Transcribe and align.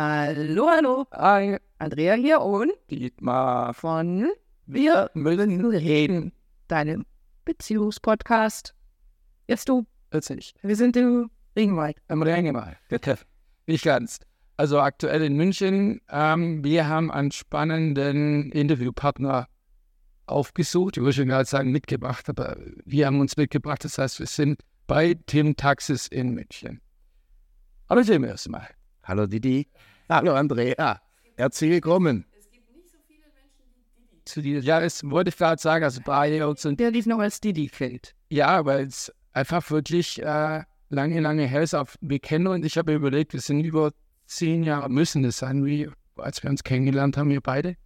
Hallo, 0.00 0.68
hallo. 0.68 1.06
Hi. 1.12 1.58
Andrea 1.80 2.14
hier 2.14 2.40
und 2.40 2.70
Dietmar 2.88 3.74
von 3.74 4.28
Wir 4.66 5.10
müssen 5.14 5.66
reden. 5.66 6.30
Deinem 6.68 7.04
Beziehungspodcast. 7.44 8.76
Jetzt 9.48 9.68
du. 9.68 9.86
Jetzt 10.12 10.30
ich. 10.30 10.54
Wir 10.62 10.76
sind 10.76 10.96
im 10.96 11.32
Regenwald. 11.56 11.96
Im 12.06 12.22
Regenwald. 12.22 12.76
Nicht 13.66 13.82
ganz. 13.82 14.20
Also 14.56 14.78
aktuell 14.78 15.20
in 15.22 15.34
München. 15.34 16.00
Ähm, 16.08 16.62
wir 16.62 16.86
haben 16.86 17.10
einen 17.10 17.32
spannenden 17.32 18.52
Interviewpartner 18.52 19.48
aufgesucht. 20.26 20.96
Ich 20.96 21.02
würde 21.02 21.14
schon 21.14 21.26
gerade 21.26 21.48
sagen 21.48 21.72
mitgebracht, 21.72 22.28
aber 22.28 22.56
wir 22.84 23.04
haben 23.08 23.18
uns 23.18 23.36
mitgebracht. 23.36 23.82
Das 23.82 23.98
heißt, 23.98 24.20
wir 24.20 24.28
sind 24.28 24.60
bei 24.86 25.18
Tim 25.26 25.56
Taxis 25.56 26.06
in 26.06 26.34
München. 26.34 26.80
Hallo 27.90 28.04
Tim 28.04 28.22
erstmal. 28.22 28.77
Hallo 29.08 29.26
Didi. 29.26 29.66
Hallo 30.10 30.34
Andrea. 30.34 31.00
Herzlich 31.38 31.70
willkommen. 31.70 32.26
Zu 34.26 34.42
dir. 34.42 34.60
Ja, 34.60 34.80
das 34.80 35.02
wollte 35.02 35.30
ich 35.30 35.38
gerade 35.38 35.58
sagen. 35.58 35.82
Also 35.82 36.02
bei 36.04 36.44
uns 36.44 36.60
sind 36.60 36.78
Der 36.78 36.90
dich 36.90 37.06
noch 37.06 37.18
als 37.18 37.40
Didi 37.40 37.68
kennt. 37.68 38.14
Ja, 38.28 38.66
weil 38.66 38.86
es 38.86 39.10
einfach 39.32 39.70
wirklich 39.70 40.22
äh, 40.22 40.62
lange, 40.90 41.20
lange 41.20 41.46
her 41.46 41.62
ist. 41.62 41.74
Wir 42.02 42.18
kennen 42.18 42.48
uns. 42.48 42.66
Ich 42.66 42.76
habe 42.76 42.92
überlegt, 42.92 43.32
wir 43.32 43.40
sind 43.40 43.64
über 43.64 43.92
zehn 44.26 44.62
Jahre, 44.62 44.90
müssen 44.90 45.24
es 45.24 45.38
sein, 45.38 45.64
wie 45.64 45.88
als 46.16 46.42
wir 46.42 46.50
uns 46.50 46.62
kennengelernt 46.62 47.16
haben, 47.16 47.30
wir 47.30 47.40
beide. 47.40 47.76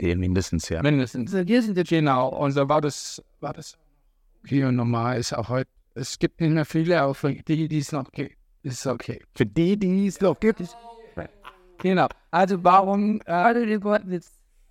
Ja, 0.00 0.14
mindestens, 0.14 0.68
ja. 0.68 0.82
Mindestens. 0.82 1.34
Also 1.34 1.48
wir 1.48 1.62
sind 1.62 1.76
jetzt 1.76 1.88
Genau. 1.88 2.28
Und 2.28 2.56
da 2.56 2.68
war 2.68 2.80
das, 2.80 3.20
war 3.40 3.54
das 3.54 3.76
okay 4.44 4.62
und 4.62 4.76
normal. 4.76 5.18
Ist 5.18 5.32
auch 5.32 5.48
heute. 5.48 5.68
Es 5.94 6.16
gibt 6.16 6.40
nicht 6.40 6.52
mehr 6.52 6.64
viele, 6.64 7.02
auch 7.02 7.14
für 7.14 7.32
die, 7.32 7.66
die 7.66 7.78
es 7.78 7.90
noch 7.90 8.08
gibt. 8.12 8.36
Ist 8.64 8.86
okay. 8.86 9.22
Für 9.34 9.44
die, 9.44 9.78
die 9.78 10.06
es 10.06 10.20
noch 10.20 10.40
gibt. 10.40 10.62
Genau. 11.78 12.08
Also 12.30 12.64
warum 12.64 13.20
äh, 13.26 13.78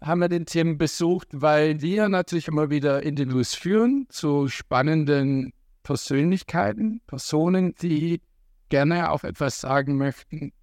haben 0.01 0.19
wir 0.19 0.29
den 0.29 0.47
Themen 0.47 0.79
besucht? 0.79 1.27
Weil 1.31 1.79
wir 1.79 2.09
natürlich 2.09 2.47
immer 2.47 2.71
wieder 2.71 3.03
Interviews 3.03 3.53
führen 3.53 4.07
zu 4.09 4.47
spannenden 4.47 5.53
Persönlichkeiten, 5.83 7.01
Personen, 7.05 7.75
die 7.75 8.21
gerne 8.69 9.11
auch 9.11 9.23
etwas 9.23 9.61
sagen 9.61 9.95
möchten 9.97 10.53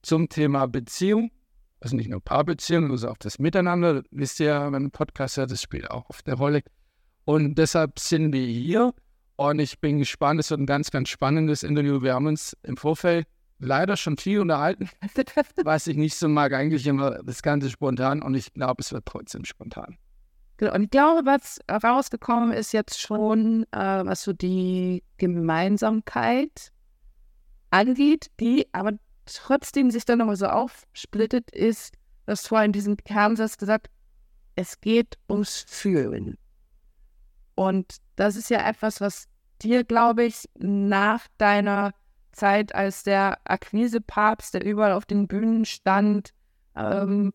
zum 0.00 0.30
Thema 0.30 0.66
Beziehung. 0.66 1.30
Also 1.80 1.94
nicht 1.94 2.08
nur 2.08 2.22
Paarbeziehung, 2.22 2.90
also 2.90 3.10
auch 3.10 3.18
das 3.18 3.38
Miteinander. 3.38 4.02
Wisst 4.10 4.40
ihr, 4.40 4.72
wenn 4.72 4.86
ein 4.86 4.90
Podcast 4.90 5.36
hört, 5.36 5.50
das 5.50 5.60
spielt 5.60 5.90
auch 5.90 6.08
oft 6.08 6.26
eine 6.26 6.36
Rolle. 6.36 6.62
Und 7.26 7.56
deshalb 7.56 7.98
sind 7.98 8.32
wir 8.32 8.46
hier. 8.46 8.94
Und 9.38 9.60
ich 9.60 9.78
bin 9.78 9.98
gespannt, 9.98 10.40
es 10.40 10.50
wird 10.50 10.58
ein 10.58 10.66
ganz, 10.66 10.90
ganz 10.90 11.10
spannendes 11.10 11.62
Interview. 11.62 12.02
Wir 12.02 12.14
haben 12.14 12.26
uns 12.26 12.56
im 12.64 12.76
Vorfeld 12.76 13.24
leider 13.60 13.96
schon 13.96 14.16
viel 14.16 14.40
unterhalten, 14.40 14.90
was 15.62 15.86
ich 15.86 15.96
nicht 15.96 16.16
so 16.16 16.28
mag, 16.28 16.52
eigentlich 16.52 16.84
immer 16.88 17.22
das 17.22 17.40
Ganze 17.42 17.70
spontan. 17.70 18.20
Und 18.20 18.34
ich 18.34 18.52
glaube, 18.52 18.82
es 18.82 18.92
wird 18.92 19.06
trotzdem 19.06 19.44
spontan. 19.44 19.96
Genau. 20.56 20.74
Und 20.74 20.82
ich 20.82 20.90
glaube, 20.90 21.24
was 21.24 21.60
rausgekommen 21.70 22.50
ist 22.50 22.72
jetzt 22.72 23.00
schon, 23.00 23.62
äh, 23.70 24.04
was 24.04 24.24
so 24.24 24.32
die 24.32 25.04
Gemeinsamkeit 25.18 26.72
angeht, 27.70 28.32
die 28.40 28.66
aber 28.72 28.94
trotzdem 29.24 29.92
sich 29.92 30.04
dann 30.04 30.18
nochmal 30.18 30.34
so 30.34 30.46
aufsplittet, 30.46 31.48
ist, 31.52 31.94
dass 32.26 32.42
du 32.42 32.48
vorhin 32.48 32.72
diesen 32.72 32.96
Kernsatz 32.96 33.56
gesagt, 33.56 33.88
es 34.56 34.80
geht 34.80 35.16
ums 35.30 35.64
Fühlen. 35.68 36.36
Und 37.54 37.98
das 38.18 38.36
ist 38.36 38.50
ja 38.50 38.68
etwas, 38.68 39.00
was 39.00 39.28
dir, 39.62 39.84
glaube 39.84 40.24
ich, 40.24 40.48
nach 40.58 41.26
deiner 41.38 41.92
Zeit 42.32 42.74
als 42.74 43.04
der 43.04 43.38
Akquise-Papst, 43.44 44.54
der 44.54 44.64
überall 44.64 44.92
auf 44.92 45.06
den 45.06 45.28
Bühnen 45.28 45.64
stand, 45.64 46.30
ähm, 46.74 47.32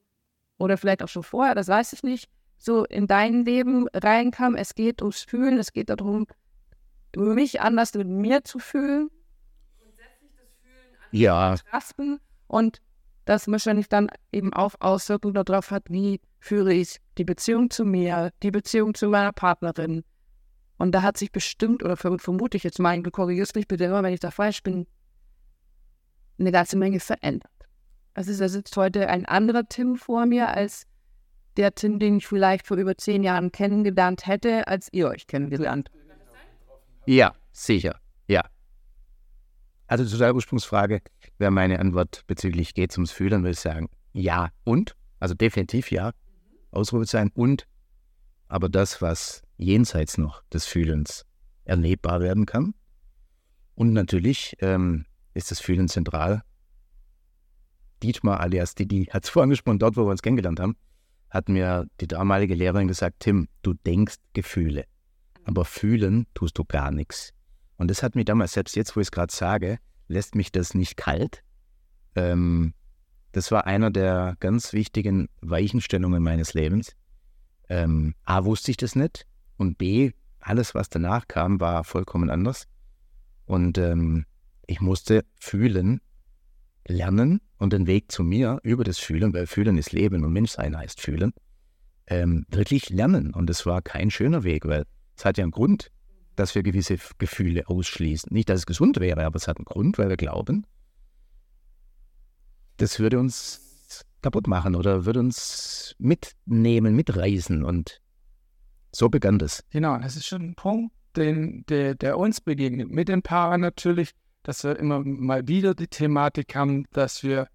oder 0.57 0.77
vielleicht 0.77 1.01
auch 1.01 1.07
schon 1.07 1.23
vorher, 1.23 1.55
das 1.55 1.67
weiß 1.67 1.93
ich 1.93 2.03
nicht, 2.03 2.29
so 2.57 2.85
in 2.85 3.07
dein 3.07 3.45
Leben 3.45 3.87
reinkam. 3.93 4.55
Es 4.55 4.75
geht 4.75 5.01
ums 5.01 5.21
Fühlen, 5.21 5.57
es 5.57 5.73
geht 5.73 5.89
darum, 5.89 6.27
mich 7.15 7.61
anders 7.61 7.93
mit 7.93 8.07
mir 8.07 8.43
zu 8.43 8.59
fühlen, 8.59 9.09
Ja, 11.11 11.55
raspen 11.71 12.19
und 12.47 12.81
das 13.25 13.47
wahrscheinlich 13.47 13.87
dann 13.87 14.09
eben 14.31 14.53
auch 14.53 14.73
Auswirkungen 14.79 15.35
darauf 15.35 15.71
hat, 15.71 15.83
wie 15.89 16.19
führe 16.39 16.73
ich 16.73 16.97
die 17.17 17.23
Beziehung 17.23 17.69
zu 17.69 17.85
mir, 17.85 18.31
die 18.41 18.51
Beziehung 18.51 18.93
zu 18.95 19.07
meiner 19.07 19.31
Partnerin. 19.31 20.03
Und 20.77 20.91
da 20.93 21.01
hat 21.01 21.17
sich 21.17 21.31
bestimmt, 21.31 21.83
oder 21.83 21.95
verm- 21.95 22.19
vermute 22.19 22.57
ich 22.57 22.63
jetzt 22.63 22.79
mal, 22.79 23.01
du 23.01 23.11
korrigierst 23.11 23.55
mich 23.55 23.67
bitte 23.67 23.85
immer, 23.85 24.03
wenn 24.03 24.13
ich 24.13 24.19
da 24.19 24.31
falsch 24.31 24.63
bin, 24.63 24.87
eine 26.39 26.51
ganze 26.51 26.77
Menge 26.77 26.99
verändert. 26.99 27.51
Also 28.15 28.37
da 28.37 28.49
sitzt 28.49 28.75
heute 28.75 29.07
ein 29.07 29.25
anderer 29.25 29.67
Tim 29.67 29.95
vor 29.95 30.25
mir 30.25 30.49
als 30.49 30.85
der 31.57 31.75
Tim, 31.75 31.99
den 31.99 32.17
ich 32.17 32.27
vielleicht 32.27 32.65
vor 32.67 32.77
über 32.77 32.97
zehn 32.97 33.23
Jahren 33.23 33.51
kennengelernt 33.51 34.25
hätte, 34.25 34.67
als 34.67 34.89
ihr 34.91 35.07
euch 35.07 35.27
kennengelernt. 35.27 35.91
ja, 37.05 37.33
sicher. 37.51 37.99
Ja. 38.27 38.43
Also 39.87 40.05
zu 40.05 40.17
der 40.17 40.33
Ursprungsfrage 40.33 41.01
wäre 41.37 41.51
meine 41.51 41.79
Antwort 41.79 42.23
bezüglich 42.25 42.73
geht's 42.73 42.97
ums 42.97 43.11
Fühlen, 43.11 43.43
würde 43.43 43.51
ich 43.51 43.59
sagen, 43.59 43.89
ja 44.13 44.49
und. 44.63 44.95
Also 45.19 45.35
definitiv 45.35 45.91
ja. 45.91 46.11
Ausrufezeichen 46.71 47.31
und. 47.35 47.67
Aber 48.47 48.69
das, 48.69 49.01
was 49.01 49.42
jenseits 49.57 50.17
noch 50.17 50.43
des 50.49 50.65
Fühlens 50.65 51.25
erlebbar 51.65 52.21
werden 52.21 52.45
kann. 52.45 52.73
Und 53.75 53.93
natürlich 53.93 54.55
ähm, 54.59 55.05
ist 55.33 55.51
das 55.51 55.59
Fühlen 55.59 55.87
zentral. 55.87 56.43
Dietmar 58.01 58.39
alias 58.39 58.75
Didi 58.75 59.05
hat 59.05 59.23
es 59.23 59.29
vorhin 59.31 59.47
angesprochen, 59.47 59.79
dort, 59.79 59.95
wo 59.95 60.05
wir 60.05 60.11
uns 60.11 60.21
kennengelernt 60.21 60.59
haben, 60.59 60.75
hat 61.29 61.49
mir 61.49 61.87
die 61.99 62.07
damalige 62.07 62.53
Lehrerin 62.53 62.87
gesagt, 62.87 63.21
Tim, 63.21 63.47
du 63.63 63.73
denkst 63.73 64.17
Gefühle, 64.33 64.85
aber 65.45 65.65
fühlen 65.65 66.27
tust 66.33 66.57
du 66.57 66.65
gar 66.65 66.91
nichts. 66.91 67.33
Und 67.77 67.89
das 67.89 68.03
hat 68.03 68.15
mich 68.15 68.25
damals, 68.25 68.53
selbst 68.53 68.75
jetzt, 68.75 68.95
wo 68.95 68.99
ich 68.99 69.07
es 69.07 69.11
gerade 69.11 69.33
sage, 69.33 69.79
lässt 70.07 70.35
mich 70.35 70.51
das 70.51 70.75
nicht 70.75 70.95
kalt. 70.95 71.43
Ähm, 72.15 72.73
das 73.31 73.51
war 73.51 73.65
einer 73.65 73.89
der 73.89 74.35
ganz 74.39 74.73
wichtigen 74.73 75.27
Weichenstellungen 75.41 76.21
meines 76.21 76.53
Lebens. 76.53 76.95
Ähm, 77.67 78.13
A, 78.25 78.45
wusste 78.45 78.69
ich 78.69 78.77
das 78.77 78.95
nicht 78.95 79.25
und 79.63 79.77
B, 79.77 80.11
alles, 80.39 80.75
was 80.75 80.89
danach 80.89 81.27
kam, 81.27 81.59
war 81.59 81.83
vollkommen 81.83 82.29
anders. 82.29 82.67
Und 83.45 83.77
ähm, 83.77 84.25
ich 84.67 84.81
musste 84.81 85.25
fühlen, 85.39 86.01
lernen 86.85 87.41
und 87.57 87.73
den 87.73 87.87
Weg 87.87 88.11
zu 88.11 88.23
mir 88.23 88.59
über 88.63 88.83
das 88.83 88.99
Fühlen, 88.99 89.33
weil 89.33 89.47
Fühlen 89.47 89.77
ist 89.77 89.91
Leben 89.91 90.23
und 90.23 90.33
Menschsein 90.33 90.77
heißt 90.77 91.01
Fühlen, 91.01 91.33
ähm, 92.07 92.45
wirklich 92.49 92.89
lernen. 92.89 93.33
Und 93.33 93.49
es 93.49 93.65
war 93.65 93.81
kein 93.81 94.11
schöner 94.11 94.43
Weg, 94.43 94.65
weil 94.65 94.83
es 95.17 95.25
hat 95.25 95.37
ja 95.37 95.43
einen 95.43 95.51
Grund, 95.51 95.89
dass 96.35 96.55
wir 96.55 96.63
gewisse 96.63 96.97
Gefühle 97.17 97.67
ausschließen. 97.67 98.33
Nicht, 98.33 98.49
dass 98.49 98.59
es 98.59 98.65
gesund 98.65 98.99
wäre, 98.99 99.25
aber 99.25 99.37
es 99.37 99.47
hat 99.47 99.57
einen 99.57 99.65
Grund, 99.65 99.97
weil 99.97 100.09
wir 100.09 100.17
glauben, 100.17 100.65
das 102.77 102.99
würde 102.99 103.19
uns 103.19 104.03
kaputt 104.21 104.47
machen 104.47 104.75
oder 104.75 105.05
würde 105.05 105.19
uns 105.19 105.95
mitnehmen, 105.99 106.95
mitreißen. 106.95 107.63
Und 107.63 108.01
so 108.95 109.09
begann 109.09 109.39
das. 109.39 109.63
Genau, 109.71 109.97
das 109.97 110.15
ist 110.15 110.27
schon 110.27 110.41
ein 110.41 110.55
Punkt, 110.55 110.93
den, 111.15 111.65
der, 111.67 111.95
der 111.95 112.17
uns 112.17 112.41
begegnet. 112.41 112.89
Mit 112.89 113.09
den 113.09 113.21
Paaren 113.21 113.61
natürlich, 113.61 114.11
dass 114.43 114.63
wir 114.63 114.77
immer 114.77 114.99
mal 115.03 115.47
wieder 115.47 115.73
die 115.73 115.87
Thematik 115.87 116.55
haben, 116.55 116.85
dass 116.91 117.23
wir, 117.23 117.47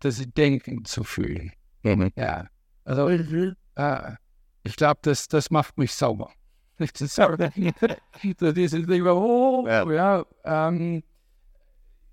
dass 0.00 0.16
sie 0.16 0.30
denken 0.30 0.84
zu 0.84 1.04
fühlen. 1.04 1.52
Ja, 2.16 2.46
also 2.84 3.08
äh, 3.08 4.12
ich 4.64 4.76
glaube, 4.76 4.98
das, 5.02 5.28
das 5.28 5.50
macht 5.50 5.78
mich 5.78 5.94
sauber. 5.94 6.30
Das 6.78 7.00
ist 7.00 7.14
so 8.38 8.52
dieses 8.52 8.86
lieber, 8.86 9.16
oh, 9.16 9.66
Ja. 9.66 9.90
ja, 9.90 10.26
ähm, 10.44 11.02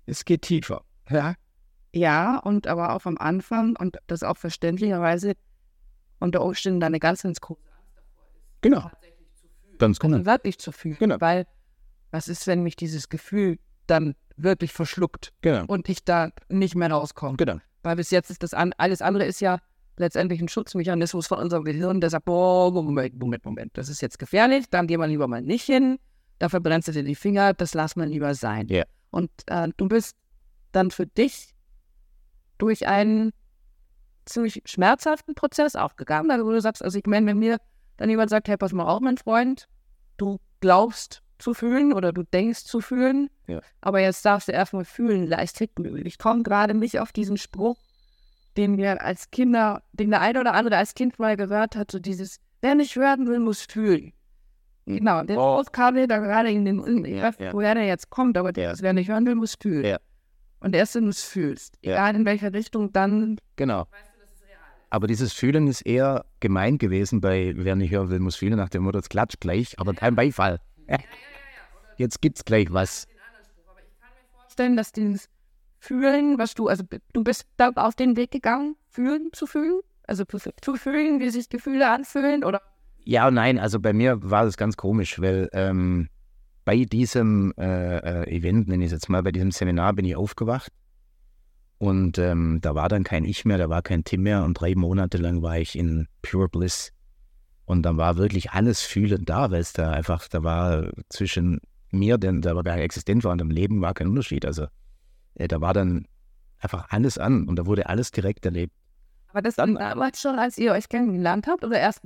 es 0.06 0.24
geht 0.24 0.40
tiefer. 0.40 0.82
Ja, 1.10 1.34
Ja, 1.92 2.38
und 2.38 2.66
aber 2.66 2.94
auch 2.94 3.04
am 3.04 3.18
Anfang 3.18 3.76
und 3.76 3.98
das 4.06 4.22
auch 4.22 4.38
verständlicherweise 4.38 5.34
unter 6.18 6.42
Umständen 6.42 6.82
eine 6.82 6.98
ganz, 6.98 7.24
ganz 7.24 7.42
große 7.42 7.60
Genau. 8.64 8.90
Ganz 9.78 9.98
genau. 9.98 10.16
Angst, 10.16 10.26
wirklich 10.26 10.58
zu 10.58 10.72
fühlen. 10.72 10.96
Genau. 10.98 11.20
Weil 11.20 11.46
was 12.10 12.28
ist, 12.28 12.46
wenn 12.46 12.62
mich 12.62 12.76
dieses 12.76 13.08
Gefühl 13.08 13.58
dann 13.86 14.14
wirklich 14.36 14.72
verschluckt 14.72 15.32
Genau. 15.42 15.64
und 15.66 15.88
ich 15.88 16.04
da 16.04 16.30
nicht 16.48 16.74
mehr 16.74 16.90
rauskomme? 16.90 17.36
Genau. 17.36 17.58
Weil 17.82 17.96
bis 17.96 18.10
jetzt 18.10 18.30
ist 18.30 18.42
das 18.42 18.54
an, 18.54 18.72
alles 18.78 19.02
andere 19.02 19.26
ist 19.26 19.40
ja 19.40 19.58
letztendlich 19.96 20.40
ein 20.40 20.48
Schutzmechanismus 20.48 21.26
von 21.26 21.38
unserem 21.38 21.64
Gehirn, 21.64 22.00
der 22.00 22.10
sagt, 22.10 22.24
boah, 22.24 22.72
Moment, 22.72 23.18
Moment, 23.18 23.44
Moment, 23.44 23.76
das 23.76 23.88
ist 23.88 24.00
jetzt 24.00 24.18
gefährlich, 24.18 24.64
dann 24.70 24.86
gehen 24.86 25.00
wir 25.00 25.06
lieber 25.06 25.28
mal 25.28 25.42
nicht 25.42 25.64
hin, 25.64 25.98
da 26.38 26.48
verbrennst 26.48 26.88
du 26.88 26.92
dir 26.92 27.04
die 27.04 27.14
Finger, 27.14 27.52
das 27.52 27.74
lass 27.74 27.94
man 27.94 28.08
lieber 28.08 28.34
sein. 28.34 28.66
Ja. 28.68 28.84
Und 29.10 29.30
äh, 29.46 29.68
du 29.76 29.88
bist 29.88 30.16
dann 30.72 30.90
für 30.90 31.06
dich 31.06 31.54
durch 32.58 32.86
einen 32.88 33.32
ziemlich 34.24 34.62
schmerzhaften 34.64 35.34
Prozess 35.34 35.76
aufgegangen, 35.76 36.30
also 36.30 36.46
wo 36.46 36.50
du 36.50 36.60
sagst, 36.60 36.82
also 36.82 36.98
ich 36.98 37.06
meine, 37.06 37.26
wenn 37.26 37.38
mir 37.38 37.58
dann 37.96 38.10
jemand 38.10 38.30
sagt, 38.30 38.48
hey, 38.48 38.56
pass 38.56 38.72
mal 38.72 38.84
auf, 38.86 39.00
mein 39.00 39.18
Freund, 39.18 39.68
du 40.16 40.38
glaubst 40.60 41.22
zu 41.38 41.52
fühlen 41.54 41.92
oder 41.92 42.12
du 42.12 42.22
denkst 42.22 42.64
zu 42.64 42.80
fühlen, 42.80 43.28
Ja. 43.46 43.60
aber 43.80 44.00
jetzt 44.00 44.24
darfst 44.24 44.48
du 44.48 44.52
erstmal 44.52 44.84
fühlen, 44.84 45.26
leicht 45.26 45.60
Ich 45.60 46.18
komme 46.18 46.42
gerade 46.42 46.74
nicht 46.74 46.98
auf 47.00 47.12
diesen 47.12 47.36
Spruch, 47.36 47.76
den 48.56 48.76
wir 48.78 49.02
als 49.02 49.30
Kinder, 49.30 49.82
den 49.92 50.10
der 50.10 50.20
eine 50.20 50.40
oder 50.40 50.54
andere 50.54 50.76
als 50.76 50.94
Kind 50.94 51.18
mal 51.18 51.36
gehört 51.36 51.76
hat, 51.76 51.90
so 51.90 51.98
dieses, 51.98 52.38
wer 52.62 52.74
nicht 52.76 52.94
hören 52.96 53.26
will, 53.26 53.40
muss 53.40 53.62
fühlen. 53.62 54.12
Genau, 54.86 55.22
der 55.22 55.38
Oh. 55.38 55.60
Spruch 55.62 55.72
kam 55.72 55.94
mir 55.94 56.06
da 56.06 56.18
gerade 56.18 56.50
in 56.50 56.64
den 56.64 56.82
Sinn, 56.84 57.04
Ja, 57.04 57.32
ja. 57.38 57.52
woher 57.52 57.74
der 57.74 57.86
jetzt 57.86 58.10
kommt, 58.10 58.36
aber 58.36 58.52
der, 58.52 58.70
Ja. 58.72 58.76
wer 58.80 58.92
nicht 58.92 59.08
hören 59.10 59.26
will, 59.26 59.34
muss 59.34 59.54
fühlen. 59.60 59.96
Und 60.60 60.74
erst 60.74 60.94
wenn 60.94 61.04
du 61.04 61.10
es 61.10 61.22
fühlst, 61.24 61.78
Ja. 61.82 61.92
egal 61.94 62.14
in 62.16 62.24
welcher 62.24 62.52
Richtung, 62.52 62.92
dann 62.92 63.38
Genau. 63.56 63.86
Aber 64.94 65.08
dieses 65.08 65.32
Fühlen 65.32 65.66
ist 65.66 65.80
eher 65.80 66.24
gemein 66.38 66.78
gewesen 66.78 67.20
bei 67.20 67.52
Wer 67.56 67.74
nicht 67.74 67.90
hören 67.90 68.10
will, 68.10 68.20
muss 68.20 68.36
fühlen, 68.36 68.56
nach 68.56 68.68
dem 68.68 68.84
Motto, 68.84 69.00
es 69.00 69.08
klatscht 69.08 69.40
gleich, 69.40 69.76
aber 69.80 69.92
kein 69.92 70.14
Beifall. 70.14 70.60
Jetzt 71.96 72.22
gibt's 72.22 72.44
gleich 72.44 72.72
was. 72.72 73.08
vorstellen, 74.44 74.76
dass 74.76 74.92
dieses 74.92 75.28
Fühlen, 75.80 76.38
was 76.38 76.54
du, 76.54 76.68
also 76.68 76.84
du 77.12 77.24
bist 77.24 77.48
da 77.56 77.70
auf 77.74 77.96
den 77.96 78.16
Weg 78.16 78.30
gegangen, 78.30 78.76
fühlen 78.88 79.30
zu 79.32 79.48
fühlen, 79.48 79.80
also 80.06 80.22
zu, 80.62 80.76
fühlen, 80.76 81.18
wie 81.18 81.30
sich 81.30 81.48
Gefühle 81.48 81.90
anfühlen 81.90 82.44
oder? 82.44 82.62
Ja 83.02 83.28
nein, 83.32 83.58
also 83.58 83.80
bei 83.80 83.92
mir 83.92 84.18
war 84.22 84.44
das 84.44 84.56
ganz 84.56 84.76
komisch, 84.76 85.20
weil 85.20 85.48
ähm, 85.54 86.08
bei 86.64 86.84
diesem 86.84 87.52
äh, 87.58 87.96
äh, 87.96 88.36
Event, 88.36 88.68
nenne 88.68 88.84
ich 88.84 88.92
es 88.92 88.92
jetzt 88.92 89.08
mal, 89.08 89.24
bei 89.24 89.32
diesem 89.32 89.50
Seminar 89.50 89.92
bin 89.94 90.04
ich 90.04 90.14
aufgewacht 90.14 90.70
und 91.84 92.18
ähm, 92.18 92.60
da 92.62 92.74
war 92.74 92.88
dann 92.88 93.04
kein 93.04 93.24
Ich 93.24 93.44
mehr, 93.44 93.58
da 93.58 93.68
war 93.68 93.82
kein 93.82 94.04
Tim 94.04 94.22
mehr 94.22 94.42
und 94.44 94.54
drei 94.54 94.74
Monate 94.74 95.18
lang 95.18 95.42
war 95.42 95.58
ich 95.58 95.76
in 95.76 96.08
Pure 96.22 96.48
Bliss 96.48 96.92
und 97.66 97.82
dann 97.82 97.96
war 97.98 98.16
wirklich 98.16 98.52
alles 98.52 98.80
fühlend 98.82 99.28
da, 99.28 99.50
weil 99.50 99.60
es 99.60 99.72
da 99.74 99.90
einfach, 99.90 100.26
da 100.28 100.42
war 100.42 100.90
zwischen 101.10 101.60
mir, 101.90 102.16
denn 102.18 102.40
da 102.40 102.54
war 102.56 102.62
gar 102.62 102.76
nicht 102.76 102.84
existent 102.84 103.22
war 103.24 103.32
und 103.32 103.38
dem 103.40 103.50
Leben 103.50 103.80
war 103.82 103.92
kein 103.94 104.08
Unterschied, 104.08 104.46
also 104.46 104.66
äh, 105.34 105.46
da 105.46 105.60
war 105.60 105.74
dann 105.74 106.06
einfach 106.58 106.86
alles 106.90 107.18
an 107.18 107.46
und 107.48 107.56
da 107.58 107.66
wurde 107.66 107.86
alles 107.88 108.10
direkt 108.10 108.46
erlebt. 108.46 108.72
aber 109.28 109.42
das 109.42 109.56
Dann- 109.56 109.74
dann 109.74 109.90
damals 109.90 110.20
schon, 110.22 110.38
als 110.38 110.56
ihr 110.58 110.72
euch 110.72 110.88
kennengelernt 110.88 111.46
habt 111.46 111.64
oder 111.64 111.78
erst 111.78 112.00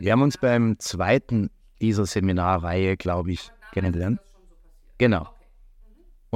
Wir 0.00 0.12
haben 0.12 0.22
uns 0.22 0.36
beim 0.36 0.78
zweiten 0.78 1.50
dieser 1.80 2.06
Seminarreihe, 2.06 2.96
glaube 2.96 3.30
ich, 3.32 3.50
kennengelernt. 3.72 4.18
Genau. 4.98 5.28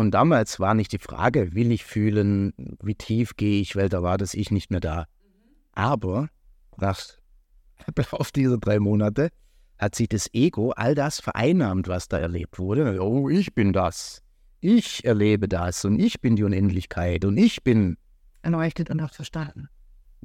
Und 0.00 0.12
damals 0.12 0.58
war 0.58 0.73
nicht 0.73 0.93
die 0.93 0.99
Frage, 0.99 1.55
will 1.55 1.70
ich 1.70 1.85
fühlen, 1.85 2.55
wie 2.82 2.94
tief 2.94 3.37
gehe 3.37 3.61
ich, 3.61 3.76
weil 3.76 3.91
da 3.91 4.02
war 4.02 4.17
das 4.17 4.32
Ich 4.32 4.50
nicht 4.50 4.70
mehr 4.70 4.81
da. 4.81 5.05
Aber 5.73 6.31
nach 6.79 6.99
Ablauf 7.87 8.32
dieser 8.32 8.56
drei 8.56 8.79
Monate 8.79 9.29
hat 9.76 9.94
sich 9.94 10.08
das 10.08 10.32
Ego 10.32 10.70
all 10.70 10.94
das 10.94 11.20
vereinnahmt, 11.20 11.87
was 11.87 12.08
da 12.08 12.19
erlebt 12.19 12.58
wurde. 12.58 12.99
Oh, 13.02 13.29
ich 13.29 13.55
bin 13.55 13.75
das. 13.75 14.23
Ich 14.61 15.05
erlebe 15.05 15.49
das 15.49 15.85
und 15.85 15.99
ich 15.99 16.23
bin 16.23 16.35
die 16.35 16.44
Unendlichkeit 16.44 17.26
und 17.26 17.37
ich 17.37 17.62
bin 17.62 17.99
erleuchtet 18.41 18.88
und 18.88 19.02
auch 19.02 19.12
verstanden. 19.12 19.69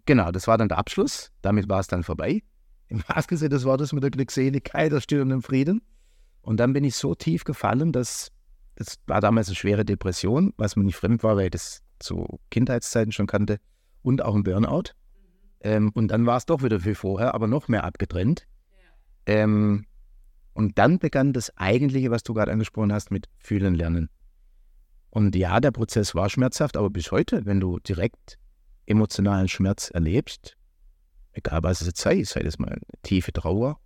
Genau, 0.05 0.31
das 0.31 0.47
war 0.47 0.57
dann 0.57 0.69
der 0.69 0.77
Abschluss. 0.77 1.33
Damit 1.41 1.67
war 1.67 1.81
es 1.81 1.87
dann 1.87 2.03
vorbei. 2.03 2.43
Im 2.87 3.03
wahrsten 3.09 3.35
Sinne 3.35 3.49
des 3.49 3.65
Wortes 3.65 3.91
mit 3.91 4.03
der 4.03 4.11
Glückseligkeit, 4.11 4.93
der 5.11 5.21
und 5.21 5.29
dem 5.31 5.41
Frieden. 5.41 5.81
Und 6.39 6.61
dann 6.61 6.71
bin 6.71 6.85
ich 6.85 6.95
so 6.95 7.13
tief 7.13 7.43
gefallen, 7.43 7.91
dass 7.91 8.31
das 8.75 8.97
war 9.07 9.21
damals 9.21 9.47
eine 9.47 9.55
schwere 9.55 9.85
Depression, 9.85 10.53
was 10.57 10.75
mir 10.75 10.83
nicht 10.83 10.95
fremd 10.97 11.23
war, 11.23 11.37
weil 11.37 11.45
ich 11.45 11.51
das 11.51 11.83
zu 11.99 12.39
Kindheitszeiten 12.51 13.11
schon 13.11 13.27
kannte 13.27 13.59
und 14.01 14.21
auch 14.21 14.35
ein 14.35 14.43
Burnout. 14.43 14.91
Ähm, 15.61 15.91
und 15.93 16.09
dann 16.09 16.25
war 16.25 16.37
es 16.37 16.45
doch 16.45 16.61
wieder 16.61 16.83
wie 16.85 16.95
vorher, 16.95 17.33
aber 17.33 17.47
noch 17.47 17.67
mehr 17.67 17.83
abgetrennt. 17.83 18.47
Ähm, 19.25 19.85
und 20.53 20.77
dann 20.77 20.99
begann 20.99 21.33
das 21.33 21.55
Eigentliche, 21.57 22.11
was 22.11 22.23
du 22.23 22.33
gerade 22.33 22.51
angesprochen 22.51 22.93
hast, 22.93 23.11
mit 23.11 23.27
Fühlen 23.39 23.75
lernen. 23.75 24.09
Und 25.09 25.35
ja, 25.35 25.59
der 25.59 25.71
Prozess 25.71 26.13
war 26.13 26.29
schmerzhaft, 26.29 26.77
aber 26.77 26.89
bis 26.89 27.11
heute, 27.11 27.45
wenn 27.45 27.59
du 27.59 27.79
direkt 27.79 28.37
emotionalen 28.85 29.47
Schmerz 29.47 29.89
erlebst, 29.89 30.57
egal 31.31 31.63
was 31.63 31.81
es 31.81 31.87
jetzt 31.87 32.01
sei, 32.01 32.23
sei 32.23 32.41
das 32.41 32.59
mal 32.59 32.79
tiefe 33.01 33.31
Trauer 33.33 33.79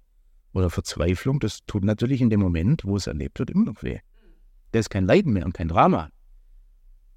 oder 0.54 0.70
Verzweiflung, 0.70 1.40
das 1.40 1.66
tut 1.66 1.84
natürlich 1.84 2.22
in 2.22 2.30
dem 2.30 2.40
Moment, 2.40 2.84
wo 2.84 2.98
es 2.98 3.08
erlebt 3.08 3.40
wird, 3.40 3.52
immer 3.52 3.66
noch 3.66 3.84
weh. 3.84 4.00
Das 4.72 4.82
ist 4.82 4.90
kein 4.90 5.06
Leiden 5.06 5.34
mehr 5.34 5.46
und 5.46 5.54
kein 5.54 5.68
Drama, 5.68 6.10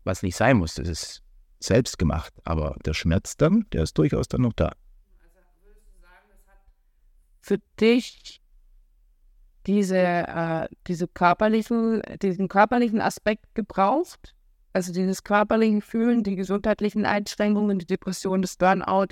was 0.05 0.23
nicht 0.23 0.37
sein 0.37 0.57
muss, 0.57 0.75
das 0.75 0.89
ist 0.89 1.23
selbst 1.61 1.99
gemacht, 1.99 2.33
aber 2.45 2.77
der 2.85 2.95
Schmerz 2.95 3.37
dann, 3.37 3.67
der 3.73 3.85
ist 3.85 3.97
durchaus 3.97 4.29
dann 4.29 4.43
noch 4.43 4.53
da. 4.53 4.73
Für 7.41 7.59
dich 7.81 8.41
diese, 9.67 9.97
äh, 9.99 10.69
diese 10.87 11.07
körperlichen, 11.09 12.03
diesen 12.21 12.49
körperlichen 12.49 13.01
Aspekt 13.01 13.55
gebraucht, 13.55 14.35
also 14.73 14.93
dieses 14.93 15.23
körperliche 15.23 15.81
Fühlen, 15.81 16.23
die 16.23 16.37
gesundheitlichen 16.37 17.05
Einschränkungen, 17.05 17.79
die 17.79 17.87
Depression, 17.87 18.43
das 18.43 18.57
Burnout, 18.57 19.09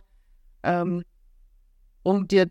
ähm, 0.63 1.05
um 2.03 2.27
dir 2.27 2.51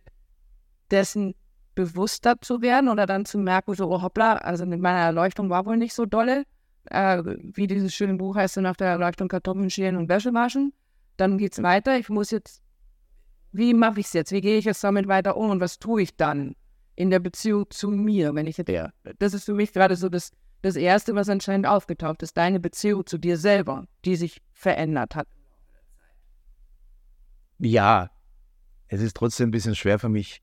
dessen 0.91 1.35
bewusster 1.79 2.35
zu 2.41 2.61
werden 2.61 2.89
oder 2.89 3.05
dann 3.05 3.23
zu 3.23 3.37
merken, 3.37 3.73
so, 3.73 3.89
oh 3.89 4.01
hoppla, 4.01 4.33
also 4.33 4.65
mit 4.65 4.81
meiner 4.81 4.99
Erleuchtung 4.99 5.49
war 5.49 5.65
wohl 5.65 5.77
nicht 5.77 5.93
so 5.93 6.05
dolle, 6.05 6.43
äh, 6.89 7.23
wie 7.23 7.67
dieses 7.67 7.93
schöne 7.93 8.15
Buch 8.15 8.35
heißt, 8.35 8.57
nach 8.57 8.75
der 8.75 8.89
Erleuchtung 8.89 9.29
Kartoffeln 9.29 9.69
schälen 9.69 9.95
und 9.95 10.09
Wäsche 10.09 10.33
waschen. 10.33 10.73
Dann 11.15 11.37
geht's 11.37 11.63
weiter. 11.63 11.97
Ich 11.97 12.09
muss 12.09 12.31
jetzt, 12.31 12.61
wie 13.53 13.73
mache 13.73 14.01
ich 14.01 14.07
es 14.07 14.13
jetzt? 14.13 14.33
Wie 14.33 14.41
gehe 14.41 14.57
ich 14.57 14.65
jetzt 14.65 14.83
damit 14.83 15.07
weiter 15.07 15.37
um 15.37 15.51
und 15.51 15.61
was 15.61 15.79
tue 15.79 16.01
ich 16.01 16.17
dann 16.17 16.57
in 16.95 17.11
der 17.11 17.19
Beziehung 17.19 17.65
zu 17.69 17.89
mir? 17.89 18.35
Wenn 18.35 18.45
ich 18.45 18.57
jetzt, 18.57 18.69
Ja. 18.69 18.91
das 19.19 19.33
ist 19.33 19.45
für 19.45 19.53
mich 19.53 19.71
gerade 19.71 19.95
so 19.95 20.09
das, 20.09 20.31
das 20.61 20.75
Erste, 20.75 21.15
was 21.15 21.29
anscheinend 21.29 21.65
aufgetaucht 21.65 22.21
ist, 22.23 22.35
deine 22.35 22.59
Beziehung 22.59 23.05
zu 23.05 23.17
dir 23.17 23.37
selber, 23.37 23.85
die 24.03 24.17
sich 24.17 24.41
verändert 24.51 25.15
hat. 25.15 25.27
Ja, 27.57 28.09
es 28.87 28.99
ist 29.01 29.15
trotzdem 29.15 29.47
ein 29.47 29.51
bisschen 29.51 29.75
schwer 29.75 29.97
für 29.97 30.09
mich, 30.09 30.41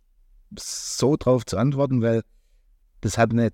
so 0.58 1.16
drauf 1.16 1.44
zu 1.44 1.56
antworten, 1.56 2.02
weil 2.02 2.22
das 3.00 3.18
hat 3.18 3.30
eine, 3.30 3.52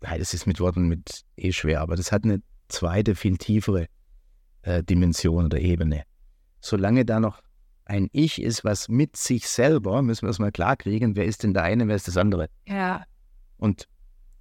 nein, 0.00 0.18
das 0.18 0.34
ist 0.34 0.46
mit 0.46 0.60
Worten 0.60 0.88
mit 0.88 1.24
eh 1.36 1.52
schwer, 1.52 1.80
aber 1.80 1.96
das 1.96 2.12
hat 2.12 2.24
eine 2.24 2.42
zweite, 2.68 3.14
viel 3.14 3.36
tiefere 3.38 3.86
äh, 4.62 4.82
Dimension 4.82 5.46
oder 5.46 5.58
Ebene. 5.58 6.04
Solange 6.60 7.04
da 7.04 7.20
noch 7.20 7.42
ein 7.84 8.08
Ich 8.12 8.40
ist, 8.42 8.64
was 8.64 8.88
mit 8.88 9.16
sich 9.16 9.48
selber, 9.48 10.02
müssen 10.02 10.22
wir 10.22 10.28
erstmal 10.28 10.52
klarkriegen, 10.52 11.16
wer 11.16 11.24
ist 11.24 11.42
denn 11.42 11.54
der 11.54 11.62
eine, 11.62 11.88
wer 11.88 11.96
ist 11.96 12.08
das 12.08 12.16
andere. 12.16 12.48
Ja. 12.66 13.04
Und 13.56 13.88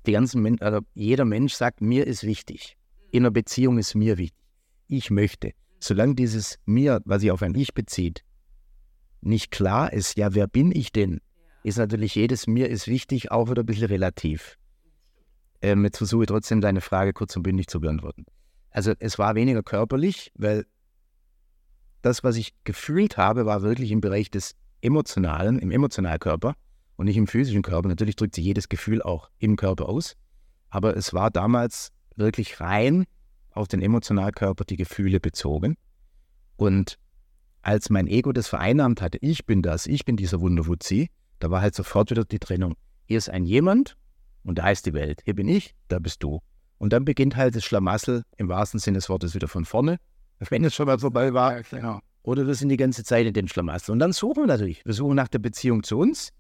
die 0.06 0.12
ganzen 0.12 0.42
Men 0.42 0.60
also 0.62 0.82
jeder 0.94 1.26
Mensch 1.26 1.54
sagt, 1.54 1.82
mir 1.82 2.06
ist 2.06 2.24
wichtig. 2.24 2.78
In 3.12 3.24
einer 3.24 3.32
Beziehung 3.32 3.78
ist 3.78 3.96
mir 3.96 4.18
wichtig. 4.18 4.38
Ich 4.88 5.10
möchte. 5.10 5.52
Solange 5.80 6.16
dieses 6.16 6.60
mir, 6.66 7.02
was 7.06 7.22
sich 7.22 7.32
auf 7.32 7.42
ein 7.42 7.56
Ich 7.56 7.74
bezieht, 7.74 8.24
nicht 9.22 9.52
klar 9.52 9.92
ist, 9.94 10.18
ja, 10.18 10.34
wer 10.34 10.48
bin 10.48 10.72
ich 10.72 10.92
denn? 10.92 11.20
Ist 11.68 11.78
natürlich 11.78 12.16
jedes 12.16 12.48
mir 12.48 12.70
ist 12.70 12.88
wichtig 12.88 13.30
auch 13.30 13.50
wieder 13.50 13.64
ein 13.64 13.66
bisschen 13.66 13.88
relativ. 13.88 14.58
Ähm, 15.62 15.84
jetzt 15.84 15.98
versuche 15.98 16.24
ich 16.24 16.28
trotzdem 16.28 16.62
deine 16.62 16.80
Frage 16.80 17.12
kurz 17.12 17.36
und 17.36 17.44
bündig 17.44 17.68
zu 17.68 17.82
beantworten. 17.82 18.26
Also 18.70 18.94
es 19.00 19.20
war 19.20 19.36
weniger 19.36 19.64
körperlich, 19.64 20.32
weil 20.36 20.66
das, 22.04 22.24
was 22.24 22.38
ich 22.38 22.54
gefühlt 22.64 23.18
habe, 23.18 23.46
war 23.46 23.64
wirklich 23.64 23.92
im 23.92 24.00
Bereich 24.00 24.32
des 24.32 24.56
Emotionalen, 24.80 25.60
im 25.60 25.70
Emotionalkörper 25.70 26.56
und 26.96 27.08
nicht 27.08 27.18
im 27.18 27.28
physischen 27.28 27.64
Körper. 27.64 27.90
Natürlich 27.90 28.16
drückt 28.16 28.36
sich 28.36 28.46
jedes 28.46 28.70
Gefühl 28.70 29.02
auch 29.02 29.30
im 29.38 29.58
Körper 29.58 29.90
aus, 29.90 30.16
aber 30.70 30.96
es 30.96 31.14
war 31.14 31.32
damals 31.32 31.92
wirklich 32.16 32.62
rein 32.62 33.04
auf 33.52 33.68
den 33.68 33.82
Emotionalkörper 33.82 34.64
die 34.64 34.78
Gefühle 34.78 35.20
bezogen. 35.20 35.76
Und 36.56 36.98
als 37.62 37.90
mein 37.90 38.08
Ego 38.08 38.32
das 38.32 38.48
vereinnahmt 38.48 39.02
hatte, 39.02 39.18
ich 39.20 39.46
bin 39.46 39.62
das, 39.62 39.86
ich 39.86 40.06
bin 40.06 40.16
dieser 40.16 40.40
Wunderwutzi, 40.40 41.10
da 41.40 41.52
war 41.52 41.62
halt 41.62 41.76
sofort 41.76 42.12
wieder 42.12 42.26
die 42.26 42.40
Trennung. 42.40 42.76
Hier 43.06 43.18
ist 43.18 43.30
ein 43.30 43.46
jemand 43.46 43.98
und 44.44 44.60
da 44.60 44.70
ist 44.70 44.86
die 44.86 44.94
Welt. 44.94 45.22
Hier 45.24 45.36
bin 45.36 45.48
ich, 45.48 45.76
da 45.88 46.00
bist 46.00 46.24
du. 46.24 46.42
Und 46.78 46.94
dann 46.94 47.06
beginnt 47.06 47.36
halt 47.36 47.56
das 47.56 47.64
Schlamassel 47.64 48.24
im 48.38 48.50
wahrsten 48.50 48.80
Sinne 48.80 48.98
des 48.98 49.10
Wortes 49.10 49.34
wieder 49.34 49.48
von 49.48 49.66
vorne, 49.66 49.98
wenn 50.50 50.64
es 50.64 50.76
schon 50.76 50.86
mal 50.86 51.00
vorbei 51.00 51.34
war. 51.34 51.62
genau. 51.64 52.00
Oder 52.24 52.46
wir 52.46 52.56
sind 52.56 52.70
die 52.70 52.78
ganze 52.78 53.04
Zeit 53.04 53.26
in 53.26 53.34
den 53.34 53.48
Schlamassel. 53.48 53.94
Und 53.94 54.00
dann 54.00 54.12
suchen 54.12 54.44
wir 54.44 54.48
natürlich. 54.48 54.86
Wir 54.86 54.94
suchen 54.94 55.16
nach 55.16 55.30
der 55.30 55.40
Beziehung 55.40 55.84
zu 55.84 55.98
uns. 55.98 56.34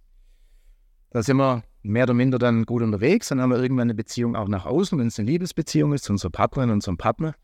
Da 1.12 1.24
sind 1.24 1.38
wir 1.38 1.63
mehr 1.82 2.04
oder 2.04 2.13
minder 2.13 2.38
dann 2.38 2.66
gut 2.66 2.84
unterwegs. 2.84 3.30
Dann 3.30 3.39
haben 3.39 3.51
wir 3.51 3.58
irgendwann 3.58 3.86
eine 3.86 3.96
Beziehung 3.96 4.36
auch 4.36 4.50
nach 4.50 4.66
außen, 4.66 5.00
wenn 5.00 5.08
es 5.08 5.18
eine 5.18 5.30
Liebesbeziehung 5.30 5.94
ist, 5.94 6.04
zu 6.04 6.12
unserer 6.12 6.32
Partnerin, 6.32 6.72
unserem 6.72 6.98
Partner. 6.98 7.36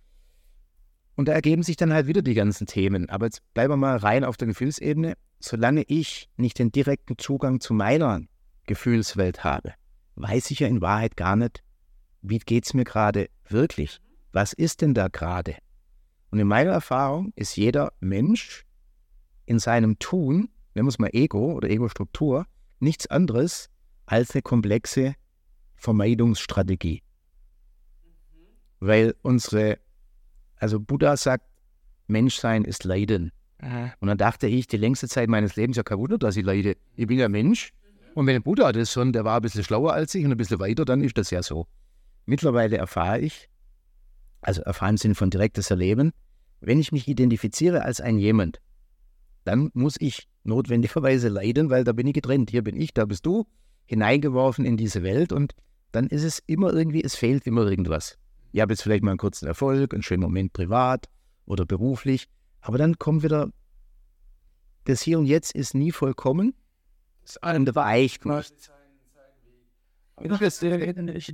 Und 1.15 1.27
da 1.27 1.31
ergeben 1.31 1.63
sich 1.63 1.77
dann 1.77 1.93
halt 1.93 2.07
wieder 2.07 2.21
die 2.21 2.33
ganzen 2.33 2.67
Themen. 2.67 3.09
Aber 3.09 3.27
jetzt 3.27 3.41
bleiben 3.53 3.71
wir 3.73 3.77
mal 3.77 3.97
rein 3.97 4.23
auf 4.23 4.35
der 4.35 4.47
Gefühlsebene. 4.47 5.13
Solange 5.45 5.83
ich 5.89 6.29
nicht 6.37 6.57
den 6.57 6.71
direkten 6.71 7.17
Zugang 7.17 7.59
zu 7.59 7.73
meiner 7.73 8.21
Gefühlswelt 8.65 9.43
habe, 9.43 9.73
weiß 10.15 10.51
ich 10.51 10.59
ja 10.59 10.69
in 10.69 10.79
Wahrheit 10.79 11.17
gar 11.17 11.35
nicht, 11.35 11.61
wie 12.21 12.39
geht 12.39 12.65
es 12.65 12.73
mir 12.73 12.85
gerade 12.85 13.29
wirklich? 13.49 13.99
Was 14.31 14.53
ist 14.53 14.79
denn 14.79 14.93
da 14.93 15.09
gerade? 15.09 15.57
Und 16.31 16.39
in 16.39 16.47
meiner 16.47 16.71
Erfahrung 16.71 17.33
ist 17.35 17.57
jeder 17.57 17.91
Mensch 17.99 18.65
in 19.45 19.59
seinem 19.59 19.99
Tun, 19.99 20.47
nennen 20.75 20.85
wir 20.85 20.91
es 20.91 20.97
mal 20.97 21.09
Ego 21.11 21.51
oder 21.51 21.69
Ego-Struktur, 21.69 22.45
nichts 22.79 23.07
anderes 23.07 23.69
als 24.05 24.31
eine 24.31 24.43
komplexe 24.43 25.13
Vermeidungsstrategie. 25.75 27.03
Weil 28.79 29.13
unsere, 29.23 29.77
also 30.55 30.79
Buddha 30.79 31.17
sagt, 31.17 31.43
Menschsein 32.07 32.63
ist 32.63 32.85
Leiden. 32.85 33.33
Und 33.99 34.07
dann 34.07 34.17
dachte 34.17 34.47
ich, 34.47 34.67
die 34.67 34.77
längste 34.77 35.07
Zeit 35.07 35.29
meines 35.29 35.55
Lebens, 35.55 35.77
ja 35.77 35.83
kein 35.83 35.97
Wunder, 35.97 36.17
dass 36.17 36.35
ich 36.35 36.45
leide. 36.45 36.75
Ich 36.95 37.07
bin 37.07 37.17
ja 37.17 37.29
Mensch. 37.29 37.71
Und 38.13 38.27
wenn 38.27 38.35
ein 38.35 38.43
Buddha 38.43 38.71
das 38.71 38.91
schon, 38.91 39.13
der 39.13 39.25
war 39.25 39.37
ein 39.37 39.41
bisschen 39.41 39.63
schlauer 39.63 39.93
als 39.93 40.13
ich 40.13 40.25
und 40.25 40.31
ein 40.31 40.37
bisschen 40.37 40.59
weiter, 40.59 40.85
dann 40.85 41.01
ist 41.01 41.17
das 41.17 41.31
ja 41.31 41.41
so. 41.41 41.67
Mittlerweile 42.25 42.77
erfahre 42.77 43.19
ich, 43.19 43.49
also 44.41 44.61
erfahren 44.61 44.97
Sinne 44.97 45.15
von 45.15 45.29
direktes 45.29 45.71
Erleben, 45.71 46.11
wenn 46.61 46.79
ich 46.79 46.91
mich 46.91 47.07
identifiziere 47.07 47.83
als 47.83 48.01
ein 48.01 48.17
jemand, 48.17 48.59
dann 49.45 49.69
muss 49.73 49.95
ich 49.99 50.27
notwendigerweise 50.43 51.29
leiden, 51.29 51.69
weil 51.69 51.83
da 51.83 51.91
bin 51.91 52.07
ich 52.07 52.13
getrennt. 52.13 52.51
Hier 52.51 52.63
bin 52.63 52.79
ich, 52.79 52.93
da 52.93 53.05
bist 53.05 53.25
du, 53.25 53.45
hineingeworfen 53.85 54.65
in 54.65 54.77
diese 54.77 55.03
Welt 55.03 55.31
und 55.31 55.53
dann 55.91 56.07
ist 56.07 56.23
es 56.23 56.39
immer 56.47 56.73
irgendwie, 56.73 57.03
es 57.03 57.15
fehlt 57.15 57.45
immer 57.45 57.65
irgendwas. 57.65 58.17
Ich 58.51 58.61
habe 58.61 58.73
jetzt 58.73 58.83
vielleicht 58.83 59.03
mal 59.03 59.11
einen 59.11 59.17
kurzen 59.17 59.47
Erfolg, 59.47 59.93
einen 59.93 60.03
schönen 60.03 60.21
Moment 60.21 60.53
privat 60.53 61.09
oder 61.45 61.65
beruflich, 61.65 62.27
aber 62.63 62.77
dann 62.77 62.97
kommt 62.97 63.23
wieder, 63.23 63.51
das 64.85 65.01
Hier 65.01 65.19
und 65.19 65.25
Jetzt 65.25 65.53
ist 65.53 65.75
nie 65.75 65.91
vollkommen. 65.91 66.55
Das 67.21 67.37
eine 67.37 67.73
war 67.75 67.93
echt 67.93 68.25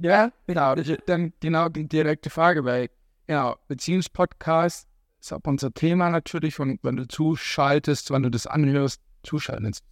Ja, 0.01 0.31
genau. 0.47 0.75
Dann 1.05 1.33
genau 1.39 1.69
die 1.69 1.87
direkte 1.87 2.29
Frage, 2.29 2.65
weil, 2.65 2.89
genau, 3.27 3.57
Beziehungspodcast 3.67 4.87
ist 5.19 5.33
auch 5.33 5.39
unser 5.43 5.71
Thema 5.73 6.09
natürlich 6.09 6.59
und 6.59 6.79
wenn 6.83 6.95
du 6.95 7.07
zuschaltest, 7.07 8.09
wenn 8.11 8.23
du 8.23 8.31
das 8.31 8.47
anhörst, 8.47 9.01
zuschaltest. 9.23 9.83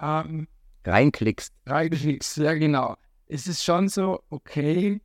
Ähm, 0.00 0.48
reinklickst. 0.84 1.52
Reinklickst, 1.66 2.38
ja 2.38 2.54
genau. 2.54 2.96
Es 3.28 3.46
ist 3.46 3.62
schon 3.62 3.88
so, 3.88 4.22
okay, 4.30 5.00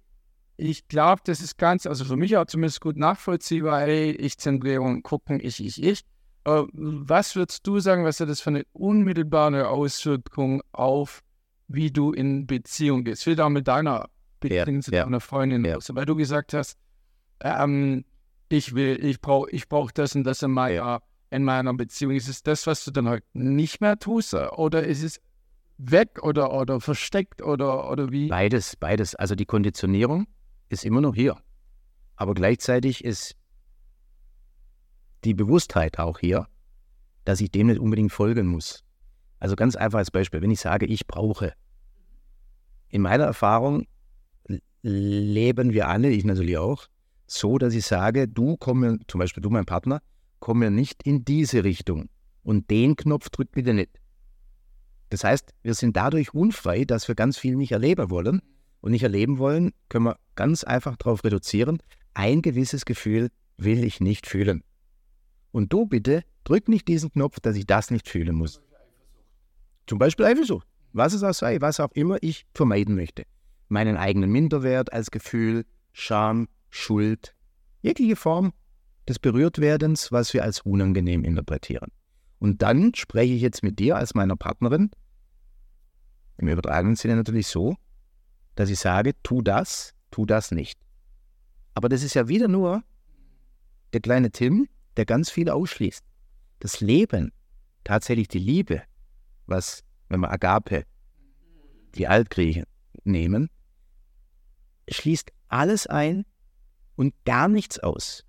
ich 0.57 0.87
glaube, 0.87 1.21
das 1.23 1.39
ist 1.39 1.57
ganz, 1.57 1.85
also 1.85 2.03
für 2.03 2.15
mich 2.15 2.35
auch 2.35 2.45
zumindest 2.45 2.81
gut 2.81 2.97
nachvollziehbar, 2.97 3.81
hey, 3.81 4.11
ich 4.11 4.37
Zentrierung, 4.39 5.03
gucken, 5.03 5.39
ich, 5.39 5.63
ich, 5.63 5.81
ich. 5.81 6.01
Aber 6.43 6.67
was 6.73 7.35
würdest 7.35 7.65
du 7.67 7.79
sagen, 7.79 8.03
was 8.03 8.19
hat 8.19 8.29
das 8.29 8.41
für 8.41 8.49
eine 8.49 8.63
unmittelbare 8.73 9.69
Auswirkung 9.69 10.63
auf, 10.71 11.21
wie 11.67 11.91
du 11.91 12.11
in 12.11 12.47
Beziehung 12.47 13.03
gehst? 13.03 13.23
Viel 13.23 13.39
auch 13.39 13.49
mit 13.49 13.67
deiner 13.67 14.09
Beziehung 14.39 14.75
ja, 14.75 14.81
zu 14.81 14.91
ja. 14.91 15.03
deiner 15.03 15.19
Freundin, 15.19 15.63
ja. 15.63 15.77
weil 15.89 16.05
du 16.05 16.15
gesagt 16.15 16.53
hast, 16.53 16.77
ähm, 17.41 18.03
ich 18.49 18.73
will, 18.73 18.97
ich 19.03 19.21
brauche 19.21 19.51
ich 19.51 19.67
brauch 19.67 19.91
das 19.91 20.15
und 20.15 20.23
das 20.23 20.41
in 20.41 20.51
meiner, 20.51 21.01
in 21.29 21.43
meiner 21.43 21.73
Beziehung. 21.73 22.13
Ist 22.13 22.29
es 22.29 22.41
das, 22.41 22.65
was 22.65 22.83
du 22.83 22.91
dann 22.91 23.07
heute 23.07 23.27
nicht 23.33 23.81
mehr 23.81 23.99
tust? 23.99 24.33
Oder 24.33 24.83
ist 24.83 25.03
es 25.03 25.19
weg 25.77 26.23
oder, 26.23 26.53
oder 26.53 26.79
versteckt 26.79 27.43
oder, 27.43 27.91
oder 27.91 28.11
wie? 28.11 28.27
Beides, 28.27 28.75
beides. 28.75 29.13
Also 29.13 29.35
die 29.35 29.45
Konditionierung 29.45 30.27
ist 30.69 30.85
immer 30.85 31.01
noch 31.01 31.15
hier. 31.15 31.37
Aber 32.15 32.33
gleichzeitig 32.33 33.03
ist 33.03 33.35
die 35.23 35.33
Bewusstheit 35.33 35.99
auch 35.99 36.19
hier, 36.19 36.47
dass 37.25 37.41
ich 37.41 37.51
dem 37.51 37.67
nicht 37.67 37.79
unbedingt 37.79 38.11
folgen 38.11 38.47
muss. 38.47 38.83
Also 39.39 39.55
ganz 39.55 39.75
einfach 39.75 39.99
als 39.99 40.11
Beispiel, 40.11 40.41
wenn 40.41 40.51
ich 40.51 40.59
sage, 40.59 40.85
ich 40.85 41.05
brauche. 41.05 41.53
In 42.89 43.01
meiner 43.01 43.25
Erfahrung 43.25 43.85
leben 44.81 45.73
wir 45.73 45.87
alle, 45.87 46.09
ich 46.09 46.23
natürlich 46.23 46.57
auch, 46.57 46.87
so, 47.27 47.57
dass 47.57 47.73
ich 47.73 47.85
sage, 47.85 48.27
du 48.27 48.55
komm 48.57 48.79
mir, 48.79 48.97
zum 49.07 49.19
Beispiel 49.19 49.43
du, 49.43 49.49
mein 49.49 49.65
Partner, 49.65 50.01
komm 50.39 50.59
mir 50.59 50.71
nicht 50.71 51.03
in 51.03 51.25
diese 51.25 51.63
Richtung. 51.63 52.09
Und 52.43 52.69
den 52.69 52.95
Knopf 52.95 53.29
drück 53.29 53.51
bitte 53.51 53.73
nicht. 53.73 53.99
Das 55.09 55.23
heißt, 55.23 55.53
wir 55.61 55.73
sind 55.73 55.97
dadurch 55.97 56.33
unfrei, 56.33 56.85
dass 56.85 57.07
wir 57.07 57.15
ganz 57.15 57.37
viel 57.37 57.55
nicht 57.55 57.73
erleben 57.73 58.09
wollen. 58.09 58.41
Und 58.87 58.91
nicht 58.91 59.03
erleben 59.03 59.37
wollen, 59.37 59.73
können 59.89 60.05
wir 60.05 60.17
ganz 60.35 60.63
einfach 60.63 60.95
darauf 60.95 61.25
reduzieren, 61.25 61.79
ein 62.13 62.41
gewisses 62.41 62.85
Gefühl 62.85 63.31
will 63.57 63.83
ich 63.83 63.99
nicht 63.99 64.27
fühlen. 64.27 64.63
Und 65.51 65.73
du 65.73 65.87
bitte, 65.87 66.23
drück 66.45 66.69
nicht 66.69 66.87
diesen 66.87 67.11
Knopf, 67.11 67.41
dass 67.41 67.57
ich 67.57 67.65
das 67.65 67.91
nicht 67.91 68.07
fühlen 68.07 68.33
muss. 68.33 68.61
Zum 69.87 69.99
Beispiel 69.99 70.25
Eifersucht. 70.25 70.65
Was 70.93 71.11
es 71.11 71.21
auch 71.23 71.33
sei, 71.33 71.59
was 71.59 71.81
auch 71.81 71.91
immer 71.95 72.17
ich 72.21 72.45
vermeiden 72.53 72.95
möchte. 72.95 73.23
Meinen 73.67 73.97
eigenen 73.97 74.31
Minderwert 74.31 74.93
als 74.93 75.11
Gefühl, 75.11 75.65
Scham, 75.91 76.47
Schuld, 76.69 77.35
jegliche 77.81 78.15
Form 78.15 78.53
des 79.05 79.19
Berührtwerdens, 79.19 80.13
was 80.13 80.33
wir 80.33 80.45
als 80.45 80.61
unangenehm 80.61 81.25
interpretieren. 81.25 81.91
Und 82.39 82.61
dann 82.61 82.95
spreche 82.95 83.33
ich 83.33 83.41
jetzt 83.41 83.63
mit 83.63 83.79
dir 83.79 83.97
als 83.97 84.15
meiner 84.15 84.37
Partnerin, 84.37 84.91
im 86.37 86.47
übertragenen 86.47 86.95
Sinne 86.95 87.17
natürlich 87.17 87.47
so, 87.47 87.75
dass 88.57 88.69
ich 88.69 88.79
sage, 88.79 89.13
tu 89.23 89.41
das, 89.41 89.93
tu 90.11 90.25
das 90.25 90.51
nicht. 90.51 90.77
Aber 91.73 91.87
das 91.87 92.03
ist 92.03 92.15
ja 92.15 92.27
wieder 92.27 92.49
nur 92.49 92.83
der 93.93 94.01
kleine 94.01 94.31
Tim, 94.31 94.67
der 94.97 95.05
ganz 95.05 95.29
viel 95.29 95.49
ausschließt. 95.49 96.03
Das 96.59 96.81
Leben, 96.81 97.31
tatsächlich 97.85 98.27
die 98.27 98.39
Liebe, 98.39 98.81
was, 99.45 99.83
wenn 100.09 100.19
wir 100.19 100.31
Agape, 100.31 100.83
die 101.95 102.07
Altgriechen 102.07 102.65
nehmen, 103.05 103.49
schließt 104.89 105.31
alles 105.47 105.87
ein, 105.87 106.25
und 106.97 107.13
gar 107.23 107.47
nichts 107.47 107.79
aus. 107.79 108.25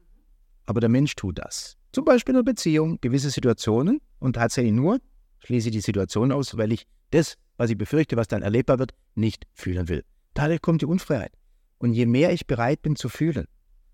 Aber 0.66 0.80
der 0.80 0.88
Mensch 0.88 1.16
tut 1.16 1.38
das. 1.38 1.76
Zum 1.90 2.04
Beispiel 2.04 2.34
in 2.34 2.36
einer 2.36 2.44
Beziehung, 2.44 3.00
gewisse 3.00 3.30
Situationen 3.30 4.00
und 4.20 4.34
tatsächlich 4.34 4.74
nur 4.74 5.00
schließe 5.40 5.68
ich 5.68 5.74
die 5.74 5.80
Situation 5.80 6.30
aus, 6.30 6.56
weil 6.56 6.72
ich 6.72 6.86
das, 7.10 7.36
was 7.56 7.70
ich 7.70 7.78
befürchte, 7.78 8.16
was 8.16 8.28
dann 8.28 8.42
erlebbar 8.42 8.78
wird, 8.78 8.92
nicht 9.14 9.46
fühlen 9.54 9.88
will. 9.88 10.04
Dadurch 10.38 10.62
kommt 10.62 10.82
die 10.82 10.86
Unfreiheit. 10.86 11.32
Und 11.78 11.94
je 11.94 12.06
mehr 12.06 12.32
ich 12.32 12.46
bereit 12.46 12.80
bin 12.82 12.94
zu 12.94 13.08
fühlen, 13.08 13.48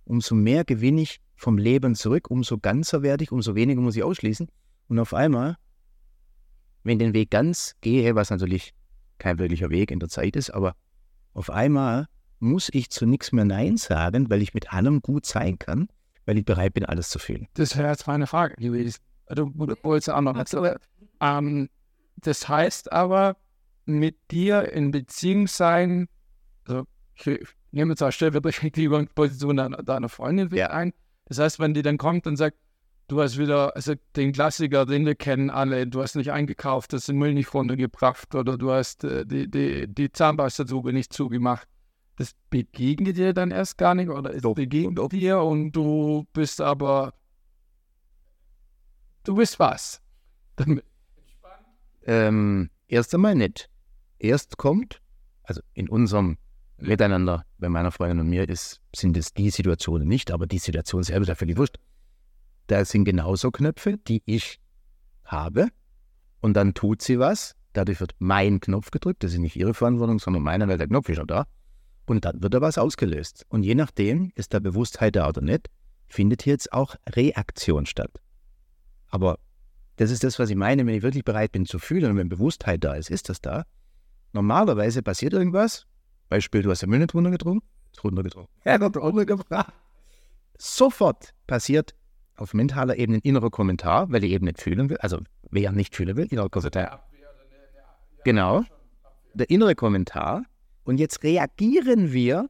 umso 0.04 0.34
mehr 0.34 0.66
gewinne 0.66 1.00
ich 1.00 1.22
vom 1.36 1.56
Leben 1.56 1.94
zurück, 1.94 2.30
umso 2.30 2.58
ganzer 2.58 3.00
werde 3.00 3.24
ich, 3.24 3.32
umso 3.32 3.54
weniger 3.54 3.80
muss 3.80 3.96
ich 3.96 4.02
ausschließen. 4.02 4.48
Und 4.88 4.98
auf 4.98 5.14
einmal, 5.14 5.56
wenn 6.82 6.98
den 6.98 7.14
Weg 7.14 7.30
ganz 7.30 7.76
gehe, 7.80 8.14
was 8.14 8.28
natürlich 8.28 8.74
kein 9.16 9.38
wirklicher 9.38 9.70
Weg 9.70 9.90
in 9.90 10.00
der 10.00 10.10
Zeit 10.10 10.36
ist, 10.36 10.50
aber 10.50 10.76
auf 11.32 11.48
einmal 11.48 12.08
muss 12.40 12.68
ich 12.70 12.90
zu 12.90 13.06
nichts 13.06 13.32
mehr 13.32 13.46
Nein 13.46 13.78
sagen, 13.78 14.28
weil 14.28 14.42
ich 14.42 14.52
mit 14.52 14.70
allem 14.70 15.00
gut 15.00 15.24
sein 15.24 15.58
kann, 15.58 15.88
weil 16.26 16.36
ich 16.36 16.44
bereit 16.44 16.74
bin, 16.74 16.84
alles 16.84 17.08
zu 17.08 17.18
fühlen. 17.18 17.48
Das 17.54 17.78
wäre 17.78 17.88
jetzt 17.88 18.06
meine 18.06 18.26
Frage 18.26 18.56
gewesen. 18.56 19.00
Du 19.30 19.50
wolltest 19.82 20.10
auch 20.10 20.20
noch. 20.20 20.44
Ähm, 21.22 21.70
das 22.16 22.48
heißt 22.50 22.92
aber, 22.92 23.38
mit 23.86 24.18
dir 24.30 24.70
in 24.72 24.90
Beziehung 24.90 25.46
sein, 25.46 26.06
also 26.06 26.13
ich 27.16 27.40
nehme 27.70 27.94
stellvertretend 27.96 28.76
die 28.76 28.88
Position 29.14 29.56
deiner, 29.56 29.82
deiner 29.82 30.08
Freundin 30.08 30.48
ja. 30.54 30.68
ein. 30.68 30.92
Das 31.26 31.38
heißt, 31.38 31.58
wenn 31.58 31.74
die 31.74 31.82
dann 31.82 31.98
kommt 31.98 32.26
und 32.26 32.36
sagt, 32.36 32.56
du 33.08 33.20
hast 33.20 33.38
wieder, 33.38 33.74
also 33.76 33.94
den 34.16 34.32
Klassiker, 34.32 34.86
den 34.86 35.06
wir 35.06 35.14
kennen 35.14 35.50
alle, 35.50 35.86
du 35.86 36.02
hast 36.02 36.16
nicht 36.16 36.32
eingekauft, 36.32 36.92
hast 36.92 37.08
den 37.08 37.16
Müll 37.16 37.34
nicht 37.34 37.52
runtergebracht 37.54 38.34
oder 38.34 38.58
du 38.58 38.70
hast 38.70 39.04
äh, 39.04 39.24
die, 39.26 39.50
die, 39.50 39.86
die 39.88 40.12
Zahnpasta-Tube 40.12 40.92
nicht 40.92 41.12
zugemacht 41.12 41.68
das 42.16 42.34
begegnet 42.50 43.16
dir 43.16 43.32
dann 43.32 43.50
erst 43.50 43.78
gar 43.78 43.94
nicht 43.94 44.08
oder 44.08 44.34
es 44.34 44.42
doch, 44.42 44.54
begegnet 44.54 44.98
doch. 44.98 45.08
dir 45.08 45.40
und 45.40 45.72
du 45.72 46.26
bist 46.32 46.60
aber, 46.60 47.14
du 49.24 49.34
bist 49.34 49.58
was? 49.58 50.00
Ähm, 52.06 52.68
erst 52.86 53.14
einmal 53.14 53.34
nicht. 53.34 53.70
Erst 54.18 54.58
kommt, 54.58 55.00
also 55.42 55.62
in 55.72 55.88
unserem 55.88 56.36
Miteinander 56.78 57.44
bei 57.58 57.68
meiner 57.68 57.92
Freundin 57.92 58.20
und 58.20 58.28
mir 58.28 58.48
ist, 58.48 58.80
sind 58.94 59.16
es 59.16 59.32
die 59.32 59.50
Situationen 59.50 60.08
nicht, 60.08 60.30
aber 60.30 60.46
die 60.46 60.58
Situation 60.58 61.02
selber 61.02 61.22
ist 61.22 61.28
ja 61.28 61.34
völlig 61.34 61.56
wurscht. 61.56 61.78
Da 62.66 62.84
sind 62.84 63.04
genauso 63.04 63.50
Knöpfe, 63.50 63.98
die 63.98 64.22
ich 64.26 64.58
habe 65.24 65.68
und 66.40 66.54
dann 66.54 66.74
tut 66.74 67.02
sie 67.02 67.18
was. 67.18 67.54
Dadurch 67.72 68.00
wird 68.00 68.14
mein 68.18 68.60
Knopf 68.60 68.90
gedrückt. 68.90 69.24
Das 69.24 69.32
ist 69.32 69.38
nicht 69.38 69.56
ihre 69.56 69.74
Verantwortung, 69.74 70.18
sondern 70.18 70.42
meine, 70.42 70.68
weil 70.68 70.78
der 70.78 70.86
Knopf 70.86 71.08
ist 71.08 71.16
schon 71.16 71.26
da. 71.26 71.46
Und 72.06 72.24
dann 72.24 72.42
wird 72.42 72.54
da 72.54 72.60
was 72.60 72.78
ausgelöst. 72.78 73.46
Und 73.48 73.62
je 73.62 73.74
nachdem, 73.74 74.30
ist 74.34 74.54
da 74.54 74.60
Bewusstheit 74.60 75.16
da 75.16 75.28
oder 75.28 75.40
nicht, 75.40 75.70
findet 76.06 76.42
hier 76.42 76.52
jetzt 76.52 76.72
auch 76.72 76.96
Reaktion 77.08 77.86
statt. 77.86 78.20
Aber 79.08 79.38
das 79.96 80.10
ist 80.10 80.24
das, 80.24 80.38
was 80.38 80.50
ich 80.50 80.56
meine, 80.56 80.86
wenn 80.86 80.94
ich 80.94 81.02
wirklich 81.02 81.24
bereit 81.24 81.52
bin 81.52 81.66
zu 81.66 81.78
fühlen 81.78 82.10
und 82.10 82.16
wenn 82.16 82.28
Bewusstheit 82.28 82.84
da 82.84 82.94
ist, 82.94 83.10
ist 83.10 83.28
das 83.28 83.40
da. 83.40 83.64
Normalerweise 84.32 85.02
passiert 85.02 85.32
irgendwas. 85.32 85.86
Beispiel, 86.28 86.62
du 86.62 86.70
hast 86.70 86.82
den 86.82 86.90
Müll 86.90 86.98
nicht 86.98 87.14
runtergetrunken. 87.14 87.68
Runtergetrunken. 88.02 88.52
Ja, 88.64 88.76
runtergebracht. 88.76 89.72
Sofort 90.58 91.34
passiert 91.46 91.94
auf 92.36 92.54
mentaler 92.54 92.96
Ebene 92.96 93.18
ein 93.18 93.22
innerer 93.22 93.50
Kommentar, 93.50 94.10
weil 94.10 94.24
ich 94.24 94.32
eben 94.32 94.46
nicht 94.46 94.60
fühlen 94.60 94.88
will. 94.88 94.96
Also, 94.98 95.20
wer 95.50 95.72
nicht 95.72 95.94
fühlen 95.94 96.16
will, 96.16 96.26
innerer 96.26 96.48
Kommentar. 96.48 97.06
Genau. 98.24 98.64
Der 99.34 99.50
innere 99.50 99.74
Kommentar 99.74 100.44
und 100.84 100.98
jetzt 100.98 101.22
reagieren 101.22 102.12
wir 102.12 102.48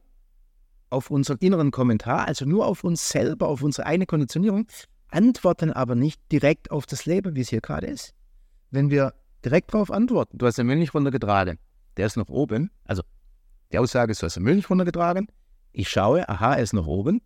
auf 0.89 1.09
unseren 1.09 1.37
inneren 1.39 1.71
Kommentar, 1.71 2.27
also 2.27 2.45
nur 2.45 2.65
auf 2.65 2.83
uns 2.83 3.09
selber, 3.09 3.47
auf 3.47 3.63
unsere 3.63 3.87
eigene 3.87 4.05
Konditionierung, 4.05 4.67
antworten 5.09 5.71
aber 5.71 5.95
nicht 5.95 6.21
direkt 6.31 6.71
auf 6.71 6.85
das 6.85 7.05
Leben, 7.05 7.35
wie 7.35 7.41
es 7.41 7.49
hier 7.49 7.61
gerade 7.61 7.87
ist. 7.87 8.13
Wenn 8.71 8.89
wir 8.89 9.13
direkt 9.43 9.73
darauf 9.73 9.91
antworten, 9.91 10.37
du 10.37 10.45
hast 10.45 10.57
den 10.57 10.67
Müll 10.67 10.77
nicht 10.77 10.93
runtergetragen, 10.93 11.59
der 11.97 12.05
ist 12.05 12.17
noch 12.17 12.29
oben, 12.29 12.71
also 12.83 13.03
die 13.71 13.77
Aussage 13.77 14.11
ist, 14.11 14.21
den 14.21 14.43
Müll 14.43 14.55
nicht 14.55 14.69
runtergetragen, 14.69 15.27
ich 15.71 15.89
schaue, 15.89 16.27
aha, 16.29 16.55
er 16.55 16.63
ist 16.63 16.73
noch 16.73 16.87
oben. 16.87 17.21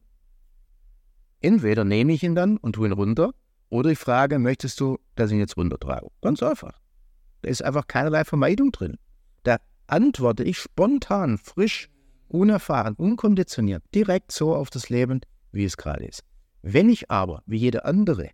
Entweder 1.41 1.86
nehme 1.86 2.13
ich 2.13 2.24
ihn 2.24 2.36
dann 2.36 2.58
und 2.58 2.74
tue 2.74 2.88
ihn 2.88 2.93
runter 2.93 3.31
Oder 3.69 3.91
ich 3.91 4.00
frage, 4.00 4.39
möchtest 4.39 4.79
du, 4.79 4.98
dass 5.15 5.29
ich 5.29 5.36
ihn 5.36 5.39
jetzt 5.39 5.55
runtertrage? 5.55 6.08
Ganz 6.22 6.41
einfach. 6.41 6.79
Da 7.41 7.50
ist 7.50 7.63
einfach 7.63 7.88
keinerlei 7.88 8.25
Vermeidung 8.25 8.72
drin. 8.72 8.98
Da 9.43 9.58
antworte 9.88 10.43
ich 10.43 10.58
spontan, 10.58 11.38
frisch, 11.38 11.89
unerfahren, 12.27 12.96
unkonditioniert, 12.96 13.84
direkt 13.93 14.31
so 14.31 14.55
auf 14.55 14.69
das 14.69 14.89
Leben, 14.89 15.22
wie 15.51 15.65
es 15.65 15.77
gerade 15.77 16.05
ist. 16.05 16.24
Wenn 16.62 16.89
ich 16.89 17.10
aber, 17.10 17.43
wie 17.46 17.58
jeder 17.58 17.86
andere, 17.86 18.31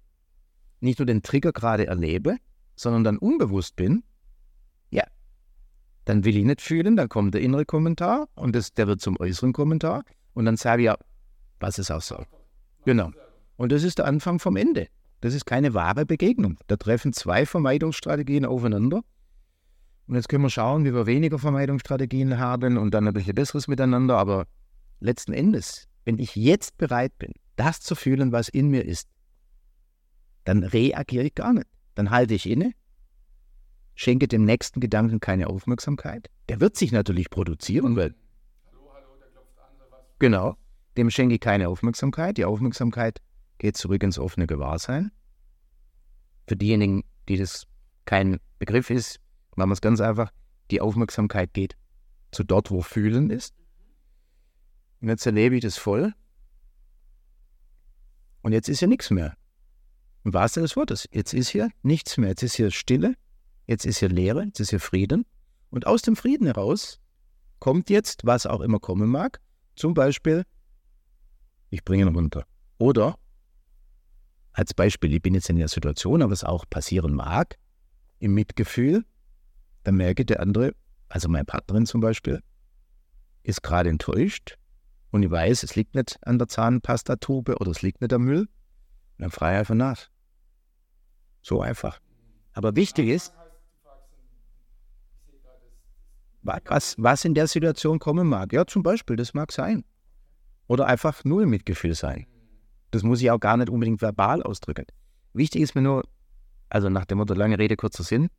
nicht 0.80 1.00
nur 1.00 1.06
den 1.06 1.22
Trigger 1.22 1.52
gerade 1.52 1.88
erlebe, 1.88 2.38
sondern 2.76 3.04
dann 3.04 3.18
unbewusst 3.18 3.76
bin, 3.76 4.04
dann 6.06 6.24
will 6.24 6.38
ich 6.38 6.46
nicht 6.46 6.62
fühlen, 6.62 6.96
dann 6.96 7.10
kommt 7.10 7.34
der 7.34 7.42
innere 7.42 7.66
Kommentar 7.66 8.28
und 8.36 8.56
das, 8.56 8.74
der 8.74 8.88
wird 8.88 9.02
zum 9.02 9.20
äußeren 9.20 9.54
Kommentar 9.54 10.04
und 10.34 10.46
dann 10.46 10.56
sage 10.56 10.84
ich 10.84 10.86
ja, 10.86 10.98
was 11.60 11.78
es 11.78 11.92
auch 11.92 12.02
soll. 12.02 12.26
Genau. 12.86 13.12
Und 13.58 13.72
das 13.72 13.84
ist 13.84 13.98
der 13.98 14.06
Anfang 14.06 14.40
vom 14.40 14.56
Ende. 14.56 14.88
Das 15.22 15.34
ist 15.34 15.46
keine 15.46 15.74
wahre 15.74 16.06
Begegnung. 16.06 16.58
Da 16.68 16.76
treffen 16.76 17.14
zwei 17.14 17.46
Vermeidungsstrategien 17.46 18.46
aufeinander. 18.46 19.02
Und 20.08 20.16
jetzt 20.16 20.30
können 20.30 20.44
wir 20.44 20.50
schauen, 20.50 20.86
wie 20.86 20.94
wir 20.94 21.08
weniger 21.08 21.40
Vermeidungsstrategien 21.40 22.38
haben 22.38 22.78
und 22.78 22.94
dann 22.94 23.08
ein 23.08 23.14
bisschen 23.14 23.34
besseres 23.34 23.68
miteinander. 23.68 24.18
Aber 24.18 24.46
letzten 25.00 25.34
Endes, 25.34 25.88
wenn 26.04 26.20
ich 26.20 26.36
jetzt 26.36 26.78
bereit 26.78 27.18
bin, 27.18 27.32
das 27.56 27.80
zu 27.80 27.96
fühlen, 27.96 28.32
was 28.32 28.50
in 28.50 28.70
mir 28.70 28.86
ist, 28.86 29.08
dann 30.44 30.64
reagiere 30.64 31.26
ich 31.26 31.34
gar 31.34 31.54
nicht. 31.54 31.68
Dann 31.96 32.12
halte 32.12 32.36
ich 32.36 32.48
inne, 32.48 32.74
schenke 33.96 34.28
dem 34.28 34.44
nächsten 34.44 34.80
Gedanken 34.80 35.20
keine 35.20 35.48
Aufmerksamkeit. 35.48 36.30
Der 36.50 36.60
wird 36.60 36.76
sich 36.76 36.92
natürlich 36.92 37.30
produzieren, 37.30 37.96
weil. 37.96 38.14
Hallo, 38.66 38.92
hallo, 38.94 39.16
der 39.20 39.30
klopft 39.30 39.58
an, 39.60 39.76
was? 39.90 40.02
Genau. 40.20 40.58
Dem 40.98 41.10
schenke 41.10 41.36
ich 41.36 41.42
keine 41.42 41.70
Aufmerksamkeit. 41.70 42.38
Die 42.38 42.46
Aufmerksamkeit 42.46 43.22
geht 43.58 43.78
zurück 43.78 44.04
ins 44.04 44.20
offene 44.20 44.48
Gewahrsein. 44.48 45.12
Für 46.48 46.56
diejenigen, 46.56 47.04
die 47.28 47.38
das 47.38 47.66
kein 48.06 48.40
Begriff 48.60 48.90
ist, 48.90 49.20
machen 49.56 49.70
wir 49.70 49.74
es 49.74 49.82
ganz 49.82 50.00
einfach. 50.00 50.32
Die 50.72 50.82
Aufmerksamkeit 50.82 51.54
geht 51.54 51.76
zu 52.32 52.44
dort, 52.44 52.72
wo 52.72 52.82
Fühlen 52.82 53.30
ist. 53.30 53.56
Und 55.02 55.10
jetzt 55.10 55.26
erlebe 55.26 55.56
ich 55.56 55.62
das 55.62 55.78
voll. 55.78 56.14
Und 58.42 58.54
jetzt 58.54 58.70
ist 58.70 58.82
ja 58.82 58.88
nichts 58.88 59.10
mehr. 59.10 59.36
Im 60.24 60.34
wahrsten 60.34 60.64
des 60.64 60.76
Wortes. 60.76 61.08
Jetzt 61.12 61.34
ist 61.34 61.50
hier 61.50 61.70
nichts 61.82 62.18
mehr. 62.18 62.30
Jetzt 62.30 62.44
ist 62.44 62.56
hier 62.56 62.72
Stille. 62.72 63.16
Jetzt 63.68 63.86
ist 63.86 64.00
hier 64.00 64.10
Leere. 64.10 64.44
Jetzt 64.44 64.60
ist 64.60 64.70
hier 64.70 64.80
Frieden. 64.80 65.26
Und 65.70 65.88
aus 65.88 66.02
dem 66.02 66.16
Frieden 66.16 66.48
heraus 66.48 67.00
kommt 67.60 67.90
jetzt, 67.90 68.26
was 68.26 68.46
auch 68.46 68.62
immer 68.62 68.80
kommen 68.80 69.10
mag, 69.10 69.42
zum 69.76 69.94
Beispiel, 69.94 70.46
ich 71.70 71.84
bringe 71.84 72.04
ihn 72.06 72.16
runter. 72.16 72.46
Oder, 72.78 73.18
als 74.54 74.74
Beispiel, 74.74 75.14
ich 75.14 75.22
bin 75.22 75.34
jetzt 75.34 75.50
in 75.50 75.58
der 75.58 75.68
Situation, 75.68 76.22
aber 76.22 76.32
es 76.32 76.44
auch 76.44 76.66
passieren 76.70 77.14
mag, 77.14 77.58
im 78.20 78.34
Mitgefühl, 78.34 79.04
dann 79.84 79.96
merke 79.96 80.26
der 80.26 80.40
andere, 80.40 80.74
also 81.10 81.28
meine 81.28 81.46
Partnerin 81.46 81.86
zum 81.86 82.02
Beispiel, 82.02 82.42
ist 83.44 83.64
gerade 83.64 83.90
enttäuscht 83.90 84.58
und 85.12 85.24
ich 85.24 85.32
weiß, 85.32 85.64
es 85.64 85.76
liegt 85.76 85.96
nicht 85.96 86.18
an 86.22 86.40
der 86.40 86.48
Zahnpastatube 86.48 87.58
oder 87.58 87.72
es 87.72 87.82
liegt 87.82 88.02
nicht 88.02 88.14
am 88.14 88.24
Müll, 88.24 88.48
dann 89.18 89.32
frage 89.32 89.56
ich 89.56 89.60
einfach 89.60 89.76
nach. 89.76 90.10
So 91.42 91.62
einfach. 91.62 92.00
Aber 92.54 92.76
wichtig 92.76 93.10
ist, 93.10 93.34
was, 96.46 96.96
was 96.98 97.26
in 97.26 97.34
der 97.34 97.48
Situation 97.48 98.00
kommen 98.00 98.28
mag. 98.28 98.54
Ja, 98.54 98.66
zum 98.66 98.84
Beispiel, 98.84 99.16
das 99.16 99.34
mag 99.34 99.52
sein. 99.52 99.84
Oder 100.68 100.88
einfach 100.88 101.24
null 101.24 101.46
Mitgefühl 101.46 101.96
sein. 101.96 102.26
Das 102.92 103.04
muss 103.04 103.22
ich 103.22 103.30
auch 103.32 103.40
gar 103.40 103.58
nicht 103.58 103.70
unbedingt 103.70 104.02
verbal 104.02 104.42
ausdrücken. 104.42 104.86
Wichtig 105.34 105.62
ist 105.62 105.76
mir 105.76 105.82
nur, 105.82 106.04
also 106.70 106.90
nach 106.90 107.06
dem 107.06 107.18
Motto 107.18 107.34
lange 107.34 107.60
Rede, 107.60 107.76
kurzer 107.76 108.04
Sinn, 108.04 108.30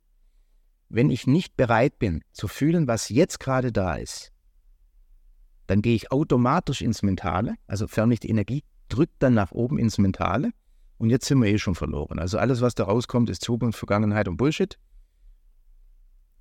wenn 0.89 1.09
ich 1.09 1.27
nicht 1.27 1.57
bereit 1.57 1.99
bin 1.99 2.23
zu 2.31 2.47
fühlen, 2.47 2.87
was 2.87 3.09
jetzt 3.09 3.39
gerade 3.39 3.71
da 3.71 3.95
ist, 3.95 4.31
dann 5.67 5.81
gehe 5.81 5.95
ich 5.95 6.11
automatisch 6.11 6.81
ins 6.81 7.03
Mentale, 7.03 7.55
also 7.67 7.87
förmlich 7.87 8.21
die 8.21 8.29
Energie 8.29 8.63
drückt 8.87 9.15
dann 9.19 9.33
nach 9.33 9.51
oben 9.51 9.77
ins 9.77 9.97
Mentale 9.97 10.51
und 10.97 11.09
jetzt 11.09 11.25
sind 11.25 11.41
wir 11.41 11.49
eh 11.49 11.57
schon 11.57 11.75
verloren. 11.75 12.19
Also 12.19 12.37
alles, 12.37 12.61
was 12.61 12.73
da 12.73 12.85
rauskommt, 12.85 13.29
ist 13.29 13.43
Zukunft, 13.43 13.77
Vergangenheit 13.77 14.27
und 14.27 14.37
Bullshit. 14.37 14.79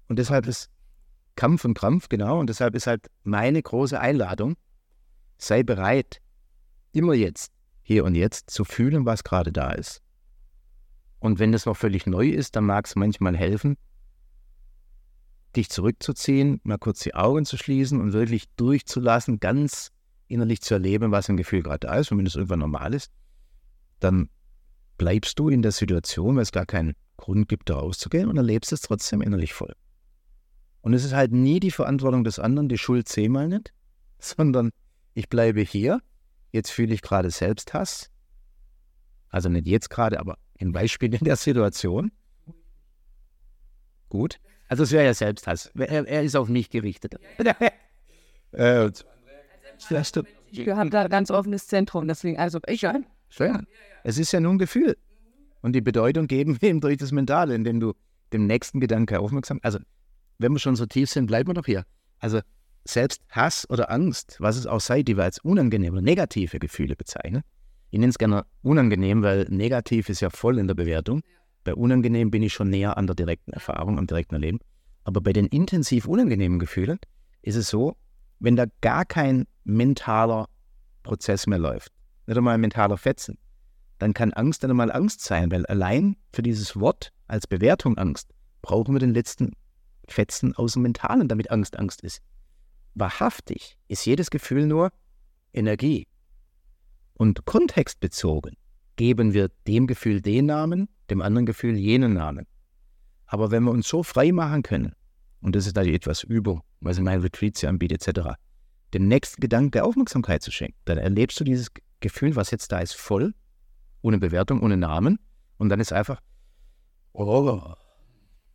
Und 0.08 0.18
deshalb 0.18 0.46
ist 0.46 0.70
Kampf 1.36 1.64
und 1.64 1.74
Krampf, 1.74 2.08
genau, 2.08 2.40
und 2.40 2.48
deshalb 2.48 2.74
ist 2.74 2.86
halt 2.86 3.06
meine 3.22 3.62
große 3.62 3.98
Einladung, 3.98 4.56
sei 5.38 5.62
bereit, 5.62 6.20
immer 6.92 7.14
jetzt, 7.14 7.52
hier 7.82 8.04
und 8.04 8.14
jetzt, 8.14 8.50
zu 8.50 8.64
fühlen, 8.64 9.06
was 9.06 9.22
gerade 9.22 9.52
da 9.52 9.70
ist. 9.72 10.02
Und 11.18 11.38
wenn 11.38 11.52
das 11.52 11.66
noch 11.66 11.76
völlig 11.76 12.06
neu 12.06 12.28
ist, 12.28 12.56
dann 12.56 12.64
mag 12.64 12.86
es 12.86 12.96
manchmal 12.96 13.36
helfen, 13.36 13.76
dich 15.56 15.70
zurückzuziehen, 15.70 16.60
mal 16.64 16.78
kurz 16.78 17.00
die 17.00 17.14
Augen 17.14 17.44
zu 17.44 17.56
schließen 17.56 18.00
und 18.00 18.12
wirklich 18.12 18.48
durchzulassen, 18.56 19.40
ganz 19.40 19.90
innerlich 20.28 20.60
zu 20.60 20.74
erleben, 20.74 21.12
was 21.12 21.28
im 21.28 21.36
Gefühl 21.36 21.62
gerade 21.62 21.86
da 21.86 21.94
ist. 21.96 22.10
Und 22.12 22.18
wenn 22.18 22.24
das 22.24 22.34
irgendwann 22.34 22.58
normal 22.60 22.94
ist, 22.94 23.10
dann 24.00 24.28
bleibst 24.98 25.38
du 25.38 25.48
in 25.48 25.62
der 25.62 25.72
Situation, 25.72 26.36
weil 26.36 26.42
es 26.42 26.52
gar 26.52 26.66
keinen 26.66 26.94
Grund 27.16 27.48
gibt, 27.48 27.70
da 27.70 27.76
rauszugehen 27.76 28.28
und 28.28 28.36
erlebst 28.36 28.72
es 28.72 28.82
trotzdem 28.82 29.22
innerlich 29.22 29.54
voll. 29.54 29.74
Und 30.86 30.94
es 30.94 31.04
ist 31.04 31.14
halt 31.14 31.32
nie 31.32 31.58
die 31.58 31.72
Verantwortung 31.72 32.22
des 32.22 32.38
anderen, 32.38 32.68
die 32.68 32.78
Schuld 32.78 33.08
zehnmal 33.08 33.48
nicht, 33.48 33.72
sondern 34.20 34.70
ich 35.14 35.28
bleibe 35.28 35.62
hier, 35.62 36.00
jetzt 36.52 36.70
fühle 36.70 36.94
ich 36.94 37.02
gerade 37.02 37.28
Selbsthass, 37.32 38.08
also 39.28 39.48
nicht 39.48 39.66
jetzt 39.66 39.90
gerade, 39.90 40.20
aber 40.20 40.38
ein 40.60 40.70
Beispiel 40.70 41.12
in 41.12 41.24
der 41.24 41.34
Situation. 41.34 42.12
Gut, 44.10 44.38
also 44.68 44.84
es 44.84 44.92
wäre 44.92 45.04
ja 45.04 45.12
Selbsthass. 45.12 45.72
Er, 45.74 46.06
er, 46.06 46.22
ist 46.22 46.36
auf 46.36 46.48
mich 46.48 46.70
gerichtet. 46.70 47.16
äh, 48.52 48.88
wir 50.52 50.76
haben 50.76 50.90
da 50.90 51.02
ein 51.02 51.10
ganz 51.10 51.32
offenes 51.32 51.66
Zentrum, 51.66 52.06
deswegen, 52.06 52.38
also 52.38 52.60
ich 52.68 52.82
ja. 52.82 52.96
ja. 53.40 53.60
Es 54.04 54.18
ist 54.18 54.30
ja 54.30 54.38
nur 54.38 54.52
ein 54.52 54.58
Gefühl. 54.58 54.96
Und 55.62 55.72
die 55.72 55.80
Bedeutung 55.80 56.28
geben 56.28 56.62
wir 56.62 56.70
ihm 56.70 56.80
durch 56.80 56.98
das 56.98 57.10
Mentale, 57.10 57.56
indem 57.56 57.80
du 57.80 57.94
dem 58.32 58.46
nächsten 58.46 58.78
Gedanke 58.78 59.18
aufmerksam. 59.18 59.58
Also, 59.64 59.80
wenn 60.38 60.52
wir 60.52 60.58
schon 60.58 60.76
so 60.76 60.86
tief 60.86 61.10
sind, 61.10 61.26
bleiben 61.26 61.48
wir 61.48 61.54
doch 61.54 61.66
hier. 61.66 61.84
Also, 62.18 62.40
selbst 62.84 63.22
Hass 63.30 63.68
oder 63.68 63.90
Angst, 63.90 64.36
was 64.38 64.56
es 64.56 64.66
auch 64.66 64.80
sei, 64.80 65.02
die 65.02 65.16
wir 65.16 65.24
als 65.24 65.38
unangenehm 65.40 65.94
oder 65.94 66.02
negative 66.02 66.58
Gefühle 66.58 66.94
bezeichnen. 66.94 67.42
Ich 67.90 67.98
nenne 67.98 68.10
es 68.10 68.18
gerne 68.18 68.46
unangenehm, 68.62 69.22
weil 69.22 69.46
negativ 69.48 70.08
ist 70.08 70.20
ja 70.20 70.30
voll 70.30 70.58
in 70.58 70.66
der 70.66 70.74
Bewertung. 70.74 71.22
Bei 71.64 71.74
unangenehm 71.74 72.30
bin 72.30 72.42
ich 72.42 72.52
schon 72.52 72.70
näher 72.70 72.96
an 72.96 73.06
der 73.06 73.16
direkten 73.16 73.52
Erfahrung, 73.52 73.98
am 73.98 74.06
direkten 74.06 74.34
Erleben. 74.34 74.60
Aber 75.04 75.20
bei 75.20 75.32
den 75.32 75.46
intensiv 75.46 76.06
unangenehmen 76.06 76.58
Gefühlen 76.58 76.98
ist 77.42 77.56
es 77.56 77.68
so, 77.68 77.96
wenn 78.38 78.56
da 78.56 78.66
gar 78.80 79.04
kein 79.04 79.46
mentaler 79.64 80.48
Prozess 81.02 81.46
mehr 81.46 81.58
läuft, 81.58 81.92
nicht 82.26 82.36
einmal 82.36 82.54
ein 82.54 82.60
mentaler 82.60 82.98
Fetzen, 82.98 83.38
dann 83.98 84.14
kann 84.14 84.32
Angst 84.32 84.62
dann 84.62 84.70
einmal 84.70 84.92
Angst 84.92 85.22
sein, 85.22 85.50
weil 85.50 85.64
allein 85.66 86.16
für 86.32 86.42
dieses 86.42 86.78
Wort 86.78 87.12
als 87.28 87.46
Bewertung 87.46 87.96
Angst 87.98 88.34
brauchen 88.62 88.94
wir 88.94 88.98
den 88.98 89.14
letzten 89.14 89.52
Fetzen 90.08 90.54
aus 90.54 90.74
dem 90.74 90.82
Mentalen, 90.82 91.28
damit 91.28 91.50
Angst 91.50 91.78
Angst 91.78 92.02
ist. 92.02 92.22
Wahrhaftig 92.94 93.76
ist 93.88 94.06
jedes 94.06 94.30
Gefühl 94.30 94.66
nur 94.66 94.90
Energie. 95.52 96.06
Und 97.14 97.44
kontextbezogen 97.44 98.56
geben 98.96 99.34
wir 99.34 99.50
dem 99.66 99.86
Gefühl 99.86 100.20
den 100.20 100.46
Namen, 100.46 100.88
dem 101.10 101.22
anderen 101.22 101.46
Gefühl 101.46 101.76
jenen 101.76 102.14
Namen. 102.14 102.46
Aber 103.26 103.50
wenn 103.50 103.64
wir 103.64 103.70
uns 103.70 103.88
so 103.88 104.02
frei 104.02 104.32
machen 104.32 104.62
können, 104.62 104.94
und 105.40 105.54
das 105.54 105.66
ist 105.66 105.76
natürlich 105.76 105.96
etwas 105.96 106.22
Übung, 106.22 106.62
was 106.80 106.98
in 106.98 107.04
meinen 107.04 107.22
Retreats 107.22 107.62
ja 107.62 107.68
anbietet, 107.68 108.06
etc., 108.06 108.30
dem 108.94 109.08
nächsten 109.08 109.40
Gedanken 109.40 109.72
der 109.72 109.84
Aufmerksamkeit 109.84 110.42
zu 110.42 110.50
schenken, 110.50 110.78
dann 110.84 110.98
erlebst 110.98 111.38
du 111.40 111.44
dieses 111.44 111.68
Gefühl, 112.00 112.36
was 112.36 112.50
jetzt 112.50 112.72
da 112.72 112.80
ist, 112.80 112.94
voll, 112.94 113.34
ohne 114.02 114.18
Bewertung, 114.18 114.62
ohne 114.62 114.76
Namen, 114.76 115.18
und 115.58 115.68
dann 115.68 115.80
ist 115.80 115.92
einfach, 115.92 116.20
oh, 117.12 117.74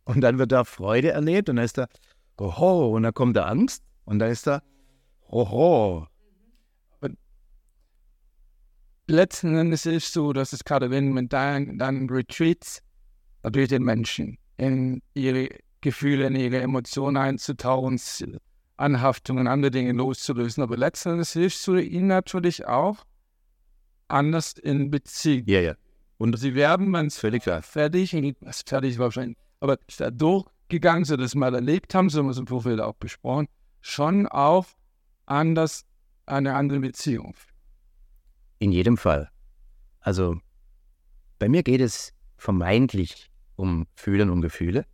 und 0.04 0.20
dann 0.20 0.38
wird 0.38 0.52
da 0.52 0.64
Freude 0.64 1.10
erlebt, 1.10 1.48
und 1.48 1.56
dann 1.56 1.64
ist 1.64 1.78
da, 1.78 1.86
oh, 2.38 2.92
und 2.94 3.02
dann 3.04 3.14
kommt 3.14 3.36
da 3.36 3.46
Angst, 3.46 3.82
und 4.04 4.18
dann 4.18 4.30
ist 4.30 4.46
da, 4.46 4.62
oh, 5.28 6.06
letzten 9.12 9.56
Endes 9.56 9.86
ist 9.86 10.06
es 10.06 10.12
so, 10.12 10.32
dass 10.32 10.52
es 10.52 10.64
gerade 10.64 10.90
wenn 10.90 11.12
man 11.12 11.28
dann, 11.28 11.78
dann 11.78 12.08
Retreats 12.08 12.82
natürlich 13.42 13.68
den 13.68 13.82
Menschen 13.82 14.38
in 14.56 15.02
ihre 15.14 15.48
Gefühle, 15.80 16.26
in 16.26 16.36
ihre 16.36 16.60
Emotionen 16.60 17.16
einzutauchen, 17.16 18.00
Anhaftungen, 18.76 19.46
andere 19.46 19.70
Dinge 19.70 19.92
loszulösen. 19.92 20.62
Aber 20.62 20.76
letzten 20.76 21.10
Endes 21.10 21.32
hilfst 21.32 21.66
du 21.66 21.76
ihnen 21.76 22.08
natürlich 22.08 22.66
auch 22.66 23.04
anders 24.08 24.52
in 24.52 24.90
Beziehung. 24.90 25.44
Ja, 25.46 25.60
ja. 25.60 25.74
Und 26.18 26.38
sie 26.38 26.54
werden, 26.54 26.92
wenn 26.92 27.06
es 27.06 27.18
völlig 27.18 27.42
klar. 27.42 27.62
fertig, 27.62 28.16
fertig 28.66 28.98
wahrscheinlich, 28.98 29.36
aber 29.62 29.78
da 29.96 30.10
durchgegangen, 30.10 31.04
so 31.04 31.16
das 31.16 31.36
mal 31.36 31.54
erlebt 31.54 31.94
haben, 31.94 32.10
so 32.10 32.18
haben 32.18 32.26
wir 32.26 32.32
es 32.32 32.38
im 32.38 32.48
Vorfeld 32.48 32.80
auch 32.80 32.94
besprochen, 32.94 33.46
schon 33.80 34.26
auch 34.26 34.66
anders 35.24 35.84
eine 36.26 36.54
andere 36.54 36.80
Beziehung. 36.80 37.36
In 38.58 38.72
jedem 38.72 38.96
Fall. 38.96 39.30
Also 40.00 40.40
Bei 41.38 41.48
mir 41.48 41.62
geht 41.62 41.80
es 41.80 42.12
vermeintlich 42.36 43.30
um 43.56 43.86
Fühlen 43.94 44.30
und 44.30 44.42
Gefühle. 44.42 44.84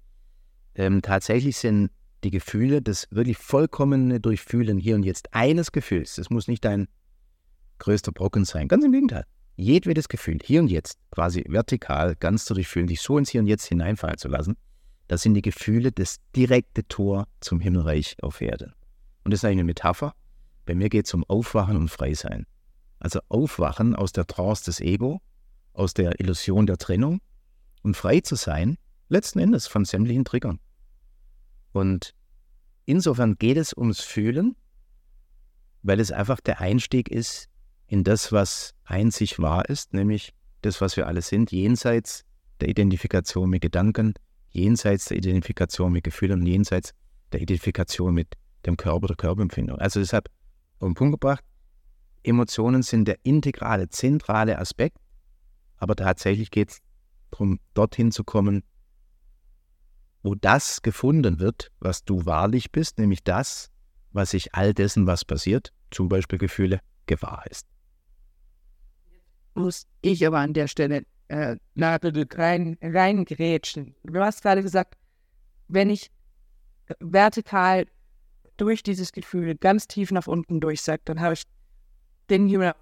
Ähm, 0.74 1.00
tatsächlich 1.02 1.56
sind 1.56 1.90
die 2.24 2.30
Gefühle 2.30 2.82
das 2.82 3.06
wirklich 3.10 3.38
vollkommene 3.38 4.20
Durchfühlen 4.20 4.78
hier 4.78 4.96
und 4.96 5.02
jetzt 5.02 5.34
eines 5.34 5.72
Gefühls. 5.72 6.16
Das 6.16 6.28
muss 6.28 6.46
nicht 6.46 6.64
dein 6.64 6.88
größter 7.78 8.12
Brocken 8.12 8.44
sein. 8.44 8.68
Ganz 8.68 8.84
im 8.84 8.92
Gegenteil. 8.92 9.24
Jedwedes 9.60 10.08
Gefühl, 10.08 10.38
hier 10.40 10.60
und 10.60 10.68
jetzt, 10.68 11.00
quasi 11.10 11.44
vertikal, 11.48 12.14
ganz 12.14 12.44
zu 12.44 12.54
durchfühlen, 12.54 12.86
dich 12.86 13.00
so 13.00 13.18
ins 13.18 13.30
Hier 13.30 13.40
und 13.40 13.48
Jetzt 13.48 13.66
hineinfallen 13.66 14.16
zu 14.16 14.28
lassen, 14.28 14.56
das 15.08 15.22
sind 15.22 15.34
die 15.34 15.42
Gefühle 15.42 15.90
das 15.90 16.18
direkte 16.36 16.86
Tor 16.86 17.26
zum 17.40 17.58
Himmelreich 17.58 18.14
auf 18.22 18.40
Erden. 18.40 18.72
Und 19.24 19.32
das 19.32 19.40
ist 19.40 19.44
eine 19.44 19.64
Metapher. 19.64 20.14
Bei 20.64 20.76
mir 20.76 20.88
geht 20.88 21.06
es 21.06 21.14
um 21.14 21.24
Aufwachen 21.24 21.76
und 21.76 21.88
Freisein. 21.88 22.46
Also 23.00 23.18
Aufwachen 23.28 23.96
aus 23.96 24.12
der 24.12 24.28
Trance 24.28 24.64
des 24.64 24.80
Ego, 24.80 25.20
aus 25.72 25.92
der 25.92 26.20
Illusion 26.20 26.66
der 26.66 26.78
Trennung 26.78 27.20
und 27.82 27.96
frei 27.96 28.20
zu 28.20 28.36
sein, 28.36 28.78
letzten 29.08 29.40
Endes 29.40 29.66
von 29.66 29.84
sämtlichen 29.84 30.24
Triggern. 30.24 30.60
Und 31.72 32.14
insofern 32.84 33.34
geht 33.34 33.56
es 33.56 33.76
ums 33.76 34.02
Fühlen, 34.02 34.54
weil 35.82 35.98
es 35.98 36.12
einfach 36.12 36.38
der 36.38 36.60
Einstieg 36.60 37.08
ist 37.08 37.48
in 37.88 38.04
das, 38.04 38.32
was 38.32 38.74
einzig 38.84 39.38
wahr 39.38 39.68
ist, 39.68 39.94
nämlich 39.94 40.34
das, 40.62 40.80
was 40.80 40.96
wir 40.96 41.06
alle 41.06 41.22
sind, 41.22 41.50
jenseits 41.50 42.24
der 42.60 42.68
Identifikation 42.68 43.48
mit 43.48 43.62
Gedanken, 43.62 44.14
jenseits 44.50 45.06
der 45.06 45.16
Identifikation 45.16 45.92
mit 45.92 46.04
Gefühlen 46.04 46.40
und 46.40 46.46
jenseits 46.46 46.92
der 47.32 47.40
Identifikation 47.40 48.14
mit 48.14 48.34
dem 48.66 48.76
Körper, 48.76 49.06
der 49.06 49.16
Körperempfindung. 49.16 49.78
Also 49.78 50.00
deshalb 50.00 50.28
auf 50.80 50.88
den 50.88 50.94
Punkt 50.94 51.14
gebracht, 51.14 51.44
Emotionen 52.22 52.82
sind 52.82 53.06
der 53.06 53.18
integrale, 53.22 53.88
zentrale 53.88 54.58
Aspekt, 54.58 54.98
aber 55.78 55.96
tatsächlich 55.96 56.50
geht 56.50 56.70
es 56.70 56.78
darum, 57.30 57.58
dorthin 57.74 58.12
zu 58.12 58.24
kommen, 58.24 58.64
wo 60.22 60.34
das 60.34 60.82
gefunden 60.82 61.38
wird, 61.38 61.70
was 61.78 62.04
du 62.04 62.26
wahrlich 62.26 62.72
bist, 62.72 62.98
nämlich 62.98 63.22
das, 63.22 63.70
was 64.12 64.30
sich 64.30 64.54
all 64.54 64.74
dessen, 64.74 65.06
was 65.06 65.24
passiert, 65.24 65.72
zum 65.90 66.08
Beispiel 66.08 66.38
Gefühle, 66.38 66.80
gewahr 67.06 67.44
ist. 67.48 67.66
Muss 69.54 69.86
ich 70.02 70.26
aber 70.26 70.38
an 70.38 70.52
der 70.52 70.68
Stelle 70.68 71.04
äh, 71.28 71.56
rein, 71.76 72.78
reingrätschen. 72.80 73.94
Du 74.04 74.20
hast 74.20 74.42
gerade 74.42 74.62
gesagt, 74.62 74.96
wenn 75.68 75.90
ich 75.90 76.10
vertikal 77.00 77.86
durch 78.56 78.82
dieses 78.82 79.12
Gefühl 79.12 79.54
ganz 79.56 79.86
tief 79.86 80.10
nach 80.10 80.26
unten 80.26 80.60
durchsage, 80.60 81.02
dann 81.04 81.20
habe 81.20 81.34
ich 81.34 81.42
den 82.30 82.48
Himmel 82.48 82.74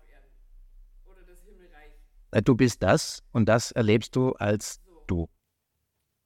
oder 1.04 1.22
das 1.26 1.42
Himmelreich. 1.42 1.92
Äh, 2.30 2.42
du 2.42 2.54
bist 2.54 2.82
das 2.82 3.22
und 3.32 3.48
das 3.48 3.72
erlebst 3.72 4.14
du 4.16 4.32
als 4.32 4.80
du. 5.06 5.28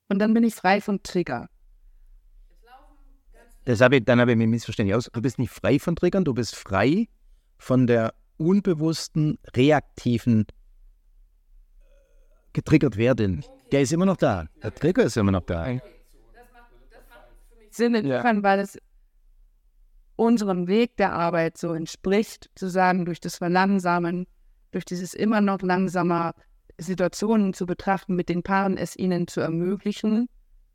Und 0.08 0.18
dann 0.18 0.34
bin 0.34 0.44
ich 0.44 0.54
frei 0.54 0.80
von 0.80 1.02
Trigger. 1.02 1.48
Das 3.64 3.80
habe 3.80 3.96
ich, 3.96 4.04
dann 4.04 4.20
habe 4.20 4.32
ich 4.32 4.38
mich 4.38 4.48
missverständlich 4.48 4.94
aus. 4.94 5.10
Du 5.12 5.20
bist 5.20 5.38
nicht 5.38 5.50
frei 5.50 5.78
von 5.78 5.94
Triggern, 5.94 6.24
du 6.24 6.32
bist 6.32 6.56
frei 6.56 7.08
von 7.58 7.86
der 7.86 8.14
unbewussten, 8.40 9.38
reaktiven 9.54 10.46
getriggert 12.52 12.96
werden. 12.96 13.44
Der 13.70 13.82
ist 13.82 13.92
immer 13.92 14.06
noch 14.06 14.16
da. 14.16 14.46
Der 14.62 14.74
Trigger 14.74 15.04
ist 15.04 15.16
immer 15.16 15.30
noch 15.30 15.44
da. 15.44 15.64
Das 15.64 15.74
macht, 15.74 16.72
das 16.90 17.00
macht 17.08 17.28
für 17.48 17.58
mich 17.58 17.68
Sinn, 17.70 17.94
insofern, 17.94 18.36
ja. 18.38 18.42
weil 18.42 18.58
es 18.58 18.78
unserem 20.16 20.66
Weg 20.66 20.96
der 20.96 21.12
Arbeit 21.12 21.56
so 21.56 21.72
entspricht, 21.72 22.50
zu 22.54 22.68
sagen, 22.68 23.04
durch 23.04 23.20
das 23.20 23.36
Verlangsamen, 23.36 24.26
durch 24.72 24.84
dieses 24.84 25.14
immer 25.14 25.40
noch 25.40 25.62
langsamer 25.62 26.34
Situationen 26.78 27.52
zu 27.54 27.66
betrachten, 27.66 28.16
mit 28.16 28.28
den 28.28 28.42
Paaren 28.42 28.76
es 28.76 28.96
ihnen 28.96 29.28
zu 29.28 29.40
ermöglichen. 29.40 30.28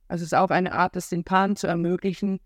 Also 0.07 0.21
es 0.21 0.27
ist 0.27 0.35
auch 0.35 0.51
eine 0.51 0.73
Art, 0.73 0.95
es 0.95 1.09
den 1.09 1.23
Paaren 1.23 1.55
zu 1.55 1.67
ermöglichen, 1.67 2.39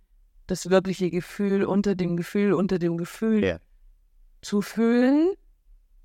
das 0.48 0.70
wirkliche 0.70 1.12
Gefühl 1.12 1.66
unter 1.66 1.96
dem 1.96 2.18
Gefühl, 2.18 2.54
unter 2.54 2.80
dem 2.80 2.98
Gefühl 2.98 3.44
ja. 3.44 3.60
Zu 4.42 4.62
fühlen. 4.62 5.34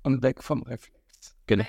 Und 0.03 0.21
weg 0.23 0.43
vom 0.43 0.63
Reflex. 0.63 0.95
Genau. 1.47 1.65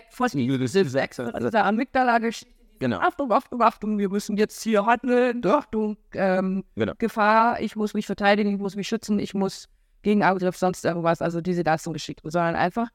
Weg 0.94 1.14
von 1.14 1.26
dieser 1.26 1.34
also, 1.34 1.58
Amygdala-Geschichte. 1.58 2.54
Genau. 2.78 2.98
Achtung, 2.98 3.32
Achtung, 3.32 3.62
Achtung, 3.62 3.98
wir 3.98 4.08
müssen 4.08 4.36
jetzt 4.36 4.62
hier 4.62 4.84
handeln. 4.84 5.44
Achtung, 5.46 5.96
ähm, 6.12 6.64
genau. 6.74 6.92
Gefahr, 6.98 7.60
ich 7.60 7.74
muss 7.76 7.94
mich 7.94 8.06
verteidigen, 8.06 8.54
ich 8.54 8.60
muss 8.60 8.76
mich 8.76 8.86
schützen, 8.86 9.18
ich 9.18 9.34
muss 9.34 9.68
gegen 10.02 10.22
Angriff, 10.22 10.56
sonst 10.56 10.84
irgendwas. 10.84 11.22
Also 11.22 11.40
diese 11.40 11.62
Leistungsgeschichte, 11.62 12.30
sondern 12.30 12.54
einfach 12.54 12.88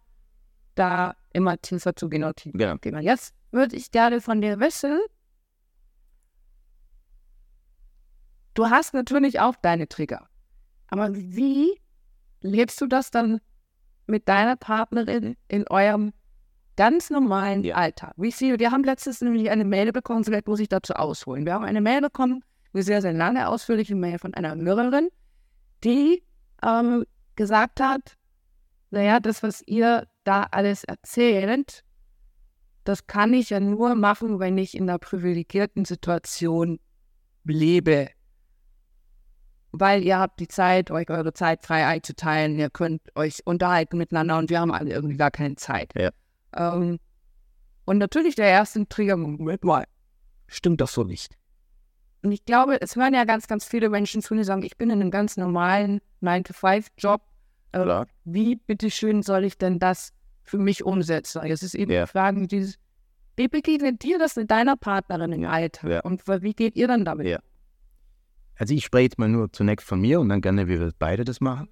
da 0.76 1.16
immer 1.34 1.58
tiefer 1.58 1.96
zu 1.96 2.10
gehen 2.10 2.24
und 2.24 2.36
tiefer 2.36 2.58
genau. 2.58 2.78
gehen. 2.78 3.00
Jetzt 3.02 3.34
würde 3.52 3.76
ich 3.76 3.92
gerne 3.92 4.22
von 4.22 4.42
dir 4.42 4.60
wissen, 4.60 5.00
du 8.54 8.70
hast 8.70 8.94
natürlich 8.94 9.40
auch 9.40 9.56
deine 9.62 9.88
Trigger. 9.88 10.28
Aber 10.88 11.14
wie 11.14 11.80
lebst 12.42 12.80
du 12.82 12.88
das 12.88 13.12
dann 13.12 13.42
mit 14.12 14.30
deiner 14.30 14.56
Partnerin 14.56 15.36
in 15.48 15.68
eurem 15.70 16.14
ganz 16.76 17.10
normalen 17.10 17.64
ja. 17.64 17.76
Alltag? 17.76 18.14
Wie 18.18 18.32
viel, 18.32 18.60
wir 18.60 18.72
haben 18.72 18.84
letztens 18.84 19.22
nämlich 19.22 19.50
eine 19.50 19.66
Mail 19.66 19.92
bekommen, 19.92 20.24
vielleicht 20.24 20.48
muss 20.48 20.60
ich 20.60 20.70
dazu 20.70 20.94
ausholen. 20.94 21.46
Wir 21.46 21.54
haben 21.54 21.66
eine 21.66 21.82
Mail 21.82 22.02
bekommen, 22.02 22.44
eine 22.74 22.84
sehr, 22.84 23.02
sehr 23.02 23.14
lange, 23.14 23.48
ausführliche 23.48 23.96
Mail 23.96 24.20
von 24.20 24.34
einer 24.34 24.56
Hörerin, 24.56 25.10
die 25.84 26.24
ähm, 26.64 27.06
gesagt 27.36 27.80
hat, 27.82 28.18
naja, 28.92 29.20
das, 29.20 29.42
was 29.42 29.64
ihr 29.66 30.08
da 30.24 30.44
alles 30.52 30.84
erzählt, 30.84 31.84
das 32.84 33.08
kann 33.08 33.34
ich 33.34 33.52
ja 33.52 33.60
nur 33.60 33.96
machen, 33.96 34.40
wenn 34.40 34.58
ich 34.58 34.76
in 34.76 34.90
einer 34.90 35.00
privilegierten 35.00 35.86
Situation 35.86 36.80
lebe. 37.44 38.10
Weil 39.72 40.04
ihr 40.04 40.20
habt 40.20 40.40
die 40.40 40.48
Zeit, 40.48 40.92
euch 40.92 41.10
eure 41.10 41.34
Zeit 41.34 41.64
frei 41.64 41.86
einzuteilen, 41.86 42.60
ihr 42.60 42.70
könnt 42.70 43.02
euch 43.16 43.40
unterhalten 43.46 43.98
miteinander 43.98 44.38
und 44.38 44.50
wir 44.50 44.60
haben 44.60 44.72
alle 44.72 44.92
irgendwie 44.92 45.18
gar 45.18 45.32
keine 45.32 45.56
Zeit. 45.56 45.94
Ja. 45.96 46.12
Ähm, 46.56 47.00
und 47.86 47.98
natürlich 47.98 48.36
der 48.36 48.48
erste 48.48 48.88
Trigger, 48.88 49.18
Moment 49.18 49.64
mal, 49.64 49.86
stimmt 50.48 50.82
das 50.82 50.94
so 50.94 51.04
nicht. 51.04 51.38
Und 52.24 52.32
ich 52.32 52.46
glaube, 52.46 52.82
es 52.82 52.96
hören 52.96 53.14
ja 53.14 53.24
ganz, 53.24 53.48
ganz 53.48 53.66
viele 53.66 53.90
Menschen 53.90 54.22
zu, 54.22 54.36
die 54.36 54.44
sagen, 54.44 54.64
ich 54.64 54.78
bin 54.78 54.90
in 54.90 55.02
einem 55.02 55.12
ganz 55.12 55.38
normalen 55.38 56.02
9-to-5-Job 56.22 57.22
äh, 57.72 58.06
wie 58.26 58.56
bitteschön 58.56 59.24
soll 59.24 59.46
ich 59.46 59.58
denn 59.58 59.80
das 59.80 60.14
für 60.44 60.58
mich 60.58 60.84
umsetzen? 60.84 61.42
Jetzt 61.46 61.64
ist 61.64 61.74
eben 61.74 61.92
ja. 61.92 62.06
die 62.06 62.12
Frage, 62.12 62.48
dieses, 62.48 62.76
wie 63.38 63.48
begegnet 63.48 64.04
dir 64.04 64.20
das 64.20 64.36
mit 64.36 64.52
deiner 64.52 64.76
Partnerin 64.76 65.32
im 65.32 65.46
Alter? 65.46 65.90
Ja. 65.90 66.00
Und 66.02 66.28
wie 66.28 66.54
geht 66.54 66.76
ihr 66.76 66.88
dann 66.88 67.06
damit? 67.06 67.28
Ja. 67.28 67.40
Also 68.62 68.76
ich 68.76 68.86
spreche 68.86 69.06
jetzt 69.06 69.18
mal 69.18 69.28
nur 69.28 69.52
zunächst 69.52 69.88
von 69.88 70.00
mir 70.00 70.20
und 70.20 70.30
dann 70.30 70.40
gerne, 70.40 70.68
wie 70.68 70.80
wir 70.80 70.92
beide 71.00 71.26
das 71.26 71.42
machen. 71.42 71.68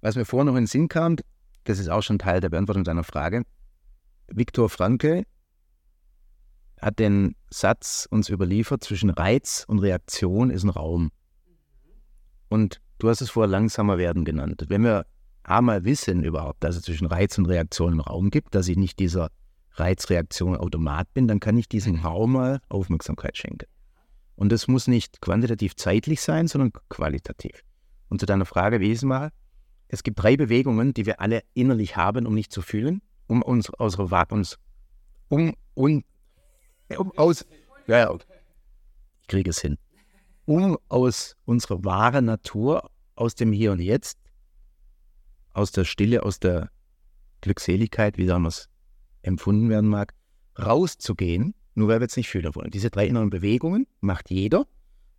Was 0.00 0.14
mir 0.14 0.24
vorher 0.24 0.44
noch 0.44 0.52
in 0.52 0.62
den 0.62 0.66
Sinn 0.68 0.86
kam, 0.86 1.16
das 1.64 1.80
ist 1.80 1.88
auch 1.88 2.02
schon 2.02 2.20
Teil 2.20 2.40
der 2.40 2.48
Beantwortung 2.48 2.84
deiner 2.84 3.02
Frage. 3.02 3.42
Viktor 4.28 4.68
Frankl 4.68 5.24
hat 6.80 7.00
den 7.00 7.34
Satz 7.50 8.06
uns 8.08 8.28
überliefert, 8.28 8.84
zwischen 8.84 9.10
Reiz 9.10 9.64
und 9.66 9.80
Reaktion 9.80 10.50
ist 10.50 10.62
ein 10.62 10.70
Raum. 10.70 11.10
Und 12.48 12.80
Du 13.00 13.08
hast 13.08 13.20
es 13.20 13.30
vorher 13.30 13.50
langsamer 13.50 13.98
werden 13.98 14.24
genannt. 14.24 14.66
Wenn 14.68 14.84
wir 14.84 15.06
einmal 15.42 15.84
wissen 15.84 16.22
überhaupt, 16.22 16.62
dass 16.62 16.76
es 16.76 16.82
zwischen 16.82 17.06
Reiz 17.06 17.36
und 17.36 17.46
Reaktion 17.46 17.92
einen 17.94 18.00
Raum 18.00 18.30
gibt, 18.30 18.54
dass 18.54 18.68
ich 18.68 18.76
nicht 18.76 19.00
dieser 19.00 19.30
Reizreaktion 19.72 20.56
Automat 20.56 21.12
bin, 21.14 21.26
dann 21.26 21.40
kann 21.40 21.58
ich 21.58 21.68
diesem. 21.68 21.96
Raum 21.96 22.32
mal 22.32 22.60
Aufmerksamkeit 22.68 23.36
schenken. 23.36 23.66
Und 24.40 24.50
das 24.50 24.68
muss 24.68 24.88
nicht 24.88 25.20
quantitativ 25.20 25.76
zeitlich 25.76 26.20
sein, 26.22 26.48
sondern 26.48 26.72
qualitativ. 26.88 27.62
Und 28.08 28.20
zu 28.20 28.26
deiner 28.26 28.46
Frage, 28.46 28.80
wie 28.80 28.90
ist 28.90 28.98
es 28.98 29.04
mal? 29.04 29.30
Es 29.88 30.02
gibt 30.02 30.20
drei 30.20 30.36
Bewegungen, 30.36 30.94
die 30.94 31.04
wir 31.04 31.20
alle 31.20 31.42
innerlich 31.52 31.96
haben, 31.96 32.26
um 32.26 32.34
nicht 32.34 32.50
zu 32.50 32.62
fühlen, 32.62 33.02
um 33.26 33.42
uns 33.42 33.68
unsere 33.68 34.08
uns 34.30 34.58
um, 35.28 35.54
um, 35.74 36.02
um 36.96 37.12
aus 37.16 37.44
ja, 37.86 38.12
ich 39.20 39.26
kriege 39.28 39.50
es 39.50 39.60
hin 39.60 39.76
um 40.50 40.76
aus 40.88 41.36
unserer 41.44 41.84
wahren 41.84 42.24
Natur, 42.24 42.90
aus 43.14 43.36
dem 43.36 43.52
Hier 43.52 43.70
und 43.70 43.78
Jetzt, 43.78 44.18
aus 45.52 45.70
der 45.70 45.84
Stille, 45.84 46.24
aus 46.24 46.40
der 46.40 46.70
Glückseligkeit, 47.40 48.18
wie 48.18 48.26
damals 48.26 48.68
empfunden 49.22 49.68
werden 49.68 49.88
mag, 49.88 50.12
rauszugehen, 50.58 51.54
nur 51.74 51.88
weil 51.88 52.00
wir 52.00 52.04
jetzt 52.04 52.16
nicht 52.16 52.28
fühlen 52.28 52.54
wollen. 52.54 52.70
Diese 52.70 52.90
drei 52.90 53.06
inneren 53.06 53.30
Bewegungen 53.30 53.86
macht 54.00 54.30
jeder. 54.30 54.66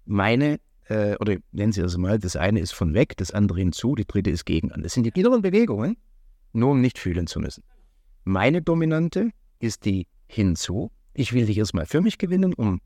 Meine, 0.05 0.59
äh, 0.85 1.15
oder 1.17 1.37
nennen 1.51 1.71
Sie 1.71 1.81
das 1.81 1.97
mal, 1.97 2.19
das 2.19 2.35
eine 2.35 2.59
ist 2.59 2.73
von 2.73 2.93
weg, 2.93 3.17
das 3.17 3.31
andere 3.31 3.59
hinzu, 3.59 3.95
die 3.95 4.05
dritte 4.05 4.29
ist 4.29 4.45
gegen 4.45 4.71
an. 4.71 4.83
Das 4.83 4.93
sind 4.93 5.05
die 5.05 5.19
inneren 5.19 5.41
Bewegungen, 5.41 5.97
nur 6.53 6.71
um 6.71 6.81
nicht 6.81 6.97
fühlen 6.99 7.27
zu 7.27 7.39
müssen. 7.39 7.63
Meine 8.23 8.61
Dominante 8.61 9.31
ist 9.59 9.85
die 9.85 10.07
hinzu. 10.27 10.91
Ich 11.13 11.33
will 11.33 11.45
dich 11.45 11.57
erstmal 11.57 11.85
für 11.85 12.01
mich 12.01 12.17
gewinnen, 12.17 12.53
um 12.53 12.81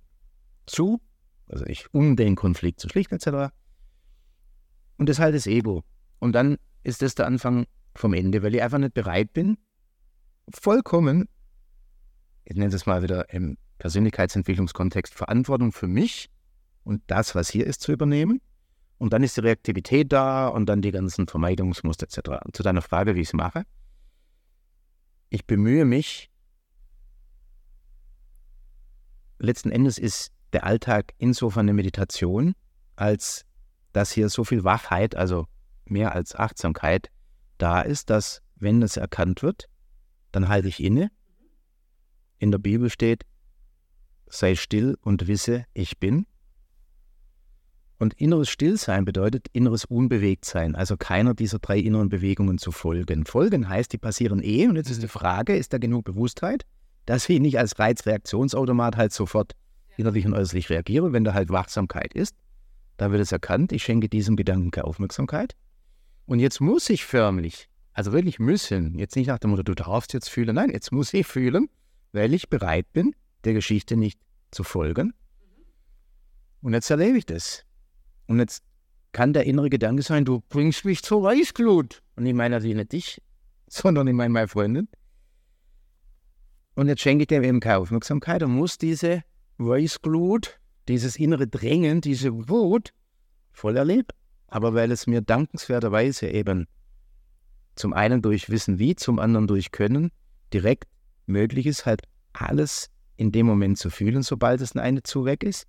zu 0.65 0.99
also 1.47 1.65
ich 1.65 1.93
um 1.93 2.15
den 2.15 2.35
Konflikt 2.35 2.79
zu 2.79 2.89
schlichten 2.89 3.15
etc. 3.15 3.53
Und 4.97 5.09
das 5.09 5.17
ist 5.17 5.23
halt 5.23 5.35
das 5.35 5.47
Ego. 5.47 5.83
Und 6.19 6.33
dann 6.33 6.57
ist 6.83 7.01
das 7.01 7.15
der 7.15 7.27
Anfang 7.27 7.65
vom 7.93 8.13
Ende, 8.13 8.43
weil 8.43 8.55
ich 8.55 8.61
einfach 8.61 8.77
nicht 8.77 8.93
bereit 8.93 9.33
bin, 9.33 9.57
vollkommen 10.53 11.27
ich 12.45 12.55
nenne 12.55 12.73
es 12.73 12.85
mal 12.85 13.01
wieder 13.03 13.33
im 13.33 13.57
Persönlichkeitsentwicklungskontext, 13.79 15.13
Verantwortung 15.13 15.71
für 15.71 15.87
mich 15.87 16.29
und 16.83 17.01
das, 17.07 17.35
was 17.35 17.49
hier 17.49 17.65
ist, 17.65 17.81
zu 17.81 17.91
übernehmen. 17.91 18.39
Und 18.97 19.11
dann 19.11 19.23
ist 19.23 19.35
die 19.35 19.41
Reaktivität 19.41 20.13
da 20.13 20.47
und 20.47 20.67
dann 20.67 20.81
die 20.81 20.91
ganzen 20.91 21.27
Vermeidungsmuster 21.27 22.05
etc. 22.05 22.39
zu 22.53 22.63
deiner 22.63 22.81
Frage, 22.81 23.15
wie 23.15 23.21
ich 23.21 23.27
es 23.27 23.33
mache. 23.33 23.63
Ich 25.29 25.45
bemühe 25.45 25.83
mich, 25.83 26.29
letzten 29.39 29.71
Endes 29.71 29.97
ist 29.97 30.31
der 30.53 30.63
Alltag 30.63 31.13
insofern 31.17 31.65
eine 31.65 31.73
Meditation, 31.73 32.53
als 32.95 33.45
dass 33.91 34.11
hier 34.11 34.29
so 34.29 34.43
viel 34.43 34.63
Wachheit, 34.63 35.15
also 35.15 35.47
mehr 35.85 36.13
als 36.13 36.35
Achtsamkeit, 36.35 37.09
da 37.57 37.81
ist, 37.81 38.09
dass, 38.09 38.41
wenn 38.55 38.81
das 38.81 38.97
erkannt 38.97 39.41
wird, 39.41 39.67
dann 40.31 40.47
halte 40.47 40.67
ich 40.67 40.81
inne. 40.81 41.09
In 42.37 42.51
der 42.51 42.57
Bibel 42.59 42.89
steht, 42.89 43.23
sei 44.27 44.55
still 44.55 44.97
und 45.01 45.27
wisse, 45.27 45.65
ich 45.73 45.99
bin. 45.99 46.25
Und 47.97 48.13
inneres 48.15 48.49
Stillsein 48.49 49.05
bedeutet 49.05 49.47
inneres 49.53 49.85
Unbewegtsein, 49.85 50.75
also 50.75 50.97
keiner 50.97 51.33
dieser 51.33 51.59
drei 51.59 51.79
inneren 51.79 52.09
Bewegungen 52.09 52.57
zu 52.57 52.71
folgen. 52.71 53.25
Folgen 53.25 53.69
heißt, 53.69 53.93
die 53.93 53.97
passieren 53.97 54.43
eh, 54.43 54.67
und 54.67 54.75
jetzt 54.75 54.89
ist 54.89 55.01
die 55.01 55.07
Frage, 55.07 55.55
ist 55.55 55.71
da 55.71 55.77
genug 55.77 56.03
Bewusstheit, 56.03 56.65
dass 57.05 57.29
ich 57.29 57.39
nicht 57.39 57.57
als 57.57 57.79
Reizreaktionsautomat 57.79 58.97
halt 58.97 59.13
sofort 59.13 59.53
innerlich 59.95 60.25
und 60.25 60.33
äußerlich 60.33 60.69
reagiere, 60.69 61.13
wenn 61.13 61.23
da 61.23 61.33
halt 61.33 61.49
Wachsamkeit 61.49 62.13
ist. 62.13 62.35
Da 62.97 63.11
wird 63.11 63.21
es 63.21 63.31
erkannt, 63.31 63.71
ich 63.71 63.83
schenke 63.83 64.09
diesem 64.09 64.35
Gedanken 64.35 64.71
keine 64.71 64.87
Aufmerksamkeit. 64.87 65.55
Und 66.25 66.39
jetzt 66.39 66.59
muss 66.59 66.89
ich 66.89 67.05
förmlich, 67.05 67.69
also 67.93 68.11
wirklich 68.11 68.39
müssen, 68.39 68.97
jetzt 68.97 69.15
nicht 69.15 69.27
nach 69.27 69.39
dem 69.39 69.51
Motto, 69.51 69.63
du 69.63 69.73
darfst 69.73 70.13
jetzt 70.13 70.29
fühlen, 70.29 70.55
nein, 70.55 70.69
jetzt 70.71 70.91
muss 70.91 71.13
ich 71.13 71.25
fühlen, 71.25 71.69
weil 72.15 72.33
ich 72.33 72.49
bereit 72.49 72.91
bin, 72.93 73.13
der 73.43 73.53
Geschichte 73.53 73.95
nicht 73.95 74.19
zu 74.51 74.63
folgen. 74.63 75.13
Und 76.61 76.73
jetzt 76.73 76.89
erlebe 76.89 77.17
ich 77.17 77.25
das. 77.25 77.63
Und 78.25 78.39
jetzt 78.39 78.63
kann 79.11 79.33
der 79.33 79.45
innere 79.45 79.69
Gedanke 79.69 80.01
sein, 80.01 80.25
du 80.25 80.41
bringst 80.49 80.83
mich 80.85 81.03
zur 81.03 81.21
Weißglut. 81.23 82.01
Und 82.15 82.25
ich 82.25 82.33
meine 82.33 82.55
natürlich 82.55 82.77
nicht 82.77 82.91
dich, 82.91 83.21
sondern 83.67 84.07
ich 84.07 84.13
meine 84.13 84.31
meine 84.31 84.47
Freundin. 84.47 84.87
Und 86.73 86.87
jetzt 86.87 87.01
schenke 87.01 87.23
ich 87.23 87.27
dem 87.27 87.43
eben 87.43 87.59
keine 87.59 87.77
Aufmerksamkeit 87.77 88.43
und 88.43 88.51
muss 88.51 88.77
diese 88.77 89.23
Weißglut, 89.57 90.59
dieses 90.87 91.17
innere 91.17 91.47
Drängen, 91.47 92.01
diese 92.01 92.49
Wut 92.49 92.93
voll 93.51 93.77
erleben. 93.77 94.07
Aber 94.47 94.73
weil 94.73 94.91
es 94.91 95.07
mir 95.07 95.21
dankenswerterweise 95.21 96.27
eben 96.27 96.67
zum 97.75 97.93
einen 97.93 98.21
durch 98.21 98.49
Wissen 98.49 98.79
wie, 98.79 98.95
zum 98.95 99.19
anderen 99.19 99.47
durch 99.47 99.71
Können 99.71 100.11
direkt 100.53 100.89
möglich 101.25 101.65
ist, 101.65 101.85
halt 101.85 102.03
alles 102.33 102.89
in 103.17 103.31
dem 103.31 103.45
Moment 103.45 103.77
zu 103.77 103.89
fühlen, 103.89 104.21
sobald 104.21 104.61
es 104.61 104.75
eine 104.75 105.03
zu 105.03 105.25
weg 105.25 105.43
ist. 105.43 105.67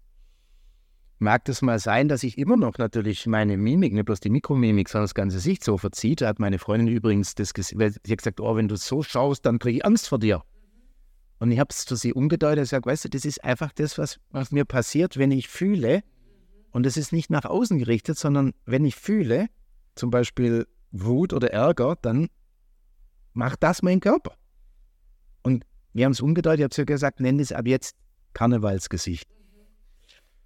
Mag 1.19 1.45
das 1.47 1.62
mal 1.62 1.79
sein, 1.79 2.09
dass 2.09 2.23
ich 2.23 2.37
immer 2.37 2.57
noch 2.57 2.77
natürlich 2.77 3.27
meine 3.27 3.57
Mimik, 3.57 3.95
nicht 3.95 4.05
bloß 4.05 4.21
die 4.21 4.29
Mikromimik, 4.29 4.88
sondern 4.88 5.05
das 5.05 5.14
ganze 5.14 5.37
Gesicht 5.37 5.64
so 5.64 5.79
verzieht. 5.79 6.21
Da 6.21 6.29
hat 6.29 6.38
meine 6.38 6.59
Freundin 6.59 6.88
übrigens 6.88 7.35
das 7.35 7.53
weil 7.75 7.92
sie 7.92 8.12
hat 8.12 8.19
gesagt, 8.19 8.40
oh, 8.40 8.55
wenn 8.55 8.69
du 8.69 8.77
so 8.77 9.03
schaust, 9.03 9.47
dann 9.47 9.59
kriege 9.59 9.79
ich 9.79 9.85
Angst 9.87 10.09
vor 10.09 10.19
dir. 10.19 10.42
Und 11.38 11.51
ich 11.51 11.59
habe 11.59 11.69
es 11.71 11.85
für 11.85 11.97
sie 11.97 12.12
umgedeutet 12.12 12.59
und 12.59 12.64
gesagt, 12.64 12.87
weißt 12.87 13.05
du, 13.07 13.09
das 13.09 13.25
ist 13.25 13.42
einfach 13.45 13.73
das, 13.73 13.97
was, 13.97 14.19
was 14.31 14.51
mir 14.51 14.64
passiert, 14.64 15.16
wenn 15.16 15.31
ich 15.31 15.49
fühle. 15.49 16.03
Und 16.71 16.85
das 16.85 16.99
ist 16.99 17.12
nicht 17.12 17.31
nach 17.31 17.45
außen 17.45 17.79
gerichtet, 17.79 18.19
sondern 18.19 18.53
wenn 18.66 18.85
ich 18.85 18.97
fühle, 18.97 19.47
zum 19.95 20.11
Beispiel 20.11 20.66
Wut 20.90 21.33
oder 21.33 21.51
Ärger, 21.51 21.97
dann 22.01 22.29
macht 23.33 23.62
das 23.62 23.83
mein 23.83 24.01
Körper. 24.01 24.35
Und 25.46 25.64
wir 25.92 26.04
haben 26.04 26.12
es 26.12 26.20
umgedeutet, 26.20 26.59
ich 26.59 26.64
habe 26.64 26.74
sogar 26.74 26.96
gesagt, 26.96 27.20
nenn 27.20 27.38
es 27.38 27.52
ab 27.52 27.68
jetzt 27.68 27.94
Karnevalsgesicht. 28.32 29.28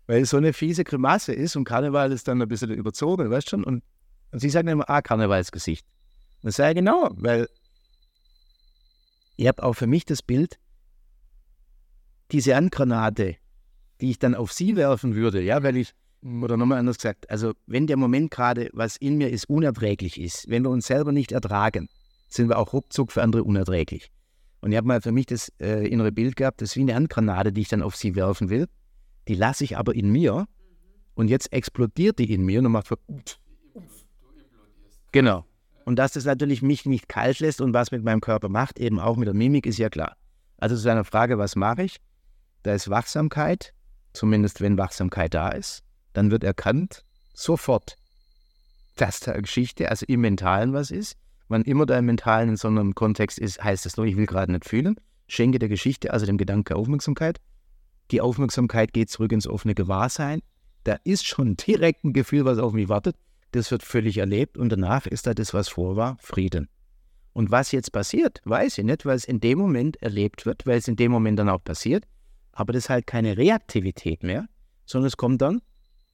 Weil 0.06 0.22
es 0.22 0.30
so 0.30 0.36
eine 0.36 0.52
fiese 0.52 0.84
Grimasse 0.84 1.32
ist 1.32 1.56
und 1.56 1.64
Karneval 1.64 2.12
ist 2.12 2.28
dann 2.28 2.42
ein 2.42 2.48
bisschen 2.48 2.70
überzogen, 2.70 3.30
weißt 3.30 3.46
du 3.46 3.50
schon? 3.50 3.64
Und, 3.64 3.82
und 4.30 4.40
sie 4.40 4.50
sagen 4.50 4.68
immer, 4.68 4.90
ah, 4.90 5.00
Karnevalsgesicht. 5.00 5.86
Und 6.42 6.48
das 6.48 6.56
sei 6.56 6.74
genau, 6.74 7.08
weil 7.14 7.48
ihr 9.38 9.48
habt 9.48 9.62
auch 9.62 9.72
für 9.72 9.86
mich 9.86 10.04
das 10.04 10.20
Bild, 10.20 10.58
diese 12.30 12.54
Handgranate, 12.54 13.36
die 14.02 14.10
ich 14.10 14.18
dann 14.18 14.34
auf 14.34 14.52
sie 14.52 14.76
werfen 14.76 15.14
würde, 15.14 15.40
ja, 15.40 15.62
weil 15.62 15.78
ich, 15.78 15.94
oder 16.22 16.58
nochmal 16.58 16.78
anders 16.78 16.98
gesagt, 16.98 17.30
also 17.30 17.54
wenn 17.66 17.86
der 17.86 17.96
Moment 17.96 18.30
gerade, 18.30 18.68
was 18.74 18.98
in 18.98 19.16
mir 19.16 19.30
ist, 19.30 19.48
unerträglich 19.48 20.20
ist, 20.20 20.50
wenn 20.50 20.62
wir 20.62 20.70
uns 20.70 20.86
selber 20.86 21.10
nicht 21.10 21.32
ertragen, 21.32 21.88
sind 22.28 22.50
wir 22.50 22.58
auch 22.58 22.74
ruckzuck 22.74 23.12
für 23.12 23.22
andere 23.22 23.44
unerträglich. 23.44 24.12
Und 24.60 24.72
ich 24.72 24.76
habe 24.76 24.86
mal 24.86 25.00
für 25.00 25.12
mich 25.12 25.26
das 25.26 25.50
äh, 25.60 25.86
innere 25.88 26.12
Bild 26.12 26.36
gehabt, 26.36 26.60
das 26.60 26.70
ist 26.70 26.76
wie 26.76 26.82
eine 26.82 26.94
Handgranate, 26.94 27.52
die 27.52 27.62
ich 27.62 27.68
dann 27.68 27.82
auf 27.82 27.96
sie 27.96 28.14
werfen 28.14 28.50
will. 28.50 28.66
Die 29.28 29.34
lasse 29.34 29.64
ich 29.64 29.76
aber 29.76 29.94
in 29.94 30.10
mir 30.10 30.46
und 31.14 31.28
jetzt 31.28 31.52
explodiert 31.52 32.18
die 32.18 32.32
in 32.32 32.44
mir 32.44 32.60
und 32.60 32.70
macht 32.72 32.88
so. 32.88 32.96
Genau. 35.12 35.44
Und 35.84 35.96
dass 35.96 36.12
das 36.12 36.24
natürlich 36.24 36.62
mich 36.62 36.86
nicht 36.86 37.08
kalt 37.08 37.40
lässt 37.40 37.60
und 37.60 37.74
was 37.74 37.90
mit 37.90 38.04
meinem 38.04 38.20
Körper 38.20 38.48
macht, 38.48 38.78
eben 38.78 39.00
auch 39.00 39.16
mit 39.16 39.26
der 39.26 39.34
Mimik, 39.34 39.66
ist 39.66 39.78
ja 39.78 39.88
klar. 39.88 40.16
Also 40.58 40.76
zu 40.76 40.90
einer 40.90 41.04
Frage, 41.04 41.38
was 41.38 41.56
mache 41.56 41.84
ich? 41.84 42.00
da 42.62 42.74
ist 42.74 42.90
Wachsamkeit, 42.90 43.72
zumindest 44.12 44.60
wenn 44.60 44.78
Wachsamkeit 44.78 45.34
da 45.34 45.50
ist, 45.50 45.82
dann 46.12 46.30
wird 46.30 46.44
erkannt 46.44 47.04
sofort, 47.34 47.96
dass 48.96 49.20
da 49.20 49.38
Geschichte, 49.40 49.88
also 49.88 50.04
im 50.08 50.20
Mentalen 50.20 50.72
was 50.72 50.90
ist. 50.90 51.16
Wann 51.50 51.62
immer 51.62 51.84
da 51.84 51.98
im 51.98 52.06
Mentalen 52.06 52.48
in 52.48 52.56
so 52.56 52.68
einem 52.68 52.94
Kontext 52.94 53.38
ist, 53.38 53.62
heißt 53.62 53.84
das 53.84 53.98
nur, 53.98 54.06
ich 54.06 54.16
will 54.16 54.24
gerade 54.24 54.50
nicht 54.50 54.64
fühlen. 54.64 54.96
Schenke 55.28 55.58
der 55.58 55.68
Geschichte, 55.68 56.14
also 56.14 56.24
dem 56.24 56.38
Gedanke 56.38 56.74
Aufmerksamkeit. 56.74 57.38
Die 58.10 58.22
Aufmerksamkeit 58.22 58.94
geht 58.94 59.10
zurück 59.10 59.32
ins 59.32 59.46
offene 59.46 59.74
Gewahrsein. 59.74 60.40
Da 60.84 60.96
ist 61.04 61.26
schon 61.26 61.56
direkt 61.56 62.04
ein 62.04 62.14
Gefühl, 62.14 62.46
was 62.46 62.58
auf 62.58 62.72
mich 62.72 62.88
wartet. 62.88 63.16
Das 63.52 63.70
wird 63.70 63.82
völlig 63.82 64.16
erlebt 64.16 64.56
und 64.56 64.70
danach 64.70 65.06
ist 65.06 65.26
da 65.26 65.34
das, 65.34 65.52
was 65.52 65.68
vor 65.68 65.96
war, 65.96 66.16
Frieden. 66.20 66.68
Und 67.34 67.50
was 67.50 67.70
jetzt 67.70 67.92
passiert, 67.92 68.40
weiß 68.44 68.78
ich 68.78 68.84
nicht, 68.84 69.04
weil 69.04 69.16
es 69.16 69.26
in 69.26 69.40
dem 69.40 69.58
Moment 69.58 70.00
erlebt 70.02 70.46
wird, 70.46 70.64
weil 70.64 70.78
es 70.78 70.88
in 70.88 70.96
dem 70.96 71.12
Moment 71.12 71.38
dann 71.38 71.50
auch 71.50 71.62
passiert 71.62 72.06
aber 72.52 72.74
das 72.74 72.84
ist 72.84 72.90
halt 72.90 73.06
keine 73.06 73.38
Reaktivität 73.38 74.22
mehr, 74.22 74.46
sondern 74.84 75.06
es 75.06 75.16
kommt 75.16 75.40
dann 75.40 75.62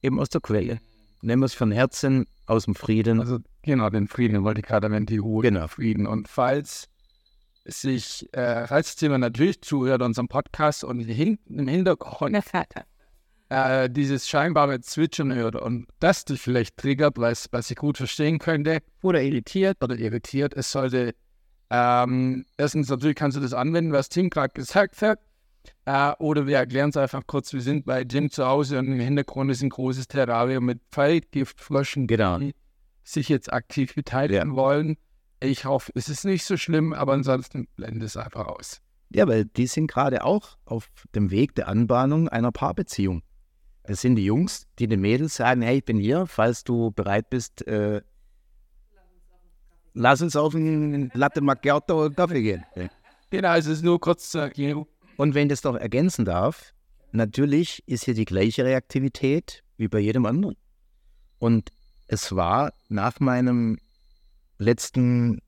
eben 0.01 0.19
aus 0.19 0.29
der 0.29 0.39
Quelle. 0.39 0.79
Nehmen 1.21 1.41
wir 1.41 1.47
es 1.47 1.53
von 1.53 1.71
Herzen, 1.71 2.25
aus 2.47 2.65
dem 2.65 2.75
Frieden. 2.75 3.19
Also 3.19 3.39
genau, 3.61 3.89
den 3.89 4.07
Frieden 4.07 4.43
wollte 4.43 4.61
ich 4.61 4.65
gerade 4.65 4.87
erwähnen, 4.87 5.05
die 5.05 5.17
Ruhe, 5.17 5.43
genau. 5.43 5.67
Frieden. 5.67 6.07
Und 6.07 6.27
falls 6.27 6.87
sich, 7.65 8.31
äh, 8.33 8.65
falls 8.65 8.99
jemand 9.01 9.21
natürlich 9.21 9.61
zuhört, 9.61 10.01
unserem 10.01 10.29
Podcast 10.29 10.83
und 10.83 10.99
hinten 10.99 11.59
im 11.59 11.67
Hintergrund 11.67 12.37
äh, 13.49 13.89
dieses 13.89 14.27
scheinbare 14.27 14.79
Zwitschern 14.81 15.33
hört 15.33 15.55
und 15.55 15.87
das 15.99 16.25
dich 16.25 16.41
vielleicht 16.41 16.77
triggert, 16.77 17.17
was, 17.17 17.47
was 17.51 17.69
ich 17.69 17.77
gut 17.77 17.97
verstehen 17.97 18.39
könnte, 18.39 18.79
oder 19.01 19.21
irritiert 19.21 19.83
oder 19.83 19.97
irritiert, 19.97 20.53
es 20.55 20.71
sollte 20.71 21.13
ähm, 21.69 22.45
erstens 22.57 22.87
natürlich 22.89 23.17
kannst 23.17 23.35
du 23.35 23.41
das 23.41 23.53
anwenden, 23.53 23.91
was 23.91 24.07
Tim 24.09 24.29
gerade 24.29 24.53
gesagt 24.53 25.01
hat, 25.01 25.19
äh, 25.85 26.11
oder 26.19 26.47
wir 26.47 26.57
erklären 26.57 26.89
es 26.89 26.97
einfach 26.97 27.23
kurz, 27.27 27.53
wir 27.53 27.61
sind 27.61 27.85
bei 27.85 28.01
Jim 28.01 28.29
zu 28.29 28.45
Hause 28.45 28.79
und 28.79 28.87
im 28.87 28.99
Hintergrund 28.99 29.51
ist 29.51 29.61
ein 29.61 29.69
großes 29.69 30.07
Terrarium 30.07 30.65
mit 30.65 30.81
Pfeilgiftflaschen, 30.91 32.07
genau. 32.07 32.39
die 32.39 32.53
sich 33.03 33.29
jetzt 33.29 33.51
aktiv 33.51 33.95
beteiligen 33.95 34.51
ja. 34.51 34.55
wollen. 34.55 34.97
Ich 35.39 35.65
hoffe, 35.65 35.91
es 35.95 36.09
ist 36.09 36.25
nicht 36.25 36.45
so 36.45 36.57
schlimm, 36.57 36.93
aber 36.93 37.13
ansonsten 37.13 37.67
blende 37.75 38.05
es 38.05 38.17
einfach 38.17 38.47
aus. 38.47 38.81
Ja, 39.09 39.27
weil 39.27 39.45
die 39.45 39.67
sind 39.67 39.87
gerade 39.87 40.25
auch 40.25 40.57
auf 40.65 40.89
dem 41.15 41.31
Weg 41.31 41.55
der 41.55 41.67
Anbahnung 41.67 42.27
einer 42.27 42.51
Paarbeziehung. 42.51 43.23
Das 43.83 44.01
sind 44.01 44.17
die 44.17 44.25
Jungs, 44.25 44.67
die 44.79 44.87
den 44.87 44.99
Mädels 44.99 45.35
sagen, 45.35 45.61
hey, 45.61 45.77
ich 45.77 45.85
bin 45.85 45.97
hier, 45.97 46.25
falls 46.25 46.65
du 46.65 46.91
bereit 46.91 47.29
bist, 47.29 47.65
äh, 47.67 48.01
lass 49.93 50.21
uns 50.21 50.35
auf 50.35 50.53
einen 50.53 51.09
Latte 51.13 51.39
Macchiato 51.39 52.05
und 52.05 52.17
Kaffee 52.17 52.41
gehen. 52.41 52.65
Genau, 53.29 53.55
es 53.55 53.65
ist 53.65 53.83
nur 53.83 53.99
kurz 53.99 54.29
zur 54.29 54.43
Erklärung. 54.43 54.87
Und 55.17 55.33
wenn 55.33 55.49
das 55.49 55.61
doch 55.61 55.75
ergänzen 55.75 56.25
darf, 56.25 56.73
natürlich 57.11 57.83
ist 57.87 58.05
hier 58.05 58.13
die 58.13 58.25
gleiche 58.25 58.63
Reaktivität 58.63 59.63
wie 59.77 59.87
bei 59.87 59.99
jedem 59.99 60.25
anderen. 60.25 60.55
Und 61.39 61.71
es 62.07 62.35
war 62.35 62.71
nach 62.87 63.19
meinem 63.19 63.77
letzten 64.59 65.41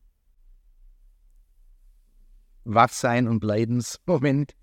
Wachsein 2.63 3.27
und 3.27 3.43
Leidensmoment 3.43 4.53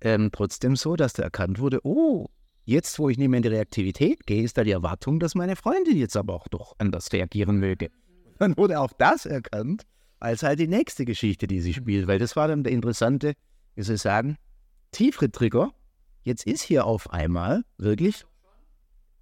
ähm, 0.00 0.30
trotzdem 0.32 0.76
so, 0.76 0.96
dass 0.96 1.12
da 1.12 1.24
erkannt 1.24 1.58
wurde, 1.58 1.80
oh, 1.84 2.28
jetzt, 2.64 2.98
wo 2.98 3.08
ich 3.08 3.18
nicht 3.18 3.28
mehr 3.28 3.38
in 3.38 3.42
die 3.42 3.48
Reaktivität 3.48 4.26
gehe, 4.26 4.42
ist 4.42 4.58
da 4.58 4.64
die 4.64 4.72
Erwartung, 4.72 5.20
dass 5.20 5.34
meine 5.34 5.56
Freundin 5.56 5.96
jetzt 5.96 6.16
aber 6.16 6.34
auch 6.34 6.48
doch 6.48 6.74
anders 6.78 7.12
reagieren 7.12 7.58
möge. 7.58 7.90
Dann 8.38 8.56
wurde 8.56 8.80
auch 8.80 8.92
das 8.92 9.26
erkannt 9.26 9.84
als 10.18 10.42
halt 10.42 10.58
die 10.58 10.68
nächste 10.68 11.04
Geschichte, 11.04 11.46
die 11.46 11.60
sie 11.60 11.74
spielt, 11.74 12.06
weil 12.06 12.18
das 12.18 12.36
war 12.36 12.48
dann 12.48 12.64
der 12.64 12.72
interessante 12.72 13.34
wie 13.76 13.82
soll 13.82 13.94
ich 13.94 14.02
sagen, 14.02 14.36
tiefere 14.90 15.30
Trigger. 15.30 15.72
Jetzt 16.22 16.46
ist 16.46 16.62
hier 16.62 16.86
auf 16.86 17.10
einmal 17.10 17.62
wirklich 17.78 18.26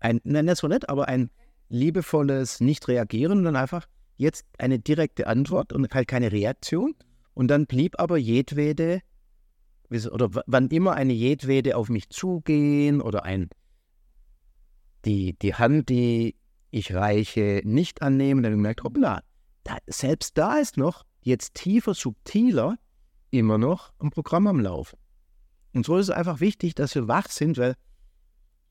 ein, 0.00 0.20
nein, 0.24 0.46
nicht 0.46 0.56
so 0.56 0.68
nett, 0.68 0.88
aber 0.88 1.08
ein 1.08 1.30
liebevolles 1.68 2.60
Nicht-Reagieren 2.60 3.38
und 3.38 3.44
dann 3.44 3.56
einfach 3.56 3.86
jetzt 4.16 4.46
eine 4.58 4.78
direkte 4.78 5.26
Antwort 5.26 5.72
und 5.72 5.92
halt 5.92 6.08
keine 6.08 6.32
Reaktion. 6.32 6.94
Und 7.34 7.48
dann 7.48 7.66
blieb 7.66 7.98
aber 7.98 8.16
jedwede 8.16 9.02
oder 10.10 10.30
wann 10.46 10.68
immer 10.68 10.94
eine 10.94 11.12
jedwede 11.12 11.76
auf 11.76 11.88
mich 11.88 12.08
zugehen 12.08 13.00
oder 13.00 13.24
ein 13.24 13.50
die, 15.04 15.38
die 15.38 15.54
Hand, 15.54 15.90
die 15.90 16.36
ich 16.70 16.94
reiche, 16.94 17.60
nicht 17.64 18.02
annehmen, 18.02 18.42
dann 18.42 18.52
habe 18.52 18.56
ich 18.56 18.62
gemerkt, 18.62 18.84
hoppla, 18.84 19.22
da, 19.62 19.76
selbst 19.86 20.38
da 20.38 20.56
ist 20.56 20.76
noch 20.76 21.04
jetzt 21.20 21.54
tiefer, 21.54 21.94
subtiler 21.94 22.76
immer 23.38 23.58
noch 23.58 23.92
ein 23.98 24.10
Programm 24.10 24.46
am 24.46 24.60
Laufen. 24.60 24.98
Und 25.74 25.84
so 25.84 25.96
ist 25.96 26.08
es 26.08 26.14
einfach 26.14 26.40
wichtig, 26.40 26.74
dass 26.74 26.94
wir 26.94 27.08
wach 27.08 27.28
sind, 27.28 27.58
weil 27.58 27.74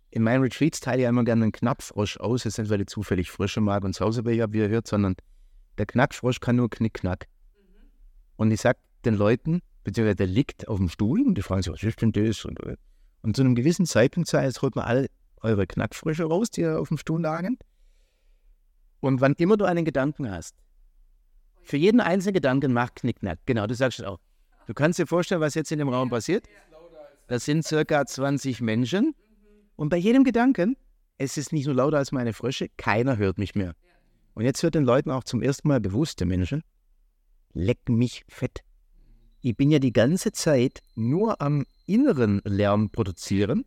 in 0.09 0.23
meinen 0.23 0.41
Retreats 0.41 0.79
teile 0.79 1.01
ich 1.01 1.07
immer 1.07 1.23
gerne 1.23 1.43
einen 1.43 1.51
Knackfrosch 1.51 2.17
aus. 2.17 2.43
Jetzt 2.43 2.59
nicht, 2.59 2.69
weil 2.69 2.81
ich 2.81 2.87
zufällig 2.87 3.31
Frösche 3.31 3.61
mag 3.61 3.83
und 3.83 3.93
zu 3.93 4.05
Hause 4.05 4.23
bin, 4.23 4.53
wie 4.53 4.59
ihr 4.59 4.69
hört, 4.69 4.87
sondern 4.87 5.15
der 5.77 5.85
Knackfrosch 5.85 6.39
kann 6.39 6.55
nur 6.55 6.69
Knickknack. 6.69 7.27
Mhm. 7.55 7.87
Und 8.37 8.51
ich 8.51 8.61
sage 8.61 8.79
den 9.05 9.15
Leuten, 9.15 9.61
beziehungsweise 9.83 10.15
der 10.15 10.27
liegt 10.27 10.67
auf 10.67 10.77
dem 10.77 10.87
Stuhl 10.87 11.25
und 11.25 11.35
die 11.35 11.41
fragen 11.41 11.63
sich, 11.63 11.73
was 11.73 11.83
ist 11.83 12.01
denn 12.01 12.11
das? 12.11 12.45
Und, 12.45 12.59
und 13.21 13.35
zu 13.35 13.41
einem 13.41 13.55
gewissen 13.55 13.85
Zeitpunkt 13.85 14.29
sei 14.29 14.45
es, 14.45 14.61
holt 14.61 14.75
man 14.75 14.85
alle 14.85 15.07
eure 15.41 15.67
Knackfrösche 15.67 16.23
raus, 16.23 16.49
die 16.51 16.65
auf 16.65 16.87
dem 16.87 16.97
Stuhl 16.97 17.21
lagen. 17.21 17.57
Und 19.01 19.19
wann 19.19 19.33
immer 19.33 19.57
du 19.57 19.65
einen 19.65 19.83
Gedanken 19.83 20.31
hast, 20.31 20.55
für 21.63 21.77
jeden 21.77 21.99
einzelnen 21.99 22.35
Gedanken 22.35 22.71
macht 22.71 22.95
Knickknack. 22.95 23.39
Genau, 23.45 23.67
du 23.67 23.73
sagst 23.73 23.99
es 23.99 24.05
auch. 24.05 24.19
Du 24.67 24.73
kannst 24.73 24.99
dir 24.99 25.07
vorstellen, 25.07 25.41
was 25.41 25.55
jetzt 25.55 25.71
in 25.71 25.79
dem 25.79 25.89
Raum 25.89 26.09
passiert. 26.09 26.45
Das 27.27 27.45
sind 27.45 27.65
circa 27.65 28.05
20 28.05 28.61
Menschen. 28.61 29.15
Und 29.75 29.89
bei 29.89 29.97
jedem 29.97 30.23
Gedanken, 30.23 30.77
es 31.17 31.37
ist 31.37 31.51
nicht 31.51 31.65
nur 31.65 31.75
lauter 31.75 31.97
als 31.97 32.11
meine 32.11 32.33
Frösche, 32.33 32.69
keiner 32.77 33.17
hört 33.17 33.37
mich 33.37 33.55
mehr. 33.55 33.73
Und 34.33 34.45
jetzt 34.45 34.63
wird 34.63 34.75
den 34.75 34.83
Leuten 34.83 35.11
auch 35.11 35.23
zum 35.23 35.41
ersten 35.41 35.67
Mal 35.67 35.79
bewusst, 35.79 36.19
der 36.19 36.27
Menschen, 36.27 36.63
leck 37.53 37.89
mich 37.89 38.23
fett. 38.27 38.61
Ich 39.41 39.57
bin 39.57 39.69
ja 39.69 39.79
die 39.79 39.93
ganze 39.93 40.31
Zeit 40.31 40.79
nur 40.95 41.41
am 41.41 41.65
inneren 41.85 42.41
Lärm 42.45 42.89
produzieren 42.89 43.65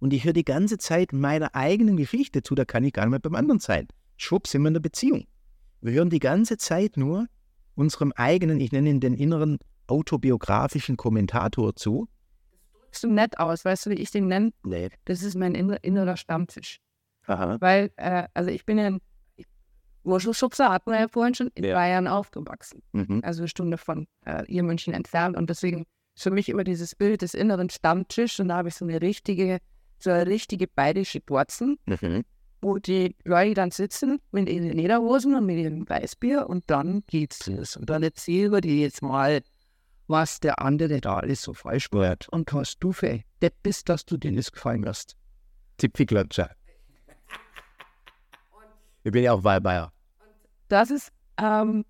und 0.00 0.12
ich 0.12 0.24
höre 0.24 0.32
die 0.32 0.44
ganze 0.44 0.78
Zeit 0.78 1.12
meiner 1.12 1.54
eigenen 1.54 1.96
Geschichte 1.96 2.42
zu, 2.42 2.54
da 2.54 2.64
kann 2.64 2.84
ich 2.84 2.92
gar 2.92 3.04
nicht 3.04 3.10
mehr 3.10 3.20
beim 3.20 3.34
anderen 3.34 3.60
sein. 3.60 3.88
Schwupp 4.16 4.46
sind 4.46 4.62
wir 4.62 4.68
in 4.68 4.74
der 4.74 4.80
Beziehung. 4.80 5.26
Wir 5.80 5.92
hören 5.92 6.10
die 6.10 6.18
ganze 6.18 6.56
Zeit 6.56 6.96
nur 6.96 7.26
unserem 7.74 8.12
eigenen, 8.12 8.58
ich 8.58 8.72
nenne 8.72 8.90
ihn 8.90 9.00
den 9.00 9.14
inneren 9.14 9.58
autobiografischen 9.88 10.96
Kommentator 10.96 11.74
zu. 11.76 12.08
Das 12.72 12.80
drückst 12.82 13.04
du 13.04 13.10
nett 13.10 13.38
aus, 13.38 13.64
weißt 13.64 13.86
du, 13.86 13.90
wie 13.90 13.94
ich 13.94 14.10
den 14.10 14.28
nenne? 14.28 14.52
Nee. 14.64 14.88
Das 15.04 15.22
ist 15.22 15.34
mein 15.34 15.54
inner, 15.54 15.82
innerer 15.84 16.16
Stammtisch. 16.16 16.80
Aha. 17.26 17.56
Weil, 17.60 17.90
äh, 17.96 18.26
also 18.34 18.50
ich 18.50 18.64
bin 18.64 18.78
ja, 18.78 18.96
Wurzelschubser 20.04 20.70
hatten 20.70 20.90
wir 20.90 21.00
ja 21.00 21.08
vorhin 21.08 21.34
schon, 21.34 21.50
in 21.54 21.64
Ja. 21.64 21.74
Bayern 21.74 22.06
aufgewachsen. 22.06 22.82
Mhm. 22.92 23.20
Also 23.22 23.42
eine 23.42 23.48
Stunde 23.48 23.76
von 23.78 24.06
äh, 24.24 24.44
ihr 24.46 24.62
München 24.62 24.94
entfernt. 24.94 25.36
Und 25.36 25.50
deswegen 25.50 25.84
ist 26.16 26.22
für 26.22 26.30
mich 26.30 26.48
immer 26.48 26.64
dieses 26.64 26.94
Bild 26.94 27.22
des 27.22 27.34
inneren 27.34 27.68
Stammtischs. 27.68 28.40
Und 28.40 28.48
da 28.48 28.56
habe 28.58 28.68
ich 28.68 28.74
so 28.74 28.84
eine 28.86 29.00
richtige, 29.02 29.58
so 29.98 30.10
eine 30.10 30.26
richtige 30.26 30.66
bayerische 30.66 31.20
Borzen, 31.20 31.78
Mhm. 31.86 32.24
wo 32.62 32.78
die 32.78 33.16
Leute 33.24 33.54
dann 33.54 33.70
sitzen 33.70 34.18
mit 34.32 34.48
ihren 34.48 34.70
Lederhosen 34.70 35.34
und 35.34 35.44
mit 35.44 35.58
ihrem 35.58 35.86
Weißbier 35.88 36.48
und 36.48 36.64
dann 36.68 37.02
geht's 37.06 37.46
los. 37.46 37.76
Und 37.76 37.90
dann 37.90 38.02
erzählen 38.02 38.50
wir 38.50 38.60
dir 38.62 38.76
jetzt 38.76 39.02
mal, 39.02 39.42
was 40.08 40.40
der 40.40 40.60
andere 40.60 41.00
da 41.00 41.18
alles 41.18 41.42
so 41.42 41.54
falsch 41.54 41.90
macht 41.92 42.28
und 42.30 42.52
was 42.52 42.78
du 42.78 42.92
für 42.92 43.20
Depp 43.40 43.54
bist, 43.62 43.88
dass 43.88 44.04
du 44.04 44.16
dir 44.16 44.32
das 44.34 44.50
gefallen 44.50 44.82
lässt. 44.82 45.16
Zipfelklatscher. 45.78 46.50
Ich 49.04 49.12
bin 49.12 49.22
ja 49.22 49.32
auch 49.32 49.44
Wahlbayer. 49.44 49.92
Das 50.68 50.90
ist, 50.90 51.12
ähm, 51.40 51.84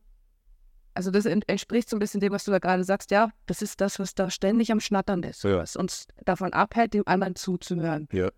also 0.94 1.10
das 1.10 1.24
ent- 1.26 1.48
entspricht 1.48 1.88
so 1.88 1.96
ein 1.96 2.00
bisschen 2.00 2.20
dem, 2.20 2.32
was 2.32 2.44
du 2.44 2.50
da 2.50 2.58
gerade 2.58 2.84
sagst. 2.84 3.10
Ja, 3.10 3.30
das 3.46 3.62
ist 3.62 3.80
das, 3.80 3.98
was 3.98 4.14
da 4.14 4.30
ständig 4.30 4.70
am 4.70 4.80
Schnattern 4.80 5.22
ist, 5.22 5.42
Ja. 5.44 5.56
was 5.58 5.74
uns 5.76 6.06
davon 6.24 6.52
abhält, 6.52 6.94
dem 6.94 7.06
anderen 7.06 7.34
zuzuhören. 7.34 8.08
Ja. 8.12 8.30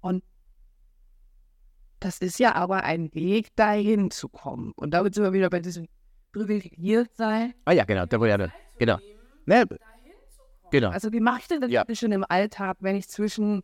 Und 0.00 0.24
das 2.00 2.18
ist 2.18 2.38
ja 2.40 2.54
aber 2.54 2.82
ein 2.82 3.14
Weg, 3.14 3.54
dahin 3.56 4.10
zu 4.10 4.28
kommen. 4.28 4.72
Und 4.74 4.90
damit 4.92 5.14
sind 5.14 5.22
wir 5.24 5.32
wieder 5.32 5.48
bei 5.48 5.60
diesem 5.60 5.86
Privilegiertsein. 6.32 7.54
Ah 7.64 7.72
ja, 7.72 7.84
genau, 7.84 8.06
da 8.06 8.16
ich 8.16 8.22
ja 8.24 8.38
dann. 8.38 8.52
Genau. 8.82 8.98
Ne, 9.46 9.64
genau. 10.72 10.90
Also 10.90 11.12
wie 11.12 11.20
mache 11.20 11.38
ich 11.42 11.46
denn 11.46 11.60
das 11.60 11.70
Ja. 11.70 11.84
schon 11.94 12.10
im 12.10 12.24
Alltag, 12.28 12.78
wenn 12.80 12.96
ich 12.96 13.08
zwischen 13.08 13.62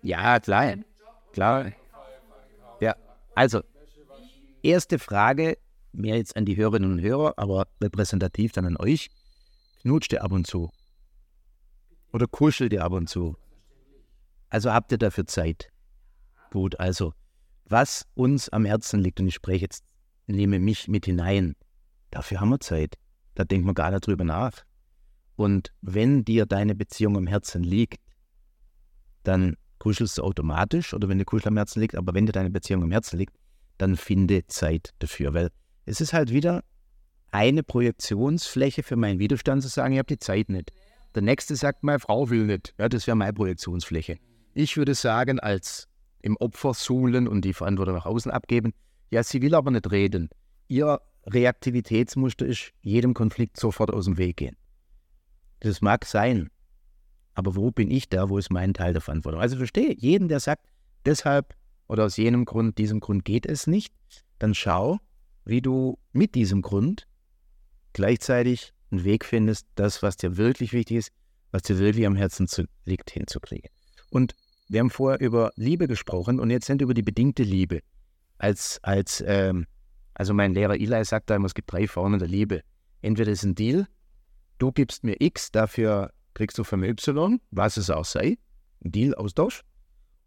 Ja, 0.00 0.40
klar. 0.40 0.76
Klar. 1.32 1.72
Ja, 2.80 2.96
also, 3.34 3.60
erste 4.62 4.98
Frage, 4.98 5.58
mehr 5.92 6.16
jetzt 6.16 6.34
an 6.34 6.46
die 6.46 6.56
Hörerinnen 6.56 6.92
und 6.92 7.00
Hörer, 7.02 7.34
aber 7.36 7.66
repräsentativ 7.82 8.52
dann 8.52 8.64
an 8.64 8.78
euch. 8.78 9.10
Knutscht 9.82 10.14
ihr 10.14 10.24
ab 10.24 10.32
und 10.32 10.46
zu? 10.46 10.70
Oder 12.14 12.26
kuschelt 12.26 12.72
ihr 12.72 12.82
ab 12.84 12.92
und 12.92 13.08
zu? 13.10 13.36
Also 14.48 14.72
habt 14.72 14.92
ihr 14.92 14.98
dafür 14.98 15.26
Zeit? 15.26 15.68
Gut, 16.50 16.80
also, 16.80 17.12
was 17.66 18.06
uns 18.14 18.48
am 18.48 18.64
Herzen 18.64 19.00
liegt, 19.00 19.20
und 19.20 19.28
ich 19.28 19.34
spreche 19.34 19.66
jetzt, 19.66 19.84
nehme 20.26 20.58
mich 20.58 20.88
mit 20.88 21.04
hinein, 21.04 21.54
dafür 22.10 22.40
haben 22.40 22.48
wir 22.48 22.60
Zeit. 22.60 22.96
Da 23.34 23.44
denkt 23.44 23.64
man 23.66 23.74
gar 23.74 23.90
nicht 23.90 24.06
drüber 24.06 24.24
nach. 24.24 24.64
Und 25.36 25.72
wenn 25.80 26.24
dir 26.24 26.46
deine 26.46 26.74
Beziehung 26.74 27.16
am 27.16 27.26
Herzen 27.26 27.62
liegt, 27.62 28.00
dann 29.22 29.56
kuschelst 29.78 30.18
du 30.18 30.22
automatisch 30.22 30.94
oder 30.94 31.08
wenn 31.08 31.18
dir 31.18 31.24
Kuschel 31.24 31.48
am 31.48 31.56
Herzen 31.56 31.80
liegt, 31.80 31.96
aber 31.96 32.14
wenn 32.14 32.26
dir 32.26 32.32
deine 32.32 32.50
Beziehung 32.50 32.82
am 32.82 32.90
Herzen 32.90 33.18
liegt, 33.18 33.34
dann 33.78 33.96
finde 33.96 34.46
Zeit 34.46 34.90
dafür, 34.98 35.34
weil 35.34 35.48
es 35.86 36.00
ist 36.00 36.12
halt 36.12 36.30
wieder 36.30 36.62
eine 37.32 37.62
Projektionsfläche 37.62 38.82
für 38.82 38.96
meinen 38.96 39.18
Widerstand 39.18 39.62
zu 39.62 39.68
sagen, 39.68 39.94
ich 39.94 39.98
habe 39.98 40.06
die 40.06 40.18
Zeit 40.18 40.50
nicht. 40.50 40.70
Der 41.14 41.22
nächste 41.22 41.56
sagt, 41.56 41.82
meine 41.82 41.98
Frau 41.98 42.30
will 42.30 42.44
nicht. 42.44 42.74
Ja, 42.78 42.88
das 42.88 43.06
wäre 43.06 43.16
meine 43.16 43.32
Projektionsfläche. 43.32 44.18
Ich 44.54 44.76
würde 44.76 44.94
sagen, 44.94 45.40
als 45.40 45.88
im 46.20 46.36
Opfer 46.36 46.74
suhlen 46.74 47.26
und 47.26 47.44
die 47.44 47.54
Verantwortung 47.54 47.94
nach 47.94 48.06
außen 48.06 48.30
abgeben, 48.30 48.72
ja, 49.10 49.22
sie 49.22 49.42
will 49.42 49.54
aber 49.54 49.70
nicht 49.70 49.90
reden. 49.90 50.28
Ihr 50.68 51.00
Reaktivitätsmuster 51.26 52.46
ist, 52.46 52.72
jedem 52.82 53.14
Konflikt 53.14 53.58
sofort 53.58 53.92
aus 53.92 54.06
dem 54.06 54.18
Weg 54.18 54.38
gehen. 54.38 54.56
Das 55.60 55.80
mag 55.80 56.04
sein, 56.04 56.50
aber 57.34 57.56
wo 57.56 57.70
bin 57.70 57.90
ich 57.90 58.08
da? 58.08 58.28
Wo 58.28 58.38
ist 58.38 58.50
mein 58.50 58.74
Teil 58.74 58.92
der 58.92 59.02
Verantwortung? 59.02 59.40
Also 59.40 59.56
verstehe 59.56 59.94
jeden, 59.94 60.28
der 60.28 60.40
sagt, 60.40 60.66
deshalb 61.04 61.54
oder 61.86 62.04
aus 62.04 62.16
jenem 62.16 62.44
Grund, 62.44 62.78
diesem 62.78 63.00
Grund 63.00 63.24
geht 63.24 63.46
es 63.46 63.66
nicht, 63.66 63.94
dann 64.38 64.54
schau, 64.54 64.98
wie 65.44 65.60
du 65.60 65.98
mit 66.12 66.34
diesem 66.34 66.62
Grund 66.62 67.06
gleichzeitig 67.92 68.72
einen 68.90 69.04
Weg 69.04 69.24
findest, 69.24 69.66
das, 69.74 70.02
was 70.02 70.16
dir 70.16 70.36
wirklich 70.36 70.72
wichtig 70.72 70.98
ist, 70.98 71.12
was 71.50 71.62
dir 71.62 71.78
wirklich 71.78 72.06
am 72.06 72.16
Herzen 72.16 72.48
liegt, 72.84 73.10
hinzukriegen. 73.10 73.70
Und 74.10 74.34
wir 74.68 74.80
haben 74.80 74.90
vorher 74.90 75.20
über 75.20 75.52
Liebe 75.56 75.86
gesprochen 75.86 76.40
und 76.40 76.50
jetzt 76.50 76.66
sind 76.66 76.80
wir 76.80 76.84
über 76.84 76.94
die 76.94 77.02
bedingte 77.02 77.42
Liebe. 77.42 77.80
Als, 78.38 78.78
als, 78.82 79.22
ähm, 79.26 79.66
also 80.14 80.34
mein 80.34 80.54
Lehrer 80.54 80.74
Eli 80.74 81.04
sagt 81.04 81.30
da 81.30 81.36
immer, 81.36 81.46
es 81.46 81.54
gibt 81.54 81.72
drei 81.72 81.86
Formen 81.86 82.18
der 82.18 82.28
Liebe. 82.28 82.62
Entweder 83.00 83.32
ist 83.32 83.42
ein 83.44 83.54
Deal, 83.54 83.86
du 84.58 84.72
gibst 84.72 85.04
mir 85.04 85.16
X, 85.20 85.50
dafür 85.50 86.12
kriegst 86.34 86.58
du 86.58 86.64
von 86.64 86.80
mir 86.80 86.88
Y, 86.88 87.40
was 87.50 87.76
es 87.76 87.90
auch 87.90 88.04
sei, 88.04 88.38
ein 88.84 88.92
Deal, 88.92 89.14
Austausch. 89.14 89.62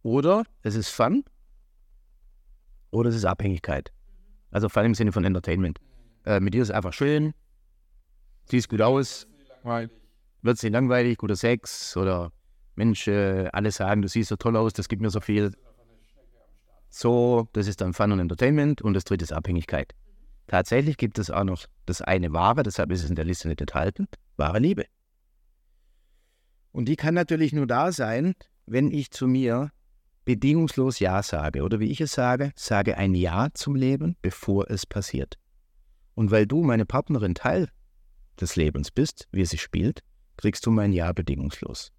Oder 0.03 0.43
es 0.61 0.75
ist 0.75 0.89
Fun 0.89 1.23
oder 2.91 3.09
es 3.09 3.15
ist 3.15 3.25
Abhängigkeit. 3.25 3.91
Also 4.51 4.69
Fun 4.69 4.85
im 4.85 4.93
Sinne 4.93 5.11
von 5.11 5.23
Entertainment. 5.23 5.79
Äh, 6.25 6.39
mit 6.39 6.53
dir 6.53 6.61
ist 6.61 6.69
es 6.69 6.75
einfach 6.75 6.93
schön, 6.93 7.33
siehst 8.49 8.69
gut 8.69 8.81
aus, 8.81 9.27
wird 10.41 10.57
es 10.57 10.63
nicht 10.63 10.73
langweilig, 10.73 11.17
guter 11.17 11.35
Sex 11.35 11.97
oder 11.97 12.31
Mensch, 12.75 13.07
äh, 13.07 13.47
alle 13.53 13.71
sagen, 13.71 14.01
du 14.01 14.07
siehst 14.07 14.29
so 14.29 14.35
toll 14.35 14.55
aus, 14.55 14.73
das 14.73 14.87
gibt 14.89 15.01
mir 15.01 15.09
so 15.09 15.21
viel. 15.21 15.53
So, 16.97 17.49
das 17.51 17.67
ist 17.67 17.81
dann 17.81 17.91
Fun 17.91 18.13
und 18.13 18.19
Entertainment 18.19 18.81
und 18.81 18.93
das 18.93 19.03
dritte 19.03 19.25
ist 19.25 19.33
Abhängigkeit. 19.33 19.93
Tatsächlich 20.47 20.95
gibt 20.95 21.19
es 21.19 21.29
auch 21.29 21.43
noch 21.43 21.65
das 21.85 22.01
eine 22.01 22.31
wahre, 22.31 22.63
deshalb 22.63 22.89
ist 22.89 23.03
es 23.03 23.09
in 23.09 23.17
der 23.17 23.25
Liste 23.25 23.49
nicht 23.49 23.59
enthalten, 23.59 24.07
wahre 24.37 24.59
Liebe. 24.59 24.85
Und 26.71 26.85
die 26.85 26.95
kann 26.95 27.13
natürlich 27.13 27.51
nur 27.51 27.67
da 27.67 27.91
sein, 27.91 28.33
wenn 28.65 28.91
ich 28.91 29.11
zu 29.11 29.27
mir 29.27 29.71
bedingungslos 30.23 30.99
Ja 30.99 31.21
sage. 31.21 31.63
Oder 31.63 31.81
wie 31.81 31.91
ich 31.91 31.99
es 31.99 32.13
sage, 32.13 32.53
sage 32.55 32.97
ein 32.97 33.13
Ja 33.13 33.49
zum 33.53 33.75
Leben, 33.75 34.15
bevor 34.21 34.71
es 34.71 34.85
passiert. 34.85 35.37
Und 36.13 36.31
weil 36.31 36.47
du 36.47 36.63
meine 36.63 36.85
Partnerin 36.85 37.35
Teil 37.35 37.67
des 38.39 38.55
Lebens 38.55 38.89
bist, 38.89 39.27
wie 39.33 39.41
es 39.41 39.49
sich 39.49 39.61
spielt, 39.61 39.99
kriegst 40.37 40.65
du 40.65 40.71
mein 40.71 40.93
Ja 40.93 41.11
bedingungslos. 41.11 41.91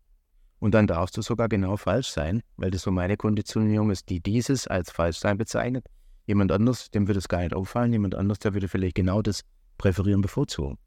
Und 0.59 0.73
dann 0.75 0.87
darfst 0.87 1.17
du 1.17 1.23
sogar 1.23 1.49
genau 1.49 1.77
falsch 1.77 2.09
sein, 2.09 2.43
weil 2.57 2.71
das 2.71 2.83
so 2.83 2.91
meine 2.91 3.17
Konditionierung 3.17 3.91
ist, 3.91 4.09
die 4.09 4.21
dieses 4.21 4.67
als 4.67 4.91
Falschsein 4.91 5.37
bezeichnet. 5.37 5.87
Jemand 6.25 6.51
anders, 6.51 6.91
dem 6.91 7.07
würde 7.07 7.19
es 7.19 7.29
gar 7.29 7.41
nicht 7.41 7.55
auffallen, 7.55 7.93
jemand 7.93 8.15
anders, 8.15 8.39
der 8.39 8.55
würde 8.55 8.69
vielleicht 8.69 8.95
genau 8.95 9.23
das 9.23 9.43
präferieren, 9.79 10.23
bevorzugen. 10.23 10.79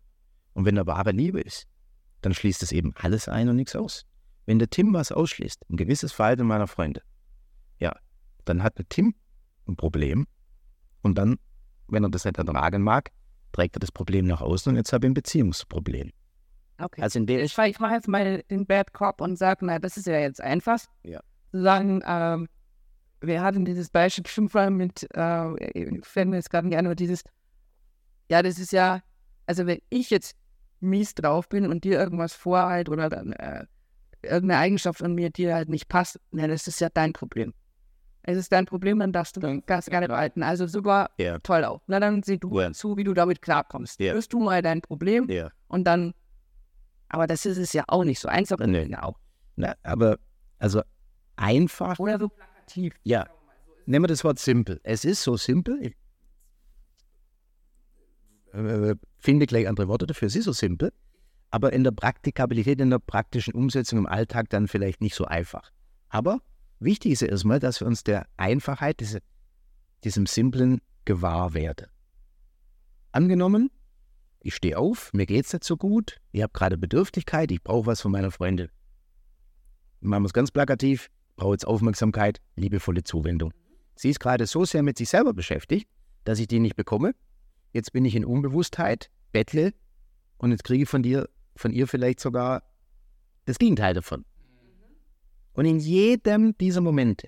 Und 0.53 0.65
wenn 0.65 0.75
da 0.75 0.85
wahre 0.85 1.11
Liebe 1.11 1.39
ist, 1.39 1.67
dann 2.21 2.33
schließt 2.33 2.63
es 2.63 2.71
eben 2.71 2.93
alles 2.95 3.29
ein 3.29 3.47
und 3.47 3.55
nichts 3.55 3.75
aus. 3.75 4.05
Wenn 4.45 4.59
der 4.59 4.69
Tim 4.69 4.93
was 4.93 5.11
ausschließt, 5.11 5.69
ein 5.69 5.77
gewisses 5.77 6.11
Verhalten 6.11 6.47
meiner 6.47 6.67
Freunde, 6.67 7.01
ja, 7.77 7.95
dann 8.45 8.63
hat 8.63 8.77
der 8.77 8.89
Tim 8.89 9.13
ein 9.67 9.75
Problem 9.75 10.25
und 11.01 11.17
dann, 11.17 11.37
wenn 11.87 12.03
er 12.03 12.09
das 12.09 12.25
nicht 12.25 12.37
ertragen 12.37 12.81
mag, 12.81 13.11
trägt 13.51 13.77
er 13.77 13.79
das 13.79 13.91
Problem 13.91 14.25
nach 14.25 14.41
außen 14.41 14.71
und 14.71 14.75
jetzt 14.75 14.91
habe 14.91 15.05
ich 15.05 15.11
ein 15.11 15.13
Beziehungsproblem. 15.13 16.11
Okay. 16.79 17.01
Also 17.01 17.19
in 17.19 17.25
der 17.27 17.43
ich, 17.43 17.57
ich 17.57 17.79
mache 17.79 17.93
jetzt 17.93 18.07
mal 18.07 18.41
den 18.49 18.65
Bad 18.65 18.93
Cop 18.93 19.21
und 19.21 19.37
sage, 19.37 19.65
na, 19.65 19.79
das 19.79 19.97
ist 19.97 20.07
ja 20.07 20.17
jetzt 20.19 20.41
einfach. 20.41 20.79
Ja. 21.03 21.19
Sagen, 21.51 22.01
ähm, 22.05 22.47
wir 23.21 23.41
hatten 23.41 23.65
dieses 23.65 23.89
Beispiel 23.89 24.23
bestimmt 24.23 24.53
mal 24.53 24.69
mit, 24.71 25.03
äh, 25.15 26.01
fällt 26.03 26.29
mir 26.29 26.37
jetzt 26.37 26.49
gerade 26.49 26.67
nicht 26.67 26.77
ein, 26.77 26.85
aber 26.85 26.95
dieses, 26.95 27.23
ja, 28.29 28.41
das 28.41 28.59
ist 28.59 28.71
ja, 28.71 29.01
also 29.45 29.65
wenn 29.65 29.79
ich 29.89 30.09
jetzt 30.09 30.35
mies 30.79 31.13
drauf 31.15 31.49
bin 31.49 31.67
und 31.67 31.83
dir 31.83 31.99
irgendwas 31.99 32.33
vorhalt 32.33 32.87
oder 32.87 33.09
dann 33.09 33.33
äh, 33.33 33.65
irgendeine 34.21 34.59
Eigenschaft 34.61 35.03
an 35.03 35.15
mir 35.15 35.29
dir 35.31 35.53
halt 35.55 35.69
nicht 35.69 35.89
passt, 35.89 36.19
dann 36.31 36.49
ist 36.49 36.67
es 36.67 36.79
ja 36.79 36.87
dein 36.93 37.11
Problem. 37.13 37.53
Es 38.23 38.37
ist 38.37 38.51
dein 38.51 38.65
Problem, 38.65 38.99
dann 38.99 39.11
darfst 39.11 39.35
du 39.35 39.39
Dann- 39.39 39.63
das 39.65 39.87
gar 39.87 39.99
nicht 40.01 40.09
ja. 40.09 40.15
behalten. 40.15 40.43
Also 40.43 40.67
super 40.67 41.09
Ja. 41.17 41.39
toll 41.39 41.63
auch. 41.65 41.81
Na, 41.87 41.99
dann 41.99 42.21
sieh 42.21 42.37
du 42.37 42.59
Ja. 42.59 42.71
zu, 42.73 42.95
wie 42.97 43.03
du 43.03 43.13
damit 43.13 43.41
klarkommst. 43.41 43.99
Ja. 43.99 44.13
Löst 44.13 44.31
du 44.33 44.39
mal 44.39 44.61
dein 44.61 44.81
Problem 44.81 45.29
Ja. 45.29 45.49
und 45.67 45.85
dann, 45.85 46.13
aber 47.09 47.27
das 47.27 47.45
ist 47.45 47.57
es 47.57 47.73
ja 47.73 47.83
auch 47.87 48.03
nicht 48.03 48.19
so 48.19 48.27
einfach. 48.27 48.57
Nee. 48.59 48.95
Auch. 48.95 49.17
Na, 49.55 49.75
aber 49.83 50.17
also 50.59 50.81
einfach. 51.35 51.99
Oder 51.99 52.19
so 52.19 52.29
plakativ. 52.29 52.93
Ja. 53.03 53.27
Nehmen 53.85 54.03
wir 54.03 54.07
das 54.07 54.23
Wort 54.23 54.39
simpel. 54.39 54.79
Es 54.83 55.03
ist 55.03 55.23
so 55.23 55.35
simpel. 55.35 55.81
Ich 55.81 55.95
äh, 58.53 58.95
finde 59.17 59.47
gleich 59.47 59.67
andere 59.67 59.87
Worte 59.87 60.05
dafür. 60.05 60.27
Es 60.27 60.35
ist 60.35 60.45
so 60.45 60.53
simpel. 60.53 60.93
Aber 61.49 61.73
in 61.73 61.83
der 61.83 61.91
Praktikabilität, 61.91 62.79
in 62.79 62.91
der 62.91 62.99
praktischen 62.99 63.55
Umsetzung 63.55 63.97
im 63.97 64.05
Alltag 64.05 64.49
dann 64.49 64.67
vielleicht 64.67 65.01
nicht 65.01 65.15
so 65.15 65.25
einfach. 65.25 65.71
Aber 66.09 66.39
wichtig 66.79 67.13
ist 67.13 67.21
ja 67.23 67.29
erstmal, 67.29 67.59
dass 67.59 67.79
wir 67.79 67.87
uns 67.87 68.03
der 68.03 68.27
Einfachheit, 68.37 68.99
diese, 68.99 69.19
diesem 70.03 70.27
Simplen 70.27 70.79
gewahr 71.05 71.55
werden. 71.55 71.87
Angenommen, 73.11 73.71
ich 74.41 74.55
stehe 74.55 74.77
auf, 74.77 75.11
mir 75.13 75.25
geht 75.25 75.45
es 75.45 75.53
nicht 75.53 75.63
so 75.63 75.77
gut, 75.77 76.17
ich 76.31 76.41
habe 76.41 76.53
gerade 76.53 76.77
Bedürftigkeit, 76.77 77.51
ich 77.51 77.63
brauche 77.63 77.85
was 77.85 78.01
von 78.01 78.11
meiner 78.11 78.31
Freundin. 78.31 78.69
Machen 80.01 80.23
wir 80.23 80.27
es 80.27 80.33
ganz 80.33 80.51
plakativ, 80.51 81.09
brauche 81.35 81.53
jetzt 81.53 81.67
Aufmerksamkeit, 81.67 82.39
liebevolle 82.55 83.03
Zuwendung. 83.03 83.53
Sie 83.95 84.09
ist 84.09 84.19
gerade 84.19 84.47
so 84.47 84.63
sehr 84.63 84.81
mit 84.81 84.97
sich 84.97 85.09
selber 85.09 85.33
beschäftigt, 85.33 85.89
dass 86.23 86.39
ich 86.39 86.47
die 86.47 86.59
nicht 86.59 86.75
bekomme. 86.75 87.15
Jetzt 87.73 87.91
bin 87.91 88.05
ich 88.05 88.15
in 88.15 88.23
Unbewusstheit, 88.23 89.09
bettle 89.31 89.73
und 90.37 90.51
jetzt 90.51 90.63
kriege 90.63 90.83
ich 90.83 90.89
von 90.89 91.03
dir, 91.03 91.27
von 91.55 91.71
ihr 91.71 91.87
vielleicht 91.87 92.19
sogar 92.19 92.63
das 93.45 93.59
Gegenteil 93.59 93.93
davon. 93.93 94.25
Und 95.53 95.65
in 95.65 95.79
jedem 95.79 96.57
dieser 96.57 96.81
Momente 96.81 97.27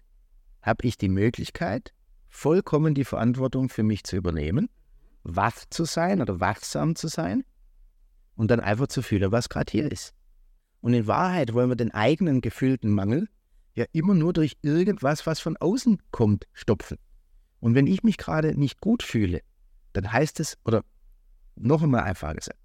habe 0.62 0.88
ich 0.88 0.98
die 0.98 1.10
Möglichkeit, 1.10 1.94
vollkommen 2.30 2.94
die 2.94 3.04
Verantwortung 3.04 3.68
für 3.68 3.84
mich 3.84 4.06
zu 4.06 4.16
übernehmen, 4.16 4.70
wach 5.24 5.66
zu 5.70 5.86
sein 5.86 6.22
oder 6.22 6.40
wachsam 6.40 6.96
zu 6.96 7.08
sein 7.08 7.44
und 8.36 8.50
dann 8.50 8.60
einfach 8.60 8.88
zu 8.88 9.02
fühlen, 9.02 9.32
was 9.32 9.50
gerade 9.50 9.72
hier 9.72 9.92
ist. 9.92 10.14
Und 10.82 10.94
in 10.94 11.08
Wahrheit 11.08 11.54
wollen 11.54 11.70
wir 11.70 11.76
den 11.76 11.94
eigenen 11.94 12.42
gefühlten 12.42 12.92
Mangel 12.92 13.28
ja 13.76 13.86
immer 13.92 14.14
nur 14.14 14.34
durch 14.34 14.58
irgendwas, 14.62 15.26
was 15.26 15.40
von 15.40 15.58
außen 15.58 16.02
kommt, 16.12 16.48
stopfen. 16.54 16.98
Und 17.60 17.76
wenn 17.76 17.88
ich 17.88 18.04
mich 18.04 18.18
gerade 18.18 18.60
nicht 18.60 18.82
gut 18.82 19.04
fühle, 19.04 19.42
dann 19.94 20.12
heißt 20.12 20.40
es, 20.40 20.58
oder 20.66 20.84
noch 21.56 21.84
einmal 21.84 22.04
einfach 22.04 22.36
gesagt, 22.36 22.60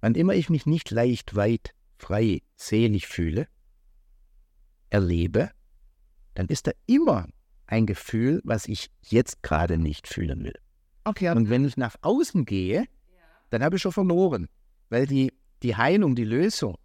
wann 0.00 0.14
immer 0.14 0.34
ich 0.34 0.50
mich 0.50 0.66
nicht 0.66 0.90
leicht, 0.90 1.34
weit, 1.34 1.74
frei, 1.98 2.42
selig 2.56 3.06
fühle, 3.06 3.48
erlebe, 4.90 5.50
dann 6.34 6.46
ist 6.46 6.66
da 6.66 6.72
immer 6.86 7.26
ein 7.66 7.86
Gefühl, 7.86 8.40
was 8.44 8.66
ich 8.66 8.90
jetzt 9.02 9.42
gerade 9.42 9.78
nicht 9.78 10.06
fühlen 10.06 10.44
will. 10.44 10.58
Okay, 11.06 11.30
Und 11.30 11.50
wenn 11.50 11.64
ich 11.64 11.76
nach 11.76 11.94
außen 12.02 12.44
gehe, 12.44 12.84
dann 13.50 13.62
habe 13.62 13.76
ich 13.76 13.82
schon 13.82 13.92
verloren. 13.92 14.48
Weil 14.90 15.06
die, 15.06 15.32
die 15.62 15.76
Heilung, 15.76 16.16
die 16.16 16.24
Lösung 16.24 16.76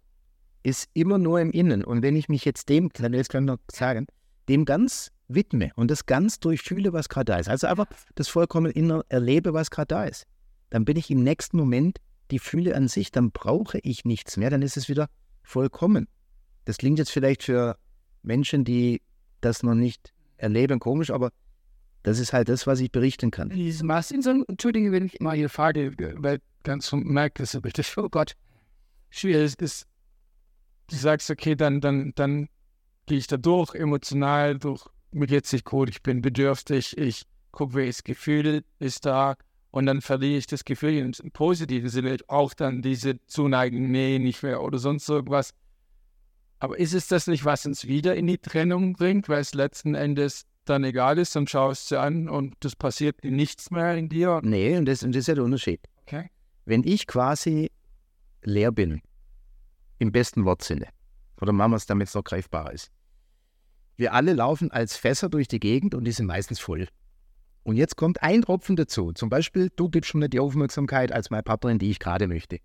ist 0.62 0.88
immer 0.94 1.18
nur 1.18 1.40
im 1.40 1.50
Innen. 1.50 1.82
Und 1.84 2.02
wenn 2.02 2.14
ich 2.14 2.28
mich 2.28 2.44
jetzt 2.44 2.68
dem, 2.68 2.84
jetzt 2.84 3.30
kann 3.30 3.44
ich 3.44 3.48
noch 3.48 3.58
sagen, 3.68 4.06
dem 4.48 4.64
ganz 4.64 5.10
widme 5.26 5.72
und 5.74 5.90
das 5.90 6.06
ganz 6.06 6.38
durchfühle, 6.38 6.92
was 6.92 7.08
gerade 7.08 7.32
da 7.32 7.38
ist. 7.38 7.48
Also 7.48 7.66
einfach 7.66 7.86
das 8.14 8.28
vollkommen 8.28 8.70
inner 8.70 9.04
erlebe, 9.08 9.54
was 9.54 9.70
gerade 9.70 9.88
da 9.88 10.04
ist. 10.04 10.26
Dann 10.70 10.84
bin 10.84 10.96
ich 10.96 11.10
im 11.10 11.24
nächsten 11.24 11.56
Moment 11.56 11.98
die 12.30 12.38
Fühle 12.38 12.76
an 12.76 12.86
sich, 12.86 13.10
dann 13.10 13.32
brauche 13.32 13.78
ich 13.82 14.04
nichts 14.04 14.36
mehr, 14.36 14.50
dann 14.50 14.62
ist 14.62 14.76
es 14.76 14.88
wieder 14.88 15.08
vollkommen. 15.42 16.06
Das 16.64 16.76
klingt 16.78 16.98
jetzt 16.98 17.10
vielleicht 17.10 17.42
für 17.42 17.76
Menschen, 18.22 18.64
die 18.64 19.02
das 19.40 19.64
noch 19.64 19.74
nicht 19.74 20.12
erleben, 20.36 20.78
komisch, 20.78 21.10
aber 21.10 21.30
das 22.02 22.18
ist 22.18 22.32
halt 22.32 22.48
das, 22.48 22.66
was 22.66 22.80
ich 22.80 22.90
berichten 22.90 23.30
kann. 23.30 23.50
Dieses 23.50 23.82
Massenson, 23.82 24.44
entschuldige, 24.48 24.92
wenn 24.92 25.06
ich 25.06 25.20
mal 25.20 25.36
hier 25.36 25.48
frage, 25.48 25.92
weil 26.16 26.40
ganz 26.62 26.92
merkt 26.92 27.40
das 27.40 27.54
aber 27.54 27.70
das, 27.70 27.96
oh 27.96 28.08
Gott, 28.08 28.34
schwierig 29.10 29.60
ist. 29.60 29.86
Du 30.88 30.96
sagst, 30.96 31.30
okay, 31.30 31.54
dann, 31.54 31.80
dann, 31.80 32.12
dann 32.14 32.48
gehe 33.06 33.18
ich 33.18 33.26
da 33.26 33.36
durch, 33.36 33.74
emotional 33.74 34.58
durch, 34.58 34.86
mir 35.12 35.26
geht's 35.26 35.52
nicht 35.52 35.64
gut, 35.64 35.90
ich 35.90 36.02
bin 36.02 36.22
bedürftig, 36.22 36.98
ich 36.98 37.24
gucke, 37.50 37.74
welches 37.74 38.02
Gefühl 38.02 38.64
ist 38.78 39.06
da 39.06 39.36
und 39.70 39.86
dann 39.86 40.00
verliere 40.00 40.38
ich 40.38 40.46
das 40.46 40.64
Gefühl 40.64 40.98
im 40.98 41.30
positiven 41.32 41.88
Sinne, 41.88 42.16
auch 42.28 42.52
dann 42.52 42.82
diese 42.82 43.24
Zuneigung, 43.26 43.90
nee, 43.90 44.18
nicht 44.18 44.42
mehr 44.42 44.62
oder 44.62 44.78
sonst 44.78 45.08
irgendwas. 45.08 45.54
Aber 46.58 46.78
ist 46.78 46.94
es 46.94 47.08
das 47.08 47.26
nicht, 47.26 47.44
was 47.44 47.66
uns 47.66 47.86
wieder 47.86 48.14
in 48.14 48.26
die 48.26 48.38
Trennung 48.38 48.92
bringt, 48.92 49.28
weil 49.28 49.40
es 49.40 49.54
letzten 49.54 49.94
Endes 49.94 50.46
dann 50.64 50.84
egal 50.84 51.18
ist, 51.18 51.34
dann 51.36 51.46
schaust 51.46 51.90
du 51.90 52.00
an 52.00 52.28
und 52.28 52.54
das 52.60 52.76
passiert 52.76 53.24
nichts 53.24 53.70
mehr 53.70 53.96
in 53.96 54.08
dir? 54.08 54.40
Nee, 54.42 54.76
und 54.76 54.86
das, 54.86 55.02
und 55.02 55.12
das 55.14 55.20
ist 55.20 55.26
ja 55.28 55.34
der 55.34 55.44
Unterschied. 55.44 55.80
Okay. 56.02 56.30
Wenn 56.64 56.84
ich 56.84 57.06
quasi 57.06 57.70
leer 58.42 58.72
bin, 58.72 59.02
im 59.98 60.12
besten 60.12 60.44
Wortsinne, 60.44 60.88
oder 61.40 61.52
machen 61.52 61.72
wir 61.72 61.76
es, 61.76 61.86
damit 61.86 62.08
es 62.08 62.14
noch 62.14 62.24
greifbar 62.24 62.72
ist. 62.72 62.90
Wir 63.96 64.14
alle 64.14 64.32
laufen 64.32 64.70
als 64.70 64.96
Fässer 64.96 65.28
durch 65.28 65.48
die 65.48 65.60
Gegend 65.60 65.94
und 65.94 66.04
die 66.04 66.12
sind 66.12 66.26
meistens 66.26 66.60
voll. 66.60 66.88
Und 67.64 67.76
jetzt 67.76 67.96
kommt 67.96 68.22
ein 68.22 68.42
Tropfen 68.42 68.74
dazu. 68.74 69.12
Zum 69.12 69.28
Beispiel, 69.28 69.70
du 69.76 69.88
gibst 69.88 70.14
mir 70.14 70.20
nicht 70.20 70.32
die 70.32 70.40
Aufmerksamkeit 70.40 71.12
als 71.12 71.30
meine 71.30 71.44
Partnerin, 71.44 71.78
die 71.78 71.90
ich 71.90 71.98
gerade 71.98 72.26
möchte. 72.26 72.58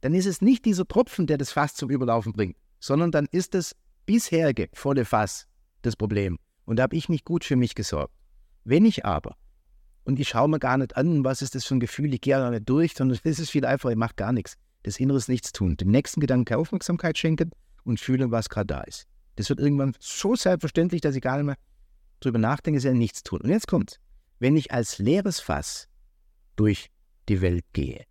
Dann 0.00 0.14
ist 0.14 0.26
es 0.26 0.40
nicht 0.40 0.64
dieser 0.64 0.86
Tropfen, 0.86 1.26
der 1.26 1.38
das 1.38 1.50
Fass 1.50 1.74
zum 1.74 1.90
Überlaufen 1.90 2.32
bringt, 2.32 2.56
sondern 2.78 3.10
dann 3.10 3.26
ist 3.32 3.54
das 3.54 3.74
bisherige 4.06 4.68
volle 4.72 5.04
Fass 5.04 5.46
das 5.82 5.96
Problem. 5.96 6.38
Und 6.64 6.76
da 6.76 6.84
habe 6.84 6.96
ich 6.96 7.08
nicht 7.08 7.24
gut 7.24 7.44
für 7.44 7.56
mich 7.56 7.74
gesorgt. 7.74 8.14
Wenn 8.64 8.84
ich 8.84 9.04
aber, 9.04 9.36
und 10.04 10.18
ich 10.20 10.28
schaue 10.28 10.48
mir 10.48 10.58
gar 10.58 10.76
nicht 10.76 10.96
an, 10.96 11.24
was 11.24 11.42
ist 11.42 11.54
das 11.54 11.64
für 11.64 11.74
ein 11.74 11.80
Gefühl, 11.80 12.12
ich 12.14 12.20
gehe 12.20 12.36
da 12.36 12.50
nicht 12.50 12.68
durch, 12.68 12.94
sondern 12.94 13.18
es 13.22 13.38
ist 13.38 13.50
viel 13.50 13.64
einfacher, 13.64 13.92
ich 13.92 13.98
mache 13.98 14.14
gar 14.16 14.32
nichts. 14.32 14.54
Das 14.82 14.98
Inneres 14.98 15.28
nichts 15.28 15.52
tun. 15.52 15.76
Dem 15.76 15.90
nächsten 15.90 16.20
Gedanken 16.20 16.54
Aufmerksamkeit 16.54 17.16
schenken 17.16 17.50
und 17.84 18.00
fühlen, 18.00 18.30
was 18.30 18.48
gerade 18.48 18.66
da 18.66 18.80
ist. 18.82 19.06
Das 19.36 19.48
wird 19.48 19.60
irgendwann 19.60 19.94
so 19.98 20.36
selbstverständlich, 20.36 21.00
dass 21.00 21.16
ich 21.16 21.22
gar 21.22 21.36
nicht 21.36 21.46
mehr 21.46 21.56
drüber 22.20 22.38
nachdenke, 22.38 22.78
es 22.78 22.84
ist 22.84 22.88
ja 22.88 22.94
nichts 22.94 23.22
tun. 23.22 23.40
Und 23.40 23.50
jetzt 23.50 23.66
kommt's. 23.66 23.98
Wenn 24.38 24.56
ich 24.56 24.72
als 24.72 24.98
leeres 24.98 25.40
Fass 25.40 25.88
durch 26.56 26.90
die 27.28 27.40
Welt 27.40 27.64
gehe, 27.72 28.04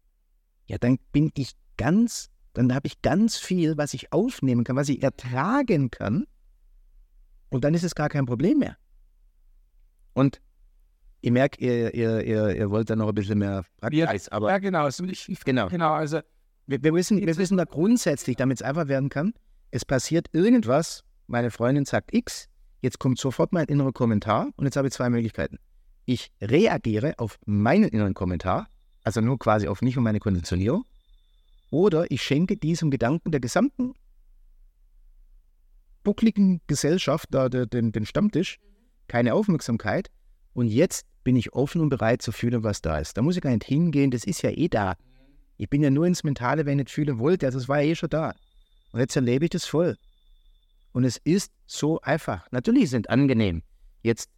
ja, 0.65 0.77
dann 0.77 0.97
bin 1.11 1.31
ich 1.35 1.51
ganz, 1.77 2.29
dann 2.53 2.73
habe 2.73 2.87
ich 2.87 3.01
ganz 3.01 3.37
viel, 3.37 3.77
was 3.77 3.93
ich 3.93 4.11
aufnehmen 4.11 4.63
kann, 4.63 4.75
was 4.75 4.89
ich 4.89 5.03
ertragen 5.03 5.91
kann. 5.91 6.25
Und 7.53 7.63
dann 7.63 7.75
ist 7.75 7.83
es 7.83 7.93
gar 7.93 8.09
kein 8.09 8.25
Problem 8.25 8.57
mehr. 8.57 8.77
Und 10.13 10.41
ich 11.21 11.29
merke, 11.29 11.63
ihr, 11.63 11.93
ihr, 11.93 12.23
ihr, 12.25 12.55
ihr 12.55 12.71
wollt 12.71 12.89
da 12.89 12.95
noch 12.95 13.07
ein 13.07 13.13
bisschen 13.13 13.37
mehr 13.37 13.63
Praxis, 13.79 14.27
aber 14.29 14.49
Ja, 14.49 14.57
genau. 14.57 14.85
Also 14.85 15.03
ich, 15.03 15.29
ich, 15.29 15.39
genau. 15.43 15.67
genau, 15.67 15.93
also 15.93 16.19
Wir, 16.65 16.83
wir, 16.83 16.93
wissen, 16.95 17.23
wir 17.23 17.37
wissen 17.37 17.57
da 17.57 17.65
grundsätzlich, 17.65 18.37
damit 18.37 18.57
es 18.57 18.61
einfach 18.63 18.87
werden 18.87 19.09
kann, 19.09 19.33
es 19.69 19.85
passiert 19.85 20.27
irgendwas, 20.33 21.03
meine 21.27 21.51
Freundin 21.51 21.85
sagt 21.85 22.11
X, 22.11 22.49
jetzt 22.81 22.97
kommt 22.97 23.19
sofort 23.19 23.53
mein 23.53 23.67
innerer 23.67 23.91
Kommentar 23.91 24.49
und 24.55 24.65
jetzt 24.65 24.75
habe 24.75 24.87
ich 24.87 24.93
zwei 24.93 25.09
Möglichkeiten. 25.11 25.59
Ich 26.05 26.31
reagiere 26.41 27.13
auf 27.17 27.37
meinen 27.45 27.89
inneren 27.89 28.15
Kommentar, 28.15 28.67
also 29.03 29.21
nur 29.21 29.37
quasi 29.37 29.67
auf 29.67 29.83
mich 29.83 29.95
und 29.95 30.03
meine 30.03 30.19
Konditionierung, 30.19 30.85
oder 31.69 32.09
ich 32.09 32.23
schenke 32.23 32.57
diesem 32.57 32.89
Gedanken 32.89 33.31
der 33.31 33.39
gesamten 33.39 33.93
buckligen 36.03 36.61
Gesellschaft, 36.67 37.27
da 37.31 37.49
den, 37.49 37.91
den 37.91 38.05
Stammtisch, 38.05 38.59
keine 39.07 39.33
Aufmerksamkeit 39.33 40.09
und 40.53 40.67
jetzt 40.67 41.05
bin 41.23 41.35
ich 41.35 41.53
offen 41.53 41.81
und 41.81 41.89
bereit 41.89 42.21
zu 42.21 42.31
fühlen, 42.31 42.63
was 42.63 42.81
da 42.81 42.99
ist. 42.99 43.17
Da 43.17 43.21
muss 43.21 43.35
ich 43.35 43.41
gar 43.41 43.51
nicht 43.51 43.63
hingehen, 43.63 44.11
das 44.11 44.25
ist 44.25 44.41
ja 44.41 44.51
eh 44.51 44.67
da. 44.67 44.95
Ich 45.57 45.69
bin 45.69 45.81
ja 45.81 45.89
nur 45.89 46.05
ins 46.05 46.23
Mentale, 46.23 46.65
wenn 46.65 46.79
ich 46.79 46.85
nicht 46.85 46.91
fühlen 46.91 47.19
wollte. 47.19 47.45
Also 47.45 47.59
es 47.59 47.69
war 47.69 47.81
ja 47.81 47.91
eh 47.91 47.95
schon 47.95 48.09
da. 48.09 48.33
Und 48.91 48.99
jetzt 48.99 49.15
erlebe 49.15 49.45
ich 49.45 49.51
das 49.51 49.65
voll. 49.65 49.97
Und 50.91 51.05
es 51.05 51.17
ist 51.23 51.51
so 51.65 52.01
einfach. 52.01 52.51
Natürlich 52.51 52.89
sind 52.89 53.09
angenehm. 53.09 53.63
Jetzt 54.01 54.29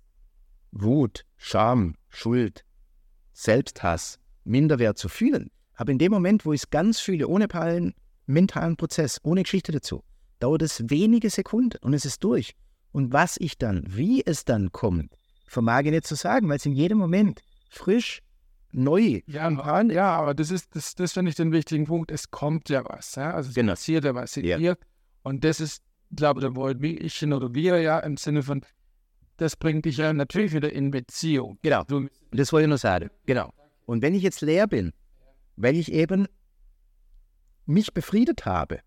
Wut, 0.72 1.26
Scham, 1.38 1.96
Schuld, 2.10 2.64
Selbsthass, 3.34 4.20
Minderwert 4.44 4.98
zu 4.98 5.10
fühlen. 5.10 5.50
Aber 5.76 5.92
in 5.92 5.98
dem 5.98 6.12
Moment, 6.12 6.46
wo 6.46 6.54
ich 6.54 6.62
es 6.62 6.70
ganz 6.70 7.00
fühle, 7.00 7.28
ohne 7.28 7.48
parallelen 7.48 7.94
mentalen 8.28 8.78
Prozess, 8.78 9.20
ohne 9.24 9.44
Geschichte 9.44 9.72
dazu, 9.72 10.04
dauert 10.40 10.62
es 10.62 10.90
wenige 10.90 11.30
Sekunden 11.30 11.78
und 11.82 11.94
es 11.94 12.06
ist 12.06 12.24
durch. 12.24 12.54
Und 12.92 13.12
was 13.14 13.38
ich 13.38 13.58
dann, 13.58 13.84
wie 13.88 14.26
es 14.26 14.46
dann 14.46 14.72
kommt, 14.72 15.14
vermag 15.48 15.82
ich 15.84 15.92
nicht 15.92 16.08
zu 16.08 16.16
sagen, 16.16 16.48
weil 16.50 16.58
es 16.58 16.66
in 16.66 16.74
jedem 16.74 16.98
Moment 16.98 17.42
frisch, 17.70 18.22
neu. 18.72 19.22
Ja, 19.28 19.50
ja, 19.84 20.16
aber 20.16 20.34
das 20.34 20.52
ist, 20.52 20.76
das, 20.76 20.96
das 20.96 21.14
finde 21.14 21.30
ich 21.30 21.36
den 21.36 21.52
wichtigen 21.52 21.86
Punkt. 21.86 22.12
Es 22.12 22.30
kommt 22.30 22.70
ja 22.70 22.84
was. 22.86 23.16
Ja? 23.16 23.34
Also 23.34 23.50
es 23.50 23.56
Genau. 23.56 23.72
passiert 23.74 24.04
ja 24.04 24.14
was 24.14 24.36
in 24.38 24.46
Ja. 24.46 24.58
dir. 24.58 24.78
Und 25.24 25.44
das 25.44 25.60
ist, 25.60 25.82
glaube 26.16 26.42
da 26.42 26.56
wollen 26.56 26.84
ich 26.84 27.24
oder 27.26 27.54
wir 27.54 27.82
ja 27.82 28.00
im 28.00 28.18
Sinne 28.18 28.44
von, 28.44 28.62
das 29.38 29.56
bringt 29.56 29.86
dich 29.86 29.98
ja 29.98 30.14
natürlich 30.14 30.54
wieder 30.54 30.72
in 30.72 30.92
Beziehung. 30.92 31.58
Genau. 31.62 31.84
Du, 31.86 32.08
Das 32.32 32.52
wollte 32.54 32.66
ich 32.66 32.70
nur 32.70 32.78
sagen. 32.78 33.10
Genau. 33.26 33.54
Und 33.86 34.02
wenn 34.02 34.14
ich 34.14 34.24
jetzt 34.24 34.42
leer 34.42 34.68
bin, 34.68 34.92
weil 35.56 35.76
ich 35.76 35.92
eben 35.92 36.28
mich 37.66 37.94
befriedet 37.94 38.46
habe, 38.46 38.80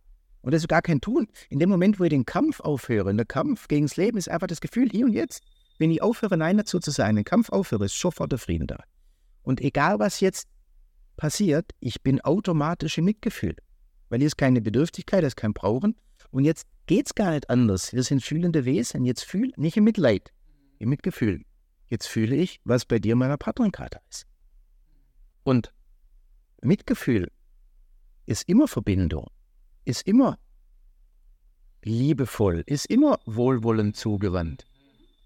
und 0.42 0.52
das 0.52 0.62
ist 0.62 0.68
gar 0.68 0.82
kein 0.82 1.00
Tun, 1.00 1.26
in 1.50 1.58
dem 1.58 1.68
Moment, 1.68 1.98
wo 1.98 2.04
ich 2.04 2.10
den 2.10 2.26
Kampf 2.26 2.60
aufhöre, 2.60 3.14
der 3.14 3.26
Kampf 3.26 3.68
gegen 3.68 3.86
das 3.86 3.96
Leben 3.96 4.18
ist 4.18 4.28
einfach 4.28 4.46
das 4.46 4.60
Gefühl 4.60 4.88
hier 4.90 5.04
und 5.04 5.12
jetzt. 5.12 5.42
Wenn 5.78 5.90
ich 5.90 6.02
aufhöre, 6.02 6.36
Nein 6.36 6.56
dazu 6.56 6.78
zu 6.80 6.90
sagen, 6.90 7.16
den 7.16 7.24
Kampf 7.24 7.50
aufhöre, 7.50 7.84
ist 7.84 7.98
sofort 7.98 8.32
der 8.32 8.38
Frieden 8.38 8.66
da. 8.66 8.82
Und 9.42 9.60
egal, 9.60 9.98
was 9.98 10.20
jetzt 10.20 10.48
passiert, 11.16 11.72
ich 11.80 12.02
bin 12.02 12.20
automatisch 12.20 12.98
im 12.98 13.04
Mitgefühl. 13.04 13.56
Weil 14.08 14.18
hier 14.18 14.26
ist 14.26 14.38
keine 14.38 14.60
Bedürftigkeit, 14.60 15.22
es 15.22 15.28
ist 15.28 15.36
kein 15.36 15.52
Brauchen. 15.52 15.96
Und 16.30 16.44
jetzt 16.44 16.66
geht 16.86 17.06
es 17.06 17.14
gar 17.14 17.30
nicht 17.30 17.48
anders. 17.48 17.92
Wir 17.92 18.02
sind 18.02 18.22
fühlende 18.22 18.64
Wesen. 18.64 19.04
Jetzt 19.04 19.24
fühl, 19.24 19.52
nicht 19.56 19.76
im 19.76 19.84
Mitleid, 19.84 20.32
im 20.78 20.88
Mitgefühl. 20.88 21.42
Jetzt 21.88 22.06
fühle 22.06 22.36
ich, 22.36 22.60
was 22.64 22.84
bei 22.84 22.98
dir 22.98 23.16
meiner 23.16 23.38
gerade 23.38 24.00
ist. 24.10 24.26
Und 25.42 25.72
Mitgefühl 26.60 27.30
ist 28.26 28.48
immer 28.48 28.68
Verbindung, 28.68 29.28
ist 29.88 30.06
immer 30.06 30.38
liebevoll, 31.82 32.62
ist 32.66 32.86
immer 32.86 33.18
wohlwollend 33.24 33.96
zugewandt. 33.96 34.66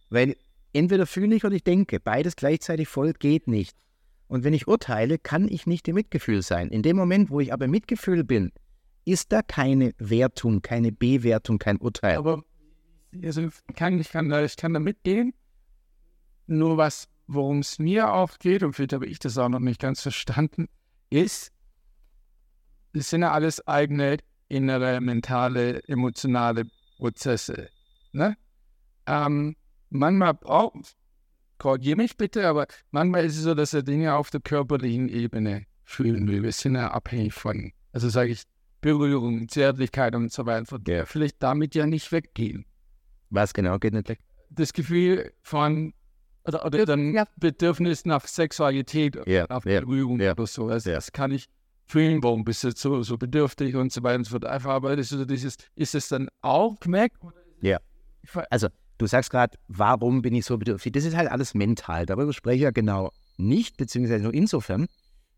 Weil 0.08 0.36
entweder 0.72 1.06
fühle 1.06 1.34
ich 1.34 1.44
oder 1.44 1.54
ich 1.54 1.64
denke, 1.64 1.98
beides 1.98 2.36
gleichzeitig 2.36 2.88
voll 2.88 3.12
geht 3.12 3.48
nicht. 3.48 3.76
Und 4.28 4.44
wenn 4.44 4.54
ich 4.54 4.68
urteile, 4.68 5.18
kann 5.18 5.48
ich 5.48 5.66
nicht 5.66 5.88
im 5.88 5.96
Mitgefühl 5.96 6.42
sein. 6.42 6.70
In 6.70 6.82
dem 6.82 6.96
Moment, 6.96 7.30
wo 7.30 7.40
ich 7.40 7.52
aber 7.52 7.66
Mitgefühl 7.66 8.24
bin, 8.24 8.52
ist 9.04 9.32
da 9.32 9.42
keine 9.42 9.92
Wertung, 9.98 10.62
keine 10.62 10.92
Bewertung, 10.92 11.58
kein 11.58 11.78
Urteil. 11.78 12.16
aber 12.16 12.44
also 13.22 13.48
kann, 13.74 13.98
ich, 13.98 14.10
kann 14.10 14.30
ich 14.44 14.56
kann 14.56 14.72
da 14.72 14.80
mitgehen. 14.80 15.34
Nur 16.46 16.76
was, 16.76 17.08
worum 17.26 17.58
es 17.58 17.78
mir 17.78 18.12
auch 18.12 18.38
geht, 18.38 18.62
und 18.62 18.74
vielleicht 18.74 18.92
habe 18.92 19.06
ich 19.06 19.18
das 19.18 19.36
auch 19.38 19.48
noch 19.48 19.58
nicht 19.58 19.80
ganz 19.80 20.02
verstanden, 20.02 20.68
ist, 21.10 21.52
es 22.94 23.10
sind 23.10 23.22
ja 23.22 23.32
alles 23.32 23.66
eigene 23.66 24.18
innere, 24.52 25.00
mentale, 25.00 25.82
emotionale 25.88 26.64
Prozesse. 26.98 27.68
Ne? 28.12 28.36
Ähm, 29.06 29.56
manchmal 29.90 30.34
braucht, 30.34 30.96
korrigiere 31.58 31.96
mich 31.96 32.16
bitte, 32.16 32.46
aber 32.46 32.66
manchmal 32.90 33.24
ist 33.24 33.36
es 33.38 33.42
so, 33.44 33.54
dass 33.54 33.72
er 33.72 33.82
Dinge 33.82 34.14
auf 34.14 34.30
der 34.30 34.40
körperlichen 34.40 35.08
Ebene 35.08 35.64
fühlen 35.84 36.28
will. 36.28 36.42
Wir 36.42 36.52
sind 36.52 36.74
ja 36.74 36.90
abhängig 36.90 37.32
von, 37.34 37.72
also 37.92 38.08
sage 38.08 38.32
ich, 38.32 38.42
Berührung, 38.82 39.48
Zärtlichkeit 39.48 40.14
und 40.14 40.32
so 40.32 40.44
weiter. 40.44 40.78
Ja. 40.86 41.06
Vielleicht 41.06 41.42
damit 41.42 41.74
ja 41.74 41.86
nicht 41.86 42.10
weggehen. 42.12 42.66
Was 43.30 43.54
genau 43.54 43.78
geht 43.78 43.94
nicht 43.94 44.08
weg? 44.08 44.18
Das 44.50 44.72
Gefühl 44.72 45.32
von, 45.40 45.94
oder, 46.44 46.66
oder 46.66 46.84
dann 46.84 47.14
Ja. 47.14 47.24
Bedürfnis 47.36 48.04
nach 48.04 48.26
Sexualität, 48.26 49.16
Ja, 49.26 49.46
nach 49.48 49.64
ja, 49.64 49.80
Berührung 49.80 50.20
ja. 50.20 50.32
oder 50.32 50.46
so. 50.46 50.66
Also 50.68 50.90
Ja. 50.90 50.96
Das 50.96 51.12
kann 51.12 51.30
ich 51.30 51.48
fühlen, 51.92 52.22
warum 52.22 52.42
bist 52.44 52.64
du 52.64 52.70
so, 52.74 53.02
so 53.02 53.18
bedürftig 53.18 53.76
und 53.76 53.92
so 53.92 54.02
weiter 54.02 54.18
und 54.18 54.24
so 54.24 54.30
fort. 54.30 54.46
Einfach, 54.46 54.82
ist, 54.84 55.10
so 55.10 55.24
dieses, 55.24 55.56
ist 55.76 55.94
es 55.94 56.08
dann 56.08 56.28
auch 56.40 56.80
Kmeck? 56.80 57.12
Ja. 57.60 57.78
Also, 58.50 58.68
du 58.98 59.06
sagst 59.06 59.30
gerade, 59.30 59.58
warum 59.68 60.22
bin 60.22 60.34
ich 60.34 60.46
so 60.46 60.56
bedürftig? 60.56 60.92
Das 60.92 61.04
ist 61.04 61.14
halt 61.14 61.30
alles 61.30 61.54
mental. 61.54 62.06
Darüber 62.06 62.32
spreche 62.32 62.56
ich 62.56 62.62
ja 62.62 62.70
genau 62.70 63.12
nicht, 63.36 63.76
beziehungsweise 63.76 64.24
nur 64.24 64.34
insofern. 64.34 64.86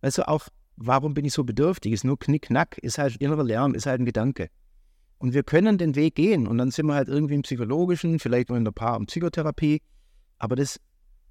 Du, 0.01 0.29
auch, 0.29 0.47
warum 0.77 1.15
bin 1.15 1.25
ich 1.25 1.33
so 1.33 1.43
bedürftig? 1.43 1.93
Ist 1.93 2.05
nur 2.05 2.19
Knickknack, 2.19 2.79
ist 2.79 2.99
halt 2.99 3.17
innerer 3.17 3.45
Lärm, 3.45 3.75
ist 3.75 3.87
halt 3.87 4.01
ein 4.01 4.07
Gedanke. 4.07 4.49
Und 5.19 5.35
wir 5.35 5.43
können 5.43 5.79
den 5.79 5.97
Weg 5.97 6.15
gehen 6.15 6.47
und 6.47 6.59
dann 6.59 6.71
sind 6.71 6.87
wir 6.87 6.95
halt 6.95 7.09
irgendwie 7.09 7.35
im 7.35 7.43
Psychologischen, 7.43 8.19
vielleicht 8.19 8.49
nur 8.49 8.59
in 8.59 8.65
der 8.65 8.73
Paar- 8.73 8.99
und 8.99 9.07
Psychotherapie. 9.07 9.81
Aber 10.39 10.55
das 10.55 10.79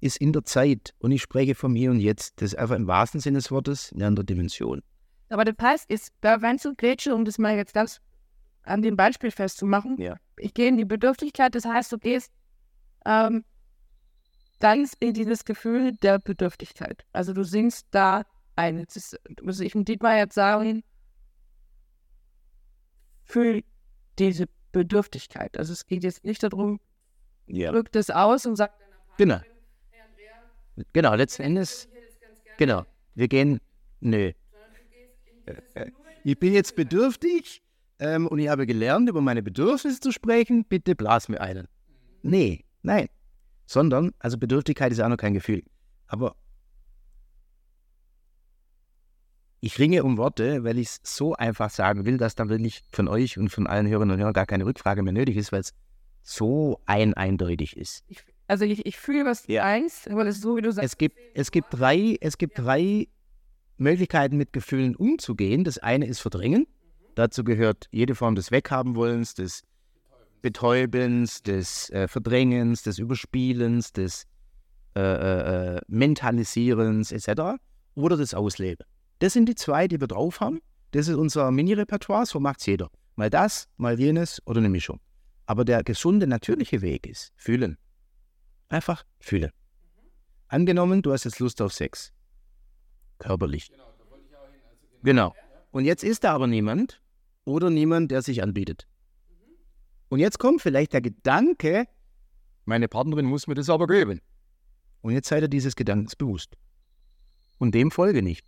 ist 0.00 0.18
in 0.18 0.32
der 0.32 0.44
Zeit 0.44 0.92
und 0.98 1.12
ich 1.12 1.22
spreche 1.22 1.54
vom 1.54 1.74
Hier 1.76 1.90
und 1.90 2.00
Jetzt. 2.00 2.42
Das 2.42 2.52
ist 2.52 2.58
einfach 2.58 2.76
im 2.76 2.86
wahrsten 2.86 3.20
Sinne 3.20 3.38
des 3.38 3.50
Wortes 3.50 3.92
eine 3.94 4.06
andere 4.06 4.24
Dimension. 4.24 4.82
Aber 5.28 5.44
das 5.44 5.54
heißt, 5.60 5.90
ist, 5.90 6.12
rein 6.22 6.58
zu 6.58 6.74
Grätsche, 6.74 7.14
um 7.14 7.24
das 7.24 7.38
mal 7.38 7.56
jetzt 7.56 7.74
ganz 7.74 8.00
an 8.62 8.82
dem 8.82 8.96
Beispiel 8.96 9.30
festzumachen, 9.30 10.00
Ja. 10.00 10.16
ich 10.38 10.54
gehe 10.54 10.68
in 10.68 10.76
die 10.76 10.84
Bedürftigkeit, 10.84 11.54
das 11.54 11.64
heißt, 11.64 11.92
du 11.92 11.98
gehst 11.98 12.32
ähm, 13.04 13.44
ganz 14.60 14.94
in 15.00 15.12
dieses 15.14 15.44
Gefühl 15.44 15.92
der 15.92 16.18
Bedürftigkeit. 16.18 17.04
Also 17.12 17.32
du 17.32 17.44
sinkst 17.44 17.86
da 17.90 18.22
ein. 18.56 18.78
Jetzt 18.78 18.96
ist, 18.96 19.18
muss 19.42 19.60
ich 19.60 19.72
dem 19.72 19.84
Dietmar 19.84 20.16
jetzt 20.16 20.34
sagen, 20.34 20.82
fühl 23.24 23.64
diese 24.18 24.46
Bedürftigkeit. 24.72 25.56
Also 25.58 25.72
es 25.72 25.86
geht 25.86 26.04
jetzt 26.04 26.24
nicht 26.24 26.42
darum, 26.42 26.80
Ja. 27.46 27.72
drückt 27.72 27.96
es 27.96 28.10
aus 28.10 28.46
und 28.46 28.56
sagt, 28.56 28.74
Genau. 29.18 29.40
Genau, 30.92 31.14
letzten 31.14 31.42
Endes, 31.42 31.88
genau. 32.58 32.84
Wir 33.14 33.28
gehen, 33.28 33.60
nö. 34.00 34.32
Äh, 35.46 35.90
Ich 36.24 36.38
bin 36.38 36.52
jetzt 36.54 36.74
bedürftig 36.76 37.62
ähm, 37.98 38.26
und 38.26 38.38
ich 38.38 38.48
habe 38.48 38.66
gelernt, 38.66 39.08
über 39.08 39.20
meine 39.20 39.42
Bedürfnisse 39.42 40.00
zu 40.00 40.10
sprechen. 40.12 40.64
Bitte 40.64 40.94
blas 40.94 41.28
mir 41.28 41.40
einen. 41.40 41.68
Nee, 42.22 42.64
nein. 42.82 43.08
Sondern, 43.66 44.12
also 44.18 44.38
Bedürftigkeit 44.38 44.92
ist 44.92 45.00
auch 45.00 45.08
noch 45.08 45.16
kein 45.16 45.34
Gefühl. 45.34 45.62
Aber 46.06 46.36
ich 49.60 49.78
ringe 49.78 50.02
um 50.04 50.18
Worte, 50.18 50.62
weil 50.64 50.78
ich 50.78 50.88
es 50.88 51.00
so 51.04 51.34
einfach 51.34 51.70
sagen 51.70 52.04
will, 52.04 52.18
dass 52.18 52.34
dann 52.34 52.48
wirklich 52.50 52.82
von 52.92 53.08
euch 53.08 53.38
und 53.38 53.48
von 53.48 53.66
allen 53.66 53.86
Hörerinnen 53.88 54.14
und 54.14 54.20
Hörern 54.20 54.34
gar 54.34 54.46
keine 54.46 54.66
Rückfrage 54.66 55.02
mehr 55.02 55.12
nötig 55.14 55.36
ist, 55.36 55.52
weil 55.52 55.60
es 55.60 55.72
so 56.22 56.80
ein 56.86 57.14
eindeutig 57.14 57.76
ist. 57.76 58.04
ich, 58.08 58.18
also 58.46 58.64
ich, 58.66 58.84
ich 58.84 58.98
fühle, 58.98 59.24
was 59.24 59.44
du 59.44 59.52
Ja. 59.52 59.64
meinst, 59.64 60.08
aber 60.10 60.24
das 60.24 60.36
ist 60.36 60.42
so, 60.42 60.56
wie 60.56 60.60
du 60.62 60.70
sagst. 60.72 60.92
Es 60.92 60.98
gibt, 60.98 61.16
es 61.34 61.50
gibt 61.50 61.68
drei, 61.70 62.18
es 62.20 62.36
gibt 62.36 62.58
drei 62.58 63.08
Möglichkeiten, 63.76 64.36
mit 64.36 64.52
Gefühlen 64.52 64.96
umzugehen. 64.96 65.64
Das 65.64 65.78
eine 65.78 66.06
ist 66.06 66.20
Verdrängen. 66.20 66.66
Dazu 67.14 67.44
gehört 67.44 67.86
jede 67.90 68.14
Form 68.14 68.34
des 68.34 68.50
Weghabenwollens, 68.50 69.34
des 69.34 69.62
Betäubens, 70.42 71.42
des 71.42 71.90
äh, 71.90 72.08
Verdrängens, 72.08 72.82
des 72.82 72.98
Überspielens, 72.98 73.92
des 73.92 74.26
äh, 74.96 75.00
äh, 75.00 75.76
äh, 75.76 75.80
Mentalisierens 75.88 77.12
etc. 77.12 77.58
Oder 77.94 78.16
das 78.16 78.34
Ausleben. 78.34 78.84
Das 79.20 79.32
sind 79.32 79.48
die 79.48 79.54
zwei, 79.54 79.88
die 79.88 80.00
wir 80.00 80.06
drauf 80.06 80.40
haben. 80.40 80.60
Das 80.90 81.08
ist 81.08 81.16
unser 81.16 81.50
Mini-Repertoire, 81.50 82.26
so 82.26 82.38
macht 82.40 82.60
es 82.60 82.66
jeder. 82.66 82.88
Mal 83.16 83.30
das, 83.30 83.68
mal 83.76 83.98
jenes 83.98 84.40
oder 84.46 84.58
eine 84.58 84.68
Mischung. 84.68 85.00
Aber 85.46 85.64
der 85.64 85.82
gesunde, 85.82 86.26
natürliche 86.26 86.80
Weg 86.82 87.06
ist 87.06 87.32
fühlen. 87.36 87.76
Einfach 88.68 89.04
fühlen. 89.18 89.50
Angenommen, 90.48 91.02
du 91.02 91.12
hast 91.12 91.24
jetzt 91.24 91.38
Lust 91.38 91.60
auf 91.62 91.72
Sex. 91.72 92.12
Körperlich. 93.24 93.70
Genau. 95.02 95.34
Und 95.70 95.86
jetzt 95.86 96.04
ist 96.04 96.24
da 96.24 96.34
aber 96.34 96.46
niemand 96.46 97.00
oder 97.44 97.70
niemand, 97.70 98.10
der 98.10 98.20
sich 98.20 98.42
anbietet. 98.42 98.86
Und 100.10 100.20
jetzt 100.20 100.38
kommt 100.38 100.60
vielleicht 100.60 100.92
der 100.92 101.00
Gedanke, 101.00 101.86
meine 102.66 102.86
Partnerin 102.86 103.24
muss 103.24 103.46
mir 103.46 103.54
das 103.54 103.70
aber 103.70 103.86
geben. 103.86 104.20
Und 105.00 105.14
jetzt 105.14 105.28
seid 105.28 105.42
ihr 105.42 105.48
dieses 105.48 105.74
Gedankens 105.74 106.16
bewusst. 106.16 106.56
Und 107.58 107.74
dem 107.74 107.90
folge 107.90 108.22
nicht. 108.22 108.44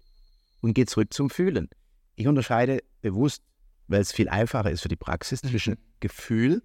Und 0.61 0.75
geht 0.75 0.91
zurück 0.91 1.13
zum 1.13 1.31
Fühlen. 1.31 1.71
Ich 2.15 2.29
unterscheide 2.29 2.81
bewusst, 3.01 3.43
weil 3.89 4.03
es 4.03 4.13
viel 4.13 4.29
einfacher 4.29 4.71
ist 4.71 4.83
für 4.83 4.89
die 4.89 4.97
Praxis, 4.97 5.41
zwischen 5.41 5.79
Gefühl, 6.01 6.63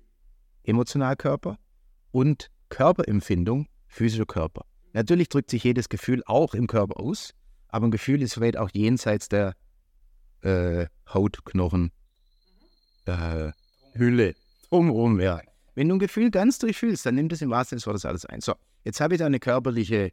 Emotionalkörper 0.64 1.58
und 2.12 2.50
Körperempfindung, 2.68 3.68
physischer 3.88 4.26
Körper. 4.26 4.66
Natürlich 4.92 5.30
drückt 5.30 5.50
sich 5.50 5.64
jedes 5.64 5.88
Gefühl 5.88 6.24
auch 6.26 6.54
im 6.54 6.68
Körper 6.68 7.00
aus, 7.00 7.34
aber 7.72 7.88
ein 7.88 7.92
Gefühl 7.92 8.22
ist 8.22 8.36
vielleicht 8.36 8.58
auch 8.58 8.70
jenseits 8.74 9.30
der 9.30 9.56
äh, 10.42 10.86
Haut, 11.12 11.44
Knochen, 11.46 11.92
äh, 13.06 13.52
Hülle, 13.94 14.36
drumherum, 14.70 15.20
ja. 15.20 15.42
Wenn 15.74 15.88
du 15.88 15.96
ein 15.96 16.00
Gefühl 16.00 16.32
ganz 16.32 16.60
durchfühlst, 16.60 17.06
dann 17.06 17.16
nimmt 17.16 17.32
es 17.32 17.42
im 17.42 17.50
wahrsten 17.50 17.80
Sinne 17.80 17.94
des 17.94 18.04
Wortes 18.04 18.06
alles 18.06 18.26
ein. 18.26 18.42
So, 18.42 18.54
jetzt 18.84 19.00
habe 19.00 19.16
ich 19.16 19.20
da 19.20 19.26
eine 19.26 19.40
körperliche, 19.40 20.12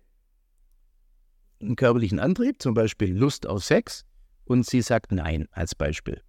einen 1.60 1.76
körperlichen 1.76 2.20
Antrieb, 2.20 2.62
zum 2.62 2.74
Beispiel 2.74 3.14
Lust 3.14 3.46
auf 3.46 3.64
Sex, 3.64 4.04
und 4.44 4.64
sie 4.64 4.80
sagt 4.80 5.12
Nein 5.12 5.46
als 5.50 5.74
Beispiel. 5.74 6.22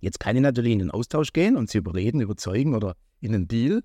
Jetzt 0.00 0.18
kann 0.18 0.34
ich 0.36 0.42
natürlich 0.42 0.72
in 0.72 0.80
den 0.80 0.90
Austausch 0.90 1.32
gehen 1.32 1.56
und 1.56 1.70
sie 1.70 1.78
überreden, 1.78 2.20
überzeugen 2.20 2.74
oder 2.74 2.96
in 3.20 3.34
einen 3.34 3.46
Deal 3.46 3.84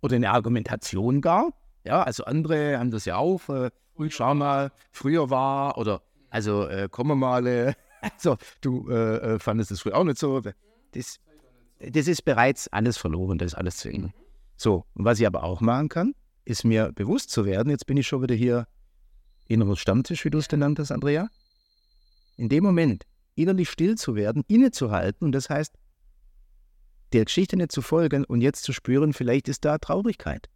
oder 0.00 0.16
in 0.16 0.24
eine 0.24 0.34
Argumentation 0.34 1.20
gar. 1.20 1.52
Ja, 1.84 2.02
also 2.02 2.24
andere 2.24 2.78
haben 2.78 2.90
das 2.90 3.04
ja 3.04 3.16
auch. 3.16 3.48
Äh, 3.50 3.70
schau 4.10 4.34
mal, 4.34 4.72
früher 4.92 5.30
war 5.30 5.76
oder 5.78 6.02
also 6.30 6.66
äh, 6.66 6.88
komm 6.90 7.18
mal, 7.18 7.46
äh, 7.46 7.74
also 8.00 8.36
du 8.60 8.88
äh, 8.90 9.34
äh, 9.34 9.38
fandest 9.38 9.70
das 9.70 9.80
früher 9.80 9.96
auch 9.96 10.04
nicht 10.04 10.18
so. 10.18 10.40
Das, 10.92 11.20
das 11.78 12.08
ist 12.08 12.24
bereits 12.24 12.68
alles 12.68 12.96
verloren, 12.96 13.38
das 13.38 13.52
ist 13.52 13.58
alles 13.58 13.76
zu 13.78 13.90
Ende. 13.90 14.12
So, 14.56 14.84
und 14.94 15.04
was 15.04 15.20
ich 15.20 15.26
aber 15.26 15.44
auch 15.44 15.60
machen 15.60 15.88
kann, 15.88 16.14
ist 16.44 16.64
mir 16.64 16.92
bewusst 16.92 17.30
zu 17.30 17.44
werden, 17.44 17.70
jetzt 17.70 17.86
bin 17.86 17.96
ich 17.96 18.06
schon 18.06 18.22
wieder 18.22 18.34
hier 18.34 18.66
innerer 19.46 19.76
Stammtisch, 19.76 20.24
wie 20.24 20.30
du 20.30 20.38
es 20.38 20.48
genannt 20.48 20.78
hast, 20.78 20.90
Andrea. 20.90 21.28
In 22.36 22.48
dem 22.48 22.64
Moment 22.64 23.04
innerlich 23.34 23.70
still 23.70 23.96
zu 23.96 24.16
werden, 24.16 24.44
innezuhalten 24.48 25.24
und 25.24 25.32
das 25.32 25.48
heißt, 25.48 25.72
der 27.12 27.24
Geschichte 27.24 27.56
nicht 27.56 27.72
zu 27.72 27.82
folgen 27.82 28.24
und 28.24 28.40
jetzt 28.40 28.64
zu 28.64 28.72
spüren, 28.72 29.12
vielleicht 29.12 29.48
ist 29.48 29.64
da 29.64 29.78
Traurigkeit. 29.78 30.48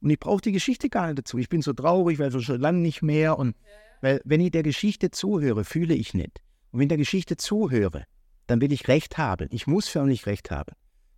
Und 0.00 0.10
ich 0.10 0.18
brauche 0.18 0.40
die 0.40 0.52
Geschichte 0.52 0.88
gar 0.88 1.06
nicht 1.06 1.18
dazu. 1.18 1.38
Ich 1.38 1.48
bin 1.48 1.62
so 1.62 1.72
traurig, 1.72 2.18
weil 2.18 2.32
wir 2.32 2.40
schon 2.40 2.60
lange 2.60 2.78
nicht 2.78 3.02
mehr 3.02 3.38
und 3.38 3.54
weil 4.00 4.20
wenn 4.24 4.40
ich 4.40 4.50
der 4.50 4.62
Geschichte 4.62 5.10
zuhöre, 5.10 5.64
fühle 5.64 5.94
ich 5.94 6.14
nicht. 6.14 6.40
Und 6.70 6.80
wenn 6.80 6.88
der 6.88 6.98
Geschichte 6.98 7.36
zuhöre, 7.36 8.04
dann 8.46 8.60
will 8.60 8.72
ich 8.72 8.88
Recht 8.88 9.18
haben. 9.18 9.48
Ich 9.50 9.66
muss 9.66 9.88
förmlich 9.88 10.26
Recht 10.26 10.50
haben. 10.50 10.74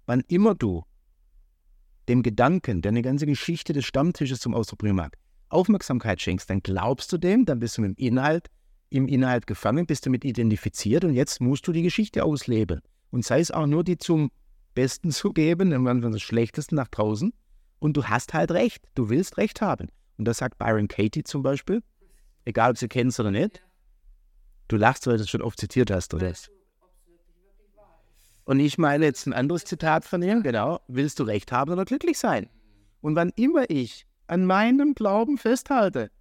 Wann 0.06 0.22
immer 0.28 0.54
du 0.54 0.84
dem 2.08 2.22
Gedanken, 2.22 2.82
der 2.82 2.90
eine 2.90 3.02
ganze 3.02 3.26
Geschichte 3.26 3.72
des 3.72 3.84
Stammtisches 3.84 4.40
zum 4.40 4.54
Ausdruck 4.54 4.80
bringen 4.80 4.96
mag, 4.96 5.16
Aufmerksamkeit 5.48 6.20
schenkst, 6.20 6.50
dann 6.50 6.62
glaubst 6.62 7.12
du 7.12 7.18
dem, 7.18 7.44
dann 7.44 7.60
bist 7.60 7.78
du 7.78 7.82
mit 7.82 7.98
dem 7.98 8.04
Inhalt, 8.04 8.48
im 8.88 9.06
Inhalt 9.06 9.46
gefangen, 9.46 9.86
bist 9.86 10.04
du 10.04 10.10
mit 10.10 10.24
identifiziert 10.24 11.04
und 11.04 11.14
jetzt 11.14 11.40
musst 11.40 11.66
du 11.66 11.72
die 11.72 11.82
Geschichte 11.82 12.24
ausleben. 12.24 12.80
Und 13.10 13.24
sei 13.24 13.40
es 13.40 13.50
auch 13.50 13.66
nur 13.66 13.84
die 13.84 13.98
zum 13.98 14.30
Besten 14.74 15.10
zu 15.10 15.32
geben, 15.32 15.72
irgendwann 15.72 16.02
von 16.02 16.12
das 16.12 16.22
Schlechtesten 16.22 16.74
nach 16.74 16.88
draußen. 16.88 17.32
Und 17.82 17.96
du 17.96 18.04
hast 18.04 18.32
halt 18.32 18.52
Recht. 18.52 18.84
Du 18.94 19.08
willst 19.08 19.38
Recht 19.38 19.60
haben. 19.60 19.88
Und 20.16 20.26
das 20.26 20.38
sagt 20.38 20.56
Byron 20.56 20.86
Katie 20.86 21.24
zum 21.24 21.42
Beispiel. 21.42 21.82
Egal, 22.44 22.70
ob 22.70 22.78
sie 22.78 22.86
kennst 22.86 23.18
oder 23.18 23.32
nicht. 23.32 23.60
Du 24.68 24.76
lachst, 24.76 25.08
weil 25.08 25.16
du 25.16 25.24
es 25.24 25.28
schon 25.28 25.42
oft 25.42 25.58
zitiert 25.58 25.90
hast, 25.90 26.14
oder? 26.14 26.32
Und 28.44 28.60
ich 28.60 28.78
meine 28.78 29.04
jetzt 29.04 29.26
ein 29.26 29.32
anderes 29.32 29.64
Zitat 29.64 30.04
von 30.04 30.22
ihm, 30.22 30.44
genau. 30.44 30.78
Willst 30.86 31.18
du 31.18 31.24
Recht 31.24 31.50
haben 31.50 31.72
oder 31.72 31.84
glücklich 31.84 32.20
sein? 32.20 32.48
Und 33.00 33.16
wann 33.16 33.32
immer 33.34 33.68
ich 33.68 34.06
an 34.28 34.46
meinem 34.46 34.94
Glauben 34.94 35.36
festhalte, 35.36 36.12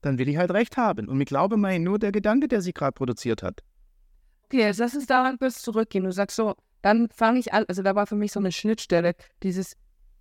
dann 0.00 0.18
will 0.18 0.28
ich 0.28 0.38
halt 0.38 0.50
Recht 0.50 0.76
haben. 0.76 1.08
Und 1.08 1.18
mit 1.18 1.28
Glaube 1.28 1.56
meine 1.56 1.76
ich 1.76 1.84
nur 1.84 2.00
der 2.00 2.10
Gedanke, 2.10 2.48
der 2.48 2.62
sich 2.62 2.74
gerade 2.74 2.94
produziert 2.94 3.44
hat. 3.44 3.62
Okay, 4.46 4.62
jetzt 4.62 4.80
lass 4.80 4.96
uns 4.96 5.06
daran 5.06 5.38
kurz 5.38 5.62
zurückgehen. 5.62 6.02
Du 6.02 6.10
sagst 6.10 6.34
so, 6.34 6.56
dann 6.82 7.08
fange 7.10 7.38
ich 7.38 7.52
an, 7.52 7.64
also 7.68 7.84
da 7.84 7.94
war 7.94 8.08
für 8.08 8.16
mich 8.16 8.32
so 8.32 8.40
eine 8.40 8.50
Schnittstelle, 8.50 9.14
dieses, 9.44 9.76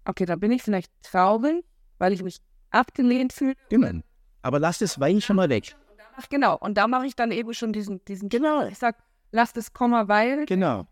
okay, 0.09 0.25
da 0.25 0.35
bin 0.35 0.51
ich 0.51 0.63
vielleicht 0.63 0.91
traurig, 1.03 1.63
weil 1.97 2.13
ich 2.13 2.23
mich 2.23 2.39
abgelehnt 2.71 3.33
fühle. 3.33 3.55
Genau. 3.69 4.01
Aber 4.41 4.59
lass 4.59 4.79
das 4.79 4.99
Wein 4.99 5.21
schon 5.21 5.35
mal 5.35 5.49
weg. 5.49 5.75
Ach, 6.15 6.27
genau, 6.29 6.57
und 6.57 6.77
da 6.77 6.87
mache 6.87 7.05
ich 7.05 7.15
dann 7.15 7.31
eben 7.31 7.53
schon 7.53 7.71
diesen, 7.71 8.03
diesen 8.05 8.29
genau. 8.29 8.67
Ich 8.67 8.77
sag, 8.77 8.97
lass 9.31 9.53
das 9.53 9.73
Komma, 9.73 10.07
weil. 10.07 10.45
Genau. 10.45 10.87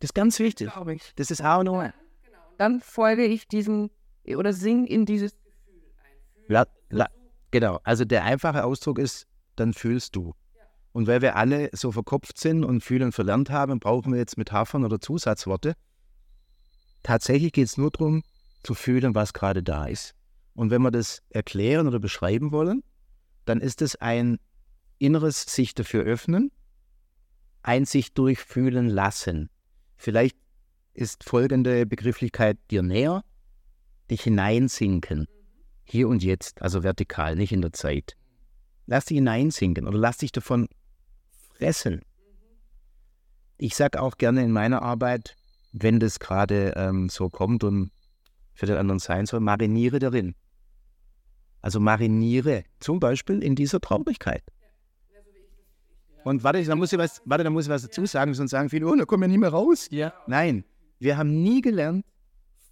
Das 0.00 0.10
ist 0.10 0.14
ganz 0.14 0.38
wichtig. 0.38 0.70
Ich. 0.88 1.14
Das 1.16 1.30
ist 1.30 1.40
A 1.42 1.56
und 1.56 1.68
O. 1.68 1.82
Dann 2.58 2.80
folge 2.80 3.24
ich 3.24 3.48
diesem 3.48 3.90
oder 4.26 4.52
sing 4.52 4.86
in 4.86 5.06
dieses 5.06 5.32
Gefühl 5.32 5.82
ein. 5.98 6.44
La, 6.48 6.66
la, 6.90 7.06
genau. 7.50 7.80
Also 7.84 8.04
der 8.04 8.24
einfache 8.24 8.64
Ausdruck 8.64 8.98
ist, 8.98 9.26
dann 9.56 9.72
fühlst 9.72 10.16
du. 10.16 10.34
Und 10.92 11.06
weil 11.06 11.20
wir 11.20 11.36
alle 11.36 11.68
so 11.72 11.92
verkopft 11.92 12.38
sind 12.38 12.64
und 12.64 12.80
fühlen 12.80 13.12
verlernt 13.12 13.50
haben, 13.50 13.78
brauchen 13.78 14.12
wir 14.12 14.18
jetzt 14.18 14.38
Metaphern 14.38 14.82
oder 14.82 14.98
Zusatzworte. 14.98 15.74
Tatsächlich 17.02 17.52
geht 17.52 17.66
es 17.66 17.76
nur 17.76 17.90
darum, 17.90 18.22
zu 18.66 18.74
fühlen, 18.74 19.14
was 19.14 19.32
gerade 19.32 19.62
da 19.62 19.86
ist. 19.86 20.14
Und 20.54 20.70
wenn 20.70 20.82
wir 20.82 20.90
das 20.90 21.22
erklären 21.30 21.86
oder 21.86 22.00
beschreiben 22.00 22.50
wollen, 22.50 22.82
dann 23.44 23.60
ist 23.60 23.80
es 23.80 23.96
ein 23.96 24.38
inneres 24.98 25.42
sich 25.42 25.74
dafür 25.74 26.02
öffnen, 26.02 26.50
ein 27.62 27.84
sich 27.84 28.12
durchfühlen 28.12 28.88
lassen. 28.88 29.50
Vielleicht 29.96 30.36
ist 30.94 31.24
folgende 31.24 31.86
Begrifflichkeit 31.86 32.58
dir 32.70 32.82
näher, 32.82 33.22
dich 34.10 34.22
hineinsinken, 34.22 35.28
hier 35.84 36.08
und 36.08 36.24
jetzt, 36.24 36.62
also 36.62 36.82
vertikal, 36.82 37.36
nicht 37.36 37.52
in 37.52 37.62
der 37.62 37.72
Zeit. 37.72 38.16
Lass 38.86 39.04
dich 39.04 39.16
hineinsinken 39.16 39.86
oder 39.86 39.98
lass 39.98 40.18
dich 40.18 40.32
davon 40.32 40.68
fressen. 41.54 42.02
Ich 43.58 43.76
sage 43.76 44.00
auch 44.00 44.16
gerne 44.16 44.42
in 44.42 44.52
meiner 44.52 44.82
Arbeit, 44.82 45.36
wenn 45.72 46.00
das 46.00 46.18
gerade 46.18 46.72
ähm, 46.76 47.08
so 47.08 47.28
kommt 47.28 47.62
und 47.62 47.90
für 48.56 48.66
den 48.66 48.76
anderen 48.76 48.98
sein 48.98 49.26
soll, 49.26 49.40
mariniere 49.40 49.98
darin. 49.98 50.34
Also 51.60 51.78
mariniere 51.78 52.64
zum 52.80 52.98
Beispiel 52.98 53.42
in 53.42 53.54
dieser 53.54 53.80
Traurigkeit. 53.80 54.42
Und 56.24 56.42
warte, 56.42 56.64
da 56.64 56.74
muss 56.74 56.92
ich 56.92 56.98
was, 56.98 57.22
warte, 57.24 57.44
da 57.44 57.50
muss 57.50 57.66
ich 57.66 57.70
was 57.70 57.82
dazu 57.82 58.04
sagen, 58.06 58.34
sonst 58.34 58.50
sagen 58.50 58.68
viele, 58.68 58.88
oh, 58.88 58.96
da 58.96 59.04
kommen 59.04 59.22
wir 59.22 59.28
nicht 59.28 59.38
mehr 59.38 59.50
raus. 59.50 59.86
Ja. 59.90 60.12
Nein, 60.26 60.64
wir 60.98 61.16
haben 61.16 61.42
nie 61.42 61.60
gelernt, 61.60 62.04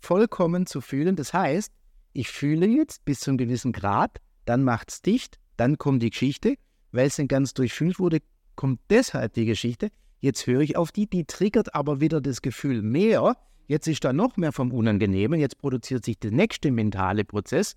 vollkommen 0.00 0.66
zu 0.66 0.80
fühlen. 0.80 1.14
Das 1.14 1.32
heißt, 1.32 1.72
ich 2.14 2.30
fühle 2.30 2.66
jetzt 2.66 3.04
bis 3.04 3.20
zu 3.20 3.30
einem 3.30 3.38
gewissen 3.38 3.72
Grad, 3.72 4.20
dann 4.44 4.64
macht 4.64 4.90
es 4.90 5.02
dicht, 5.02 5.38
dann 5.56 5.78
kommt 5.78 6.02
die 6.02 6.10
Geschichte, 6.10 6.56
weil 6.90 7.06
es 7.06 7.16
dann 7.16 7.28
ganz 7.28 7.54
durchfühlt 7.54 7.98
wurde, 7.98 8.18
kommt 8.56 8.80
deshalb 8.90 9.34
die 9.34 9.44
Geschichte. 9.44 9.90
Jetzt 10.20 10.46
höre 10.46 10.60
ich 10.60 10.76
auf 10.76 10.90
die, 10.90 11.08
die 11.08 11.24
triggert 11.24 11.74
aber 11.74 12.00
wieder 12.00 12.20
das 12.20 12.42
Gefühl 12.42 12.82
mehr. 12.82 13.36
Jetzt 13.66 13.86
ist 13.86 14.04
da 14.04 14.12
noch 14.12 14.36
mehr 14.36 14.52
vom 14.52 14.72
Unangenehmen, 14.72 15.40
jetzt 15.40 15.58
produziert 15.58 16.04
sich 16.04 16.18
der 16.18 16.30
nächste 16.30 16.70
mentale 16.70 17.24
Prozess. 17.24 17.76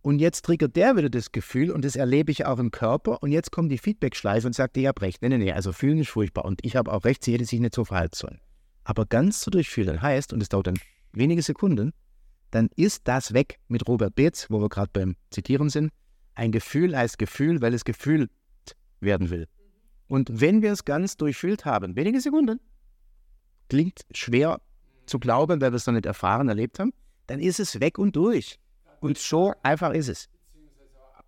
Und 0.00 0.18
jetzt 0.18 0.44
triggert 0.44 0.76
der 0.76 0.96
wieder 0.96 1.08
das 1.08 1.32
Gefühl 1.32 1.70
und 1.70 1.82
das 1.82 1.96
erlebe 1.96 2.30
ich 2.30 2.44
auch 2.44 2.58
im 2.58 2.70
Körper. 2.70 3.22
Und 3.22 3.32
jetzt 3.32 3.50
kommt 3.52 3.72
die 3.72 3.78
Feedback-Schleife 3.78 4.46
und 4.46 4.52
sagt, 4.52 4.76
ich 4.76 4.86
habe 4.86 5.00
recht. 5.00 5.22
Nee, 5.22 5.30
nee, 5.30 5.38
nee, 5.38 5.52
also 5.52 5.72
fühlen 5.72 5.98
ist 5.98 6.10
furchtbar. 6.10 6.44
Und 6.44 6.62
ich 6.62 6.76
habe 6.76 6.92
auch 6.92 7.04
recht, 7.04 7.24
sie 7.24 7.32
hätte 7.32 7.46
sich 7.46 7.58
nicht 7.58 7.74
so 7.74 7.86
verhalten 7.86 8.14
sollen. 8.14 8.40
Aber 8.84 9.06
ganz 9.06 9.40
zu 9.40 9.50
durchfühlen 9.50 10.02
heißt, 10.02 10.34
und 10.34 10.42
es 10.42 10.50
dauert 10.50 10.66
dann 10.66 10.78
wenige 11.12 11.40
Sekunden, 11.40 11.92
dann 12.50 12.68
ist 12.76 13.08
das 13.08 13.32
weg 13.32 13.58
mit 13.68 13.88
Robert 13.88 14.14
Beetz, 14.14 14.46
wo 14.50 14.60
wir 14.60 14.68
gerade 14.68 14.90
beim 14.92 15.16
Zitieren 15.30 15.70
sind. 15.70 15.90
Ein 16.34 16.52
Gefühl 16.52 16.94
heißt 16.96 17.18
Gefühl, 17.18 17.62
weil 17.62 17.72
es 17.72 17.84
gefühlt 17.84 18.30
werden 19.00 19.30
will. 19.30 19.48
Und 20.06 20.40
wenn 20.40 20.60
wir 20.60 20.72
es 20.72 20.84
ganz 20.84 21.16
durchfühlt 21.16 21.64
haben, 21.64 21.96
wenige 21.96 22.20
Sekunden, 22.20 22.60
klingt 23.68 24.02
schwer 24.12 24.60
zu 25.06 25.18
glauben, 25.18 25.60
weil 25.60 25.72
wir 25.72 25.76
es 25.76 25.86
noch 25.86 25.94
nicht 25.94 26.06
erfahren, 26.06 26.48
erlebt 26.48 26.78
haben, 26.78 26.92
dann 27.26 27.40
ist 27.40 27.60
es 27.60 27.80
weg 27.80 27.98
und 27.98 28.16
durch. 28.16 28.58
Und 29.00 29.18
so 29.18 29.54
einfach 29.62 29.92
ist 29.92 30.08
es. 30.08 30.28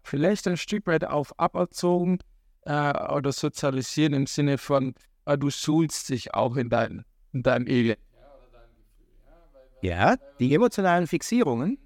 Vielleicht 0.02 0.46
ein 0.46 0.56
Stück 0.56 0.86
weit 0.86 1.04
auf 1.04 1.38
aberzogen 1.38 2.18
äh, 2.62 3.12
oder 3.12 3.32
sozialisieren 3.32 4.14
im 4.14 4.26
Sinne 4.26 4.56
von, 4.58 4.94
äh, 5.24 5.36
du 5.36 5.50
suhlst 5.50 6.08
dich 6.08 6.32
auch 6.34 6.56
in, 6.56 6.70
dein, 6.70 7.04
in 7.32 7.42
deinem 7.42 7.66
Elend. 7.66 7.98
Ja, 9.82 10.16
die 10.38 10.54
emotionalen 10.54 11.06
Fixierungen, 11.06 11.78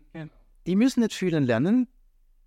die 0.66 0.76
müssen 0.76 1.00
nicht 1.00 1.14
fühlen 1.14 1.44
lernen, 1.44 1.88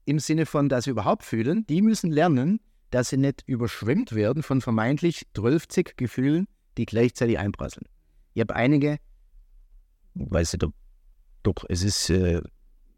im 0.06 0.20
Sinne 0.20 0.46
von, 0.46 0.70
dass 0.70 0.86
sie 0.86 0.92
überhaupt 0.92 1.24
fühlen, 1.24 1.66
die 1.68 1.82
müssen 1.82 2.12
lernen, 2.12 2.60
dass 2.92 3.10
sie 3.10 3.18
nicht 3.18 3.44
überschwemmt 3.48 4.14
werden 4.14 4.44
von 4.44 4.62
vermeintlich 4.62 5.26
12 5.36 5.68
Gefühlen, 5.98 6.48
die 6.78 6.86
gleichzeitig 6.86 7.40
einprasseln. 7.40 7.88
Ich 8.34 8.42
habe 8.42 8.56
einige, 8.56 8.98
weiß 10.16 10.54
nicht, 10.54 10.64
ob, 10.64 10.74
doch, 11.44 11.66
es 11.70 11.84
ist, 11.84 12.10
äh, 12.10 12.42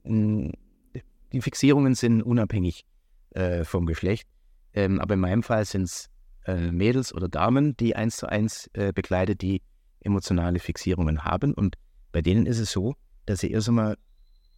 die 0.03 1.41
Fixierungen 1.41 1.95
sind 1.95 2.21
unabhängig 2.21 2.85
äh, 3.31 3.63
vom 3.63 3.85
Geschlecht, 3.85 4.27
ähm, 4.73 4.99
aber 4.99 5.15
in 5.15 5.19
meinem 5.19 5.43
Fall 5.43 5.65
sind 5.65 5.83
es 5.83 6.09
äh, 6.45 6.71
Mädels 6.71 7.13
oder 7.13 7.27
Damen, 7.27 7.75
die 7.77 7.95
eins 7.95 8.17
zu 8.17 8.27
eins 8.27 8.69
äh, 8.73 8.93
begleitet, 8.93 9.41
die 9.41 9.61
emotionale 10.01 10.59
Fixierungen 10.59 11.23
haben. 11.23 11.53
Und 11.53 11.75
bei 12.11 12.21
denen 12.21 12.45
ist 12.45 12.59
es 12.59 12.71
so, 12.71 12.95
dass 13.25 13.39
sie 13.39 13.51
erst 13.51 13.69
einmal 13.69 13.97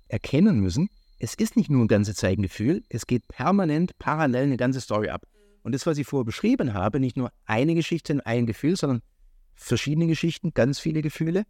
erkennen 0.10 0.60
müssen, 0.60 0.90
es 1.20 1.34
ist 1.34 1.56
nicht 1.56 1.70
nur 1.70 1.84
ein 1.84 1.88
ganze 1.88 2.14
Zeit 2.14 2.38
ein 2.38 2.44
Gefühl, 2.44 2.84
es 2.90 3.08
geht 3.08 3.28
permanent 3.28 3.98
parallel 3.98 4.44
eine 4.44 4.58
ganze 4.58 4.82
Story 4.82 5.10
ab. 5.10 5.26
Und 5.64 5.74
das, 5.74 5.86
was 5.86 5.98
ich 5.98 6.06
vorher 6.06 6.26
beschrieben 6.26 6.74
habe, 6.74 7.00
nicht 7.00 7.18
nur 7.18 7.32
eine 7.46 7.74
Geschichte, 7.74 8.24
ein 8.26 8.46
Gefühl, 8.46 8.76
sondern 8.76 9.02
verschiedene 9.56 10.08
Geschichten, 10.08 10.54
ganz 10.54 10.80
viele 10.80 11.02
Gefühle, 11.02 11.44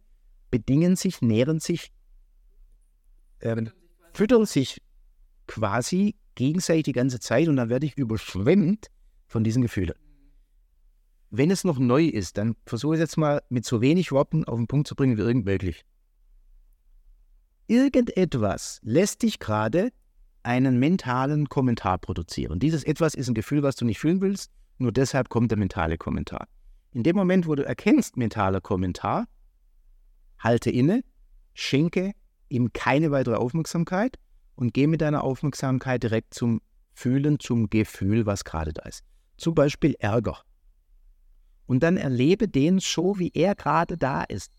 bedingen 0.50 0.96
sich, 0.96 1.22
nähren 1.22 1.60
sich, 1.60 1.92
ähm, 3.40 3.70
füttern 4.12 4.46
sich 4.46 4.82
quasi 5.46 6.16
gegenseitig 6.34 6.84
die 6.84 6.92
ganze 6.92 7.20
Zeit 7.20 7.48
und 7.48 7.56
dann 7.56 7.68
werde 7.68 7.86
ich 7.86 7.96
überschwemmt 7.96 8.88
von 9.26 9.44
diesen 9.44 9.62
Gefühlen. 9.62 9.94
Wenn 11.30 11.50
es 11.50 11.64
noch 11.64 11.78
neu 11.78 12.04
ist, 12.06 12.38
dann 12.38 12.56
versuche 12.64 12.94
ich 12.94 13.00
es 13.00 13.10
jetzt 13.10 13.16
mal 13.18 13.42
mit 13.50 13.64
so 13.64 13.80
wenig 13.80 14.12
Worten 14.12 14.44
auf 14.44 14.56
den 14.56 14.66
Punkt 14.66 14.88
zu 14.88 14.94
bringen 14.94 15.18
wie 15.18 15.22
irgend 15.22 15.44
möglich. 15.44 15.84
Irgendetwas 17.66 18.80
lässt 18.82 19.22
dich 19.22 19.38
gerade 19.38 19.90
einen 20.42 20.78
mentalen 20.78 21.50
Kommentar 21.50 21.98
produzieren. 21.98 22.58
Dieses 22.58 22.82
etwas 22.84 23.14
ist 23.14 23.28
ein 23.28 23.34
Gefühl, 23.34 23.62
was 23.62 23.76
du 23.76 23.84
nicht 23.84 23.98
fühlen 23.98 24.22
willst, 24.22 24.50
nur 24.78 24.92
deshalb 24.92 25.28
kommt 25.28 25.50
der 25.50 25.58
mentale 25.58 25.98
Kommentar. 25.98 26.48
In 26.92 27.02
dem 27.02 27.16
Moment, 27.16 27.46
wo 27.46 27.54
du 27.54 27.66
erkennst 27.66 28.16
mentaler 28.16 28.62
Kommentar, 28.62 29.26
halte 30.38 30.70
inne, 30.70 31.02
schenke 31.54 32.12
ihm 32.48 32.72
keine 32.72 33.10
weitere 33.10 33.36
Aufmerksamkeit 33.36 34.18
und 34.54 34.74
geh 34.74 34.86
mit 34.86 35.00
deiner 35.00 35.22
Aufmerksamkeit 35.22 36.02
direkt 36.02 36.34
zum 36.34 36.60
Fühlen, 36.94 37.38
zum 37.38 37.70
Gefühl, 37.70 38.26
was 38.26 38.44
gerade 38.44 38.72
da 38.72 38.82
ist. 38.82 39.04
Zum 39.36 39.54
Beispiel 39.54 39.94
Ärger. 40.00 40.42
Und 41.66 41.82
dann 41.82 41.96
erlebe 41.96 42.48
den 42.48 42.80
so, 42.80 43.18
wie 43.18 43.30
er 43.34 43.54
gerade 43.54 43.96
da 43.96 44.24
ist. 44.24 44.52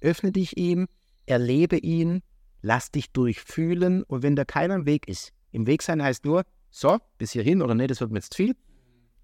Öffne 0.00 0.32
dich 0.32 0.56
ihm, 0.56 0.86
erlebe 1.26 1.76
ihn, 1.76 2.22
lass 2.62 2.90
dich 2.90 3.10
durchfühlen 3.12 4.04
und 4.04 4.22
wenn 4.22 4.36
da 4.36 4.44
keiner 4.44 4.76
im 4.76 4.86
Weg 4.86 5.08
ist, 5.08 5.32
im 5.52 5.66
Weg 5.66 5.82
sein 5.82 6.02
heißt 6.02 6.24
nur, 6.24 6.44
so 6.70 6.98
bis 7.18 7.32
hierhin 7.32 7.62
oder 7.62 7.74
nee, 7.74 7.86
das 7.86 8.00
wird 8.00 8.10
mir 8.10 8.18
jetzt 8.18 8.32
zu 8.32 8.36
viel. 8.36 8.56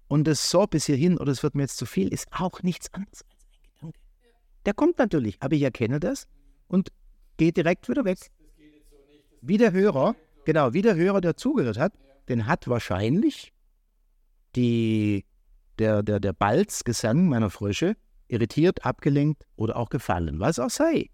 Und 0.07 0.25
das 0.25 0.49
so 0.49 0.67
bis 0.67 0.85
hierhin 0.85 1.17
oder 1.17 1.31
das 1.31 1.43
wird 1.43 1.55
mir 1.55 1.63
jetzt 1.63 1.77
zu 1.77 1.85
viel 1.85 2.07
ist 2.07 2.27
auch 2.31 2.61
nichts 2.61 2.93
anderes 2.93 3.23
als. 3.31 3.42
Der 4.65 4.73
kommt 4.73 4.97
natürlich, 4.97 5.37
aber 5.41 5.55
ich 5.55 5.61
erkenne 5.61 5.99
das 5.99 6.27
und 6.67 6.91
gehe 7.37 7.51
direkt 7.51 7.89
wieder 7.89 8.05
weg. 8.05 8.19
Wie 9.41 9.57
der 9.57 9.73
Hörer, 9.73 10.15
genau, 10.45 10.73
wie 10.73 10.81
der 10.81 10.95
Hörer, 10.95 11.21
der 11.21 11.35
zugehört 11.35 11.77
hat, 11.77 11.93
den 12.29 12.47
hat 12.47 12.67
wahrscheinlich 12.67 13.53
die, 14.55 15.25
der, 15.79 16.03
der, 16.03 16.19
der 16.19 16.33
Balzgesang 16.33 17.27
meiner 17.27 17.49
Frösche 17.49 17.95
irritiert, 18.27 18.85
abgelenkt 18.85 19.45
oder 19.55 19.75
auch 19.75 19.89
gefallen, 19.89 20.39
was 20.39 20.59
auch 20.59 20.69
sei. 20.69 21.09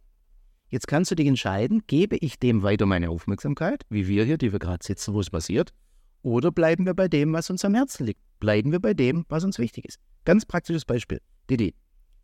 Jetzt 0.70 0.88
kannst 0.88 1.10
du 1.10 1.16
dich 1.16 1.28
entscheiden, 1.28 1.82
gebe 1.88 2.16
ich 2.18 2.38
dem 2.38 2.62
weiter 2.62 2.86
meine 2.86 3.10
Aufmerksamkeit, 3.10 3.84
wie 3.90 4.08
wir 4.08 4.24
hier, 4.24 4.38
die 4.38 4.52
wir 4.52 4.60
gerade 4.60 4.86
sitzen, 4.86 5.16
wo 5.16 5.20
es 5.20 5.32
passiert, 5.32 5.74
oder 6.22 6.52
bleiben 6.52 6.86
wir 6.86 6.94
bei 6.94 7.08
dem, 7.08 7.34
was 7.34 7.50
uns 7.50 7.66
am 7.66 7.74
Herzen 7.74 8.06
liegt? 8.06 8.22
Bleiben 8.40 8.72
wir 8.72 8.80
bei 8.80 8.94
dem, 8.94 9.26
was 9.30 9.44
uns 9.44 9.58
wichtig 9.58 9.86
ist. 9.86 10.00
Ganz 10.26 10.46
praktisches 10.46 10.86
Beispiel. 10.86 11.22
Didi, 11.50 11.74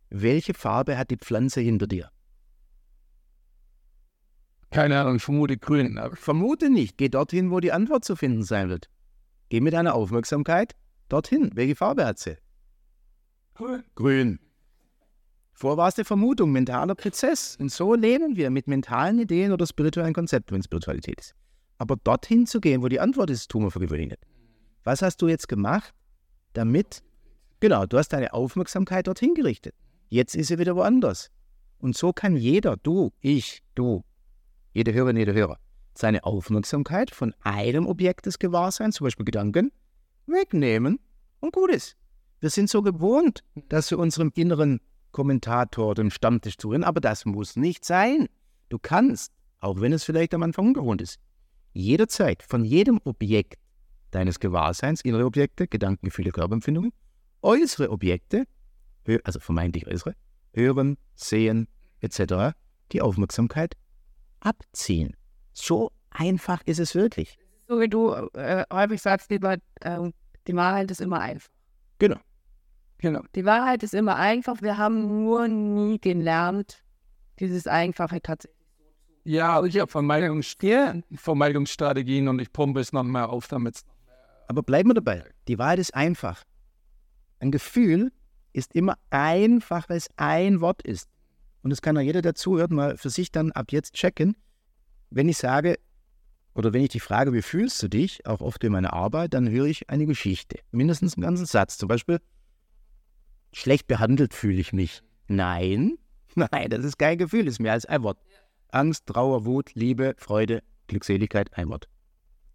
welche 0.10 0.54
Farbe 0.54 0.98
hat 0.98 1.12
die 1.12 1.18
Pflanze 1.18 1.62
hinter 1.62 1.88
dir? 1.88 2.10
Keine 4.72 5.00
Ahnung, 5.00 5.16
ich 5.16 5.24
vermute 5.24 5.58
grün. 5.58 5.98
Aber 5.98 6.16
Vermute 6.16 6.70
nicht. 6.70 6.98
Geh 6.98 7.10
dorthin, 7.10 7.52
wo 7.52 7.60
die 7.60 7.72
Antwort 7.72 8.04
zu 8.04 8.16
finden 8.16 8.44
sein 8.44 8.70
wird. 8.70 8.90
Geh 9.50 9.62
mit 9.62 9.74
deiner 9.74 9.96
Aufmerksamkeit 9.96 10.76
dorthin. 11.08 11.52
Welche 11.54 11.76
Farbe 11.76 12.06
hat 12.06 12.20
sie? 12.20 12.38
grün. 13.54 13.84
Grün. 13.96 14.40
Vor 15.54 15.78
war 15.78 15.88
es 15.88 15.98
eine 15.98 16.04
Vermutung, 16.04 16.52
mentaler 16.52 16.96
Prozess. 16.96 17.56
Und 17.56 17.72
so 17.72 17.96
leben 17.96 18.36
wir 18.36 18.50
mit 18.50 18.68
mentalen 18.68 19.20
Ideen 19.20 19.54
oder 19.54 19.66
spirituellen 19.66 20.14
Konzepten, 20.14 20.56
wenn 20.56 20.64
Spiritualität 20.64 21.22
ist. 21.22 21.36
Aber 21.78 21.96
dorthin 21.96 22.46
zu 22.46 22.60
gehen, 22.60 22.82
wo 22.84 22.90
die 22.90 23.00
Antwort 23.00 23.30
ist, 23.30 23.50
tun 23.50 23.64
wir 23.64 23.72
für 23.72 23.80
gewöhnlich 23.80 24.10
nicht. 24.10 24.22
Was 24.84 25.02
hast 25.02 25.22
du 25.22 25.30
jetzt 25.30 25.48
gemacht, 25.48 25.94
damit? 26.54 27.02
Genau, 27.62 27.86
du 27.86 27.98
hast 27.98 28.10
deine 28.10 28.34
Aufmerksamkeit 28.34 29.08
dorthin 29.08 29.34
gerichtet. 29.34 29.74
Jetzt 30.10 30.36
ist 30.36 30.48
sie 30.48 30.60
wieder 30.60 30.76
woanders. 30.76 31.32
Und 31.80 31.96
so 31.96 32.14
kann 32.14 32.38
jeder, 32.38 32.78
du, 32.78 33.12
ich, 33.22 33.62
du, 33.76 34.04
jede 34.74 34.94
Hörerin, 34.94 35.18
jeder 35.18 35.34
Hörer, 35.34 35.58
seine 35.94 36.24
Aufmerksamkeit 36.24 37.12
von 37.12 37.34
einem 37.42 37.88
Objekt 37.88 38.26
des 38.26 38.40
Gewahrseins, 38.40 38.96
zum 38.96 39.06
Beispiel 39.06 39.26
Gedanken, 39.26 39.72
wegnehmen 40.28 41.00
und 41.40 41.54
gut 41.54 41.72
ist. 41.72 41.96
Wir 42.40 42.50
sind 42.50 42.70
so 42.70 42.82
gewohnt, 42.82 43.44
dass 43.70 43.92
wir 43.92 44.00
unserem 44.00 44.32
inneren 44.36 44.80
Kommentator, 45.12 45.96
dem 45.96 46.12
Stammtisch 46.12 46.58
zuhören, 46.58 46.84
aber 46.84 47.00
das 47.00 47.26
muss 47.26 47.56
nicht 47.56 47.86
sein. 47.86 48.28
Du 48.70 48.78
kannst, 48.80 49.32
auch 49.60 49.80
wenn 49.80 49.94
es 49.94 50.04
vielleicht 50.04 50.34
am 50.34 50.44
Anfang 50.44 50.68
ungewohnt 50.68 51.02
ist, 51.02 51.20
jederzeit 51.74 52.44
von 52.44 52.66
jedem 52.66 53.00
Objekt 53.04 53.60
deines 54.12 54.40
Gewahrseins, 54.40 55.02
innere 55.02 55.26
Objekte, 55.26 55.68
Gedanken, 55.68 56.06
Gefühle, 56.06 56.32
Körperempfindungen, 56.32 56.92
äußere 57.42 57.90
Objekte, 57.90 58.46
also 59.24 59.40
vermeintlich 59.40 59.88
äußere, 59.88 60.16
hören, 60.54 60.98
sehen 61.16 61.68
etc., 62.02 62.56
die 62.92 63.02
Aufmerksamkeit 63.02 63.76
abziehen. 64.40 65.16
So 65.54 65.92
einfach 66.12 66.62
ist 66.66 66.80
es 66.80 66.96
wirklich. 66.96 67.38
So 67.68 67.80
wie 67.80 67.88
du 67.88 68.12
äh, 68.34 68.64
häufig 68.72 69.02
sagst, 69.02 69.32
lieber, 69.32 69.58
äh, 69.82 70.12
die 70.48 70.56
Wahrheit 70.56 70.92
ist 70.92 71.02
immer 71.02 71.20
einfach. 71.20 71.50
Genau. 72.00 72.20
Genau. 73.00 73.22
Die 73.36 73.46
Wahrheit 73.46 73.84
ist 73.84 73.94
immer 73.94 74.16
einfach. 74.16 74.62
Wir 74.62 74.78
haben 74.78 75.24
nur 75.24 75.48
nie 75.48 76.00
gelernt, 76.00 76.84
dieses 77.40 77.68
Einfache 77.68 78.22
tatsächlich. 78.22 78.56
Ja, 79.24 79.64
ich 79.64 79.80
habe 79.80 79.90
Vermeidungsstrategien, 79.90 81.04
Vermeidungsstrategien 81.16 82.28
und 82.28 82.40
ich 82.40 82.54
pumpe 82.54 82.80
es 82.80 82.94
nochmal 82.94 83.26
auf, 83.26 83.48
damit 83.48 83.76
es 83.76 83.86
Aber 84.48 84.62
bleiben 84.62 84.90
wir 84.90 84.94
dabei. 84.94 85.24
Die 85.48 85.58
Wahrheit 85.58 85.80
ist 85.80 85.96
einfach. 85.96 86.44
Ein 87.40 87.52
Gefühl 87.52 88.12
ist 88.56 88.74
immer 88.74 88.98
einfach, 89.10 89.90
weil 89.90 89.98
es 89.98 90.10
ein 90.16 90.62
Wort 90.62 90.82
ist. 90.82 91.10
Und 91.62 91.72
das 91.72 91.82
kann 91.82 91.96
ja 91.96 92.02
jeder, 92.02 92.22
der 92.22 92.36
zuhört, 92.36 92.72
mal 92.72 92.98
für 92.98 93.10
sich 93.10 93.32
dann 93.32 93.52
ab 93.52 93.72
jetzt 93.72 93.94
checken. 93.94 94.36
Wenn 95.10 95.28
ich 95.28 95.38
sage, 95.38 95.78
oder 96.54 96.72
wenn 96.72 96.84
ich 96.84 96.90
dich 96.90 97.04
frage, 97.04 97.34
wie 97.34 97.42
fühlst 97.42 97.84
du 97.84 97.90
dich, 97.90 98.26
auch 98.26 98.40
oft 98.40 98.64
in 98.64 98.72
meiner 98.72 98.94
Arbeit, 98.94 99.34
dann 99.34 99.50
höre 99.50 99.66
ich 99.66 99.90
eine 99.90 100.06
Geschichte. 100.06 100.60
Mindestens 100.72 101.16
einen 101.16 101.24
ganzen 101.24 101.46
Satz. 101.46 101.78
Zum 101.78 101.90
Beispiel, 101.90 102.22
schlecht 103.52 103.88
behandelt 103.88 104.34
fühle 104.34 104.62
ich 104.62 104.72
mich. 104.72 105.02
Nein, 105.28 105.98
nein, 106.36 106.70
das 106.70 106.86
ist 106.86 106.98
kein 106.98 107.18
Gefühl, 107.18 107.48
ist 107.48 107.60
mehr 107.60 107.74
als 107.74 107.86
ein 107.86 108.04
Wort. 108.04 108.20
Angst, 108.72 109.06
Trauer, 109.08 109.46
Wut, 109.46 109.74
Liebe, 109.74 110.16
Freude, 110.18 110.64
Glückseligkeit, 110.88 111.50
ein 111.58 111.70
Wort. 111.70 111.90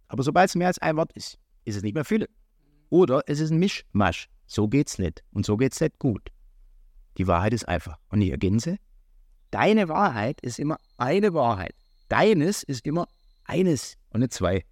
Aber 0.08 0.22
sobald 0.22 0.48
es 0.48 0.54
mehr 0.54 0.68
als 0.68 0.78
ein 0.78 0.96
Wort 0.96 1.12
ist, 1.12 1.38
ist 1.64 1.76
es 1.76 1.82
nicht 1.82 1.94
mehr 1.94 2.04
Fülle. 2.04 2.28
Oder 2.88 3.22
es 3.26 3.40
ist 3.40 3.50
ein 3.50 3.58
Mischmasch. 3.58 4.28
So 4.50 4.66
geht's 4.66 4.98
nicht. 4.98 5.22
Und 5.30 5.46
so 5.46 5.56
geht's 5.56 5.80
nicht 5.80 6.00
gut. 6.00 6.28
Die 7.18 7.28
Wahrheit 7.28 7.52
ist 7.52 7.68
einfach. 7.68 7.98
Und 8.08 8.20
ich 8.20 8.32
ergänze, 8.32 8.78
deine 9.52 9.88
Wahrheit 9.88 10.40
ist 10.40 10.58
immer 10.58 10.76
eine 10.96 11.32
Wahrheit. 11.34 11.74
Deines 12.08 12.64
ist 12.64 12.84
immer 12.84 13.06
eines 13.44 13.96
und 14.10 14.20
nicht 14.20 14.32
zwei. 14.32 14.64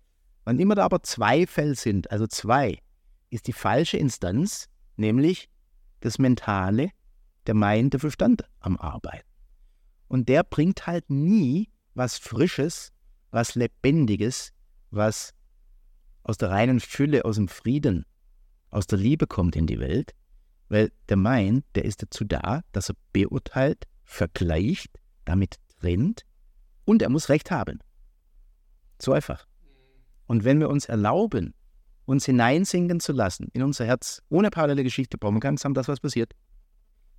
Wann 0.43 0.59
immer 0.59 0.75
da 0.75 0.85
aber 0.85 1.05
zwei 1.05 1.47
Fälle 1.47 1.77
sind, 1.77 2.11
also 2.11 2.27
zwei, 2.27 2.79
ist 3.31 3.47
die 3.47 3.53
falsche 3.53 3.99
Instanz, 3.99 4.67
nämlich 4.97 5.49
das 6.01 6.19
Mentale, 6.19 6.91
der 7.47 7.55
Mind, 7.55 7.93
der 7.93 8.01
Verstand 8.01 8.43
am 8.59 8.79
Arbeiten. 8.79 9.29
Und 10.09 10.29
der 10.29 10.43
bringt 10.43 10.89
halt 10.89 11.09
nie 11.09 11.71
was 11.95 12.19
Frisches, 12.19 12.93
was 13.31 13.55
Lebendiges, 13.55 14.53
was 14.91 15.35
aus 16.25 16.37
der 16.37 16.51
reinen 16.51 16.81
Fülle, 16.81 17.25
aus 17.25 17.37
dem 17.37 17.47
Frieden, 17.47 18.05
aus 18.71 18.87
der 18.87 18.99
Liebe 18.99 19.27
kommt 19.27 19.57
in 19.57 19.67
die 19.67 19.79
Welt, 19.79 20.15
weil 20.69 20.93
der 21.09 21.17
Mind, 21.17 21.65
der 21.75 21.85
ist 21.85 22.03
dazu 22.03 22.25
da, 22.25 22.63
dass 22.73 22.91
er 22.91 22.97
beurteilt, 23.13 23.87
vergleicht, 24.05 24.99
damit 25.25 25.57
trennt 25.81 26.25
und 26.85 27.03
er 27.03 27.11
muss 27.11 27.29
Recht 27.29 27.51
haben. 27.51 27.81
So 29.01 29.13
einfach. 29.13 29.47
Und 30.27 30.45
wenn 30.45 30.61
wir 30.61 30.69
uns 30.69 30.87
erlauben, 30.87 31.55
uns 32.05 32.27
hineinsinken 32.27 33.01
zu 33.01 33.13
lassen 33.13 33.49
in 33.53 33.63
unser 33.63 33.85
Herz, 33.85 34.23
ohne 34.29 34.51
parallele 34.51 34.83
Geschichte, 34.83 35.19
brauchen 35.19 35.37
wir 35.37 35.41
ganz 35.41 35.65
haben, 35.65 35.75
das, 35.75 35.89
was 35.89 36.01
passiert, 36.01 36.33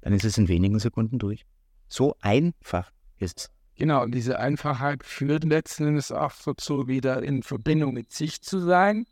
dann 0.01 0.13
ist 0.13 0.25
es 0.25 0.37
in 0.37 0.47
wenigen 0.47 0.79
Sekunden 0.79 1.19
durch. 1.19 1.45
So 1.87 2.15
einfach 2.21 2.91
ist 3.17 3.39
es. 3.39 3.49
Genau, 3.75 4.03
und 4.03 4.13
diese 4.13 4.39
Einfachheit 4.39 5.03
führt 5.03 5.43
letzten 5.45 5.87
Endes 5.87 6.11
auch 6.11 6.33
dazu, 6.43 6.87
wieder 6.87 7.23
in 7.23 7.43
Verbindung 7.43 7.93
mit 7.93 8.11
sich 8.11 8.41
zu 8.41 8.59
sein, 8.59 9.05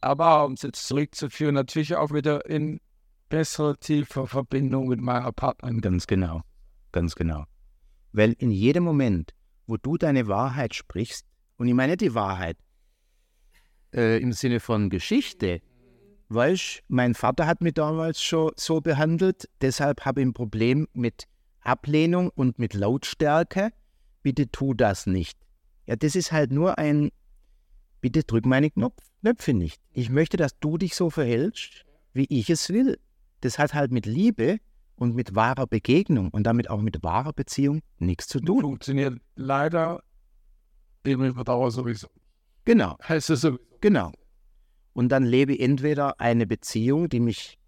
aber 0.00 0.44
um 0.44 0.52
es 0.54 0.62
jetzt 0.62 0.86
zurückzuführen, 0.86 1.54
natürlich 1.54 1.94
auch 1.96 2.12
wieder 2.12 2.46
in 2.46 2.80
bessere, 3.28 3.78
tiefe 3.78 4.26
Verbindung 4.26 4.88
mit 4.88 5.00
meiner 5.00 5.32
Partnerin. 5.32 5.80
Ganz 5.80 6.06
genau, 6.06 6.42
ganz 6.92 7.14
genau. 7.14 7.44
Weil 8.12 8.32
in 8.38 8.50
jedem 8.50 8.84
Moment, 8.84 9.32
wo 9.66 9.76
du 9.76 9.96
deine 9.96 10.26
Wahrheit 10.26 10.74
sprichst, 10.74 11.26
und 11.56 11.68
ich 11.68 11.74
meine 11.74 11.96
die 11.96 12.14
Wahrheit 12.14 12.56
äh, 13.94 14.20
im 14.20 14.32
Sinne 14.32 14.60
von 14.60 14.90
Geschichte, 14.90 15.60
weißt, 16.28 16.82
mein 16.88 17.14
Vater 17.14 17.46
hat 17.46 17.60
mich 17.60 17.74
damals 17.74 18.22
schon 18.22 18.52
so 18.56 18.80
behandelt, 18.80 19.48
deshalb 19.60 20.04
habe 20.04 20.20
ich 20.20 20.26
ein 20.26 20.32
Problem 20.32 20.88
mit 20.92 21.24
Ablehnung 21.60 22.30
und 22.30 22.58
mit 22.58 22.74
Lautstärke. 22.74 23.70
Bitte 24.22 24.50
tu 24.50 24.74
das 24.74 25.06
nicht. 25.06 25.38
Ja, 25.86 25.96
das 25.96 26.14
ist 26.14 26.32
halt 26.32 26.52
nur 26.52 26.78
ein, 26.78 27.10
bitte 28.00 28.22
drück 28.22 28.46
meine 28.46 28.70
Knopf, 28.70 29.02
Knöpfe 29.20 29.52
nicht. 29.54 29.80
Ich 29.92 30.10
möchte, 30.10 30.36
dass 30.36 30.58
du 30.60 30.78
dich 30.78 30.94
so 30.94 31.10
verhältst, 31.10 31.84
wie 32.12 32.26
ich 32.28 32.50
es 32.50 32.68
will. 32.70 32.98
Das 33.40 33.58
hat 33.58 33.74
halt 33.74 33.90
mit 33.92 34.06
Liebe 34.06 34.58
und 34.96 35.14
mit 35.14 35.34
wahrer 35.34 35.66
Begegnung 35.66 36.28
und 36.30 36.44
damit 36.44 36.68
auch 36.70 36.80
mit 36.80 37.02
wahrer 37.02 37.32
Beziehung 37.32 37.80
nichts 37.98 38.28
zu 38.28 38.40
tun. 38.40 38.60
Funktioniert 38.60 39.18
leider 39.34 40.02
eben 41.04 41.24
über 41.24 41.44
Dauer 41.44 41.70
sowieso. 41.70 42.08
Genau, 42.64 42.96
Heißt 43.08 43.30
es 43.30 43.40
sowieso. 43.40 43.62
genau. 43.80 44.12
Und 44.92 45.08
dann 45.10 45.24
lebe 45.24 45.54
ich 45.54 45.60
entweder 45.60 46.20
eine 46.20 46.46
Beziehung, 46.46 47.08
die 47.08 47.20
mich, 47.20 47.58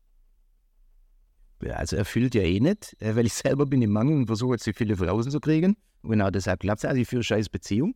also 1.65 1.97
erfüllt 1.97 2.35
ja 2.35 2.43
eh 2.43 2.61
nicht, 2.61 2.97
äh, 3.01 3.15
weil 3.17 3.27
ich 3.27 3.33
selber 3.35 3.67
bin 3.67 3.81
im 3.83 3.93
Mangel 3.93 4.17
und 4.17 4.27
versuche 4.27 4.55
jetzt 4.55 4.67
die 4.67 4.73
viele 4.73 4.97
von 4.97 5.09
außen 5.09 5.31
zu 5.31 5.41
kriegen. 5.41 5.77
Und 6.03 6.11
genau 6.11 6.31
deshalb 6.31 6.61
klappt 6.61 6.81
es. 6.81 6.85
Also 6.85 7.01
ich 7.01 7.09
führe 7.09 7.21
eine 7.21 7.25
scheiß 7.25 7.49
Beziehung. 7.49 7.95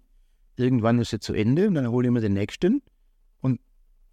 Irgendwann 0.57 0.99
ist 0.99 1.11
sie 1.11 1.19
zu 1.21 1.35
Ende 1.35 1.69
und 1.69 1.75
dann 1.75 1.89
hole 1.89 2.09
ich 2.09 2.13
mir 2.13 2.21
den 2.21 2.33
nächsten 2.35 2.83
und 3.41 3.61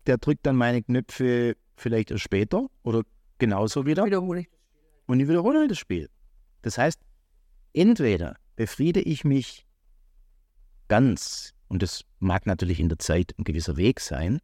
der 0.07 0.17
drückt 0.17 0.45
dann 0.45 0.55
meine 0.55 0.82
Knöpfe 0.84 1.55
vielleicht 1.76 2.11
erst 2.11 2.24
später 2.24 2.67
oder 2.84 3.03
genauso 3.38 3.86
wieder. 3.86 4.05
Wiederhole 4.05 4.45
und 5.05 5.19
ich 5.19 5.28
wiederhole 5.28 5.59
halt 5.59 5.71
das 5.71 5.80
Spiel. 5.80 6.09
Das 6.61 6.78
heißt, 6.78 6.99
entweder 7.74 8.36
befriede 8.55 9.01
ich 9.01 9.24
mich 9.24 9.65
ganz, 10.88 11.53
und 11.67 11.82
das 11.82 12.03
mag 12.19 12.45
natürlich 12.45 12.80
in 12.80 12.89
der 12.89 12.99
Zeit 12.99 13.34
ein 13.38 13.43
gewisser 13.43 13.78
Weg 13.78 13.99
sein, 13.99 14.39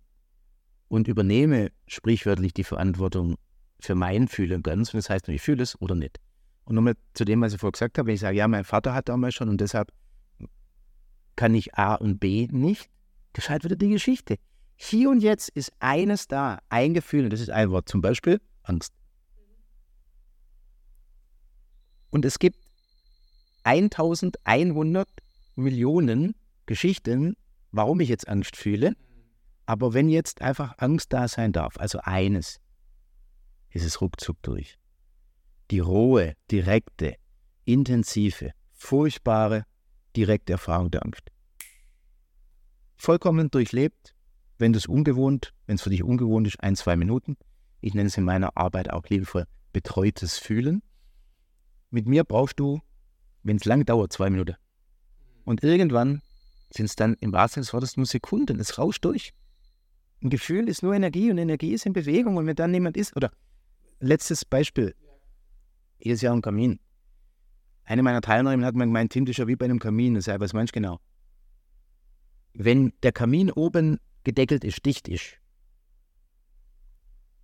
und 0.87 1.07
übernehme 1.07 1.71
sprichwörtlich 1.87 2.53
die 2.53 2.63
Verantwortung 2.63 3.35
für 3.79 3.95
mein 3.95 4.27
Fühlen 4.27 4.63
ganz, 4.63 4.93
und 4.93 4.97
das 4.97 5.09
heißt, 5.09 5.29
ich 5.29 5.41
fühle 5.41 5.63
es 5.63 5.79
oder 5.79 5.95
nicht. 5.95 6.19
Und 6.65 6.75
nochmal 6.75 6.95
zu 7.13 7.25
dem, 7.25 7.41
was 7.41 7.53
ich 7.53 7.59
vorher 7.59 7.73
gesagt 7.73 7.97
habe, 7.97 8.07
wenn 8.07 8.15
ich 8.15 8.21
sage, 8.21 8.37
ja, 8.37 8.47
mein 8.47 8.63
Vater 8.63 8.93
hat 8.93 9.09
damals 9.09 9.35
schon 9.35 9.49
und 9.49 9.61
deshalb 9.61 9.91
kann 11.35 11.55
ich 11.55 11.75
A 11.75 11.95
und 11.95 12.19
B 12.19 12.47
nicht, 12.51 12.89
gescheit 13.33 13.63
wieder 13.63 13.75
die 13.75 13.89
Geschichte. 13.89 14.35
Hier 14.81 15.09
und 15.09 15.19
jetzt 15.19 15.49
ist 15.49 15.73
eines 15.79 16.29
da, 16.29 16.59
ein 16.69 16.93
Gefühl, 16.93 17.25
und 17.25 17.33
das 17.33 17.41
ist 17.41 17.49
ein 17.49 17.69
Wort, 17.69 17.89
zum 17.89 17.99
Beispiel 17.99 18.39
Angst. 18.63 18.93
Und 22.11 22.23
es 22.23 22.39
gibt 22.39 22.57
1100 23.63 25.09
Millionen 25.55 26.33
Geschichten, 26.65 27.35
warum 27.73 27.99
ich 27.99 28.07
jetzt 28.07 28.29
Angst 28.29 28.55
fühle. 28.55 28.95
Aber 29.65 29.93
wenn 29.93 30.07
jetzt 30.07 30.41
einfach 30.41 30.75
Angst 30.77 31.11
da 31.11 31.27
sein 31.27 31.51
darf, 31.51 31.77
also 31.77 31.99
eines, 32.01 32.61
ist 33.71 33.83
es 33.83 33.99
ruckzuck 33.99 34.41
durch. 34.43 34.79
Die 35.71 35.79
rohe, 35.79 36.35
direkte, 36.49 37.17
intensive, 37.65 38.53
furchtbare, 38.71 39.65
direkte 40.15 40.53
Erfahrung 40.53 40.89
der 40.89 41.03
Angst. 41.03 41.29
Vollkommen 42.95 43.51
durchlebt, 43.51 44.15
wenn 44.59 44.73
das 44.73 44.85
ungewohnt, 44.85 45.53
wenn 45.65 45.75
es 45.75 45.81
für 45.81 45.89
dich 45.89 46.03
ungewohnt 46.03 46.47
ist, 46.47 46.61
ein, 46.61 46.75
zwei 46.75 46.95
Minuten. 46.95 47.37
Ich 47.81 47.93
nenne 47.93 48.07
es 48.07 48.17
in 48.17 48.25
meiner 48.25 48.55
Arbeit 48.55 48.91
auch 48.91 49.07
liebevoll 49.07 49.45
betreutes 49.71 50.37
Fühlen. 50.37 50.81
Mit 51.89 52.07
mir 52.07 52.23
brauchst 52.23 52.59
du, 52.59 52.81
wenn 53.43 53.57
es 53.57 53.65
lang 53.65 53.85
dauert, 53.85 54.11
zwei 54.13 54.29
Minuten. 54.29 54.55
Und 55.45 55.63
irgendwann 55.63 56.21
sind 56.71 56.85
es 56.85 56.95
dann 56.95 57.15
im 57.15 57.31
wahrsten 57.31 57.63
Sinne 57.63 57.81
des 57.81 57.97
nur 57.97 58.05
Sekunden. 58.05 58.59
Es 58.59 58.77
rauscht 58.77 59.05
durch. 59.05 59.33
Ein 60.21 60.29
Gefühl 60.29 60.67
ist 60.67 60.83
nur 60.83 60.93
Energie 60.93 61.31
und 61.31 61.37
Energie 61.37 61.73
ist 61.73 61.85
in 61.85 61.93
Bewegung. 61.93 62.37
Und 62.37 62.45
wenn 62.45 62.55
dann 62.55 62.73
jemand 62.73 62.97
ist, 62.97 63.15
oder 63.15 63.31
letztes 63.99 64.45
Beispiel, 64.45 64.93
hier 65.97 66.13
ist 66.13 66.21
ja 66.21 66.33
ein 66.33 66.41
Kamin. 66.41 66.79
Eine 67.85 68.03
meiner 68.03 68.21
Teilnehmerinnen 68.21 68.65
hat 68.65 68.75
mir 68.75 68.85
gemeint, 68.85 69.11
Tim, 69.13 69.25
das 69.25 69.31
ist 69.31 69.37
ja 69.37 69.47
wie 69.47 69.55
bei 69.55 69.65
einem 69.65 69.79
Kamin. 69.79 70.15
Das 70.15 70.25
sei, 70.25 70.39
was 70.39 70.53
meinst 70.53 70.75
du 70.75 70.79
genau? 70.79 70.99
Wenn 72.53 72.93
der 73.01 73.11
Kamin 73.11 73.51
oben 73.51 73.99
gedeckelt 74.29 74.63
ist, 74.63 74.85
dicht 74.85 75.07
ist, 75.07 75.39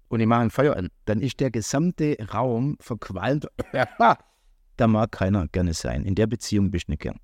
und 0.07 0.19
ich 0.19 0.27
mache 0.27 0.41
ein 0.41 0.51
Feuer 0.51 0.75
an, 0.75 0.89
dann 1.05 1.19
ist 1.19 1.39
der 1.39 1.51
gesamte 1.51 2.17
Raum 2.33 2.77
verqualmt. 2.79 3.47
da 4.77 4.87
mag 4.87 5.11
keiner 5.11 5.47
gerne 5.47 5.73
sein. 5.73 6.05
In 6.05 6.15
der 6.15 6.27
Beziehung 6.27 6.71
bist 6.71 6.87
du 6.87 6.91
nicht 6.91 7.01
gern. 7.01 7.19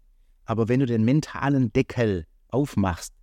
Aber 0.45 0.68
wenn 0.68 0.80
du 0.80 0.86
den 0.86 1.03
mentalen 1.03 1.72
Deckel 1.72 2.26
aufmachst 2.49 3.14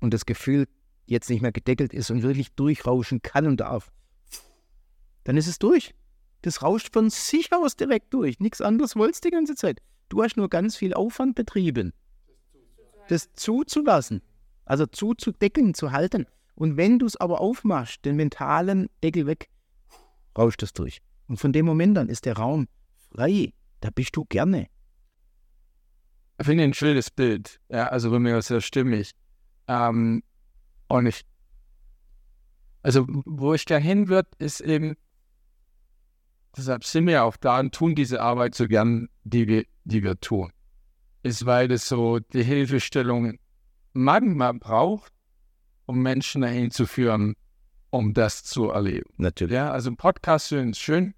und 0.00 0.12
das 0.12 0.26
Gefühl 0.26 0.66
jetzt 1.06 1.30
nicht 1.30 1.40
mehr 1.40 1.52
gedeckelt 1.52 1.94
ist 1.94 2.10
und 2.10 2.22
wirklich 2.22 2.52
durchrauschen 2.54 3.22
kann 3.22 3.46
und 3.46 3.60
darf, 3.60 3.90
dann 5.24 5.36
ist 5.36 5.46
es 5.46 5.58
durch. 5.58 5.94
Das 6.42 6.62
rauscht 6.62 6.92
von 6.92 7.10
sich 7.10 7.52
aus 7.52 7.76
direkt 7.76 8.12
durch. 8.12 8.40
Nichts 8.40 8.60
anderes 8.60 8.96
wolltest 8.96 9.24
du 9.24 9.28
die 9.28 9.34
ganze 9.34 9.54
Zeit. 9.54 9.80
Du 10.08 10.22
hast 10.22 10.36
nur 10.36 10.48
ganz 10.48 10.76
viel 10.76 10.94
Aufwand 10.94 11.34
betrieben, 11.34 11.92
das 13.08 13.32
zuzulassen, 13.34 14.22
also 14.68 14.86
zuzudeckeln, 14.86 15.74
zu 15.74 15.92
halten. 15.92 16.26
Und 16.54 16.76
wenn 16.76 16.98
du 16.98 17.06
es 17.06 17.16
aber 17.16 17.40
aufmachst, 17.40 18.04
den 18.04 18.16
mentalen 18.16 18.88
Deckel 19.02 19.26
weg, 19.26 19.48
rauscht 20.36 20.62
es 20.62 20.72
durch. 20.72 21.00
Und 21.26 21.38
von 21.38 21.52
dem 21.52 21.66
Moment 21.66 21.96
an 21.98 22.08
ist 22.08 22.26
der 22.26 22.36
Raum 22.36 22.68
frei. 23.10 23.52
Da 23.80 23.90
bist 23.90 24.16
du 24.16 24.24
gerne. 24.24 24.66
Ich 26.38 26.46
finde 26.46 26.64
ein 26.64 26.74
schönes 26.74 27.10
Bild. 27.10 27.60
Ja, 27.68 27.88
also 27.88 28.10
bei 28.10 28.18
mir 28.18 28.40
sehr 28.42 28.60
stimmig. 28.60 29.12
Ähm, 29.68 30.22
und 30.88 31.06
ich, 31.06 31.22
also 32.82 33.06
wo 33.08 33.54
ich 33.54 33.64
da 33.64 33.76
hin 33.78 34.08
wird, 34.08 34.26
ist 34.38 34.60
eben, 34.60 34.96
deshalb 36.56 36.84
sind 36.84 37.06
wir 37.06 37.24
auch 37.24 37.36
da 37.36 37.60
und 37.60 37.74
tun 37.74 37.94
diese 37.94 38.20
Arbeit 38.20 38.54
so 38.54 38.66
gern, 38.66 39.08
die 39.24 39.46
wir, 39.46 39.64
die 39.84 40.02
wir 40.02 40.18
tun. 40.20 40.52
Ist, 41.22 41.46
weil 41.46 41.70
es 41.70 41.88
so 41.88 42.18
die 42.18 42.42
Hilfestellung 42.42 43.38
manchmal 43.98 44.54
braucht, 44.54 45.12
um 45.86 46.00
Menschen 46.02 46.42
dahin 46.42 46.70
zu 46.70 46.86
führen, 46.86 47.34
um 47.90 48.14
das 48.14 48.44
zu 48.44 48.70
erleben. 48.70 49.10
Natürlich. 49.16 49.54
Ja, 49.54 49.70
also 49.70 49.94
Podcast 49.94 50.52
ist 50.52 50.78
schön, 50.78 51.14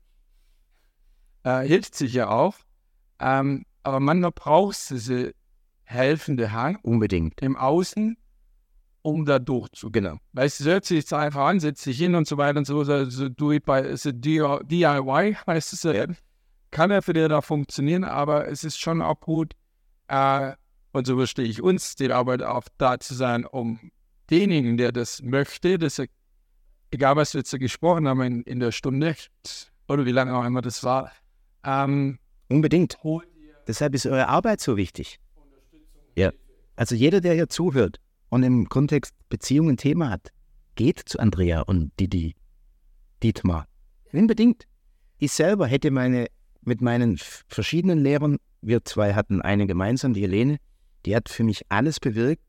äh, 1.45 1.61
hilft 1.66 1.95
sicher 1.95 2.31
auch, 2.31 2.57
ähm, 3.18 3.64
aber 3.83 4.01
manchmal 4.01 4.33
brauchst 4.33 4.91
du 4.91 4.95
diese 4.95 5.35
helfende 5.85 6.53
Hand 6.53 6.78
Unbedingt. 6.83 7.41
im 7.43 7.57
Außen, 7.57 8.16
um 9.03 9.24
da 9.24 9.39
durchzugehen. 9.39 10.05
Genau. 10.05 10.18
Weißt 10.33 10.61
du, 10.61 10.64
setzt 10.64 10.89
sich 10.89 11.12
einfach 11.12 11.47
an, 11.47 11.61
setzt 11.61 11.83
sich 11.83 11.99
hin 11.99 12.14
und 12.14 12.26
so 12.28 12.37
weiter 12.37 12.59
und 12.59 12.66
so, 12.66 12.85
so, 12.85 13.09
so 13.11 13.28
do 13.28 13.53
it 13.53 13.64
by, 13.64 13.97
so 13.97 14.12
DIY 14.12 15.37
heißt 15.47 15.72
es 15.72 15.83
ja. 15.83 16.07
Kann 16.70 16.91
ja 16.91 17.01
für 17.01 17.12
dich 17.12 17.28
da 17.28 17.41
funktionieren, 17.41 18.05
aber 18.05 18.47
es 18.47 18.62
ist 18.62 18.78
schon 18.78 19.03
auch 19.03 19.18
gut, 19.18 19.55
äh, 20.07 20.53
und 20.93 21.07
so 21.07 21.16
verstehe 21.16 21.47
ich 21.47 21.62
uns, 21.62 21.97
die 21.97 22.11
Arbeit 22.12 22.43
auch 22.43 22.64
da 22.78 22.99
zu 22.99 23.14
sein, 23.14 23.45
um 23.45 23.91
denjenigen, 24.30 24.76
der 24.76 24.93
das 24.93 25.22
möchte, 25.22 25.78
dass 25.78 25.99
er, 25.99 26.07
egal 26.91 27.16
was 27.16 27.34
wir 27.34 27.41
jetzt 27.41 27.59
gesprochen 27.59 28.09
haben 28.09 28.22
in, 28.22 28.43
in 28.43 28.61
der 28.61 28.72
Stunde, 28.72 29.14
oder 29.88 30.07
wie 30.07 30.12
lange 30.12 30.36
auch 30.36 30.45
immer 30.45 30.62
das 30.62 30.84
war, 30.84 31.11
ähm, 31.64 32.18
Unbedingt. 32.51 32.99
Deshalb 33.68 33.95
ist 33.95 34.07
eure 34.07 34.26
Arbeit 34.26 34.61
so 34.61 34.76
wichtig. 34.76 35.20
Ja. 36.16 36.32
Also 36.74 36.97
jeder, 36.97 37.20
der 37.20 37.34
hier 37.34 37.49
zuhört 37.49 38.01
und 38.28 38.43
im 38.43 38.68
Kontext 38.68 39.14
Beziehungen 39.28 39.70
ein 39.70 39.76
Thema 39.76 40.11
hat, 40.11 40.30
geht 40.74 41.01
zu 41.07 41.20
Andrea 41.20 41.61
und 41.61 41.93
Didi, 42.01 42.34
Dietmar. 43.22 43.66
Unbedingt. 44.12 44.64
Ich 45.18 45.32
selber 45.32 45.68
hätte 45.68 45.93
meine, 45.93 46.26
mit 46.62 46.80
meinen 46.80 47.18
verschiedenen 47.47 48.01
Lehrern, 48.01 48.38
wir 48.62 48.84
zwei 48.84 49.14
hatten 49.14 49.41
eine 49.43 49.68
gemeinsam, 49.68 50.12
die 50.12 50.22
Helene, 50.22 50.57
die 51.07 51.16
hat 51.16 51.28
für 51.28 51.44
mich 51.44 51.64
alles 51.68 52.01
bewirkt. 52.01 52.42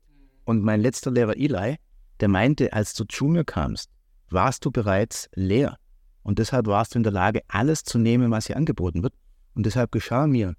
Und 0.44 0.62
mein 0.62 0.80
letzter 0.80 1.10
Lehrer 1.10 1.36
Eli, 1.36 1.76
der 2.20 2.28
meinte, 2.28 2.72
als 2.72 2.94
du 2.94 3.04
zu 3.04 3.26
mir 3.26 3.44
kamst, 3.44 3.90
warst 4.30 4.64
du 4.64 4.70
bereits 4.70 5.28
leer. 5.34 5.78
Und 6.22 6.38
deshalb 6.38 6.66
warst 6.66 6.94
du 6.94 6.98
in 6.98 7.02
der 7.02 7.12
Lage, 7.12 7.42
alles 7.48 7.84
zu 7.84 7.98
nehmen, 7.98 8.30
was 8.30 8.46
dir 8.46 8.56
angeboten 8.56 9.02
wird. 9.02 9.14
Und 9.54 9.66
deshalb 9.66 9.92
geschah 9.92 10.26
mir, 10.26 10.54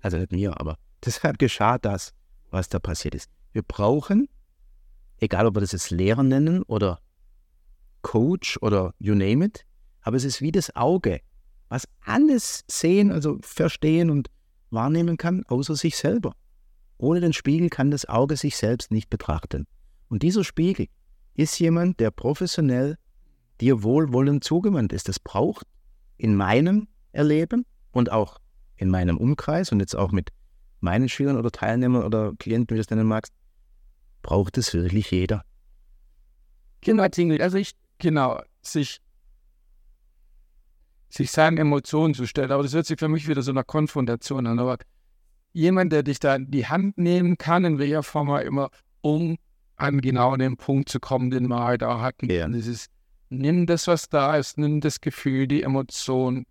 also 0.00 0.18
nicht 0.18 0.32
mir, 0.32 0.60
aber 0.60 0.78
deshalb 1.04 1.38
geschah 1.38 1.78
das, 1.78 2.12
was 2.50 2.68
da 2.68 2.78
passiert 2.78 3.14
ist. 3.14 3.30
Wir 3.52 3.62
brauchen, 3.62 4.28
egal 5.18 5.46
ob 5.46 5.56
wir 5.56 5.60
das 5.60 5.72
jetzt 5.72 5.90
Lehrer 5.90 6.22
nennen 6.22 6.62
oder 6.62 6.98
Coach 8.02 8.58
oder 8.60 8.94
you 8.98 9.14
name 9.14 9.44
it, 9.44 9.64
aber 10.00 10.16
es 10.16 10.24
ist 10.24 10.40
wie 10.40 10.52
das 10.52 10.74
Auge, 10.74 11.20
was 11.68 11.88
alles 12.04 12.64
sehen, 12.68 13.12
also 13.12 13.38
verstehen 13.42 14.10
und 14.10 14.28
wahrnehmen 14.70 15.16
kann, 15.16 15.44
außer 15.46 15.76
sich 15.76 15.96
selber. 15.96 16.34
Ohne 17.02 17.18
den 17.18 17.32
Spiegel 17.32 17.68
kann 17.68 17.90
das 17.90 18.08
Auge 18.08 18.36
sich 18.36 18.56
selbst 18.56 18.92
nicht 18.92 19.10
betrachten. 19.10 19.66
Und 20.06 20.22
dieser 20.22 20.44
Spiegel 20.44 20.86
ist 21.34 21.58
jemand, 21.58 21.98
der 21.98 22.12
professionell 22.12 22.96
dir 23.60 23.82
wohlwollend 23.82 24.44
zugewandt 24.44 24.92
ist. 24.92 25.08
Das 25.08 25.18
braucht 25.18 25.66
in 26.16 26.36
meinem 26.36 26.86
Erleben 27.10 27.66
und 27.90 28.12
auch 28.12 28.38
in 28.76 28.88
meinem 28.88 29.18
Umkreis 29.18 29.72
und 29.72 29.80
jetzt 29.80 29.96
auch 29.96 30.12
mit 30.12 30.30
meinen 30.78 31.08
Schülern 31.08 31.36
oder 31.36 31.50
Teilnehmern 31.50 32.04
oder 32.04 32.34
Klienten, 32.38 32.70
wie 32.70 32.78
du 32.78 32.84
das 32.84 32.90
nennen 32.90 33.08
magst, 33.08 33.32
braucht 34.22 34.56
es 34.56 34.72
wirklich 34.72 35.10
jeder. 35.10 35.44
Genau, 36.82 37.02
also 37.02 37.58
ich, 37.58 37.72
genau, 37.98 38.40
sich, 38.60 39.00
sich 41.08 41.32
seinen 41.32 41.58
Emotionen 41.58 42.14
zu 42.14 42.28
stellen, 42.28 42.52
aber 42.52 42.62
das 42.62 42.74
hört 42.74 42.86
sich 42.86 43.00
für 43.00 43.08
mich 43.08 43.26
wieder 43.26 43.42
so 43.42 43.50
nach 43.50 43.66
Konfrontation 43.66 44.46
an, 44.46 44.60
aber 44.60 44.78
jemand, 45.52 45.92
der 45.92 46.02
dich 46.02 46.20
da 46.20 46.36
in 46.36 46.50
die 46.50 46.66
Hand 46.66 46.98
nehmen 46.98 47.38
kann, 47.38 47.64
in 47.64 47.78
welcher 47.78 48.02
Form 48.02 48.30
auch 48.30 48.40
immer, 48.40 48.70
um 49.00 49.36
an 49.76 50.00
genau 50.00 50.36
den 50.36 50.56
Punkt 50.56 50.88
zu 50.88 51.00
kommen, 51.00 51.30
den 51.30 51.48
wir 51.48 51.64
halt 51.64 51.82
auch 51.82 52.00
hatten. 52.00 52.30
Ja. 52.30 52.48
Das 52.48 52.66
ist 52.66 52.90
nimm 53.32 53.66
das, 53.66 53.86
was 53.86 54.08
da 54.08 54.36
ist, 54.36 54.58
nimm 54.58 54.80
das 54.80 55.00
Gefühl, 55.00 55.48
die 55.48 55.62
Emotion. 55.62 56.46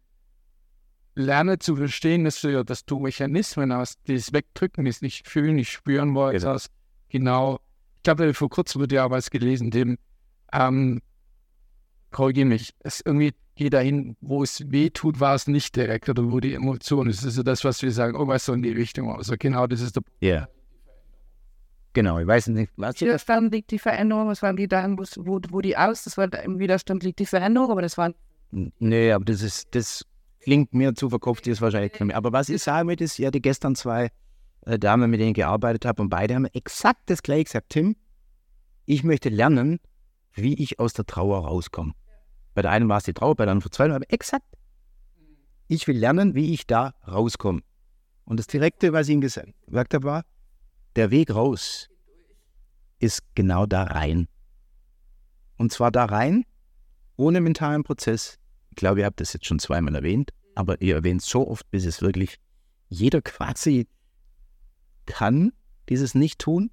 Lerne 1.13 1.59
zu 1.59 1.75
verstehen, 1.75 2.23
dass 2.23 2.41
du, 2.41 2.63
dass 2.63 2.85
du 2.85 2.99
Mechanismen 2.99 3.73
hast, 3.73 3.99
die 4.07 4.13
es 4.13 4.33
wegdrücken, 4.33 4.85
die 4.85 4.89
es 4.89 5.01
nicht 5.01 5.27
fühlen, 5.27 5.55
nicht 5.55 5.71
spüren 5.71 6.15
wolltest. 6.15 6.69
Genau. 7.09 7.55
Genau. 7.55 7.59
Ich 7.97 8.03
glaube, 8.03 8.33
vor 8.33 8.49
kurzem 8.49 8.81
wird 8.81 8.93
ja 8.93 9.11
was 9.11 9.29
gelesen, 9.29 9.69
dem, 9.71 9.97
ähm, 10.53 11.01
korrigiere 12.11 12.47
mich, 12.47 12.73
es 12.79 13.01
irgendwie 13.05 13.33
geht 13.61 13.73
dahin, 13.73 14.15
wo 14.21 14.41
es 14.41 14.71
weh 14.71 14.89
tut, 14.89 15.19
war 15.19 15.35
es 15.35 15.47
nicht 15.47 15.75
direkt 15.75 16.09
oder 16.09 16.31
wo 16.31 16.39
die 16.39 16.55
Emotion 16.55 17.07
ist. 17.07 17.19
Das 17.19 17.25
ist 17.25 17.35
so 17.35 17.43
das, 17.43 17.63
was 17.63 17.81
wir 17.81 17.91
sagen, 17.91 18.15
oh, 18.15 18.27
was 18.27 18.45
so 18.45 18.53
in 18.53 18.63
die 18.63 18.71
Richtung. 18.71 19.15
Also 19.15 19.35
genau, 19.37 19.67
das 19.67 19.81
ist 19.81 19.95
der 19.95 20.03
Ja. 20.19 20.47
Genau, 21.93 22.19
ich 22.19 22.25
weiß 22.25 22.47
nicht, 22.47 22.71
was 22.77 22.99
ihr 23.01 23.07
Widerstand 23.07 23.53
liegt 23.53 23.69
die 23.69 23.77
Veränderung, 23.77 24.31
es 24.31 24.41
waren 24.41 24.55
die 24.55 24.67
Daten, 24.67 24.97
wo, 24.97 25.39
wo 25.49 25.61
die 25.61 25.75
aus, 25.75 26.05
das 26.05 26.17
war 26.17 26.31
im 26.43 26.57
Widerstand 26.57 27.03
liegt 27.03 27.19
die 27.19 27.25
Veränderung, 27.25 27.69
aber 27.69 27.81
das 27.81 27.97
waren 27.97 28.15
Nee, 28.51 29.11
aber 29.11 29.25
das 29.25 29.41
ist, 29.41 29.67
das 29.75 30.05
klingt 30.39 30.73
mir 30.73 30.93
zu 30.95 31.09
verkopft, 31.09 31.47
ist 31.47 31.61
wahrscheinlich 31.61 31.93
nicht 31.93 32.03
mehr. 32.03 32.17
Aber 32.17 32.33
was 32.33 32.49
ich 32.49 32.61
sagen 32.63 32.87
möchte, 32.87 33.03
ist, 33.03 33.19
ich 33.19 33.25
hatte 33.25 33.39
gestern 33.39 33.75
zwei 33.75 34.09
äh, 34.65 34.79
Damen, 34.79 35.09
mit 35.09 35.19
denen 35.19 35.29
ich 35.31 35.35
gearbeitet 35.35 35.85
habe, 35.85 36.01
und 36.01 36.09
beide 36.09 36.35
haben 36.35 36.45
exakt 36.45 37.09
das 37.09 37.23
gleiche 37.23 37.45
gesagt. 37.45 37.69
Tim, 37.69 37.95
ich 38.85 39.03
möchte 39.03 39.29
lernen, 39.29 39.79
wie 40.33 40.55
ich 40.55 40.79
aus 40.79 40.93
der 40.93 41.05
Trauer 41.05 41.45
rauskomme. 41.45 41.93
Bei 42.53 42.61
der 42.61 42.71
einen 42.71 42.89
war 42.89 42.97
es 42.97 43.03
die 43.05 43.13
Trauer, 43.13 43.35
bei 43.35 43.45
der 43.45 43.51
anderen 43.51 43.61
Verzweiflung, 43.61 43.95
aber 43.95 44.11
exakt. 44.11 44.45
Ich 45.67 45.87
will 45.87 45.97
lernen, 45.97 46.35
wie 46.35 46.53
ich 46.53 46.67
da 46.67 46.93
rauskomme. 47.07 47.61
Und 48.25 48.37
das 48.37 48.47
Direkte, 48.47 48.93
was 48.93 49.07
ich 49.07 49.13
ihnen 49.13 49.21
gesagt 49.21 49.93
habe, 49.93 50.03
war, 50.03 50.25
der 50.95 51.11
Weg 51.11 51.33
raus 51.33 51.89
ist 52.99 53.23
genau 53.35 53.65
da 53.65 53.83
rein. 53.83 54.27
Und 55.57 55.71
zwar 55.71 55.91
da 55.91 56.05
rein, 56.05 56.45
ohne 57.15 57.41
mentalen 57.41 57.83
Prozess. 57.83 58.37
Ich 58.69 58.75
glaube, 58.75 59.01
ihr 59.01 59.05
habt 59.05 59.21
das 59.21 59.33
jetzt 59.33 59.45
schon 59.45 59.59
zweimal 59.59 59.95
erwähnt, 59.95 60.31
aber 60.55 60.81
ihr 60.81 60.95
erwähnt 60.95 61.21
so 61.21 61.47
oft, 61.47 61.69
bis 61.71 61.85
es 61.85 62.01
wirklich 62.01 62.37
jeder 62.89 63.21
quasi 63.21 63.87
kann, 65.05 65.51
dieses 65.89 66.15
Nicht-Tun. 66.15 66.71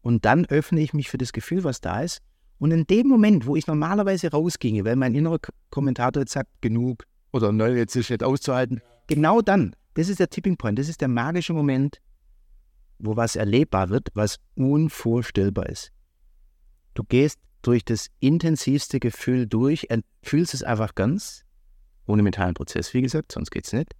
Und 0.00 0.24
dann 0.24 0.46
öffne 0.46 0.80
ich 0.80 0.92
mich 0.92 1.08
für 1.08 1.18
das 1.18 1.32
Gefühl, 1.32 1.64
was 1.64 1.80
da 1.80 2.00
ist. 2.00 2.20
Und 2.58 2.70
in 2.70 2.86
dem 2.86 3.08
Moment, 3.08 3.46
wo 3.46 3.56
ich 3.56 3.66
normalerweise 3.66 4.30
rausginge, 4.30 4.84
weil 4.84 4.96
mein 4.96 5.14
innerer 5.14 5.38
Kommentator 5.70 6.22
jetzt 6.22 6.32
sagt, 6.32 6.50
genug 6.60 7.04
oder 7.32 7.52
neu, 7.52 7.76
jetzt 7.76 7.96
ist 7.96 8.10
nicht 8.10 8.22
auszuhalten, 8.22 8.80
genau 9.06 9.40
dann, 9.40 9.74
das 9.94 10.08
ist 10.08 10.20
der 10.20 10.30
Tipping 10.30 10.56
Point, 10.56 10.78
das 10.78 10.88
ist 10.88 11.00
der 11.00 11.08
magische 11.08 11.52
Moment, 11.52 12.00
wo 12.98 13.16
was 13.16 13.36
erlebbar 13.36 13.90
wird, 13.90 14.08
was 14.14 14.38
unvorstellbar 14.54 15.68
ist. 15.68 15.90
Du 16.94 17.02
gehst 17.02 17.38
durch 17.62 17.84
das 17.84 18.08
intensivste 18.20 19.00
Gefühl 19.00 19.46
durch, 19.46 19.88
fühlst 20.22 20.54
es 20.54 20.62
einfach 20.62 20.94
ganz, 20.94 21.44
ohne 22.06 22.22
mentalen 22.22 22.54
Prozess, 22.54 22.94
wie 22.94 23.02
gesagt, 23.02 23.32
sonst 23.32 23.50
geht 23.50 23.66
es 23.66 23.72
nicht. 23.72 23.94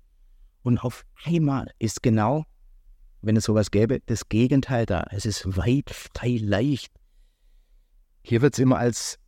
Und 0.62 0.78
auf 0.78 1.04
einmal 1.24 1.70
ist 1.78 2.02
genau, 2.02 2.44
wenn 3.20 3.36
es 3.36 3.44
sowas 3.44 3.70
gäbe, 3.70 4.00
das 4.06 4.28
Gegenteil 4.28 4.86
da. 4.86 5.06
Es 5.10 5.26
ist 5.26 5.56
weit, 5.56 5.90
frei, 5.90 6.38
leicht. 6.40 6.92
Hier 8.26 8.40
wird 8.40 8.54
es 8.54 8.58
immer 8.58 8.78
als 8.78 9.18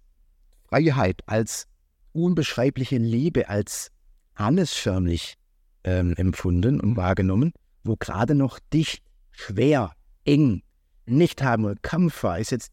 Freiheit, 0.70 1.22
als 1.26 1.68
unbeschreibliche 2.12 2.97
Liebe, 2.97 3.51
als 3.51 3.90
alles 4.34 4.72
förmlich 4.72 5.36
ähm, 5.84 6.14
empfunden 6.16 6.80
und 6.80 6.97
wahrgenommen, 6.97 7.53
wo 7.84 7.97
gerade 7.97 8.34
noch 8.34 8.59
dicht, 8.72 9.05
schwer, 9.32 9.92
eng, 10.24 10.62
nicht 11.05 11.42
haben 11.42 11.66
und 11.66 11.82
Kampf 11.82 12.22
war, 12.22 12.38
ist 12.38 12.53
jetzt. 12.53 12.72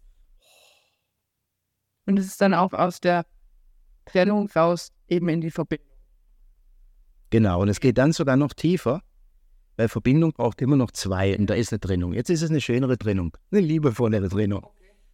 Und 2.05 2.17
es 2.17 2.25
ist 2.25 2.39
dann 2.39 2.53
auch 2.53 2.71
aus 2.71 3.01
der 3.01 3.25
Trennung 4.05 4.49
raus 4.55 4.93
eben 5.09 5.27
in 5.27 5.41
die 5.41 5.51
Verbindung. 5.51 5.87
Genau, 7.31 7.61
und 7.61 7.67
es 7.67 7.81
geht 7.81 7.97
dann 7.97 8.13
sogar 8.13 8.37
noch 8.37 8.53
tiefer, 8.53 9.01
weil 9.75 9.89
Verbindung 9.89 10.31
braucht 10.31 10.61
immer 10.61 10.77
noch 10.77 10.91
zwei 10.91 11.37
und 11.37 11.47
da 11.47 11.53
ist 11.53 11.73
eine 11.73 11.81
Trennung. 11.81 12.13
Jetzt 12.13 12.29
ist 12.29 12.43
es 12.43 12.49
eine 12.49 12.61
schönere 12.61 12.97
Trennung, 12.97 13.35
eine 13.51 13.59
liebevollere 13.59 14.29
Trennung. 14.29 14.65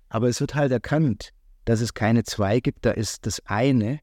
Aber 0.09 0.27
es 0.27 0.41
wird 0.41 0.55
halt 0.55 0.71
erkannt, 0.71 1.31
dass 1.65 1.81
es 1.81 1.93
keine 1.93 2.23
zwei 2.23 2.59
gibt, 2.59 2.85
da 2.85 2.91
ist 2.91 3.25
das 3.25 3.45
eine 3.45 3.99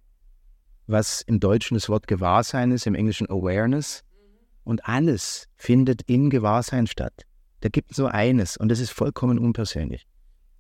was 0.87 1.21
im 1.23 1.41
Deutschen 1.41 1.75
das 1.75 1.89
Wort 1.89 2.07
Gewahrsein 2.07 2.71
ist, 2.71 2.87
im 2.87 2.95
Englischen 2.95 3.29
Awareness. 3.29 4.03
Und 4.65 4.89
alles 4.89 5.49
findet 5.57 6.03
im 6.09 6.31
Gewahrsein 6.31 6.87
statt. 6.87 7.25
Da 7.61 7.69
gibt 7.69 7.93
es 7.93 7.99
nur 7.99 8.13
eines 8.13 8.57
und 8.57 8.69
das 8.69 8.81
ist 8.81 8.91
vollkommen 8.91 9.39
unpersönlich. 9.39 10.07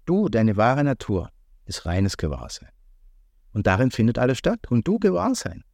Du, 0.04 0.28
deine 0.28 0.56
wahre 0.56 0.84
Natur, 0.84 1.30
ist 1.64 1.86
reines 1.86 2.16
Gewahrsein. 2.16 2.70
Und 3.52 3.66
darin 3.66 3.90
findet 3.90 4.18
alles 4.18 4.38
statt. 4.38 4.60
Und 4.70 4.86
du 4.86 4.98
Gewahrsein 4.98 5.64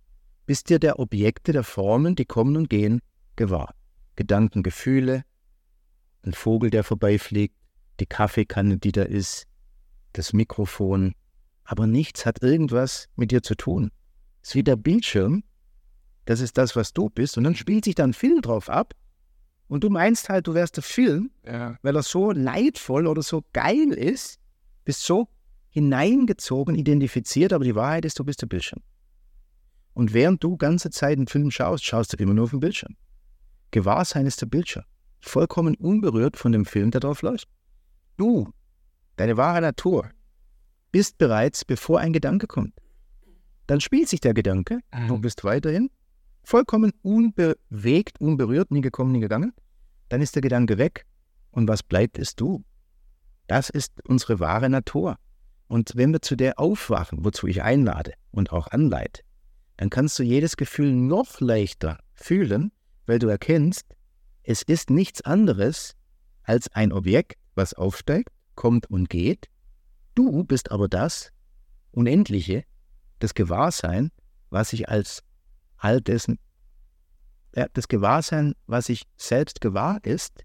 bist 0.46 0.70
dir 0.70 0.78
der 0.78 0.98
Objekte, 0.98 1.52
der 1.52 1.64
Formen, 1.64 2.14
die 2.14 2.24
kommen 2.24 2.56
und 2.56 2.70
gehen, 2.70 3.00
gewahr. 3.36 3.74
Gedanken, 4.16 4.62
Gefühle, 4.62 5.24
ein 6.24 6.32
Vogel, 6.32 6.70
der 6.70 6.84
vorbeifliegt, 6.84 7.54
die 8.00 8.06
Kaffeekanne, 8.06 8.78
die 8.78 8.92
da 8.92 9.02
ist, 9.02 9.46
das 10.12 10.32
Mikrofon. 10.32 11.14
Aber 11.64 11.86
nichts 11.86 12.26
hat 12.26 12.42
irgendwas 12.42 13.08
mit 13.16 13.30
dir 13.30 13.42
zu 13.42 13.54
tun 13.54 13.90
ist 14.42 14.54
wie 14.54 14.62
der 14.62 14.76
Bildschirm. 14.76 15.44
Das 16.24 16.40
ist 16.40 16.58
das, 16.58 16.76
was 16.76 16.92
du 16.92 17.08
bist. 17.08 17.38
Und 17.38 17.44
dann 17.44 17.54
spielt 17.54 17.84
sich 17.84 17.94
da 17.94 18.04
ein 18.04 18.12
Film 18.12 18.42
drauf 18.42 18.68
ab. 18.68 18.94
Und 19.68 19.84
du 19.84 19.90
meinst 19.90 20.28
halt, 20.28 20.46
du 20.46 20.54
wärst 20.54 20.76
der 20.76 20.82
Film, 20.82 21.30
ja. 21.46 21.78
weil 21.82 21.96
er 21.96 22.02
so 22.02 22.30
leidvoll 22.30 23.06
oder 23.06 23.22
so 23.22 23.42
geil 23.52 23.92
ist, 23.92 24.38
bist 24.84 25.02
so 25.02 25.28
hineingezogen, 25.70 26.74
identifiziert, 26.74 27.54
aber 27.54 27.64
die 27.64 27.74
Wahrheit 27.74 28.04
ist, 28.04 28.18
du 28.18 28.24
bist 28.24 28.42
der 28.42 28.46
Bildschirm. 28.46 28.82
Und 29.94 30.12
während 30.12 30.44
du 30.44 30.56
ganze 30.56 30.90
Zeit 30.90 31.16
einen 31.16 31.26
Film 31.26 31.50
schaust, 31.50 31.84
schaust 31.84 32.12
du 32.12 32.22
immer 32.22 32.34
nur 32.34 32.44
auf 32.44 32.50
den 32.50 32.60
Bildschirm. 32.60 32.96
Gewahrsein 33.70 34.26
ist 34.26 34.42
der 34.42 34.46
Bildschirm. 34.46 34.84
Vollkommen 35.20 35.74
unberührt 35.76 36.36
von 36.36 36.52
dem 36.52 36.66
Film, 36.66 36.90
der 36.90 37.00
drauf 37.00 37.22
läuft. 37.22 37.48
Du, 38.18 38.52
deine 39.22 39.36
wahre 39.36 39.60
Natur, 39.60 40.10
bist 40.90 41.16
bereits, 41.16 41.64
bevor 41.64 42.00
ein 42.00 42.12
Gedanke 42.12 42.48
kommt. 42.48 42.74
Dann 43.68 43.80
spielt 43.80 44.08
sich 44.08 44.20
der 44.20 44.34
Gedanke, 44.34 44.80
mhm. 44.92 45.08
du 45.08 45.18
bist 45.18 45.44
weiterhin 45.44 45.90
vollkommen 46.42 46.92
unbewegt, 47.02 48.20
unberührt, 48.20 48.72
nie 48.72 48.80
gekommen, 48.80 49.12
nie 49.12 49.20
gegangen. 49.20 49.52
Dann 50.08 50.20
ist 50.20 50.34
der 50.34 50.42
Gedanke 50.42 50.76
weg 50.76 51.06
und 51.52 51.68
was 51.68 51.84
bleibt, 51.84 52.18
ist 52.18 52.40
du. 52.40 52.64
Das 53.46 53.70
ist 53.70 53.92
unsere 54.08 54.40
wahre 54.40 54.68
Natur. 54.68 55.16
Und 55.68 55.92
wenn 55.94 56.12
wir 56.12 56.20
zu 56.20 56.34
der 56.34 56.58
aufwachen, 56.58 57.24
wozu 57.24 57.46
ich 57.46 57.62
einlade 57.62 58.14
und 58.32 58.50
auch 58.50 58.66
anleite, 58.72 59.22
dann 59.76 59.88
kannst 59.88 60.18
du 60.18 60.24
jedes 60.24 60.56
Gefühl 60.56 60.92
noch 60.92 61.40
leichter 61.40 62.00
fühlen, 62.12 62.72
weil 63.06 63.20
du 63.20 63.28
erkennst, 63.28 63.86
es 64.42 64.62
ist 64.62 64.90
nichts 64.90 65.22
anderes 65.22 65.94
als 66.42 66.66
ein 66.72 66.92
Objekt, 66.92 67.38
was 67.54 67.72
aufsteigt, 67.72 68.30
kommt 68.54 68.90
und 68.90 69.08
geht. 69.08 69.48
Du 70.14 70.44
bist 70.44 70.70
aber 70.70 70.88
das 70.88 71.32
Unendliche, 71.90 72.64
das 73.18 73.34
Gewahrsein, 73.34 74.10
was 74.50 74.72
ich 74.72 74.88
als 74.88 75.22
all 75.76 76.00
dessen, 76.00 76.38
ja, 77.54 77.66
das 77.72 77.88
Gewahrsein, 77.88 78.54
was 78.66 78.88
ich 78.88 79.04
selbst 79.16 79.60
gewahr 79.60 80.00
ist 80.04 80.44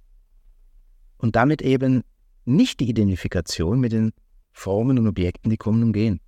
und 1.18 1.36
damit 1.36 1.62
eben 1.62 2.04
nicht 2.46 2.80
die 2.80 2.90
Identifikation 2.90 3.80
mit 3.80 3.92
den 3.92 4.14
Formen 4.52 4.98
und 4.98 5.08
Objekten, 5.08 5.50
die 5.50 5.58
kommen 5.58 5.84
und 5.84 5.94
gehen. 5.94 6.20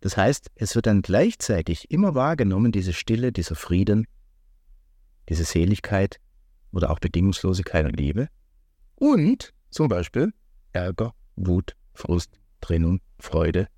Das 0.00 0.16
heißt, 0.16 0.50
es 0.54 0.74
wird 0.74 0.86
dann 0.86 1.02
gleichzeitig 1.02 1.90
immer 1.90 2.14
wahrgenommen, 2.14 2.70
diese 2.72 2.92
Stille, 2.92 3.32
dieser 3.32 3.56
Frieden, 3.56 4.06
diese 5.28 5.44
Seligkeit 5.44 6.20
oder 6.72 6.90
auch 6.90 6.98
Bedingungslosigkeit 6.98 7.84
und 7.86 7.96
Liebe. 7.96 8.28
Und 8.94 9.52
zum 9.70 9.88
Beispiel 9.88 10.32
Ärger, 10.78 11.14
Wut, 11.36 11.74
Frust, 11.94 12.38
Trennung, 12.60 13.00
Freude, 13.18 13.68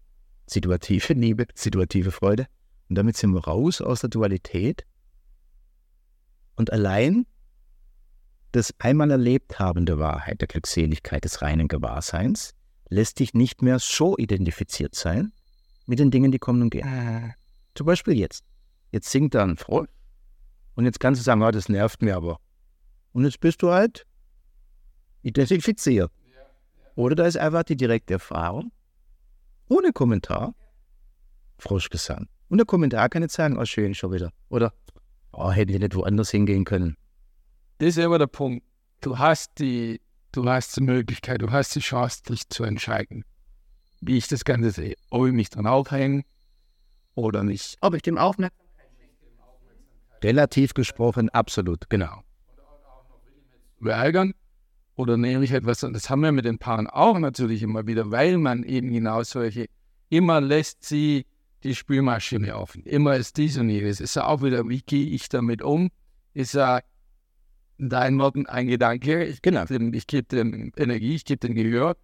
situative 0.46 1.14
Liebe, 1.14 1.46
situative 1.54 2.10
Freude. 2.10 2.46
Und 2.88 2.96
damit 2.96 3.16
sind 3.16 3.32
wir 3.32 3.44
raus 3.44 3.80
aus 3.80 4.00
der 4.00 4.10
Dualität. 4.10 4.84
Und 6.56 6.72
allein 6.72 7.26
das 8.52 8.74
einmal 8.78 9.10
erlebt 9.10 9.58
haben 9.58 9.86
der 9.86 9.98
Wahrheit, 9.98 10.40
der 10.40 10.48
Glückseligkeit, 10.48 11.24
des 11.24 11.40
reinen 11.40 11.68
Gewahrseins, 11.68 12.52
lässt 12.88 13.20
dich 13.20 13.32
nicht 13.32 13.62
mehr 13.62 13.78
so 13.78 14.18
identifiziert 14.18 14.94
sein 14.94 15.32
mit 15.86 16.00
den 16.00 16.10
Dingen, 16.10 16.32
die 16.32 16.38
kommen 16.38 16.62
und 16.62 16.70
gehen. 16.70 16.86
Ah. 16.86 17.34
Zum 17.74 17.86
Beispiel 17.86 18.14
jetzt. 18.14 18.44
Jetzt 18.90 19.08
singt 19.10 19.34
da 19.34 19.44
ein 19.44 19.56
Frosch 19.56 19.88
und 20.74 20.84
jetzt 20.84 20.98
kannst 20.98 21.20
du 21.20 21.24
sagen, 21.24 21.42
oh, 21.42 21.50
das 21.50 21.68
nervt 21.68 22.02
mir 22.02 22.16
aber. 22.16 22.40
Und 23.12 23.24
jetzt 23.24 23.40
bist 23.40 23.62
du 23.62 23.70
halt 23.70 24.04
identifiziert. 25.22 26.10
Oder 26.94 27.14
da 27.14 27.26
ist 27.26 27.36
einfach 27.36 27.62
die 27.62 27.76
direkte 27.76 28.14
Erfahrung, 28.14 28.72
ohne 29.68 29.92
Kommentar 29.92 30.54
Froschgesang. 31.58 32.28
Und 32.48 32.58
der 32.58 32.66
Kommentar 32.66 33.08
kann 33.08 33.22
jetzt 33.22 33.34
sagen, 33.34 33.58
oh 33.58 33.64
schön, 33.64 33.94
schon 33.94 34.12
wieder. 34.12 34.32
Oder, 34.48 34.72
oh, 35.32 35.50
hätten 35.50 35.72
wir 35.72 35.78
nicht 35.78 35.94
woanders 35.94 36.30
hingehen 36.30 36.64
können. 36.64 36.96
Das 37.78 37.90
ist 37.90 37.98
immer 37.98 38.18
der 38.18 38.26
Punkt. 38.26 38.64
Du 39.00 39.18
hast 39.18 39.58
die, 39.58 40.00
du 40.32 40.48
hast 40.48 40.76
die 40.76 40.82
Möglichkeit, 40.82 41.42
du 41.42 41.50
hast 41.50 41.74
die 41.74 41.80
Chance, 41.80 42.22
dich 42.28 42.48
zu 42.48 42.64
entscheiden, 42.64 43.24
wie 44.00 44.16
ich 44.16 44.28
das 44.28 44.44
Ganze 44.44 44.70
sehe. 44.70 44.96
Ob 45.10 45.26
ich 45.26 45.32
mich 45.32 45.50
dran 45.50 45.66
aufhänge 45.66 46.24
oder 47.14 47.44
nicht. 47.44 47.76
Ob 47.80 47.94
ich 47.94 48.02
dem 48.02 48.18
Aufmerksamkeit 48.18 48.60
Relativ 50.22 50.74
gesprochen, 50.74 51.30
absolut, 51.30 51.88
genau. 51.88 52.22
Ärgern 53.82 54.34
oder 55.00 55.16
nehme 55.16 55.44
ich 55.44 55.52
etwas, 55.52 55.82
und 55.82 55.94
das 55.94 56.10
haben 56.10 56.20
wir 56.20 56.30
mit 56.30 56.44
den 56.44 56.58
Paaren 56.58 56.86
auch 56.86 57.18
natürlich 57.18 57.62
immer 57.62 57.86
wieder, 57.86 58.10
weil 58.10 58.36
man 58.36 58.64
eben 58.64 58.92
genau 58.92 59.22
solche, 59.22 59.66
immer 60.10 60.42
lässt 60.42 60.84
sie 60.84 61.24
die 61.62 61.74
Spülmaschine 61.74 62.54
offen, 62.54 62.82
immer 62.84 63.16
ist 63.16 63.38
dies 63.38 63.56
und 63.56 63.70
jenes. 63.70 64.00
Ist 64.00 64.16
ja 64.16 64.26
auch 64.26 64.42
wieder, 64.42 64.68
wie 64.68 64.82
gehe 64.82 65.06
ich 65.06 65.30
damit 65.30 65.62
um? 65.62 65.90
Ist 66.34 66.52
ja 66.52 66.80
dein 67.78 68.18
Worten 68.18 68.46
ein 68.46 68.66
Gedanke, 68.66 69.24
ich, 69.24 69.40
genau. 69.40 69.64
dem, 69.64 69.94
ich 69.94 70.06
gebe 70.06 70.24
dem 70.24 70.70
Energie, 70.76 71.14
ich 71.14 71.24
gebe 71.24 71.46
dem 71.46 71.54
Gehör, 71.54 71.96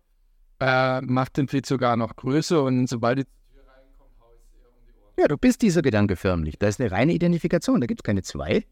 äh, 0.61 1.03
macht 1.03 1.37
den 1.37 1.49
Fit 1.49 1.67
sogar 1.67 1.97
noch 1.97 2.17
größer 2.17 2.63
und 2.63 2.87
sobald 2.87 3.19
die 3.19 3.25
Tür 3.25 3.63
reinkommt, 3.67 4.11
haue 4.21 4.37
ich 4.37 4.43
sie 4.51 4.57
um 4.57 4.75
die 4.87 4.93
Ohren. 5.03 5.15
Ja, 5.19 5.29
du 5.29 5.37
bist 5.37 5.61
dieser 5.61 5.83
Gedanke 5.83 6.17
förmlich. 6.17 6.59
Da 6.59 6.69
ist 6.69 6.81
eine 6.81 6.91
reine 6.91 7.13
Identifikation, 7.13 7.83
da 7.83 7.87
gibt 7.87 8.01
es 8.01 8.05
keine 8.05 8.23
zwei. 8.23 8.65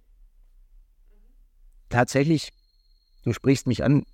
Tatsächlich, 1.90 2.52
du 3.24 3.34
sprichst 3.34 3.66
mich 3.66 3.84
an, 3.84 4.04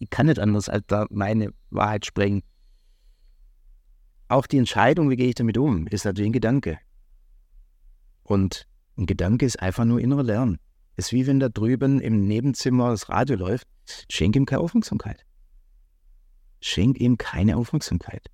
ich 0.00 0.10
kann 0.10 0.26
nicht 0.26 0.38
anders 0.38 0.68
als 0.68 0.84
da 0.86 1.06
meine 1.10 1.52
Wahrheit 1.68 2.06
sprengen. 2.06 2.42
Auch 4.28 4.46
die 4.46 4.58
Entscheidung, 4.58 5.10
wie 5.10 5.16
gehe 5.16 5.28
ich 5.28 5.34
damit 5.34 5.58
um, 5.58 5.86
ist 5.88 6.04
natürlich 6.04 6.30
ein 6.30 6.32
Gedanke. 6.32 6.78
Und 8.22 8.66
ein 8.96 9.06
Gedanke 9.06 9.44
ist 9.44 9.60
einfach 9.60 9.84
nur 9.84 10.00
innerer 10.00 10.22
Lernen. 10.22 10.58
Es 10.96 11.06
ist 11.06 11.12
wie 11.12 11.26
wenn 11.26 11.38
da 11.38 11.48
drüben 11.48 12.00
im 12.00 12.26
Nebenzimmer 12.26 12.90
das 12.90 13.08
Radio 13.08 13.36
läuft, 13.36 13.68
schenke 14.10 14.38
ihm 14.38 14.46
keine 14.46 14.62
Aufmerksamkeit. 14.62 15.24
schenk 16.60 16.98
ihm 16.98 17.18
keine 17.18 17.56
Aufmerksamkeit. 17.56 18.26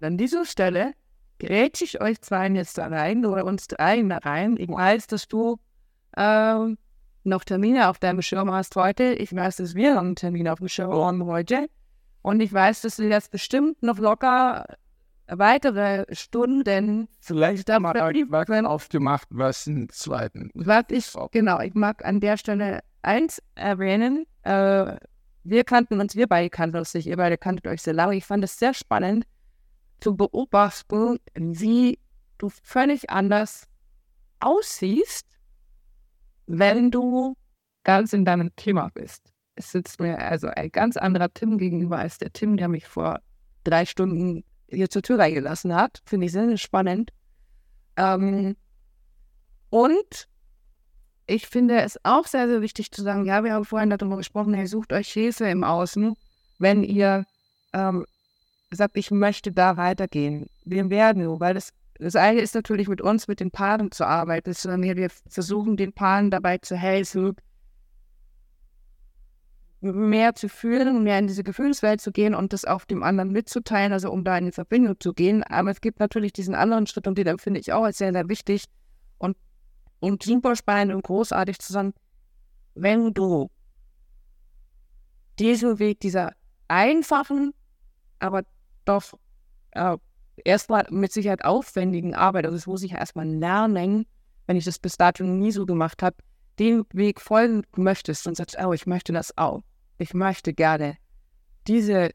An 0.00 0.16
dieser 0.16 0.44
Stelle 0.44 0.92
grätsche 1.38 1.84
ich 1.84 2.00
euch 2.00 2.20
zwei 2.20 2.48
jetzt 2.50 2.78
da 2.78 2.86
rein 2.86 3.24
oder 3.24 3.44
uns 3.44 3.66
dreien 3.66 4.08
da 4.08 4.18
rein. 4.18 4.56
Ich 4.58 4.68
weiß, 4.68 5.06
dass 5.08 5.26
du 5.28 5.58
ähm, 6.16 6.78
noch 7.28 7.44
Termine 7.44 7.88
auf 7.88 7.98
deinem 7.98 8.22
Schirm 8.22 8.50
hast 8.50 8.74
heute. 8.76 9.14
Ich 9.14 9.34
weiß, 9.34 9.56
dass 9.56 9.74
wir 9.74 9.94
noch 9.94 10.02
einen 10.02 10.16
Termin 10.16 10.48
auf 10.48 10.58
dem 10.58 10.68
Schirm 10.68 10.92
haben 10.92 11.24
heute. 11.26 11.68
Und 12.22 12.40
ich 12.40 12.52
weiß, 12.52 12.82
dass 12.82 12.96
du 12.96 13.04
jetzt 13.04 13.30
bestimmt 13.30 13.82
noch 13.82 13.98
locker 13.98 14.64
weitere 15.28 16.06
Stunden 16.14 17.08
Vielleicht 17.20 17.70
haben 17.70 17.82
wir 17.84 18.66
aufgemacht, 18.66 19.28
was 19.30 19.66
einen 19.66 19.88
zweiten. 19.90 20.50
Was 20.54 20.84
ich, 20.88 21.12
genau, 21.30 21.60
ich 21.60 21.74
mag 21.74 22.04
an 22.04 22.20
der 22.20 22.36
Stelle 22.36 22.80
eins 23.02 23.42
erwähnen. 23.54 24.26
Äh, 24.42 24.96
wir 25.44 25.64
kannten 25.64 26.00
uns, 26.00 26.16
wir 26.16 26.26
beide 26.26 26.50
kannten 26.50 26.76
uns 26.76 26.94
nicht, 26.94 27.06
ihr 27.06 27.16
beide 27.16 27.38
kanntet 27.38 27.66
euch 27.66 27.82
sehr 27.82 27.94
lange. 27.94 28.16
Ich 28.16 28.24
fand 28.24 28.44
es 28.44 28.58
sehr 28.58 28.74
spannend 28.74 29.24
zu 30.00 30.16
beobachten, 30.16 31.18
wie 31.34 31.98
du 32.38 32.50
völlig 32.62 33.10
anders 33.10 33.68
aussiehst, 34.40 35.26
wenn 36.48 36.90
du 36.90 37.36
ganz 37.84 38.12
in 38.12 38.24
deinem 38.24 38.54
Thema 38.56 38.90
bist. 38.92 39.32
Es 39.54 39.70
sitzt 39.70 40.00
mir 40.00 40.18
also 40.18 40.48
ein 40.48 40.70
ganz 40.70 40.96
anderer 40.96 41.32
Tim 41.32 41.58
gegenüber 41.58 41.98
als 41.98 42.18
der 42.18 42.32
Tim, 42.32 42.56
der 42.56 42.68
mich 42.68 42.86
vor 42.86 43.20
drei 43.64 43.84
Stunden 43.84 44.44
hier 44.68 44.88
zur 44.90 45.02
Tür 45.02 45.18
reingelassen 45.18 45.74
hat. 45.74 46.02
Finde 46.06 46.26
ich 46.26 46.32
sehr, 46.32 46.56
spannend. 46.56 47.12
Ähm, 47.96 48.56
und 49.70 50.28
ich 51.26 51.46
finde 51.46 51.82
es 51.82 51.98
auch 52.04 52.26
sehr, 52.26 52.48
sehr 52.48 52.62
wichtig 52.62 52.90
zu 52.90 53.02
sagen, 53.02 53.26
ja, 53.26 53.44
wir 53.44 53.52
haben 53.52 53.64
vorhin 53.64 53.90
darüber 53.90 54.16
gesprochen, 54.16 54.54
ihr 54.54 54.68
sucht 54.68 54.92
euch 54.92 55.12
Hilfe 55.12 55.46
im 55.46 55.64
Außen, 55.64 56.14
wenn 56.58 56.82
ihr 56.82 57.26
ähm, 57.74 58.06
sagt, 58.70 58.96
ich 58.96 59.10
möchte 59.10 59.52
da 59.52 59.76
weitergehen. 59.76 60.46
Wir 60.64 60.88
werden, 60.88 61.40
weil 61.40 61.54
das, 61.54 61.72
das 61.98 62.14
eine 62.14 62.40
ist 62.40 62.54
natürlich 62.54 62.88
mit 62.88 63.00
uns, 63.00 63.26
mit 63.26 63.40
den 63.40 63.50
Paaren 63.50 63.90
zu 63.90 64.06
arbeiten, 64.06 64.52
sondern 64.52 64.82
wir 64.82 65.10
versuchen 65.28 65.76
den 65.76 65.92
Paaren 65.92 66.30
dabei 66.30 66.58
zu 66.58 66.76
helfen, 66.76 67.34
mehr 69.80 70.34
zu 70.34 70.48
fühlen, 70.48 71.02
mehr 71.02 71.18
in 71.18 71.26
diese 71.26 71.44
Gefühlswelt 71.44 72.00
zu 72.00 72.12
gehen 72.12 72.34
und 72.34 72.52
das 72.52 72.64
auch 72.64 72.84
dem 72.84 73.02
anderen 73.02 73.32
mitzuteilen, 73.32 73.92
also 73.92 74.10
um 74.10 74.24
da 74.24 74.38
in 74.38 74.46
die 74.46 74.52
Verbindung 74.52 74.98
zu 75.00 75.12
gehen. 75.12 75.42
Aber 75.44 75.70
es 75.70 75.80
gibt 75.80 76.00
natürlich 76.00 76.32
diesen 76.32 76.54
anderen 76.54 76.86
Schritt 76.86 77.06
und 77.06 77.18
den 77.18 77.38
finde 77.38 77.60
ich 77.60 77.72
auch 77.72 77.84
als 77.84 77.98
sehr, 77.98 78.12
sehr 78.12 78.28
wichtig 78.28 78.64
und, 79.18 79.36
und 80.00 80.22
super 80.22 80.56
spannend 80.56 80.94
und 80.94 81.02
großartig 81.02 81.58
zu 81.58 81.72
sagen, 81.72 81.94
wenn 82.74 83.12
du 83.12 83.50
diesen 85.38 85.78
Weg 85.78 86.00
dieser 86.00 86.32
einfachen, 86.68 87.52
aber 88.18 88.42
doch 88.84 89.14
äh, 89.72 89.96
erstmal 90.44 90.86
mit 90.90 91.12
Sicherheit 91.12 91.44
aufwendigen 91.44 92.14
Arbeit, 92.14 92.44
also 92.44 92.56
das 92.56 92.66
muss 92.66 92.82
ich 92.82 92.92
erstmal 92.92 93.28
lernen, 93.28 94.06
wenn 94.46 94.56
ich 94.56 94.64
das 94.64 94.78
bis 94.78 94.96
dato 94.96 95.24
nie 95.24 95.52
so 95.52 95.66
gemacht 95.66 96.02
habe, 96.02 96.16
den 96.58 96.84
Weg 96.92 97.20
folgen 97.20 97.62
möchtest 97.76 98.26
und 98.26 98.36
sagst, 98.36 98.56
oh, 98.62 98.72
ich 98.72 98.86
möchte 98.86 99.12
das 99.12 99.36
auch. 99.36 99.62
Ich 99.98 100.14
möchte 100.14 100.52
gerne 100.52 100.96
diese 101.66 102.10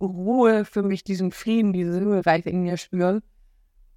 Ruhe 0.00 0.64
für 0.64 0.82
mich, 0.82 1.04
diesen 1.04 1.30
Frieden, 1.30 1.72
diese 1.72 1.94
Himmelreich 1.94 2.46
in 2.46 2.62
mir 2.62 2.76
spüren. 2.76 3.22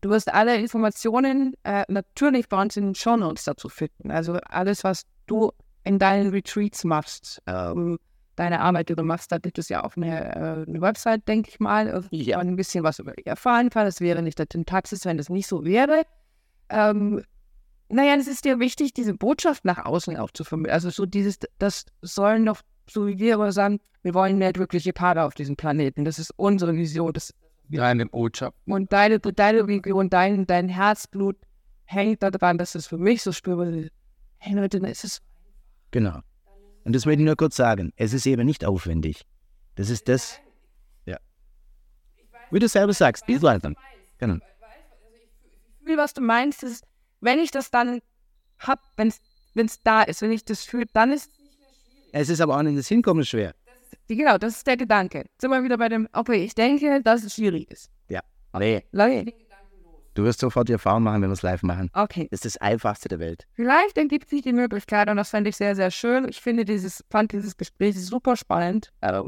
Du 0.02 0.10
wirst 0.10 0.32
alle 0.32 0.56
Informationen 0.58 1.56
äh, 1.64 1.84
natürlich 1.88 2.48
bei 2.48 2.62
uns 2.62 2.78
in 2.78 2.94
den 2.94 3.20
Notes 3.20 3.46
dazu 3.46 3.68
finden. 3.68 4.12
Also 4.12 4.34
alles, 4.34 4.84
was 4.84 5.04
du 5.26 5.52
in 5.84 6.00
deinen 6.00 6.30
Retreats 6.30 6.84
machst, 6.84 7.42
ähm, 7.48 7.98
deine 8.38 8.62
Arbeit, 8.62 8.90
die 8.90 8.96
du 8.96 9.04
machst, 9.04 9.32
da 9.32 9.40
gibt 9.40 9.58
es 9.58 9.68
ja 9.68 9.84
auch 9.84 9.98
eine, 9.98 10.36
äh, 10.36 10.70
eine 10.70 10.82
Website, 10.82 11.28
denke 11.28 11.50
ich 11.50 11.60
mal, 11.60 12.04
ja. 12.12 12.38
man 12.38 12.48
ein 12.48 12.56
bisschen 12.56 12.84
was 12.84 13.00
über 13.00 13.12
dich 13.12 13.28
erfahren 13.28 13.70
kann. 13.70 13.86
Das 13.86 14.00
wäre 14.00 14.22
nicht 14.22 14.40
der 14.40 14.48
Taxis, 14.48 15.06
wenn 15.06 15.18
das 15.18 15.30
nicht 15.30 15.48
so 15.48 15.66
wäre. 15.66 16.04
Ähm, 16.70 17.24
naja, 17.90 18.16
es 18.16 18.28
ist 18.28 18.46
dir 18.46 18.60
wichtig, 18.60 18.94
diese 18.94 19.14
Botschaft 19.14 19.66
nach 19.66 19.86
außen 19.86 20.18
auch 20.18 20.32
zu 20.32 20.44
vermitteln. 20.44 20.74
Also 20.74 20.90
so 20.90 21.06
dieses, 21.06 21.40
das 21.58 21.86
sollen 22.02 22.46
doch, 22.46 22.62
so 22.90 23.08
wie 23.08 23.18
wir 23.18 23.36
aber 23.36 23.52
sagen, 23.52 23.80
wir 24.04 24.14
wollen 24.14 24.38
mehr 24.38 24.54
glückliche 24.54 24.94
Paare 24.94 25.24
auf 25.24 25.34
diesem 25.34 25.56
Planeten. 25.56 26.06
Das 26.06 26.20
ist 26.20 26.32
unsere 26.38 26.74
Vision. 26.76 27.14
Das 27.14 27.34
deine 27.70 28.06
Botschaft. 28.06 28.56
Und 28.66 28.94
deine, 28.94 29.20
deine 29.20 29.68
Vision, 29.68 30.10
dein, 30.10 30.46
dein 30.46 30.70
Herzblut 30.70 31.38
hängt 31.86 32.24
daran, 32.24 32.58
dass 32.58 32.76
es 32.76 32.88
für 32.88 32.98
mich 32.98 33.22
so 33.24 33.32
spürbar 33.32 33.68
ist. 33.68 33.92
Hey 34.38 34.54
Leute, 34.54 34.78
ist 34.78 35.04
es. 35.04 35.22
Genau. 35.92 36.20
Und 36.88 36.96
das 36.96 37.06
möchte 37.06 37.22
ich 37.22 37.26
nur 37.26 37.36
kurz 37.36 37.58
sagen. 37.58 37.92
Es 37.98 38.14
ist 38.14 38.26
eben 38.26 38.46
nicht 38.46 38.64
aufwendig. 38.64 39.26
Das 39.76 39.90
ist 39.90 40.08
das. 40.08 40.40
Ja. 41.06 41.18
Wie 42.50 42.60
du 42.60 42.70
selber 42.70 42.94
sagst, 42.94 43.28
die 43.28 43.36
Leute. 43.36 43.74
Genau. 44.20 44.36
Ich 44.36 45.86
fühle, 45.86 45.98
was 45.98 46.14
du 46.14 46.22
meinst, 46.22 46.64
ist, 46.64 46.86
wenn 47.20 47.40
ich 47.40 47.52
das 47.52 47.72
dann 47.72 48.00
habe, 48.60 48.82
wenn 48.96 49.10
es 49.10 49.84
da 49.84 50.04
ist, 50.04 50.22
wenn 50.22 50.32
ich 50.32 50.46
das 50.46 50.64
fühle, 50.64 50.86
dann 50.94 51.12
ist 51.12 51.30
es 51.30 51.40
nicht 51.40 51.60
mehr 51.60 51.68
schwierig. 51.68 52.10
Es 52.14 52.30
ist 52.30 52.40
aber 52.40 52.56
auch 52.56 52.64
nicht 52.64 52.78
das 52.78 52.88
Hinkommen 52.88 53.26
schwer. 53.26 53.54
Genau, 54.08 54.38
das 54.38 54.56
ist 54.56 54.68
der 54.68 54.78
Gedanke. 54.78 55.18
Jetzt 55.18 55.42
sind 55.42 55.52
wir 55.52 55.62
wieder 55.62 55.78
bei 55.78 55.90
dem, 55.90 56.08
okay, 56.14 56.46
ich 56.46 56.56
denke, 56.56 57.02
dass 57.04 57.22
es 57.22 57.34
schwierig 57.36 57.70
ist. 57.70 57.92
Ja. 58.08 58.22
Nee. 58.58 58.86
Okay. 58.94 59.36
Du 60.18 60.24
wirst 60.24 60.40
sofort 60.40 60.68
die 60.68 60.74
Erfahrung 60.74 61.04
machen, 61.04 61.22
wenn 61.22 61.30
wir 61.30 61.34
es 61.34 61.44
live 61.44 61.62
machen. 61.62 61.92
Okay. 61.94 62.28
Das 62.32 62.44
ist 62.44 62.56
das 62.56 62.58
Einfachste 62.58 63.08
der 63.08 63.20
Welt. 63.20 63.46
Vielleicht 63.54 64.00
ergibt 64.00 64.28
sich 64.30 64.42
die 64.42 64.52
Möglichkeit, 64.52 65.10
und 65.10 65.18
das 65.18 65.30
fände 65.30 65.52
ich 65.52 65.56
sehr, 65.56 65.76
sehr 65.76 65.92
schön. 65.92 66.28
Ich 66.28 66.42
finde 66.42 66.66
dieses, 66.66 67.06
fand 67.12 67.34
dieses 67.34 67.56
Gespräch 67.56 68.04
super 68.04 68.36
spannend, 68.36 68.92
äh, 69.02 69.22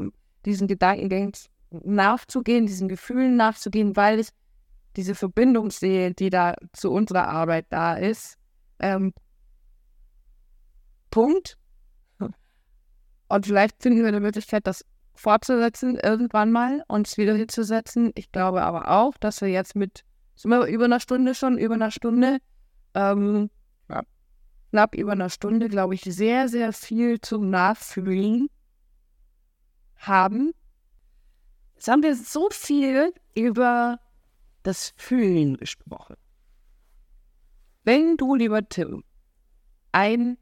diesen 0.44 0.66
Gedankengängen 0.66 1.30
nachzugehen, 1.70 2.66
diesen 2.66 2.88
Gefühlen 2.88 3.36
nachzugehen, 3.36 3.94
weil 3.94 4.18
ich 4.18 4.30
diese 4.96 5.14
Verbindung 5.14 5.70
sehe, 5.70 6.12
die 6.12 6.28
da 6.28 6.56
zu 6.72 6.90
unserer 6.90 7.28
Arbeit 7.28 7.66
da 7.68 7.94
ist. 7.94 8.34
Ähm, 8.80 9.14
Punkt. 11.12 11.56
Und 13.28 13.46
vielleicht 13.46 13.80
finden 13.80 14.00
wir 14.00 14.08
eine 14.08 14.18
Möglichkeit, 14.18 14.66
das 14.66 14.84
fortzusetzen 15.14 16.00
irgendwann 16.02 16.50
mal, 16.50 16.82
uns 16.88 17.16
wieder 17.16 17.34
hinzusetzen. 17.34 18.10
Ich 18.16 18.32
glaube 18.32 18.62
aber 18.62 18.90
auch, 18.90 19.16
dass 19.18 19.40
wir 19.40 19.50
jetzt 19.50 19.76
mit, 19.76 20.04
sind 20.40 20.52
wir 20.52 20.64
über 20.68 20.86
einer 20.86 21.00
Stunde 21.00 21.34
schon, 21.34 21.58
über 21.58 21.74
einer 21.74 21.90
Stunde, 21.90 22.38
ähm, 22.94 23.50
ja, 23.90 24.02
knapp 24.70 24.94
über 24.94 25.12
einer 25.12 25.28
Stunde, 25.28 25.68
glaube 25.68 25.94
ich, 25.94 26.00
sehr, 26.00 26.48
sehr 26.48 26.72
viel 26.72 27.20
zum 27.20 27.50
Nachfühlen 27.50 28.48
haben. 29.96 30.52
Jetzt 31.74 31.88
haben 31.88 32.02
wir 32.02 32.16
so 32.16 32.48
viel 32.50 33.12
über 33.34 34.00
das 34.62 34.94
Fühlen 34.96 35.58
gesprochen. 35.58 36.16
Wenn 37.84 38.16
du, 38.16 38.34
lieber 38.34 38.66
Tim, 38.66 39.04
ein, 39.92 40.38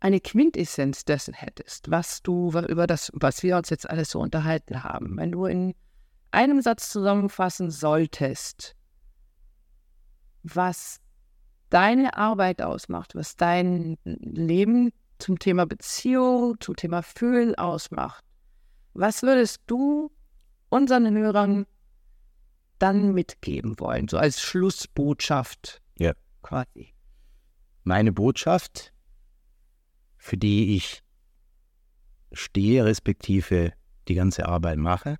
eine 0.00 0.20
Quintessenz 0.20 1.04
dessen 1.04 1.34
hättest, 1.34 1.90
was 1.90 2.22
du 2.22 2.50
über 2.66 2.86
das, 2.86 3.10
was 3.12 3.42
wir 3.42 3.58
uns 3.58 3.68
jetzt 3.68 3.90
alles 3.90 4.08
so 4.08 4.20
unterhalten 4.20 4.84
haben, 4.84 5.18
wenn 5.18 5.32
du 5.32 5.44
in 5.44 5.74
einem 6.30 6.60
Satz 6.60 6.90
zusammenfassen 6.90 7.70
solltest, 7.70 8.74
was 10.42 11.00
deine 11.70 12.16
Arbeit 12.16 12.62
ausmacht, 12.62 13.14
was 13.14 13.36
dein 13.36 13.96
Leben 14.04 14.92
zum 15.18 15.38
Thema 15.38 15.66
Beziehung, 15.66 16.56
zum 16.60 16.76
Thema 16.76 17.02
Fühlen 17.02 17.54
ausmacht, 17.56 18.24
was 18.94 19.22
würdest 19.22 19.62
du 19.66 20.10
unseren 20.68 21.14
Hörern 21.16 21.66
dann 22.78 23.12
mitgeben 23.12 23.78
wollen, 23.80 24.08
so 24.08 24.18
als 24.18 24.40
Schlussbotschaft 24.40 25.82
ja. 25.98 26.12
quasi? 26.42 26.94
Meine 27.84 28.12
Botschaft, 28.12 28.92
für 30.16 30.36
die 30.36 30.76
ich 30.76 31.02
stehe, 32.32 32.84
respektive 32.84 33.72
die 34.06 34.14
ganze 34.14 34.46
Arbeit 34.46 34.78
mache, 34.78 35.16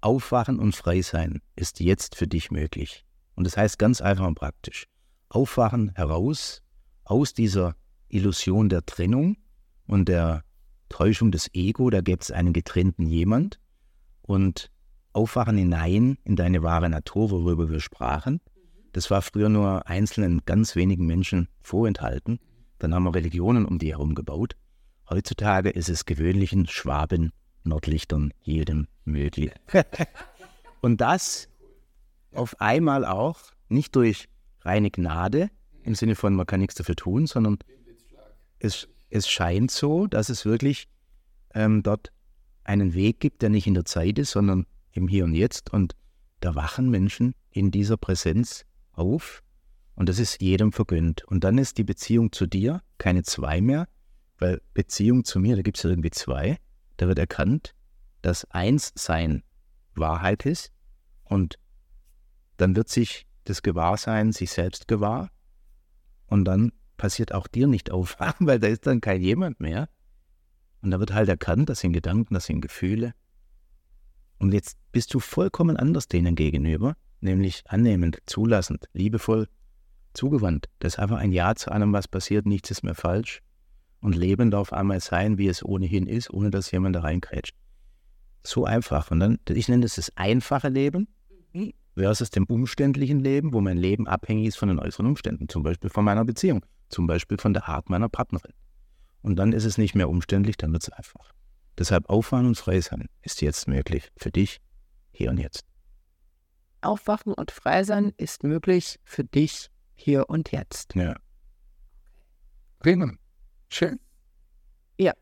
Aufwachen 0.00 0.58
und 0.58 0.76
frei 0.76 1.02
sein 1.02 1.40
ist 1.56 1.80
jetzt 1.80 2.14
für 2.14 2.28
dich 2.28 2.50
möglich. 2.50 3.04
Und 3.34 3.44
das 3.44 3.56
heißt 3.56 3.78
ganz 3.78 4.00
einfach 4.00 4.26
und 4.26 4.36
praktisch. 4.36 4.86
Aufwachen 5.28 5.90
heraus 5.94 6.62
aus 7.04 7.34
dieser 7.34 7.74
Illusion 8.08 8.68
der 8.68 8.86
Trennung 8.86 9.36
und 9.86 10.08
der 10.08 10.44
Täuschung 10.88 11.30
des 11.30 11.52
Ego, 11.54 11.90
da 11.90 12.00
gibt 12.00 12.22
es 12.22 12.30
einen 12.30 12.52
getrennten 12.52 13.06
jemand 13.06 13.60
und 14.22 14.70
Aufwachen 15.12 15.56
hinein 15.56 16.16
in 16.24 16.36
deine 16.36 16.62
wahre 16.62 16.88
Natur, 16.88 17.30
worüber 17.30 17.70
wir 17.70 17.80
sprachen. 17.80 18.40
Das 18.92 19.10
war 19.10 19.20
früher 19.22 19.48
nur 19.48 19.86
einzelnen, 19.86 20.42
ganz 20.44 20.76
wenigen 20.76 21.06
Menschen 21.06 21.48
vorenthalten. 21.60 22.38
Dann 22.78 22.94
haben 22.94 23.04
wir 23.04 23.14
Religionen 23.14 23.66
um 23.66 23.78
die 23.78 23.92
herum 23.92 24.14
gebaut. 24.14 24.54
Heutzutage 25.10 25.70
ist 25.70 25.88
es 25.88 26.06
gewöhnlichen 26.06 26.66
Schwaben, 26.66 27.32
Nordlichtern, 27.64 28.32
jedem 28.42 28.86
möglich. 29.08 29.52
Und 30.80 31.00
das 31.00 31.48
auf 32.32 32.60
einmal 32.60 33.04
auch 33.04 33.40
nicht 33.68 33.96
durch 33.96 34.28
reine 34.60 34.90
Gnade, 34.90 35.50
im 35.82 35.94
Sinne 35.94 36.14
von 36.14 36.34
man 36.34 36.46
kann 36.46 36.60
nichts 36.60 36.74
dafür 36.76 36.96
tun, 36.96 37.26
sondern 37.26 37.58
es, 38.58 38.88
es 39.10 39.28
scheint 39.28 39.70
so, 39.70 40.06
dass 40.06 40.28
es 40.28 40.44
wirklich 40.44 40.88
ähm, 41.54 41.82
dort 41.82 42.12
einen 42.64 42.94
Weg 42.94 43.20
gibt, 43.20 43.42
der 43.42 43.50
nicht 43.50 43.66
in 43.66 43.74
der 43.74 43.84
Zeit 43.84 44.18
ist, 44.18 44.32
sondern 44.32 44.66
im 44.92 45.08
Hier 45.08 45.24
und 45.24 45.34
Jetzt. 45.34 45.72
Und 45.72 45.94
da 46.40 46.54
wachen 46.54 46.90
Menschen 46.90 47.34
in 47.50 47.70
dieser 47.70 47.96
Präsenz 47.96 48.64
auf. 48.92 49.42
Und 49.94 50.08
das 50.08 50.18
ist 50.18 50.40
jedem 50.40 50.72
vergönnt. 50.72 51.24
Und 51.24 51.44
dann 51.44 51.58
ist 51.58 51.78
die 51.78 51.84
Beziehung 51.84 52.30
zu 52.30 52.46
dir 52.46 52.82
keine 52.98 53.22
zwei 53.22 53.60
mehr, 53.60 53.88
weil 54.38 54.60
Beziehung 54.74 55.24
zu 55.24 55.40
mir, 55.40 55.56
da 55.56 55.62
gibt 55.62 55.78
es 55.78 55.82
ja 55.82 55.90
irgendwie 55.90 56.10
zwei. 56.10 56.58
Da 56.98 57.08
wird 57.08 57.18
erkannt, 57.18 57.74
dass 58.22 58.44
eins 58.50 58.92
sein 58.94 59.42
Wahrheit 59.94 60.46
ist. 60.46 60.72
Und 61.24 61.58
dann 62.56 62.76
wird 62.76 62.88
sich 62.88 63.26
das 63.44 63.62
Gewahrsein 63.62 64.32
sich 64.32 64.50
selbst 64.50 64.88
gewahr. 64.88 65.30
Und 66.26 66.44
dann 66.44 66.72
passiert 66.96 67.32
auch 67.32 67.46
dir 67.46 67.66
nicht 67.66 67.90
aufwachen, 67.90 68.46
weil 68.46 68.58
da 68.58 68.66
ist 68.66 68.86
dann 68.86 69.00
kein 69.00 69.22
jemand 69.22 69.60
mehr. 69.60 69.88
Und 70.82 70.90
da 70.90 71.00
wird 71.00 71.12
halt 71.12 71.28
erkannt, 71.28 71.68
das 71.68 71.80
sind 71.80 71.92
Gedanken, 71.92 72.34
das 72.34 72.46
sind 72.46 72.60
Gefühle. 72.60 73.14
Und 74.38 74.52
jetzt 74.52 74.78
bist 74.92 75.12
du 75.14 75.18
vollkommen 75.18 75.76
anders 75.76 76.06
denen 76.06 76.36
gegenüber, 76.36 76.94
nämlich 77.20 77.64
annehmend, 77.66 78.18
zulassend, 78.26 78.88
liebevoll, 78.92 79.48
zugewandt. 80.14 80.68
Das 80.78 80.94
ist 80.94 80.98
einfach 81.00 81.18
ein 81.18 81.32
Ja 81.32 81.56
zu 81.56 81.72
allem, 81.72 81.92
was 81.92 82.06
passiert, 82.06 82.46
nichts 82.46 82.70
ist 82.70 82.84
mehr 82.84 82.94
falsch. 82.94 83.42
Und 84.00 84.14
Leben 84.14 84.52
darf 84.52 84.72
einmal 84.72 85.00
sein, 85.00 85.38
wie 85.38 85.48
es 85.48 85.64
ohnehin 85.64 86.06
ist, 86.06 86.30
ohne 86.30 86.50
dass 86.50 86.70
jemand 86.70 86.94
da 86.94 87.00
reinkrätscht. 87.00 87.56
So 88.42 88.64
einfach. 88.64 89.10
Und 89.10 89.20
dann, 89.20 89.38
ich 89.48 89.68
nenne 89.68 89.82
das 89.82 89.96
das 89.96 90.16
einfache 90.16 90.68
Leben 90.68 91.08
versus 91.94 92.30
dem 92.30 92.44
umständlichen 92.44 93.20
Leben, 93.20 93.52
wo 93.52 93.60
mein 93.60 93.76
Leben 93.76 94.06
abhängig 94.06 94.46
ist 94.46 94.56
von 94.56 94.68
den 94.68 94.78
äußeren 94.78 95.06
Umständen, 95.06 95.48
zum 95.48 95.62
Beispiel 95.62 95.90
von 95.90 96.04
meiner 96.04 96.24
Beziehung, 96.24 96.64
zum 96.88 97.06
Beispiel 97.06 97.38
von 97.38 97.52
der 97.52 97.68
Art 97.68 97.90
meiner 97.90 98.08
Partnerin. 98.08 98.52
Und 99.22 99.36
dann 99.36 99.52
ist 99.52 99.64
es 99.64 99.78
nicht 99.78 99.94
mehr 99.94 100.08
umständlich, 100.08 100.56
dann 100.56 100.72
wird 100.72 100.84
es 100.84 100.90
einfach. 100.90 101.32
Deshalb 101.76 102.08
Aufwachen 102.08 102.46
und 102.46 102.56
Frei 102.56 102.80
sein 102.80 103.08
ist 103.22 103.42
jetzt 103.42 103.68
möglich 103.68 104.10
für 104.16 104.30
dich, 104.30 104.60
hier 105.10 105.30
und 105.30 105.38
jetzt. 105.38 105.64
Aufwachen 106.80 107.34
und 107.34 107.50
Frei 107.50 107.82
sein 107.82 108.12
ist 108.16 108.44
möglich 108.44 109.00
für 109.04 109.24
dich 109.24 109.68
hier 109.94 110.30
und 110.30 110.52
jetzt. 110.52 110.94
Ja. 110.94 111.16
Prima. 112.78 113.12
Schön. 113.68 113.98
Ja, 114.98 115.12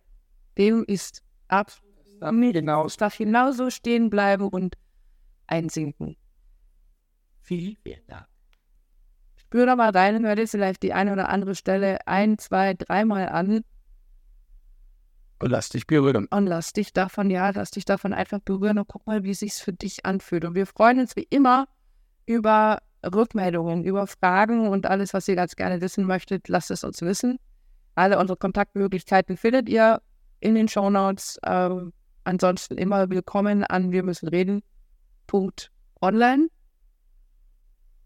dem 0.58 0.84
ist 0.84 1.22
absolut 1.48 1.85
genau. 2.20 2.86
Es 2.86 2.96
darf 2.96 3.18
genauso 3.18 3.70
stehen 3.70 4.10
bleiben 4.10 4.48
und 4.48 4.76
einsinken. 5.46 6.16
Vielen, 7.42 7.76
Dank. 8.08 8.26
Spür 9.36 9.66
doch 9.66 9.76
mal 9.76 9.90
rein, 9.90 10.24
hör 10.24 10.34
dir 10.34 10.48
vielleicht 10.48 10.82
die 10.82 10.92
eine 10.92 11.12
oder 11.12 11.28
andere 11.28 11.54
Stelle 11.54 12.04
ein, 12.06 12.38
zwei, 12.38 12.74
dreimal 12.74 13.28
an. 13.28 13.62
Und 15.38 15.50
lass 15.50 15.68
dich 15.68 15.86
berühren. 15.86 16.26
Und 16.30 16.46
lass 16.46 16.72
dich 16.72 16.92
davon, 16.92 17.30
ja, 17.30 17.50
lass 17.50 17.70
dich 17.70 17.84
davon 17.84 18.12
einfach 18.12 18.40
berühren 18.40 18.78
und 18.78 18.88
guck 18.88 19.06
mal, 19.06 19.22
wie 19.22 19.30
es 19.30 19.40
sich 19.40 19.54
für 19.54 19.72
dich 19.72 20.04
anfühlt. 20.04 20.44
Und 20.44 20.54
wir 20.54 20.66
freuen 20.66 20.98
uns 20.98 21.14
wie 21.14 21.26
immer 21.30 21.68
über 22.24 22.78
Rückmeldungen, 23.04 23.84
über 23.84 24.06
Fragen 24.06 24.66
und 24.68 24.86
alles, 24.86 25.14
was 25.14 25.28
ihr 25.28 25.36
ganz 25.36 25.54
gerne 25.54 25.80
wissen 25.80 26.04
möchtet, 26.04 26.48
lasst 26.48 26.70
es 26.70 26.82
uns 26.84 27.02
wissen. 27.02 27.38
Alle 27.94 28.18
unsere 28.18 28.36
Kontaktmöglichkeiten 28.36 29.36
findet 29.36 29.68
ihr 29.68 30.00
in 30.40 30.54
den 30.54 30.68
Shownotes. 30.68 31.38
Ähm, 31.44 31.92
ansonsten 32.26 32.76
immer 32.76 33.08
willkommen 33.08 33.64
an 33.64 33.92
wir 33.92 34.02
müssen 34.02 34.28
reden. 34.28 34.62
Online. 36.00 36.48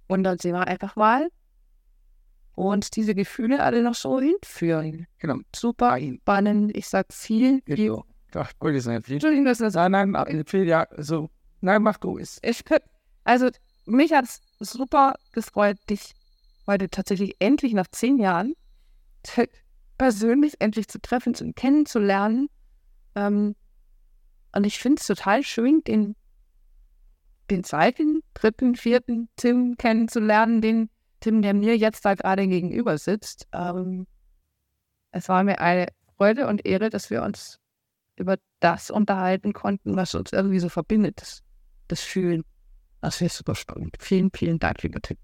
Und 0.08 0.24
dann 0.24 0.38
sehen 0.38 0.54
wir 0.54 0.66
einfach 0.66 0.96
mal 0.96 1.28
und 2.54 2.96
diese 2.96 3.14
Gefühle 3.14 3.62
alle 3.62 3.82
noch 3.82 3.94
so 3.94 4.20
hinführen. 4.20 5.06
Genau. 5.18 5.38
Super 5.54 5.98
spannend. 5.98 6.76
Ich 6.76 6.88
sag 6.88 7.12
viel, 7.12 7.62
viel. 7.64 7.96
Ach, 8.34 8.52
gut, 8.58 8.72
ist 8.72 8.86
nicht 8.86 9.06
viel. 9.06 9.14
Entschuldigung, 9.14 9.46
dass 9.46 9.58
das. 9.58 9.74
Nein, 9.74 10.10
nein, 10.10 10.44
viel, 10.46 10.64
ja, 10.64 10.86
so. 10.98 11.30
Nein, 11.60 11.82
mach 11.82 11.96
du 11.96 12.18
es. 12.18 12.38
Ich, 12.42 12.62
also, 13.24 13.48
mich 13.86 14.12
hat 14.12 14.26
es 14.26 14.40
super 14.58 15.14
gefreut, 15.32 15.78
dich 15.88 16.12
heute 16.66 16.90
tatsächlich 16.90 17.36
endlich 17.38 17.72
nach 17.72 17.88
zehn 17.88 18.18
Jahren 18.18 18.54
persönlich 19.98 20.54
endlich 20.58 20.88
zu 20.88 21.00
treffen 21.00 21.34
und 21.40 21.56
kennenzulernen. 21.56 22.48
Ähm, 23.14 23.56
und 24.54 24.64
ich 24.64 24.78
finde 24.78 25.00
es 25.00 25.06
total 25.06 25.42
schön, 25.42 25.82
den 25.84 26.16
den 27.50 27.64
zweiten, 27.64 28.22
dritten, 28.34 28.76
vierten 28.76 29.28
Tim 29.36 29.76
kennenzulernen, 29.76 30.60
den 30.60 30.88
Tim, 31.18 31.42
der 31.42 31.52
mir 31.52 31.76
jetzt 31.76 32.04
da 32.04 32.14
gerade 32.14 32.46
gegenüber 32.46 32.96
sitzt. 32.96 33.46
Ähm, 33.52 34.06
es 35.10 35.28
war 35.28 35.42
mir 35.44 35.60
eine 35.60 35.88
Freude 36.16 36.46
und 36.46 36.64
Ehre, 36.64 36.90
dass 36.90 37.10
wir 37.10 37.22
uns 37.22 37.58
über 38.16 38.36
das 38.60 38.90
unterhalten 38.90 39.52
konnten, 39.52 39.96
was 39.96 40.14
uns 40.14 40.32
irgendwie 40.32 40.60
so 40.60 40.68
verbindet, 40.68 41.20
das, 41.20 41.42
das 41.88 42.00
Fühlen. 42.00 42.44
Das 43.00 43.20
ist 43.20 43.36
super 43.36 43.54
spannend. 43.54 43.96
Vielen, 43.98 44.30
vielen 44.32 44.58
Dank, 44.58 44.82
lieber 44.82 45.00
Tim. 45.00 45.16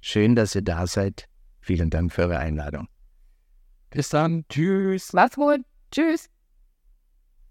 Schön, 0.00 0.34
dass 0.34 0.54
ihr 0.54 0.62
da 0.62 0.86
seid. 0.86 1.26
Vielen 1.60 1.90
Dank 1.90 2.12
für 2.12 2.22
eure 2.22 2.38
Einladung. 2.38 2.88
Bis 3.90 4.08
dann. 4.08 4.44
Tschüss. 4.48 5.12
Mach's 5.12 5.36
gut. 5.36 5.60
Tschüss. 5.90 6.30